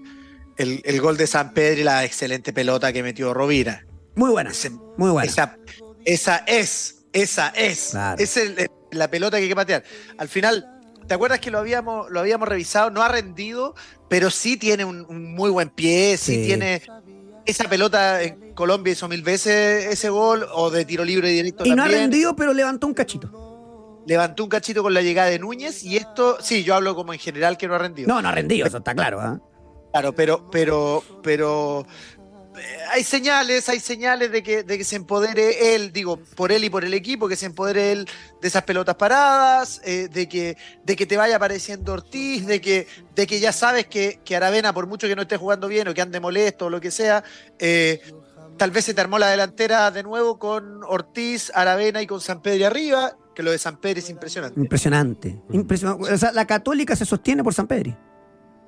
el, 0.56 0.80
el 0.84 1.00
gol 1.00 1.16
de 1.18 1.26
San 1.26 1.52
Pedro 1.52 1.80
y 1.80 1.84
la 1.84 2.04
excelente 2.04 2.52
pelota 2.52 2.92
que 2.92 3.02
metió 3.02 3.34
Rovira. 3.34 3.84
Muy 4.14 4.30
buena. 4.30 4.50
Ese- 4.50 4.70
Muy 4.96 5.10
buena. 5.10 5.30
Esa, 5.30 5.58
esa 6.04 6.36
es, 6.46 7.04
esa 7.12 7.48
es. 7.48 7.88
Claro. 7.90 8.16
Es 8.22 8.36
el- 8.38 8.58
el- 8.58 8.68
la 8.92 9.08
pelota 9.10 9.36
que 9.36 9.42
hay 9.42 9.48
que 9.50 9.56
patear. 9.56 9.82
Al 10.16 10.28
final, 10.28 10.75
¿te 11.06 11.14
acuerdas 11.14 11.40
que 11.40 11.50
lo 11.50 11.58
habíamos, 11.58 12.10
lo 12.10 12.20
habíamos 12.20 12.48
revisado? 12.48 12.90
No 12.90 13.02
ha 13.02 13.08
rendido, 13.08 13.74
pero 14.08 14.30
sí 14.30 14.56
tiene 14.56 14.84
un, 14.84 15.04
un 15.08 15.34
muy 15.34 15.50
buen 15.50 15.70
pie, 15.70 16.16
sí, 16.16 16.34
Sí. 16.36 16.46
tiene. 16.46 16.82
Esa 17.44 17.68
pelota 17.68 18.22
en 18.24 18.54
Colombia 18.54 18.92
hizo 18.92 19.06
mil 19.08 19.22
veces 19.22 19.86
ese 19.86 20.08
gol, 20.08 20.46
o 20.52 20.68
de 20.70 20.84
tiro 20.84 21.04
libre 21.04 21.28
directo 21.30 21.64
y 21.64 21.70
no 21.70 21.82
ha 21.82 21.84
también. 21.86 22.02
rendido, 22.02 22.34
pero 22.34 22.52
levantó 22.52 22.88
un 22.88 22.94
cachito. 22.94 24.02
Levantó 24.04 24.42
un 24.44 24.48
cachito 24.50 24.82
con 24.82 24.92
la 24.94 25.00
llegada 25.02 25.28
de 25.30 25.38
Núñez, 25.38 25.84
y 25.84 25.96
esto, 25.96 26.38
sí, 26.40 26.64
yo 26.64 26.74
hablo 26.74 26.94
como 26.96 27.12
en 27.12 27.18
general 27.20 27.56
que 27.56 27.68
no 27.68 27.74
ha 27.74 27.78
rendido. 27.78 28.08
No, 28.08 28.20
no 28.20 28.28
ha 28.28 28.32
rendido, 28.32 28.66
eso 28.66 28.78
está 28.78 28.94
claro. 28.94 29.20
¿ah? 29.20 29.40
Claro, 29.92 30.12
pero, 30.14 30.50
pero, 30.50 31.02
pero 31.22 31.86
eh, 31.88 32.15
hay 32.90 33.04
señales, 33.04 33.68
hay 33.68 33.80
señales 33.80 34.30
de 34.32 34.42
que, 34.42 34.62
de 34.62 34.78
que 34.78 34.84
se 34.84 34.96
empodere 34.96 35.74
él, 35.74 35.92
digo, 35.92 36.18
por 36.34 36.52
él 36.52 36.64
y 36.64 36.70
por 36.70 36.84
el 36.84 36.94
equipo, 36.94 37.28
que 37.28 37.36
se 37.36 37.46
empodere 37.46 37.92
él 37.92 38.08
de 38.40 38.48
esas 38.48 38.62
pelotas 38.62 38.96
paradas, 38.96 39.80
eh, 39.84 40.08
de, 40.10 40.28
que, 40.28 40.56
de 40.84 40.96
que 40.96 41.06
te 41.06 41.16
vaya 41.16 41.36
apareciendo 41.36 41.92
Ortiz, 41.92 42.46
de 42.46 42.60
que, 42.60 42.86
de 43.14 43.26
que 43.26 43.40
ya 43.40 43.52
sabes 43.52 43.86
que, 43.86 44.20
que 44.24 44.36
Aravena, 44.36 44.72
por 44.72 44.86
mucho 44.86 45.06
que 45.06 45.16
no 45.16 45.22
esté 45.22 45.36
jugando 45.36 45.68
bien 45.68 45.88
o 45.88 45.94
que 45.94 46.02
ande 46.02 46.20
molesto 46.20 46.66
o 46.66 46.70
lo 46.70 46.80
que 46.80 46.90
sea, 46.90 47.24
eh, 47.58 48.00
tal 48.56 48.70
vez 48.70 48.84
se 48.84 48.94
te 48.94 49.00
armó 49.00 49.18
la 49.18 49.28
delantera 49.28 49.90
de 49.90 50.02
nuevo 50.02 50.38
con 50.38 50.82
Ortiz, 50.84 51.50
Aravena 51.54 52.02
y 52.02 52.06
con 52.06 52.20
San 52.20 52.42
Pedro 52.42 52.66
arriba, 52.66 53.16
que 53.34 53.42
lo 53.42 53.50
de 53.50 53.58
San 53.58 53.78
Pedro 53.78 53.98
es 53.98 54.10
impresionante. 54.10 54.58
Impresionante. 54.58 55.40
Impresionante. 55.50 56.12
O 56.12 56.18
sea, 56.18 56.32
la 56.32 56.46
Católica 56.46 56.96
se 56.96 57.04
sostiene 57.04 57.44
por 57.44 57.52
San 57.52 57.66
Pedro. 57.66 57.96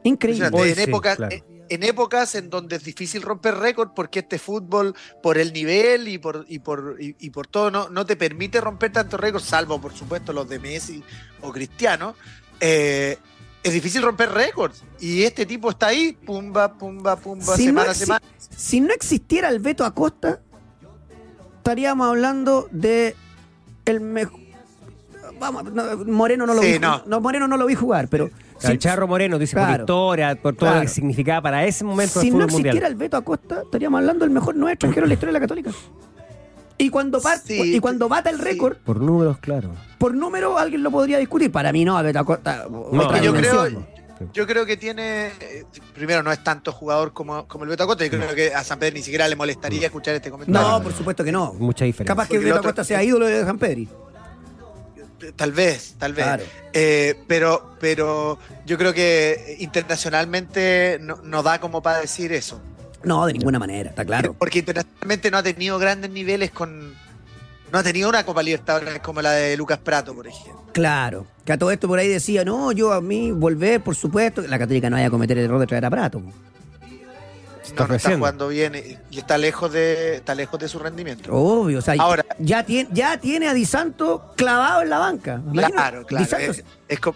Increíble. 0.05 0.51
Hoy 0.53 0.71
en, 0.71 0.77
sí, 0.77 0.83
época, 0.83 1.17
claro. 1.17 1.37
En, 1.69 1.83
épocas 1.83 2.35
en 2.35 2.51
donde 2.51 2.77
es 2.77 2.85
difícil 2.85 3.23
romper 3.23 3.55
récord 3.57 3.91
porque 3.95 4.21
este 4.21 4.39
fútbol, 4.39 4.95
por 5.23 5.39
el 5.39 5.53
nivel 5.53 6.09
y 6.09 6.19
por, 6.19 6.45
y 6.49 6.59
por, 6.59 6.97
y, 7.01 7.15
y 7.19 7.31
por 7.31 7.47
todo, 7.47 7.71
no, 7.71 7.89
no 7.89 8.05
te 8.07 8.17
permite 8.17 8.61
romper 8.61 8.93
tantos 8.93 9.19
récords, 9.21 9.45
salvo 9.47 9.81
por 9.81 9.93
supuesto 9.95 10.33
los 10.33 10.49
de 10.49 10.59
Messi 10.59 11.03
o 11.41 11.53
Cristiano. 11.53 12.15
eh, 12.61 13.19
es 13.61 13.73
difícil 13.73 14.03
romper 14.03 14.31
récords. 14.31 14.83
Y 15.01 15.25
este 15.25 15.45
tipo 15.45 15.69
está 15.71 15.89
ahí, 15.89 16.13
pumba, 16.13 16.75
pumba, 16.75 17.17
pumba, 17.17 17.57
Si 17.57 17.65
semana 17.65 17.91
a 17.91 17.95
semana. 17.95 18.23
Si 18.39 18.81
no 18.81 18.95
existiera 18.95 19.49
el 19.49 19.59
Beto 19.59 19.85
Acosta, 19.85 20.41
estaríamos 21.59 22.09
hablando 22.09 22.69
de 22.71 23.15
el 23.85 24.01
mejor. 24.01 24.41
Vamos, 25.41 25.65
no, 25.65 25.97
Moreno 26.07 26.47
no 26.47 26.55
lo 26.55 26.63
Sí, 26.63 26.75
vi. 26.75 26.79
no. 26.79 27.03
no, 27.07 27.21
Moreno 27.21 27.47
no 27.49 27.57
lo 27.57 27.67
vi 27.67 27.75
jugar, 27.75 28.09
pero. 28.09 28.31
El 28.63 28.79
Charro 28.79 29.07
Moreno 29.07 29.39
dice 29.39 29.57
por 29.57 29.67
Claro. 29.67 29.83
historia, 29.85 30.35
por 30.41 30.55
todo 30.57 30.75
lo 30.75 30.81
que 30.81 30.89
significaba 30.89 31.43
para 31.43 31.65
ese 31.65 31.85
momento 31.85 32.21
si 32.21 32.27
del 32.31 32.35
no 32.39 32.45
fútbol 32.45 32.53
mundial. 32.53 32.67
existiera 32.77 32.89
el 32.89 32.95
Beto 32.97 33.17
Acosta, 33.17 33.63
estaríamos 33.65 33.99
hablando 34.01 34.25
del 34.25 34.31
mejor 34.35 34.55
nueve 34.57 34.73
extranjero 34.73 35.03
de 35.05 35.09
la 35.09 35.15
historia 35.15 35.33
de 35.33 35.39
la 35.39 35.41
Católica. 35.41 35.71
Y 36.81 36.91
cuando, 36.91 37.21
par- 37.21 37.39
Sí, 37.45 37.75
y 37.77 37.81
cuando 37.81 38.09
bata 38.09 38.31
el 38.31 38.37
sí. 38.37 38.43
récord, 38.43 38.77
Por 38.79 39.01
números, 39.01 39.39
claro. 39.39 39.71
por 39.99 40.15
número, 40.15 40.59
alguien 40.59 40.83
lo 40.83 40.91
podría 40.91 41.19
discutir. 41.19 41.51
Para 41.51 41.73
mí 41.73 41.85
no, 41.85 42.01
Beto 42.03 42.21
Acosta. 42.21 42.67
No, 42.71 42.83
otra 43.03 43.21
yo 43.21 43.33
creo-. 43.35 43.99
Yo 44.33 44.49
creo 44.49 44.67
que 44.67 44.77
tiene, 44.77 45.29
eh, 45.29 45.65
primero 45.95 46.25
no 46.25 46.33
es 46.33 46.43
tanto 46.43 46.73
jugador 46.73 47.13
como, 47.13 47.47
como 47.47 47.63
el 47.65 47.71
Beto 47.71 47.85
Acosta, 47.85 48.05
yo 48.05 48.11
creo 48.11 48.35
que 48.35 48.53
a 48.53 48.65
San 48.65 48.79
Pedro 48.81 48.95
ni 48.97 49.03
siquiera 49.03 49.29
le 49.29 49.37
molestaría 49.37 49.87
escuchar 49.87 50.15
este 50.17 50.29
comentario. 50.31 50.69
No, 50.69 50.83
por 50.83 50.93
supuesto 50.93 51.23
que 51.23 51.31
no. 51.31 51.53
Mucha 51.55 51.85
diferencia. 51.85 52.13
Capaz 52.15 52.25
que 52.29 52.35
Porque 52.35 52.39
el 52.39 52.45
Beto 52.47 52.57
otro- 52.59 52.71
Acosta 52.71 52.85
sea 52.85 53.03
ídolo 53.05 53.27
de 53.27 53.45
San 53.45 53.59
Pedri. 53.59 53.89
Tal 55.37 55.53
vez, 55.53 55.95
tal 55.99 56.13
vez. 56.13 56.25
Claro. 56.25 56.45
Eh, 56.73 57.17
pero, 57.27 57.75
pero 57.81 58.39
yo 58.67 58.79
creo 58.79 58.95
que 58.95 59.57
internacionalmente 59.59 60.99
no, 61.01 61.17
no 61.23 61.43
da 61.43 61.61
como 61.61 61.83
para 61.83 62.01
decir 62.01 62.33
eso. 62.33 62.61
No, 63.05 63.27
de 63.27 63.33
ninguna 63.33 63.59
manera, 63.59 63.91
está 63.91 64.05
claro. 64.05 64.35
Porque 64.39 64.61
internacionalmente 64.61 65.31
no 65.31 65.39
ha 65.39 65.43
tenido 65.43 65.79
grandes 65.79 66.11
niveles 66.11 66.51
con. 66.51 66.95
No 67.73 67.79
ha 67.79 67.83
tenido 67.83 68.09
una 68.09 68.25
Copa 68.25 68.43
Libertadores 68.43 68.99
como 69.01 69.21
la 69.21 69.33
de 69.33 69.57
Lucas 69.57 69.79
Prato, 69.79 70.15
por 70.15 70.27
ejemplo. 70.27 70.65
Claro. 70.73 71.27
Que 71.45 71.53
a 71.53 71.59
todo 71.59 71.71
esto 71.71 71.87
por 71.87 71.99
ahí 71.99 72.09
decía, 72.09 72.45
no, 72.45 72.73
yo 72.73 72.93
a 72.93 73.01
mí 73.01 73.31
volver, 73.31 73.83
por 73.83 73.95
supuesto. 73.95 74.43
La 74.43 74.59
Católica 74.59 74.89
no 74.89 74.97
vaya 74.97 75.09
a 75.09 75.11
cometer 75.11 75.37
el 75.39 75.45
error 75.45 75.61
de 75.61 75.67
traer 75.67 75.85
a 75.85 75.91
Prato. 75.91 76.23
Está 77.69 77.83
No, 77.85 77.89
no 77.89 77.95
está 77.95 78.17
jugando 78.17 78.49
bien 78.49 78.75
y, 78.75 78.99
y 79.15 79.19
está 79.19 79.39
lejos 79.39 79.73
de 79.73 80.17
está 80.17 80.35
lejos 80.35 80.59
de 80.61 80.69
su 80.69 80.79
rendimiento. 80.79 81.33
Obvio, 81.33 81.79
o 81.79 81.83
sea, 81.83 81.95
Ahora- 81.99 82.25
ya 82.39 82.65
tiene, 82.65 82.89
ya 82.93 83.19
tiene 83.19 83.49
a 83.49 83.55
Di 83.55 83.65
Santo 83.65 84.33
clavado 84.37 84.83
en 84.83 84.91
la 84.91 84.99
banca. 84.99 85.41
Claro, 85.53 86.07
claro. 86.07 86.25
Di 86.25 86.31
Santo- 86.31 86.51
Es, 86.53 86.65
es 86.89 87.01
co- 87.01 87.15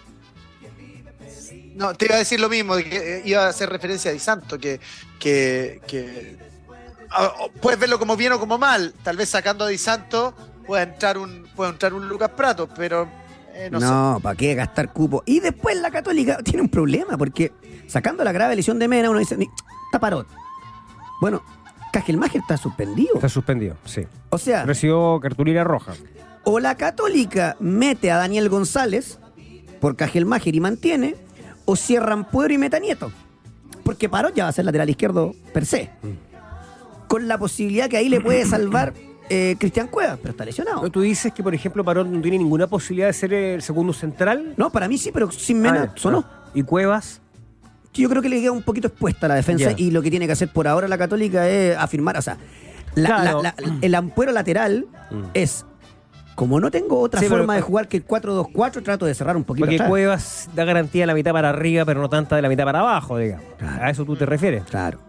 no, 1.75 1.93
te 1.95 2.05
iba 2.05 2.15
a 2.15 2.19
decir 2.19 2.39
lo 2.39 2.49
mismo, 2.49 2.75
que 2.75 3.17
eh, 3.17 3.21
iba 3.25 3.45
a 3.45 3.49
hacer 3.49 3.69
referencia 3.69 4.11
a 4.11 4.13
Di 4.13 4.19
Santo, 4.19 4.59
que, 4.59 4.79
que, 5.19 5.81
que- 5.87 6.37
puedes 7.61 7.79
verlo 7.79 7.97
como 7.99 8.15
bien 8.15 8.31
o 8.33 8.39
como 8.39 8.57
mal. 8.57 8.93
Tal 9.03 9.17
vez 9.17 9.29
sacando 9.29 9.65
a 9.65 9.67
Di 9.67 9.77
Santo 9.77 10.33
pueda 10.65 10.83
entrar 10.83 11.17
un, 11.17 11.47
pueda 11.55 11.71
entrar 11.71 11.93
un 11.93 12.07
Lucas 12.07 12.29
Prato, 12.29 12.69
pero 12.75 13.07
eh, 13.53 13.69
no, 13.71 13.79
no, 13.79 14.19
¿para 14.21 14.35
qué 14.35 14.53
gastar 14.55 14.91
cupo? 14.93 15.23
Y 15.25 15.39
después 15.39 15.75
la 15.77 15.91
Católica 15.91 16.37
tiene 16.43 16.61
un 16.61 16.69
problema, 16.69 17.17
porque 17.17 17.51
sacando 17.87 18.23
la 18.23 18.31
grave 18.31 18.55
lesión 18.55 18.77
de 18.79 18.87
Mena, 18.87 19.09
uno 19.09 19.19
dice, 19.19 19.35
"Ni- 19.37 19.49
está 19.87 19.99
parot. 19.99 20.27
Bueno, 21.23 21.41
Cajelmacher 21.93 22.41
está 22.41 22.57
suspendido. 22.57 23.15
Está 23.15 23.29
suspendido, 23.29 23.77
sí. 23.85 24.01
O 24.29 24.37
sea, 24.37 24.65
Recibió 24.65 25.21
cartulina 25.21 25.63
roja. 25.63 25.93
o 26.43 26.59
la 26.59 26.75
Católica 26.75 27.55
mete 27.61 28.11
a 28.11 28.17
Daniel 28.17 28.49
González 28.49 29.19
por 29.79 29.95
Cajelmacher 29.95 30.53
y 30.53 30.59
mantiene, 30.59 31.15
o 31.63 31.77
cierran 31.77 32.25
Pueblo 32.29 32.55
y 32.55 32.57
meta 32.57 32.77
Nieto. 32.77 33.09
Porque 33.85 34.09
Parot 34.09 34.35
ya 34.35 34.43
va 34.43 34.49
a 34.49 34.51
ser 34.51 34.65
lateral 34.65 34.89
izquierdo 34.89 35.33
per 35.53 35.65
se. 35.65 35.91
Con 37.07 37.29
la 37.29 37.37
posibilidad 37.37 37.87
que 37.89 37.95
ahí 37.95 38.09
le 38.09 38.19
puede 38.19 38.43
salvar 38.45 38.93
eh, 39.29 39.55
Cristian 39.57 39.87
Cuevas, 39.87 40.19
pero 40.21 40.31
está 40.31 40.43
lesionado. 40.43 40.89
Tú 40.89 40.99
dices 40.99 41.31
que, 41.31 41.41
por 41.41 41.55
ejemplo, 41.55 41.85
Parón 41.85 42.11
no 42.11 42.19
tiene 42.21 42.37
ninguna 42.37 42.67
posibilidad 42.67 43.07
de 43.07 43.13
ser 43.13 43.33
el 43.33 43.61
segundo 43.61 43.93
central. 43.93 44.55
No, 44.57 44.71
para 44.71 44.89
mí 44.89 44.97
sí, 44.97 45.09
pero 45.13 45.31
sin 45.31 45.61
Mena 45.61 45.83
Ah, 45.83 45.93
sonó. 45.95 46.25
ah. 46.27 46.49
¿Y 46.53 46.63
Cuevas? 46.63 47.21
Yo 47.93 48.09
creo 48.09 48.21
que 48.21 48.29
le 48.29 48.41
queda 48.41 48.51
un 48.51 48.63
poquito 48.63 48.87
expuesta 48.87 49.27
a 49.27 49.29
la 49.29 49.35
defensa 49.35 49.71
y 49.77 49.91
lo 49.91 50.01
que 50.01 50.09
tiene 50.09 50.25
que 50.25 50.31
hacer 50.33 50.49
por 50.49 50.67
ahora 50.67 50.87
la 50.87 50.97
Católica 50.97 51.47
es 51.47 51.77
afirmar, 51.77 52.17
o 52.17 52.21
sea, 52.21 52.37
la- 52.95 53.07
Claro. 53.07 53.41
la- 53.43 53.53
la- 53.57 53.77
el 53.81 53.95
ampuero 53.95 54.31
lateral 54.31 54.87
Mm. 55.11 55.21
es, 55.33 55.65
como 56.35 56.59
no 56.59 56.71
tengo 56.71 56.99
otra 56.99 57.19
Sí, 57.19 57.27
pero- 57.27 57.37
forma 57.39 57.55
de 57.55 57.61
jugar 57.61 57.87
que 57.87 57.97
el 57.97 58.03
4-2-4, 58.05 58.81
trato 58.81 59.05
de 59.05 59.13
cerrar 59.13 59.37
un 59.37 59.43
poquito 59.43 59.65
Porque 59.65 59.75
atrás. 59.75 59.89
Cuevas 59.89 60.49
da 60.55 60.63
garantía 60.65 61.03
de 61.03 61.07
la 61.07 61.13
mitad 61.13 61.31
para 61.31 61.49
arriba, 61.49 61.85
pero 61.85 62.01
no 62.01 62.09
tanta 62.09 62.35
de 62.35 62.41
la 62.41 62.49
mitad 62.49 62.63
para 62.65 62.79
abajo, 62.79 63.17
digamos. 63.17 63.45
Claro. 63.59 63.83
¿A 63.83 63.89
eso 63.91 64.03
tú 64.05 64.15
te 64.15 64.25
refieres? 64.25 64.63
Claro. 64.63 64.99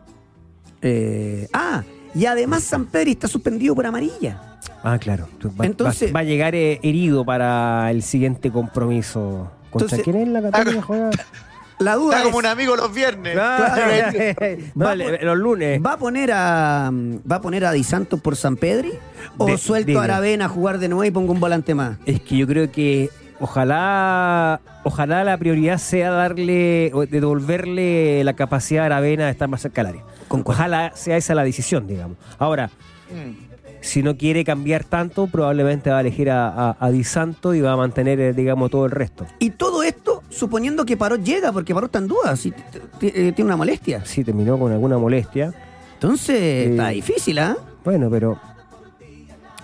Eh, 0.82 1.48
ah, 1.54 1.82
y 2.14 2.26
además 2.26 2.62
San 2.64 2.84
Pedro 2.86 3.10
está 3.10 3.28
suspendido 3.28 3.74
por 3.74 3.86
amarilla. 3.86 4.58
Ah, 4.82 4.98
claro. 4.98 5.26
Va, 5.58 5.64
Entonces- 5.64 6.10
va- 6.10 6.16
va 6.16 6.20
a 6.20 6.24
llegar 6.24 6.54
eh, 6.54 6.78
herido 6.82 7.24
para 7.24 7.90
el 7.90 8.02
siguiente 8.02 8.50
compromiso. 8.50 9.50
¿Contra 9.70 9.96
Entonces- 9.96 10.00
quién 10.04 10.16
es 10.16 10.28
la 10.28 10.42
Católica 10.42 10.82
juega? 10.82 11.10
La 11.78 11.96
duda 11.96 12.16
Está 12.16 12.24
como 12.24 12.38
un 12.38 12.46
amigo 12.46 12.76
los 12.76 12.92
viernes. 12.94 13.34
No, 13.34 13.42
Va 14.84 14.92
el- 14.92 15.02
por- 15.02 15.22
los 15.24 15.36
lunes. 15.38 15.80
¿va 15.84 15.94
a 15.94 15.96
poner 15.98 16.30
a 16.32 16.90
va 16.92 17.36
a 17.36 17.40
poner 17.40 17.64
a 17.64 17.72
Di 17.72 17.82
Santo 17.84 18.18
por 18.18 18.36
San 18.36 18.56
Pedri 18.56 18.92
o 19.38 19.46
De- 19.46 19.58
suelto 19.58 19.98
a 20.00 20.04
Aravena 20.04 20.44
a 20.44 20.48
jugar 20.48 20.78
de 20.78 20.88
nuevo 20.88 21.04
y 21.04 21.10
pongo 21.10 21.32
un 21.32 21.40
volante 21.40 21.74
más? 21.74 21.98
Es 22.06 22.20
que 22.20 22.36
yo 22.36 22.46
creo 22.46 22.70
que 22.70 23.10
ojalá 23.40 24.60
ojalá 24.84 25.24
la 25.24 25.36
prioridad 25.38 25.78
sea 25.78 26.10
darle 26.10 26.90
o 26.94 27.06
devolverle 27.06 28.22
la 28.24 28.34
capacidad 28.34 28.82
a 28.84 28.86
Aravena 28.86 29.24
de 29.26 29.30
estar 29.32 29.48
más 29.48 29.62
cerca 29.62 29.82
del 29.82 29.92
área. 29.94 30.04
Ojalá 30.28 30.92
sea 30.94 31.16
esa 31.16 31.34
la 31.34 31.44
decisión, 31.44 31.86
digamos. 31.86 32.16
Ahora, 32.38 32.70
Mm. 33.10 33.36
si 33.82 34.02
no 34.02 34.16
quiere 34.16 34.44
cambiar 34.44 34.82
tanto, 34.84 35.26
probablemente 35.26 35.90
va 35.90 35.98
a 35.98 36.00
elegir 36.00 36.30
a, 36.30 36.48
a, 36.48 36.76
a 36.80 36.90
Di 36.90 37.04
Santo 37.04 37.54
y 37.54 37.60
va 37.60 37.72
a 37.72 37.76
mantener, 37.76 38.18
eh, 38.18 38.32
digamos, 38.32 38.70
todo 38.70 38.86
el 38.86 38.90
resto. 38.90 39.26
Y 39.38 39.50
todo 39.50 39.82
esto 39.82 40.13
suponiendo 40.34 40.84
que 40.84 40.96
Parot 40.96 41.22
llega, 41.22 41.52
porque 41.52 41.74
Parot 41.74 41.88
está 41.88 41.98
en 41.98 42.08
duda, 42.08 42.36
si 42.36 42.52
eh, 43.00 43.32
tiene 43.34 43.44
una 43.44 43.56
molestia. 43.56 44.04
Sí, 44.04 44.24
terminó 44.24 44.58
con 44.58 44.72
alguna 44.72 44.98
molestia. 44.98 45.52
Entonces, 45.94 46.70
está 46.70 46.88
difícil, 46.88 47.38
¿ah? 47.38 47.56
Bueno, 47.84 48.10
pero 48.10 48.38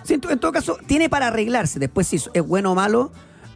Sí, 0.03 0.15
en, 0.15 0.21
to- 0.21 0.31
en 0.31 0.39
todo 0.39 0.51
caso, 0.51 0.77
tiene 0.87 1.09
para 1.09 1.27
arreglarse. 1.27 1.77
Después, 1.79 2.07
si 2.07 2.15
es 2.33 2.41
bueno 2.47 2.71
o 2.71 2.75
malo, 2.75 3.11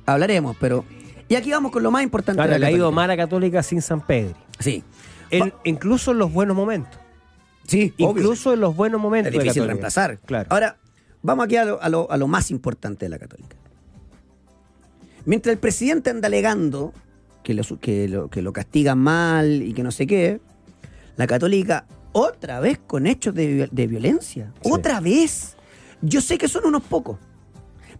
hablaremos. 0.05 0.55
Pero. 0.59 0.85
Y 1.27 1.33
aquí 1.35 1.49
vamos 1.51 1.71
con 1.71 1.81
lo 1.81 1.89
más 1.89 2.03
importante. 2.03 2.39
ahora 2.39 2.53
de 2.53 2.59
le 2.59 2.61
la 2.61 2.67
ha 2.67 2.71
ido 2.71 2.79
Católica. 2.85 2.95
mal 2.95 3.09
a 3.11 3.17
Católica 3.17 3.63
sin 3.63 3.81
San 3.81 4.01
Pedro. 4.05 4.35
Sí. 4.59 4.83
En- 5.31 5.51
incluso 5.63 6.11
en 6.11 6.19
los 6.19 6.31
buenos 6.31 6.55
momentos. 6.55 6.99
Sí, 7.65 7.91
obvio. 7.97 8.21
Incluso 8.21 8.53
en 8.53 8.59
los 8.59 8.75
buenos 8.75 9.01
momentos. 9.01 9.33
Es 9.33 9.39
difícil 9.39 9.65
reemplazar. 9.65 10.19
Claro. 10.19 10.47
Ahora, 10.51 10.77
vamos 11.23 11.45
aquí 11.45 11.55
a 11.55 11.65
lo, 11.65 11.81
a 11.81 11.89
lo- 11.89 12.11
a 12.11 12.17
lo 12.17 12.27
más 12.27 12.51
importante 12.51 13.05
de 13.05 13.09
la 13.09 13.17
Católica. 13.17 13.55
Mientras 15.25 15.53
el 15.53 15.59
presidente 15.59 16.09
anda 16.09 16.27
alegando 16.27 16.93
que 17.43 17.53
lo, 17.53 17.63
que, 17.79 18.07
lo, 18.07 18.29
que 18.29 18.41
lo 18.41 18.53
castigan 18.53 18.99
mal 18.99 19.61
y 19.61 19.73
que 19.73 19.83
no 19.83 19.91
sé 19.91 20.07
qué, 20.07 20.39
la 21.17 21.27
Católica 21.27 21.85
otra 22.11 22.59
vez 22.59 22.79
con 22.85 23.07
hechos 23.07 23.35
de, 23.35 23.67
de 23.71 23.87
violencia. 23.87 24.51
Sí. 24.61 24.69
Otra 24.71 24.99
vez. 24.99 25.55
Yo 26.01 26.21
sé 26.21 26.37
que 26.37 26.47
son 26.47 26.65
unos 26.65 26.83
pocos. 26.83 27.17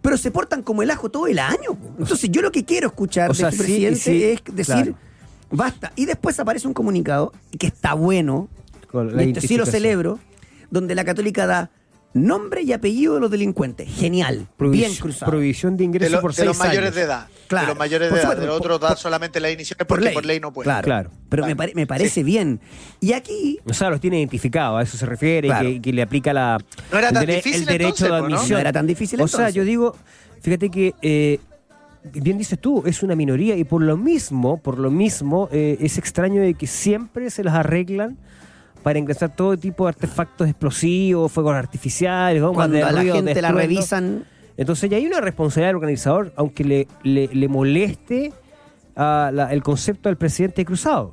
Pero 0.02 0.16
se 0.16 0.30
portan 0.30 0.62
como 0.62 0.82
el 0.82 0.90
ajo 0.90 1.10
todo 1.10 1.26
el 1.26 1.38
año. 1.38 1.76
Entonces 1.98 2.30
yo 2.30 2.42
lo 2.42 2.52
que 2.52 2.64
quiero 2.64 2.88
escuchar 2.88 3.30
O 3.30 3.34
sea, 3.34 3.48
este 3.48 3.64
sí, 3.64 3.72
presidente 3.72 4.00
sí, 4.00 4.24
es 4.24 4.54
decir, 4.54 4.74
claro. 4.74 4.98
basta. 5.50 5.92
Y 5.96 6.06
después 6.06 6.38
aparece 6.38 6.68
un 6.68 6.74
comunicado 6.74 7.32
que 7.58 7.66
está 7.66 7.94
bueno, 7.94 8.48
Con 8.90 9.16
la 9.16 9.24
y 9.24 9.28
esto 9.28 9.40
sí 9.40 9.56
lo 9.56 9.66
celebro, 9.66 10.18
donde 10.70 10.94
la 10.94 11.04
católica 11.04 11.46
da 11.46 11.70
nombre 12.16 12.62
y 12.62 12.72
apellido 12.72 13.14
de 13.14 13.20
los 13.20 13.30
delincuentes. 13.30 13.88
Genial, 13.94 14.46
bien 14.58 14.94
cruzado. 14.96 15.30
Prohibición 15.30 15.74
de 15.76 15.78
De, 15.78 15.84
ingreso 15.84 16.12
lo- 16.16 16.20
por 16.20 16.30
de 16.32 16.36
seis 16.36 16.46
los 16.48 16.58
mayores 16.58 16.80
años. 16.88 16.94
de 16.94 17.02
edad. 17.02 17.26
Claro, 17.46 17.66
De 17.66 17.70
los 17.72 17.78
mayores 17.78 18.08
por 18.08 18.18
de 18.18 18.24
edad. 18.24 18.36
De 18.36 18.48
otros 18.48 18.78
por- 18.78 18.80
da 18.80 18.88
por- 18.94 18.98
solamente 18.98 19.38
las 19.40 19.52
iniciales 19.52 19.86
porque 19.86 20.10
por 20.10 20.24
ley 20.26 20.40
no 20.40 20.52
puede. 20.52 20.64
Claro, 20.64 20.84
Claro. 20.84 21.10
Pero 21.28 21.42
Claro. 21.42 21.46
Me, 21.46 21.56
pare- 21.56 21.72
me 21.74 21.86
parece 21.86 22.22
bien. 22.22 22.60
Y 23.00 23.12
aquí, 23.12 23.58
O 23.68 23.72
sea, 23.74 23.90
los 23.90 24.00
tiene 24.00 24.18
identificados, 24.18 24.78
a 24.80 24.82
eso 24.82 24.96
se 24.96 25.06
refiere, 25.06 25.48
Claro. 25.48 25.68
que, 25.68 25.80
que 25.82 25.92
le 25.92 26.02
aplica 26.02 26.32
la, 26.32 26.58
No 26.90 26.98
era 26.98 27.08
el, 27.08 27.14
tan 27.14 27.22
dere- 27.24 27.36
difícil 27.36 27.60
el 27.60 27.66
derecho 27.66 27.86
entonces, 27.88 28.04
de 28.04 28.08
¿no? 28.10 28.24
admisión. 28.24 28.50
No 28.50 28.58
era 28.58 28.72
tan 28.72 28.86
difícil 28.86 29.20
O 29.20 29.28
sea, 29.28 29.38
entonces. 29.48 29.54
yo 29.54 29.64
digo, 29.64 29.96
fíjate 30.40 30.70
que, 30.70 30.94
eh, 31.02 31.38
bien 32.12 32.38
dices 32.38 32.58
tú, 32.60 32.82
es 32.86 33.02
una 33.02 33.16
minoría 33.16 33.56
y 33.56 33.64
por 33.64 33.82
lo 33.82 33.96
mismo, 33.96 34.58
por 34.62 34.78
lo 34.78 34.90
mismo, 34.90 35.48
eh, 35.52 35.76
es 35.80 35.98
extraño 35.98 36.40
de 36.40 36.54
que 36.54 36.66
siempre 36.68 37.30
se 37.30 37.42
las 37.44 37.54
arreglan 37.54 38.16
para 38.86 39.00
ingresar 39.00 39.34
todo 39.34 39.56
tipo 39.56 39.82
de 39.84 39.88
artefactos 39.88 40.48
explosivos, 40.48 41.32
fuegos 41.32 41.56
artificiales, 41.56 42.40
bombas 42.40 42.54
cuando 42.54 42.76
de 42.76 42.84
a 42.84 42.92
la 42.92 43.00
ruido, 43.00 43.16
gente 43.16 43.42
la 43.42 43.50
revisan, 43.50 44.22
Entonces 44.56 44.88
ya 44.88 44.96
hay 44.96 45.04
una 45.06 45.20
responsabilidad 45.20 45.70
del 45.70 45.74
organizador, 45.76 46.32
aunque 46.36 46.62
le, 46.62 46.86
le, 47.02 47.26
le 47.26 47.48
moleste 47.48 48.32
la- 48.94 49.48
el 49.50 49.60
concepto 49.64 50.08
del 50.08 50.16
presidente 50.16 50.64
cruzado. 50.64 51.10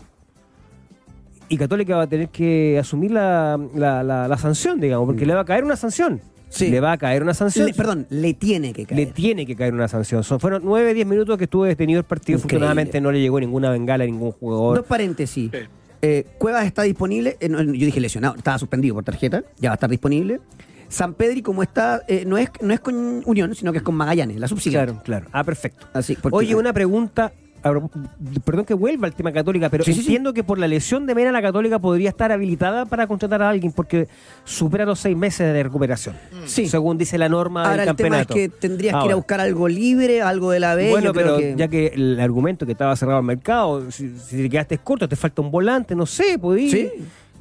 Y 1.49 1.57
Católica 1.57 1.97
va 1.97 2.03
a 2.03 2.07
tener 2.07 2.29
que 2.29 2.77
asumir 2.79 3.09
la, 3.09 3.59
la, 3.73 4.03
la- 4.03 4.27
la 4.27 4.37
sanción, 4.37 4.79
digamos, 4.79 5.07
porque 5.07 5.25
le 5.25 5.33
va 5.33 5.41
a 5.41 5.45
caer 5.45 5.63
una 5.63 5.75
sanción. 5.75 6.21
Sí. 6.49 6.69
Le 6.69 6.79
va 6.79 6.91
a 6.91 6.97
caer 6.99 7.23
una 7.23 7.33
sanción. 7.33 7.65
le- 7.65 7.73
perdón, 7.73 8.05
le 8.11 8.35
tiene 8.35 8.71
que 8.71 8.85
caer. 8.85 8.99
Le 8.99 9.05
tiene 9.07 9.47
que 9.47 9.55
caer 9.55 9.73
una 9.73 9.87
sanción. 9.87 10.23
Son, 10.23 10.39
fueron 10.39 10.61
9, 10.63 10.93
10 10.93 11.07
minutos 11.07 11.39
que 11.39 11.45
estuvo 11.45 11.63
detenido 11.63 11.99
el 12.01 12.05
partido. 12.05 12.37
Increíble. 12.37 12.55
Afortunadamente 12.67 13.01
no 13.01 13.11
le 13.11 13.19
llegó 13.19 13.39
ninguna 13.39 13.71
bengala 13.71 14.03
a 14.03 14.07
ningún 14.07 14.31
jugador. 14.31 14.77
Dos 14.77 14.85
paréntesis. 14.85 15.49
Sí. 15.51 15.57
Eh, 16.05 16.25
Cuevas 16.37 16.65
está 16.65 16.81
disponible, 16.83 17.37
eh, 17.39 17.47
no, 17.47 17.61
yo 17.63 17.85
dije 17.85 18.01
lesionado, 18.01 18.35
estaba 18.35 18.59
suspendido 18.59 18.93
por 18.93 19.05
tarjeta, 19.05 19.41
ya 19.57 19.69
va 19.69 19.73
a 19.73 19.75
estar 19.75 19.89
disponible. 19.89 20.41
San 20.89 21.13
Pedri, 21.13 21.41
como 21.41 21.63
está, 21.63 22.03
eh, 22.09 22.25
no, 22.27 22.37
es, 22.37 22.49
no 22.61 22.73
es 22.73 22.81
con 22.81 23.23
Unión, 23.25 23.55
sino 23.55 23.71
que 23.71 23.77
es 23.77 23.83
con 23.85 23.95
Magallanes, 23.95 24.37
la 24.37 24.49
subsiguiente. 24.49 24.87
Claro, 24.91 25.01
claro. 25.03 25.27
Ah, 25.31 25.45
perfecto. 25.45 25.87
Así, 25.93 26.17
porque- 26.21 26.35
Oye, 26.35 26.55
una 26.55 26.73
pregunta. 26.73 27.31
Perdón 27.63 28.65
que 28.65 28.73
vuelva 28.73 29.07
al 29.07 29.13
tema 29.15 29.31
católica, 29.31 29.69
pero 29.69 29.83
Sí, 29.83 29.93
sí, 29.93 30.01
sí. 30.01 30.05
entiendo 30.07 30.33
que 30.33 30.43
por 30.43 30.59
la 30.59 30.67
lesión 30.67 31.05
de 31.05 31.15
Mena 31.15 31.31
la 31.31 31.41
católica 31.41 31.79
podría 31.79 32.09
estar 32.09 32.31
habilitada 32.31 32.85
para 32.85 33.07
contratar 33.07 33.41
a 33.41 33.49
alguien 33.49 33.71
porque 33.71 34.07
supera 34.43 34.85
los 34.85 34.99
seis 34.99 35.15
meses 35.15 35.53
de 35.53 35.63
recuperación. 35.63 36.15
Sí. 36.45 36.67
Según 36.67 36.97
dice 36.97 37.17
la 37.17 37.29
norma 37.29 37.63
Ahora 37.63 37.81
del 37.83 37.89
el 37.89 37.95
tema 37.95 38.19
es 38.21 38.27
campeonato. 38.27 38.53
que 38.53 38.59
tendrías 38.67 38.95
que 38.99 39.05
ir 39.05 39.11
a 39.13 39.15
buscar 39.15 39.39
algo 39.39 39.67
libre, 39.67 40.21
algo 40.21 40.51
de 40.51 40.59
la 40.59 40.75
B. 40.75 40.89
Bueno, 40.89 41.13
pero 41.13 41.37
que- 41.37 41.55
ya 41.57 41.67
que 41.69 41.87
el 41.87 42.19
argumento 42.19 42.65
que 42.65 42.73
estaba 42.73 42.95
cerrado 42.95 43.19
el 43.19 43.25
mercado, 43.25 43.89
si, 43.91 44.09
si 44.17 44.37
te 44.43 44.49
quedaste 44.49 44.77
corto, 44.79 45.07
te 45.07 45.15
falta 45.15 45.41
un 45.41 45.49
volante, 45.51 45.95
no 45.95 46.05
sé, 46.05 46.37
podí. 46.37 46.89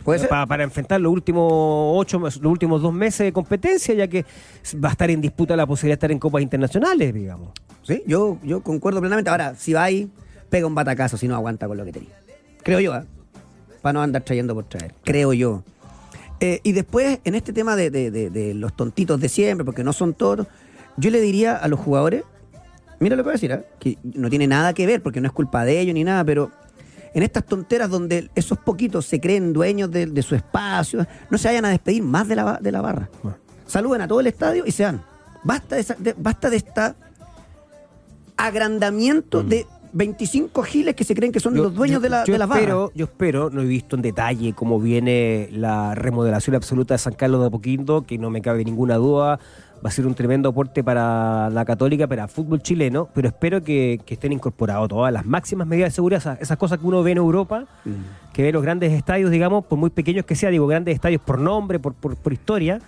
Sí, 0.03 0.05
puede 0.05 0.19
ser. 0.21 0.29
Pa- 0.29 0.47
Para, 0.47 0.65
enfrentar 0.65 1.01
los 1.01 1.13
últimos 1.13 1.45
ocho, 1.51 2.19
los 2.19 2.37
últimos 2.45 2.83
dos 2.83 2.93
meses 2.93 3.25
de 3.27 3.33
competencia, 3.33 3.95
ya 3.95 4.09
que 4.09 4.25
va 4.85 4.89
a 4.89 4.93
estar 4.93 5.11
en 5.11 5.21
disputa 5.21 5.57
la 5.57 5.67
posibilidad 5.67 5.93
de 5.95 5.99
estar 5.99 6.11
en 6.13 6.19
copas 6.19 6.43
internacionales, 6.43 7.15
digamos. 7.15 7.51
Sí, 7.83 8.03
yo, 8.07 8.39
yo 8.43 8.63
concuerdo 8.63 9.01
plenamente. 9.01 9.31
Ahora, 9.31 9.55
si 9.57 9.73
va 9.73 9.85
ahí, 9.85 10.11
pega 10.51 10.67
un 10.67 10.75
batacazo 10.75 11.17
si 11.17 11.29
no 11.29 11.35
aguanta 11.35 11.67
con 11.69 11.77
lo 11.77 11.85
que 11.85 11.93
tenía. 11.93 12.11
Creo 12.63 12.81
yo, 12.81 12.95
¿eh? 12.97 13.03
Para 13.81 13.95
no 13.95 14.03
andar 14.03 14.23
trayendo 14.23 14.55
por 14.55 14.65
traer. 14.65 14.95
Creo 15.05 15.33
yo. 15.33 15.63
Eh, 16.41 16.61
y 16.63 16.73
después, 16.73 17.21
en 17.25 17.35
este 17.35 17.53
tema 17.53 17.77
de, 17.77 17.91
de- 17.91 18.11
de- 18.11 18.31
de 18.31 18.55
los 18.55 18.75
tontitos 18.77 19.21
de 19.21 19.29
siempre, 19.29 19.65
porque 19.65 19.83
no 19.85 19.93
son 19.93 20.15
todos, 20.15 20.47
yo 20.97 21.11
le 21.11 21.21
diría 21.21 21.57
a 21.57 21.69
los 21.69 21.79
jugadores, 21.81 22.25
mira 23.01 23.17
lo 23.17 23.23
que 23.23 23.27
voy 23.29 23.31
a 23.31 23.35
decir, 23.35 23.51
¿eh? 23.53 23.65
que 23.81 23.99
no 24.03 24.29
tiene 24.31 24.47
nada 24.47 24.73
que 24.75 24.87
ver, 24.87 25.03
porque 25.03 25.21
no 25.21 25.27
es 25.29 25.33
culpa 25.33 25.65
de 25.65 25.81
ellos 25.81 25.95
ni 25.95 26.05
nada, 26.05 26.25
pero 26.25 26.51
en 27.15 27.23
estas 27.23 27.45
tonteras 27.45 27.91
donde 27.91 28.31
esos 28.35 28.59
poquitos 28.59 29.07
se 29.07 29.21
creen 29.21 29.53
dueños 29.53 29.91
de, 29.91 30.07
de 30.07 30.23
su 30.23 30.35
espacio, 30.35 31.07
no 31.31 31.39
se 31.39 31.49
vayan 31.49 31.65
a 31.67 31.71
despedir 31.71 32.03
más 32.03 32.27
de 32.29 32.37
la, 32.37 32.59
de 32.61 32.73
la 32.73 32.81
barra. 32.81 33.09
Saluden 33.67 34.01
a 34.03 34.09
todo 34.09 34.21
el 34.21 34.27
estadio 34.27 34.65
y 34.67 34.73
se 34.73 34.85
van. 34.85 35.03
Basta 35.45 35.75
de, 35.77 35.81
esa- 35.81 35.97
de- 35.99 36.15
basta 36.17 36.49
de 36.51 36.57
esta 36.57 36.95
agrandamiento 38.37 39.43
de 39.43 39.67
25 39.93 40.63
giles 40.63 40.95
que 40.97 41.05
se 41.05 41.15
creen 41.15 41.33
que 41.33 41.41
son 41.41 41.55
Yo- 41.55 41.65
los 41.65 41.75
dueños 41.75 41.97
yo- 41.97 42.01
de 42.01 42.09
la, 42.09 42.25
yo 42.25 42.33
de 42.33 42.39
las 42.39 42.49
barras. 42.49 42.63
espero, 42.63 42.93
Yo 42.95 43.05
espero, 43.05 43.51
no 43.51 43.61
he 43.61 43.67
visto 43.67 43.95
en 43.97 44.03
detalle 44.03 44.55
cómo 44.55 44.81
viene 44.81 45.49
la 45.53 45.95
remodelación 45.95 46.57
absoluta 46.57 46.95
de 46.95 46.99
San 46.99 47.13
Carlos 47.15 47.41
de 47.43 47.49
Apoquindo, 47.49 48.03
que 48.07 48.17
no 48.19 48.31
me 48.31 48.41
cabe 48.41 48.65
ninguna 48.65 48.97
duda, 48.97 49.39
va 49.85 49.89
a 49.89 49.91
ser 49.93 50.07
un 50.07 50.15
tremendo 50.15 50.51
aporte 50.51 50.85
para 50.85 51.51
la 51.51 51.65
católica, 51.65 52.07
para 52.07 52.23
el 52.25 52.29
fútbol 52.29 52.63
chileno, 52.63 53.09
pero 53.13 53.29
espero 53.29 53.63
que, 53.63 54.01
que 54.07 54.15
estén 54.15 54.33
incorporados 54.33 54.89
todas 54.89 55.13
las 55.13 55.27
máximas 55.27 55.67
medidas 55.67 55.89
de 55.91 55.95
seguridad, 55.97 56.19
esas, 56.21 56.41
esas 56.41 56.57
cosas 56.57 56.79
que 56.79 56.87
uno 56.87 57.03
ve 57.03 57.13
en 57.13 57.19
Europa, 57.19 57.67
Mm. 57.85 58.33
que 58.33 58.43
ve 58.45 58.53
los 58.53 58.63
grandes 58.63 58.93
estadios, 58.93 59.31
digamos, 59.31 59.65
por 59.67 59.79
muy 59.79 59.91
pequeños 59.91 60.25
que 60.25 60.37
sea, 60.37 60.51
digo, 60.51 60.67
grandes 60.69 60.95
estadios 60.95 61.21
por 61.21 61.39
nombre, 61.41 61.81
por, 61.81 61.95
por, 61.95 62.15
por 62.17 62.33
historia, 62.33 62.79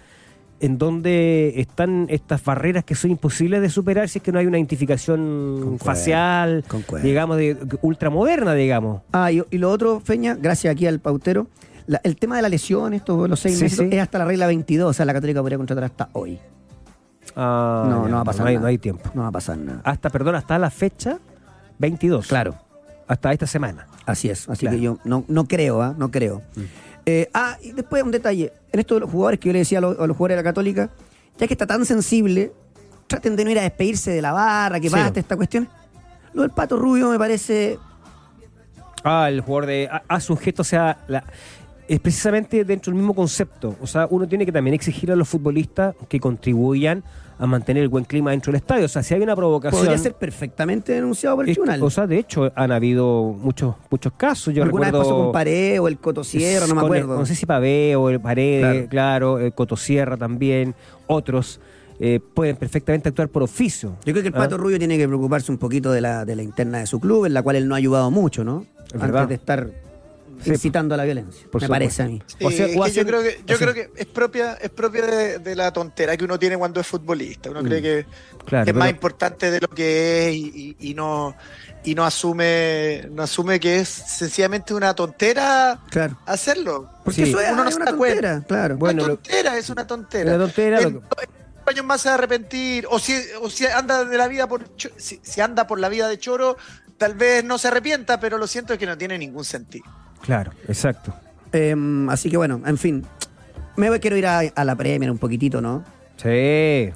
en 0.61 0.79
donde 0.79 1.55
están 1.57 2.07
estas 2.09 2.43
barreras 2.45 2.85
que 2.85 2.95
son 2.95 3.11
imposibles 3.11 3.61
de 3.61 3.69
superar 3.69 4.09
si 4.09 4.19
es 4.19 4.23
que 4.23 4.31
no 4.31 4.39
hay 4.39 4.47
una 4.47 4.57
identificación 4.57 5.57
Concuerdo, 5.61 5.85
facial, 5.85 6.65
concuerdo. 6.69 7.05
digamos, 7.07 7.37
de 7.39 7.57
ultramoderna, 7.83 8.55
digamos. 8.55 9.03
Ah, 9.12 9.33
y, 9.33 9.43
y 9.51 9.59
lo 9.59 9.71
otro, 9.71 10.01
Feña, 10.01 10.37
gracias 10.41 10.71
aquí 10.73 10.87
al 10.87 11.01
pautero, 11.01 11.49
la- 11.89 12.01
el 12.05 12.16
tema 12.16 12.37
de 12.37 12.43
la 12.43 12.49
lesión, 12.49 12.95
esto, 12.95 13.27
los 13.27 13.41
seis 13.41 13.57
Sí, 13.59 13.65
meses, 13.65 13.79
sí. 13.79 13.89
es 13.91 14.01
hasta 14.01 14.19
la 14.19 14.25
regla 14.27 14.47
22, 14.47 14.89
o 14.91 14.93
sea, 14.93 15.05
la 15.05 15.12
Católica 15.12 15.41
podría 15.41 15.59
contratar 15.59 15.85
hasta 15.85 16.09
hoy. 16.12 16.39
Ah, 17.36 17.86
no, 17.89 18.05
ya, 18.05 18.09
no 18.11 18.16
va 18.16 18.23
a 18.23 18.24
pasar 18.24 18.43
no 18.43 18.48
hay, 18.48 18.55
nada. 18.55 18.62
no 18.62 18.69
hay 18.69 18.78
tiempo. 18.78 19.11
No 19.15 19.23
va 19.23 19.28
a 19.28 19.32
pasar 19.32 19.59
nada. 19.59 19.81
Hasta, 19.85 20.11
perdón, 20.11 20.35
hasta 20.36 20.59
la 20.59 20.70
fecha 20.70 21.19
22. 21.78 22.27
Claro, 22.27 22.55
Hasta 23.09 23.32
esta 23.32 23.47
semana. 23.47 23.86
así 24.06 24.31
es. 24.31 24.48
Así 24.48 24.61
Claro. 24.61 24.77
que 24.77 24.82
yo 24.82 24.98
no, 25.05 25.24
no 25.28 25.44
creo, 25.47 25.82
¿ah? 25.82 25.94
No 25.98 26.11
creo. 26.11 26.43
Eh, 27.06 27.28
ah, 27.35 27.56
y 27.62 27.73
después 27.73 28.02
un 28.02 28.11
detalle. 28.12 28.52
En 28.73 28.81
esto 28.81 28.94
de 28.94 29.01
los 29.01 29.11
jugadores 29.11 29.39
que 29.40 29.48
yo 29.48 29.52
le 29.52 29.59
decía 29.61 29.78
a 29.78 29.81
los, 29.82 29.98
a 29.98 30.06
los 30.06 30.16
jugadores 30.16 30.36
de 30.36 30.43
la 30.43 30.48
Católica, 30.48 30.90
ya 31.39 31.47
que 31.47 31.55
está 31.55 31.66
tan 31.66 31.85
sensible, 31.85 32.52
traten 33.06 33.36
de 33.36 33.44
no 33.44 33.51
ir 33.51 33.59
a 33.59 33.62
despedirse 33.62 34.11
de 34.12 34.23
la 34.23 34.32
barra, 34.32 34.81
que 34.81 34.89
Sí. 34.89 34.94
basta 34.94 35.20
esta 35.20 35.36
cuestión. 35.36 35.69
Lo 36.32 36.43
del 36.43 36.51
Pato 36.51 36.77
Rubio 36.78 37.11
me 37.11 37.19
parece 37.19 37.78
Ah, 39.02 39.28
el 39.28 39.40
jugador 39.43 39.66
de. 39.66 39.90
Hace 40.09 40.32
un 40.32 40.39
gesto, 40.39 40.62
o 40.62 40.65
sea, 40.65 40.97
la- 41.09 41.24
es 41.86 42.01
precisamente 42.01 42.65
dentro 42.65 42.90
del 42.90 42.97
mismo 42.97 43.15
concepto. 43.15 43.77
O 43.82 43.86
sea, 43.86 44.06
uno 44.09 44.27
tiene 44.27 44.47
que 44.47 44.52
también 44.52 44.73
exigir 44.74 45.12
a 45.12 45.16
los 45.16 45.28
futbolistas 45.28 45.94
que 46.09 46.19
contribuyan 46.19 47.05
a 47.39 47.47
mantener 47.47 47.82
el 47.82 47.89
buen 47.89 48.05
clima 48.05 48.31
dentro 48.31 48.52
del 48.52 48.61
estadio. 48.61 48.85
O 48.85 48.89
sea, 48.89 49.02
si 49.02 49.15
hay 49.15 49.20
una 49.20 49.35
provocación. 49.35 49.81
podría 49.82 49.98
ser 49.98 50.15
perfectamente 50.15 50.93
denunciado 50.93 51.36
por 51.36 51.44
el 51.44 51.51
es- 51.51 51.55
tribunal. 51.56 51.82
o 51.82 51.90
sea, 51.90 52.06
de 52.06 52.19
hecho, 52.19 52.52
han 52.55 52.73
habido 52.73 53.35
muchos 53.39 53.74
muchos 53.90 54.12
casos. 54.15 54.55
Yo 54.55 54.62
Alguna 54.62 54.86
recuerdo. 54.86 54.98
vez 55.01 55.09
pasó 55.09 55.23
con 55.24 55.32
Pared 55.32 55.81
o 55.81 55.89
el 55.89 55.98
Cotosierra, 55.98 56.66
no 56.66 56.74
me 56.74 56.81
el- 56.81 56.86
acuerdo. 56.86 57.19
no 57.19 57.27
sé 57.27 57.35
si 57.35 57.47
Pavé 57.47 57.97
o 57.97 58.09
el 58.11 58.20
Paredes, 58.20 58.89
Claro. 58.89 58.89
claro, 58.89 59.39
el 59.40 59.52
Cotosierra 59.52 60.16
también, 60.16 60.74
otros 61.06 61.61
eh, 62.01 62.19
pueden 62.35 62.56
perfectamente 62.56 63.09
actuar 63.09 63.28
por 63.28 63.43
oficio. 63.44 63.97
Yo 64.05 64.12
creo 64.12 64.23
que 64.23 64.28
el 64.28 64.35
¿Ah? 64.35 64.39
Pato 64.39 64.56
Rubio 64.59 64.78
tiene 64.78 64.98
que 64.98 65.06
preocuparse 65.06 65.52
un 65.52 65.59
poquito 65.59 65.93
de 65.93 66.01
la, 66.01 66.24
de 66.24 66.35
la 66.35 66.43
interna 66.43 66.78
de 66.81 66.86
su 66.86 66.98
club, 66.98 67.24
en 67.27 67.35
la 67.35 67.43
cual 67.43 67.55
él 67.55 67.69
no 67.69 67.74
ha 67.74 67.78
ayudado 67.78 68.11
mucho, 68.11 68.43
¿no? 68.43 68.66
Es 68.93 69.01
verdad. 69.01 69.23
Antes 69.23 69.28
de 69.28 69.35
estar 69.36 69.70
Sí. 70.45 70.51
incitando 70.53 70.95
a 70.95 70.97
la 70.99 71.05
violencia. 71.05 71.47
Por 71.51 71.61
me 71.62 71.66
supuesto. 71.66 71.69
parece 71.73 72.03
a 72.03 72.07
mí. 72.07 72.23
Sí, 72.27 72.37
O 72.45 72.51
sea, 72.51 72.66
o 72.77 72.85
hacen- 72.85 72.95
yo 72.95 73.07
creo 73.07 73.23
que, 73.23 73.43
yo 73.47 73.55
o 73.55 73.59
sea- 73.59 73.73
creo 73.73 73.75
que 73.75 73.91
es 74.01 74.07
propia, 74.07 74.55
es 74.55 74.71
propia 74.71 75.07
de, 75.07 75.39
de 75.39 75.57
la 75.57 75.73
tontera 75.73 76.16
que 76.16 76.25
uno 76.25 76.39
tiene 76.39 76.57
cuando 76.57 76.81
es 76.81 76.87
futbolista. 76.87 77.51
Uno 77.51 77.62
Mm. 77.62 77.66
cree 77.66 77.83
que 77.83 78.07
Claro, 78.45 78.62
es 78.62 78.66
pero- 78.66 78.79
más 78.79 78.91
importante 78.91 79.51
de 79.51 79.61
lo 79.61 79.69
que 79.69 80.29
es 80.29 80.35
y, 80.35 80.77
y- 80.81 80.91
y 80.91 80.95
no 80.95 81.35
y 81.87 81.95
no 81.95 82.05
asume 82.07 83.09
no 83.11 83.23
asume 83.23 83.61
que 83.61 83.81
es 83.81 83.89
sencillamente 83.89 84.73
una 84.73 84.95
tontera 84.95 85.81
Claro. 85.91 86.19
hacerlo. 86.27 86.89
Porque 87.05 87.25
Sí. 87.25 87.31
eso 87.31 87.41
es, 87.41 87.53
Uno 87.53 87.62
no 87.65 87.69
es 87.69 87.75
se 87.75 87.83
una 87.83 87.93
cuenta. 87.97 88.15
tontera, 88.33 88.47
claro. 88.47 88.77
Bueno, 88.79 89.03
una 89.05 89.09
lo- 89.12 89.19
tontera, 89.19 89.59
es 89.59 89.69
una 89.71 89.87
tontera. 89.87 90.35
Una 90.35 90.45
tontera, 90.45 90.79
En 90.81 90.85
lo 90.95 91.01
que- 91.01 91.07
dos 91.07 91.19
años 91.66 91.85
más 91.85 92.01
se 92.01 92.09
va 92.09 92.15
a 92.15 92.19
arrepentir. 92.19 92.87
O 92.91 92.99
si, 92.99 93.15
o 93.41 93.51
si 93.51 93.66
anda 93.66 94.05
de 94.07 94.16
la 94.16 94.29
vida 94.29 94.47
por 94.47 94.62
si, 94.97 95.21
si 95.23 95.41
anda 95.43 95.66
por 95.66 95.79
la 95.79 95.89
vida 95.91 96.09
de 96.09 96.19
choro, 96.19 96.57
tal 96.97 97.15
vez 97.15 97.45
no 97.45 97.59
se 97.59 97.69
arrepienta, 97.69 98.19
pero 98.19 98.39
lo 98.39 98.47
siento 98.47 98.73
es 98.73 98.79
que 98.79 98.87
no 98.87 98.97
tiene 98.97 99.19
ningún 99.19 99.45
sentido. 99.45 99.85
Claro, 100.24 100.52
exacto. 100.68 101.14
Em, 101.52 102.09
así 102.10 102.30
que 102.30 102.36
bueno, 102.36 102.60
en 102.66 102.78
fin. 102.78 103.05
Me 103.76 103.88
voy, 103.88 104.01
quiero 104.01 104.16
ir 104.16 104.26
a, 104.26 104.38
a 104.40 104.64
la 104.64 104.74
Premier 104.76 105.10
un 105.10 105.18
poquitito, 105.18 105.60
¿no? 105.60 105.84
Sí. 106.16 106.90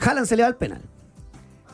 Haaland 0.00 0.26
se 0.26 0.36
le 0.36 0.42
va 0.42 0.48
al 0.48 0.56
penal. 0.56 0.80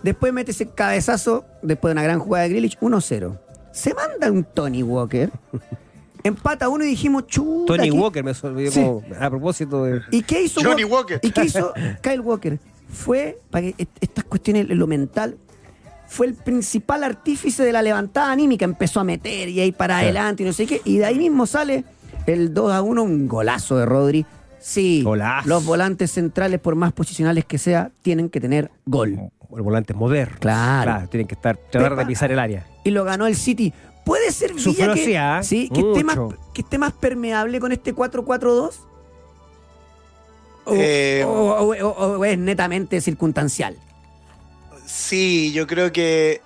Después 0.03 0.33
mete 0.33 0.51
ese 0.51 0.69
cabezazo, 0.69 1.45
después 1.63 1.91
de 1.91 1.93
una 1.93 2.03
gran 2.03 2.19
jugada 2.21 2.45
de 2.45 2.51
Grealish, 2.51 2.79
1-0. 2.79 3.39
Se 3.73 3.95
manda 3.95 4.31
un 4.31 4.45
Tony 4.45 4.83
Walker. 4.83 5.31
Empata 6.23 6.69
uno 6.69 6.85
y 6.85 6.89
dijimos, 6.89 7.27
chuta. 7.27 7.75
Tony 7.77 7.91
¿qué- 7.91 7.97
Walker 7.97 8.25
me 8.25 8.33
olvidé 8.43 8.71
Sí. 8.71 8.87
a 9.21 9.29
propósito 9.31 9.85
de. 9.85 10.01
¿Y 10.11 10.23
qué 10.23 10.43
hizo 10.43 10.61
Johnny 10.63 10.85
Walker. 10.85 11.19
¿Y 11.23 11.31
qué 11.31 11.45
hizo 11.45 11.73
Kyle 12.03 12.21
Walker? 12.21 12.59
Fue, 12.89 13.39
para 13.51 13.63
que 13.67 13.75
est- 13.79 13.91
estas 14.01 14.25
cuestiones, 14.25 14.69
lo 14.69 14.87
mental, 14.87 15.37
fue 16.15 16.27
el 16.29 16.35
principal 16.35 17.03
artífice 17.03 17.65
de 17.65 17.73
la 17.73 17.83
levantada 17.83 18.31
anímica. 18.31 18.65
Empezó 18.65 19.01
a 19.01 19.05
meter 19.05 19.49
y 19.49 19.61
ahí 19.61 19.73
para 19.73 19.99
Sí. 19.99 20.05
adelante 20.05 20.43
y 20.43 20.47
no 20.47 20.53
sé 20.53 20.67
qué. 20.67 20.81
Y 20.85 20.99
de 20.99 21.05
ahí 21.07 21.19
mismo 21.19 21.45
sale 21.47 21.85
el 22.27 22.55
2 22.55 22.73
a 22.73 22.83
1, 22.83 23.03
un 23.03 23.27
golazo 23.29 23.77
de 23.77 23.85
Rodri. 23.87 24.25
Sí, 24.61 25.03
Golazo. 25.03 25.49
los 25.49 25.65
volantes 25.67 26.11
centrales, 26.13 26.59
por 26.61 26.75
más 26.77 26.93
posicionales 26.93 27.45
que 27.45 27.59
sea, 27.59 27.91
tienen 28.03 28.31
que 28.31 28.41
tener 28.41 28.71
gol. 28.87 29.19
El 29.55 29.63
volante 29.63 29.93
moderno. 29.93 30.37
Claro. 30.41 31.07
Tienen 31.09 31.27
que 31.27 31.35
estar, 31.35 31.57
tratar 31.57 31.91
Pepa. 31.91 32.03
de 32.03 32.07
pisar 32.07 32.33
el 32.33 32.39
área. 32.39 32.67
Y 32.85 32.91
lo 32.91 33.05
ganó 33.05 33.27
el 33.27 33.37
City. 33.37 33.73
Puede 34.05 34.33
ser 34.33 34.55
Villa 34.55 34.73
que, 34.75 34.83
ansiedad, 34.93 35.43
sí, 35.43 35.69
que, 35.73 35.81
esté 35.81 36.05
más, 36.05 36.19
que 36.55 36.63
esté 36.63 36.79
más 36.79 36.93
permeable 36.93 37.59
con 37.61 37.73
este 37.73 37.93
4-4-2. 37.95 38.81
O, 40.67 40.73
Eh, 40.75 41.25
o- 41.27 41.31
o- 41.31 41.89
o- 41.89 42.19
o 42.19 42.25
es 42.25 42.39
netamente 42.39 43.01
circunstancial. 43.01 43.77
Sí, 44.87 45.53
yo 45.53 45.67
creo 45.67 45.93
que 45.93 46.41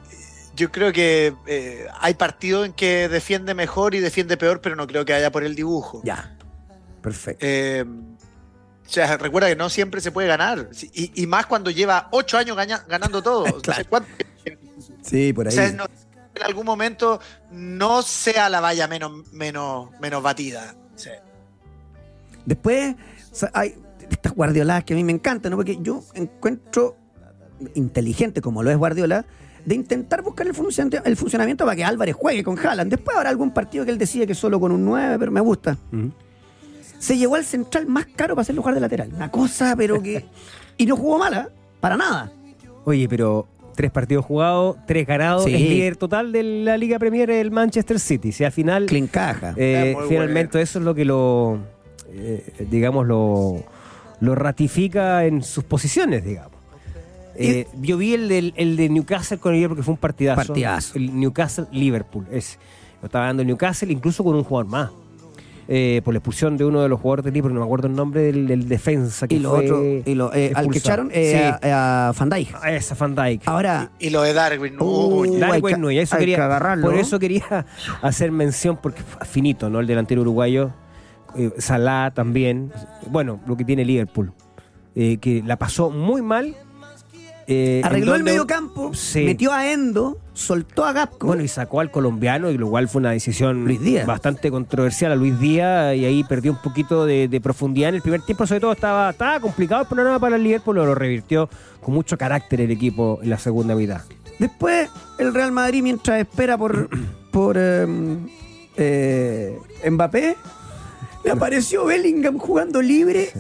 yo 0.55 0.71
creo 0.73 0.93
que 0.93 1.35
eh, 1.47 1.87
hay 2.01 2.15
partidos 2.15 2.67
en 2.67 2.73
que 2.73 3.09
defiende 3.09 3.55
mejor 3.55 3.95
y 3.95 4.01
defiende 4.01 4.37
peor, 4.37 4.61
pero 4.61 4.75
no 4.77 4.87
creo 4.87 5.05
que 5.05 5.15
haya 5.15 5.31
por 5.31 5.45
el 5.45 5.55
dibujo. 5.55 6.01
Ya. 6.05 6.37
Perfecto. 7.01 7.45
Eh, 7.47 7.85
o 7.87 8.91
sea, 8.91 9.17
recuerda 9.19 9.49
que 9.49 9.57
no 9.57 9.69
siempre 9.71 10.01
se 10.01 10.11
puede 10.11 10.27
ganar. 10.29 10.69
Y, 10.93 11.23
y 11.23 11.27
más 11.27 11.47
cuando 11.47 11.71
lleva 11.71 12.09
ocho 12.11 12.39
años 12.39 12.57
gaña- 12.57 12.85
ganando 12.89 13.23
todo. 13.23 13.45
No 13.67 13.75
sé 13.75 13.85
Claro. 13.85 14.07
Sí, 15.03 15.33
por 15.33 15.47
o 15.49 15.51
sea, 15.51 15.71
no- 15.73 15.87
en 16.35 16.43
algún 16.43 16.65
momento 16.67 17.21
no 17.51 18.03
sea 18.03 18.49
la 18.49 18.61
valla 18.61 18.87
menos, 18.89 19.33
menos, 19.33 19.91
menos 20.01 20.23
batida. 20.23 20.75
Sí. 20.97 21.11
Después 22.47 22.95
o 23.33 23.35
sea, 23.35 23.51
hay 23.55 23.77
estas 24.11 24.33
guardioladas 24.33 24.85
que 24.85 24.95
a 24.95 24.97
mí 24.97 25.05
me 25.05 25.13
encantan, 25.13 25.51
¿no? 25.51 25.57
Porque 25.57 25.79
yo 25.81 26.03
encuentro 26.15 26.97
inteligente, 27.75 28.41
como 28.41 28.63
lo 28.63 28.71
es 28.71 28.77
Guardiola, 28.77 29.25
de 29.65 29.75
intentar 29.75 30.23
buscar 30.23 30.47
el 30.47 30.55
funcionamiento, 30.55 31.05
el 31.09 31.17
funcionamiento 31.17 31.65
para 31.65 31.77
que 31.77 31.85
Álvarez 31.85 32.15
juegue 32.15 32.43
con 32.45 32.59
Haaland. 32.59 32.91
Después 32.91 33.17
habrá 33.17 33.31
algún 33.31 33.53
partido 33.53 33.85
que 33.85 33.91
él 33.91 33.99
decide 33.99 34.27
que 34.27 34.35
solo 34.35 34.59
con 34.61 34.73
un 34.73 34.85
9, 34.85 35.17
pero 35.19 35.31
me 35.33 35.41
gusta. 35.41 35.77
Se 36.99 37.17
llevó 37.17 37.37
al 37.37 37.45
central 37.45 37.87
más 37.87 38.07
caro 38.07 38.35
para 38.35 38.43
hacerlo 38.43 38.63
jugar 38.63 38.75
de 38.75 38.81
lateral. 38.81 39.11
Una 39.15 39.31
cosa, 39.31 39.75
pero 39.77 40.03
que. 40.03 40.25
Y 40.81 40.87
no 40.87 40.97
jugó 40.97 41.19
mala, 41.19 41.49
para 41.81 41.97
nada. 41.97 42.31
Oye, 42.85 43.09
pero 43.09 43.49
tres 43.75 43.91
partidos 43.91 44.25
jugados, 44.25 44.77
tres 44.87 45.07
ganados, 45.09 45.45
Sí. 45.45 45.55
es 45.55 45.61
líder 45.61 45.97
total 45.97 46.31
de 46.31 46.43
la 46.45 46.77
Liga 46.77 47.01
Premier 47.01 47.29
el 47.31 47.51
Manchester 47.51 47.99
City. 47.99 48.31
Si 48.31 48.45
al 48.45 48.53
final, 48.53 48.87
Clean 48.87 49.09
caja. 49.09 49.55
eh, 49.57 49.97
Ah, 49.99 50.05
finalmente 50.09 50.61
eso 50.63 50.79
es 50.79 50.85
lo 50.85 50.95
que 50.95 51.05
lo, 51.05 51.59
eh, 52.11 52.67
digamos, 52.71 53.07
lo, 53.09 53.57
lo 54.21 54.35
ratifica 54.37 55.25
en 55.27 55.43
sus 55.43 55.65
posiciones, 55.65 56.25
digamos. 56.25 56.58
Eh, 57.41 57.67
yo 57.81 57.97
vi 57.97 58.15
el, 58.15 58.29
del- 58.29 58.53
el 58.57 58.77
de 58.77 58.89
Newcastle 58.89 59.39
con 59.39 59.55
ayer 59.55 59.69
porque 59.69 59.83
fue 59.83 59.93
un 59.95 59.99
partidazo. 59.99 60.37
Partidazo. 60.37 60.99
El 60.99 61.19
Newcastle-Liverpool. 61.21 62.27
Es, 62.33 62.59
lo 63.01 63.07
estaba 63.07 63.27
dando 63.27 63.43
el 63.43 63.49
Newcastle 63.49 63.93
incluso 63.93 64.25
con 64.25 64.35
un 64.35 64.45
jugador 64.45 64.71
más. 64.71 64.91
Eh, 65.71 66.01
por 66.03 66.15
la 66.15 66.19
expulsión 66.19 66.57
de 66.57 66.65
uno 66.65 66.81
de 66.81 66.89
los 66.89 66.99
jugadores 66.99 67.27
del 67.27 67.35
Liverpool, 67.35 67.53
no 67.53 67.61
me 67.61 67.67
acuerdo 67.67 67.89
el 67.89 67.95
nombre 67.95 68.23
del, 68.23 68.47
del 68.47 68.67
defensa 68.69 69.29
que 69.29 69.35
y 69.35 69.39
lo 69.39 69.51
fue 69.51 69.65
otro, 69.67 69.85
y 69.85 70.15
lo, 70.15 70.33
eh, 70.33 70.51
al 70.55 70.71
que 70.71 70.79
echaron 70.79 71.11
eh, 71.13 71.53
Sí. 71.61 71.69
a, 71.69 72.09
a 72.09 72.13
Van 72.13 72.31
Dijk. 72.31 72.55
Ah, 72.63 72.73
Esa 72.73 72.95
Van 72.95 73.15
Dijk. 73.15 73.43
Ahora, 73.45 73.91
Y 73.99 74.09
lo 74.09 74.23
de 74.23 74.33
Darwin, 74.33 74.77
Uh, 74.81 75.37
Darwin 75.39 75.63
que- 75.75 75.77
Núñez, 75.77 76.05
eso 76.05 76.17
quería, 76.17 76.37
que 76.37 76.43
agarrarlo. 76.43 76.87
por 76.87 76.95
eso 76.95 77.19
quería 77.19 77.67
hacer 78.01 78.33
mención, 78.33 78.79
porque 78.83 79.03
finito, 79.27 79.69
¿no? 79.69 79.81
El 79.81 79.87
delantero 79.87 80.23
uruguayo, 80.23 80.71
eh, 81.37 81.51
Salah 81.59 82.13
también. 82.15 82.73
Bueno, 83.11 83.39
lo 83.47 83.55
que 83.59 83.67
tiene 83.67 83.85
Liverpool, 83.85 84.33
eh, 84.95 85.19
que 85.19 85.43
la 85.45 85.57
pasó 85.59 85.91
muy 85.91 86.23
mal. 86.23 86.57
Eh, 87.51 87.81
arregló 87.83 88.15
el 88.15 88.23
medio 88.23 88.47
campo, 88.47 88.93
Sí. 88.95 89.25
metió 89.25 89.53
a 89.53 89.73
Endo, 89.73 90.19
soltó 90.35 90.85
a 90.85 90.93
Gapco. 90.93 91.27
Bueno, 91.27 91.43
y 91.43 91.49
sacó 91.49 91.81
al 91.81 91.91
colombiano, 91.91 92.51
y 92.51 92.59
lo 92.59 92.69
cual 92.69 92.89
fue 92.89 93.01
una 93.01 93.11
decisión 93.13 93.65
Luis 93.65 93.81
Díaz. 93.81 94.07
bastante 94.07 94.51
controversial 94.51 95.13
a 95.13 95.17
Luis 95.17 95.41
Díaz, 95.41 95.97
y 95.97 96.05
ahí 96.05 96.23
perdió 96.25 96.53
un 96.53 96.59
poquito 96.63 97.07
de, 97.07 97.27
de 97.27 97.41
profundidad 97.41 97.89
en 97.89 97.95
el 97.97 98.03
primer 98.03 98.21
tiempo, 98.23 98.47
sobre 98.47 98.61
todo 98.61 98.73
estaba, 98.73 99.11
estaba 99.11 99.41
complicado 99.41 99.81
el 99.83 99.89
panorama 99.89 100.21
para 100.21 100.37
el 100.37 100.43
Liverpool, 100.45 100.77
pero 100.77 100.87
lo 100.87 100.95
revirtió 100.95 101.49
con 101.83 101.95
mucho 101.95 102.19
carácter 102.19 102.61
el 102.61 102.71
equipo 102.71 103.19
en 103.23 103.31
la 103.31 103.39
segunda 103.39 103.75
mitad. 103.75 104.03
Después, 104.39 104.89
el 105.19 105.33
Real 105.33 105.51
Madrid, 105.51 105.83
mientras 105.83 106.21
espera 106.21 106.59
por, 106.59 106.89
por 107.33 107.57
em, 107.57 108.29
eh, 108.77 109.59
Mbappé, 109.91 110.37
le 111.25 111.31
apareció 111.31 111.87
Bellingham 111.87 112.39
jugando 112.39 112.81
libre. 112.83 113.31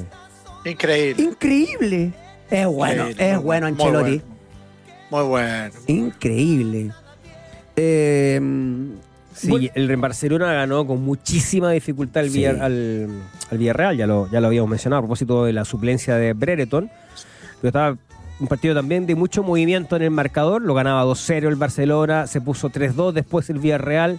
increíble. 0.65 1.23
Increíble. 1.23 2.13
Es 2.51 2.66
bueno, 2.66 3.07
es 3.19 3.43
bueno 3.43 3.66
Muy 3.70 3.73
Ancelotti. 3.87 4.23
bueno. 4.23 4.39
Muy 5.11 5.23
bueno. 5.25 5.70
Increíble. 5.87 6.91
Em, 7.77 8.93
Sí, 9.35 9.51
Bueno. 9.51 9.69
el 9.77 9.97
Barcelona 9.99 10.53
ganó 10.53 10.85
con 10.85 11.01
muchísima 11.05 11.70
dificultad 11.70 12.25
Sí. 12.25 12.31
Villar- 12.41 12.61
al, 12.61 13.09
al 13.53 13.59
Villarreal, 13.59 13.97
ya 13.97 14.05
lo, 14.09 14.29
ya 14.33 14.41
lo 14.41 14.49
habíamos 14.49 14.69
mencionado 14.69 14.99
a 14.99 15.03
propósito 15.03 15.45
de 15.45 15.53
la 15.53 15.65
suplencia 15.65 16.16
de 16.16 16.33
Brereton. 16.33 16.91
Pero 17.61 17.69
estaba 17.69 17.97
un 18.41 18.49
partido 18.49 18.75
también 18.75 19.07
de 19.07 19.15
mucho 19.15 19.45
movimiento 19.45 19.95
en 19.95 20.03
el 20.03 20.11
marcador, 20.11 20.62
lo 20.62 20.75
ganaba 20.75 21.05
2-0 21.05 21.49
el 21.49 21.55
Barcelona, 21.55 22.27
se 22.27 22.41
puso 22.41 22.69
3-2 22.69 23.12
después 23.12 23.49
el 23.49 23.61
Villarreal 23.61 24.19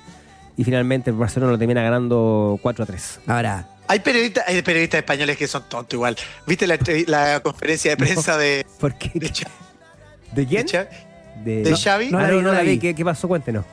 y 0.55 0.63
finalmente 0.63 1.09
el 1.09 1.17
Barcelona 1.17 1.51
lo 1.51 1.57
termina 1.57 1.81
ganando 1.83 2.57
4-3. 2.63 3.19
ahora, 3.27 3.67
Hay 3.89 3.99
periodistas, 4.01 4.43
hay 4.47 4.61
periodistas 4.61 4.99
españoles 4.99 5.35
que 5.35 5.47
son 5.47 5.67
tontos 5.67 5.95
igual. 5.95 6.15
¿Viste 6.45 6.65
la, 6.67 7.39
conferencia 7.41 7.91
de 7.91 7.97
prensa 7.97 8.37
de, 8.37 8.65
¿Por 8.79 8.95
qué? 8.97 9.11
de, 9.15 9.27
Xa- 9.33 9.47
¿De 10.31 10.43
de 10.43 10.47
quién? 10.47 10.67
Xa- 10.67 10.87
De, 11.43 11.63
de 11.63 11.75
Xavi? 11.75 12.09
no 12.11 12.19
Ah, 12.19 12.21
la 12.21 12.27
no, 12.29 12.37
vi, 12.37 12.41
no 12.43 12.47
no 12.49 12.51
la 12.51 12.57
la 12.59 12.63
vi. 12.63 12.69
vi. 12.73 12.79
¿Qué, 12.79 12.93
qué 12.95 13.03
pasó? 13.03 13.27
Cuéntenos. 13.27 13.65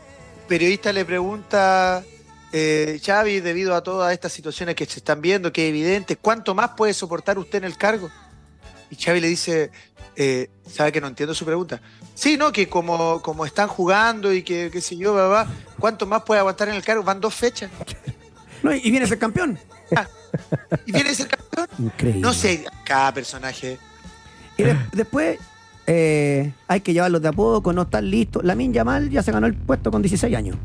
periodista 0.49 0.91
le 0.93 1.05
pregunta, 1.05 2.03
eh, 2.53 2.99
Xavi, 3.05 3.41
debido 3.41 3.75
a 3.75 3.83
todas 3.83 4.13
estas 4.13 4.33
situaciones 4.33 4.75
que 4.75 4.87
se 4.87 5.01
están 5.01 5.21
viendo, 5.21 5.53
que 5.53 5.67
es 5.67 5.69
evidente, 5.71 6.17
¿cuánto 6.17 6.55
más 6.55 6.71
puede 6.77 6.95
soportar 6.95 7.39
usted 7.39 7.59
en 7.59 7.65
el 7.65 7.77
cargo? 7.77 8.09
Y 8.91 8.97
Xavi 8.97 9.21
le 9.21 9.29
dice, 9.29 9.71
eh, 10.17 10.49
¿sabe 10.67 10.93
que 10.93 11.01
no 11.03 11.09
entiendo 11.09 11.35
su 11.35 11.45
pregunta? 11.45 11.81
Sí, 12.15 12.39
no, 12.39 12.53
que 12.53 12.69
como, 12.71 13.21
como 13.21 13.45
están 13.45 13.69
jugando 13.69 14.33
y 14.33 14.43
que 14.43 14.71
qué 14.73 14.81
sé 14.81 14.97
yo, 14.97 15.13
va, 15.13 15.29
va, 15.29 15.47
¿cuánto 15.79 16.07
más 16.07 16.23
puede 16.23 16.39
aguantar 16.41 16.69
en 16.71 16.77
el 16.77 16.83
cargo? 16.85 17.03
Van 17.03 17.21
dos 17.21 17.35
fechas. 17.35 17.71
No, 18.67 18.75
y 18.77 18.91
viene 18.91 19.05
a 19.05 19.09
ser 19.09 19.19
campeón. 19.19 19.59
¿Y 20.87 20.93
viene 20.93 21.11
a 21.11 21.15
ser 21.15 21.29
campeón? 21.29 21.69
Increíble. 21.79 22.21
No 22.21 22.33
sé, 22.33 22.65
cada 22.85 23.13
personaje. 23.15 23.79
Y 24.59 24.63
de- 24.63 24.77
después 24.93 25.39
eh, 25.87 26.53
hay 26.69 26.81
que 26.81 26.93
llevarlos 26.93 27.23
de 27.23 27.29
a 27.29 27.33
poco, 27.33 27.73
no 27.73 27.83
están 27.83 28.11
listos. 28.11 28.45
Lamin 28.45 28.73
Yamal 28.73 29.09
ya 29.11 29.23
se 29.23 29.33
ganó 29.33 29.47
el 29.47 29.55
puesto 29.55 29.91
con 29.91 30.03
16 30.03 30.35
años. 30.37 30.57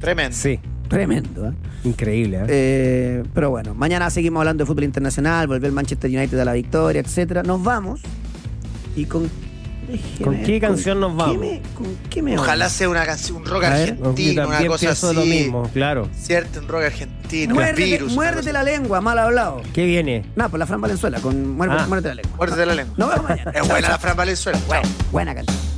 Tremendo. 0.00 0.36
Sí, 0.36 0.60
Tremendo, 0.88 1.48
¿eh? 1.48 1.52
increíble. 1.84 2.38
¿eh? 2.38 2.46
Eh, 2.48 3.24
pero 3.34 3.50
bueno, 3.50 3.74
mañana 3.74 4.08
seguimos 4.10 4.40
hablando 4.40 4.62
de 4.64 4.66
fútbol 4.66 4.84
internacional, 4.84 5.46
volver 5.46 5.66
el 5.66 5.72
Manchester 5.72 6.10
United 6.10 6.38
a 6.38 6.44
la 6.44 6.52
victoria, 6.54 7.00
etcétera. 7.00 7.42
Nos 7.42 7.62
vamos. 7.62 8.00
¿Y 8.96 9.04
con, 9.04 9.30
déjeme 9.86 10.24
¿Con 10.24 10.42
qué 10.44 10.58
canción 10.60 10.98
nos 11.00 11.10
qué 11.12 11.16
vamos? 11.18 11.38
me- 11.38 11.60
¿Con 11.74 11.96
qué 12.08 12.22
me 12.22 12.38
Ojalá 12.38 12.68
sea 12.70 12.88
una 12.88 13.04
canción, 13.04 13.36
un 13.38 13.44
rock 13.46 13.64
argentino, 13.64 14.48
una 14.48 14.66
cosa 14.66 14.90
así. 14.92 15.14
lo 15.14 15.24
mismo, 15.26 15.68
claro. 15.74 16.08
Cierto, 16.18 16.60
un 16.60 16.68
rock 16.68 16.84
argentino, 16.84 17.17
un 17.46 17.54
Muérdete, 17.54 17.84
virus. 17.84 18.16
la 18.52 18.62
lengua, 18.62 19.00
mal 19.00 19.18
hablado. 19.18 19.62
¿Qué 19.72 19.84
viene? 19.84 20.24
Nada, 20.36 20.48
pues 20.48 20.58
la 20.58 20.66
Fran 20.66 20.80
Valenzuela, 20.80 21.20
con 21.20 21.56
muérdete, 21.56 21.82
Ah. 21.82 21.86
muérdete 21.86 22.08
la 22.08 22.14
lengua. 22.22 22.36
Muérdete 22.36 22.66
la 22.66 22.74
lengua. 22.74 22.94
Nos 22.96 23.08
vemos 23.10 23.28
mañana. 23.28 23.50
Es 23.54 23.68
buena 23.68 23.88
la 23.90 23.98
Fran 23.98 24.16
Valenzuela. 24.16 24.58
Bueno. 24.66 24.88
Buena 25.12 25.34
canción. 25.34 25.77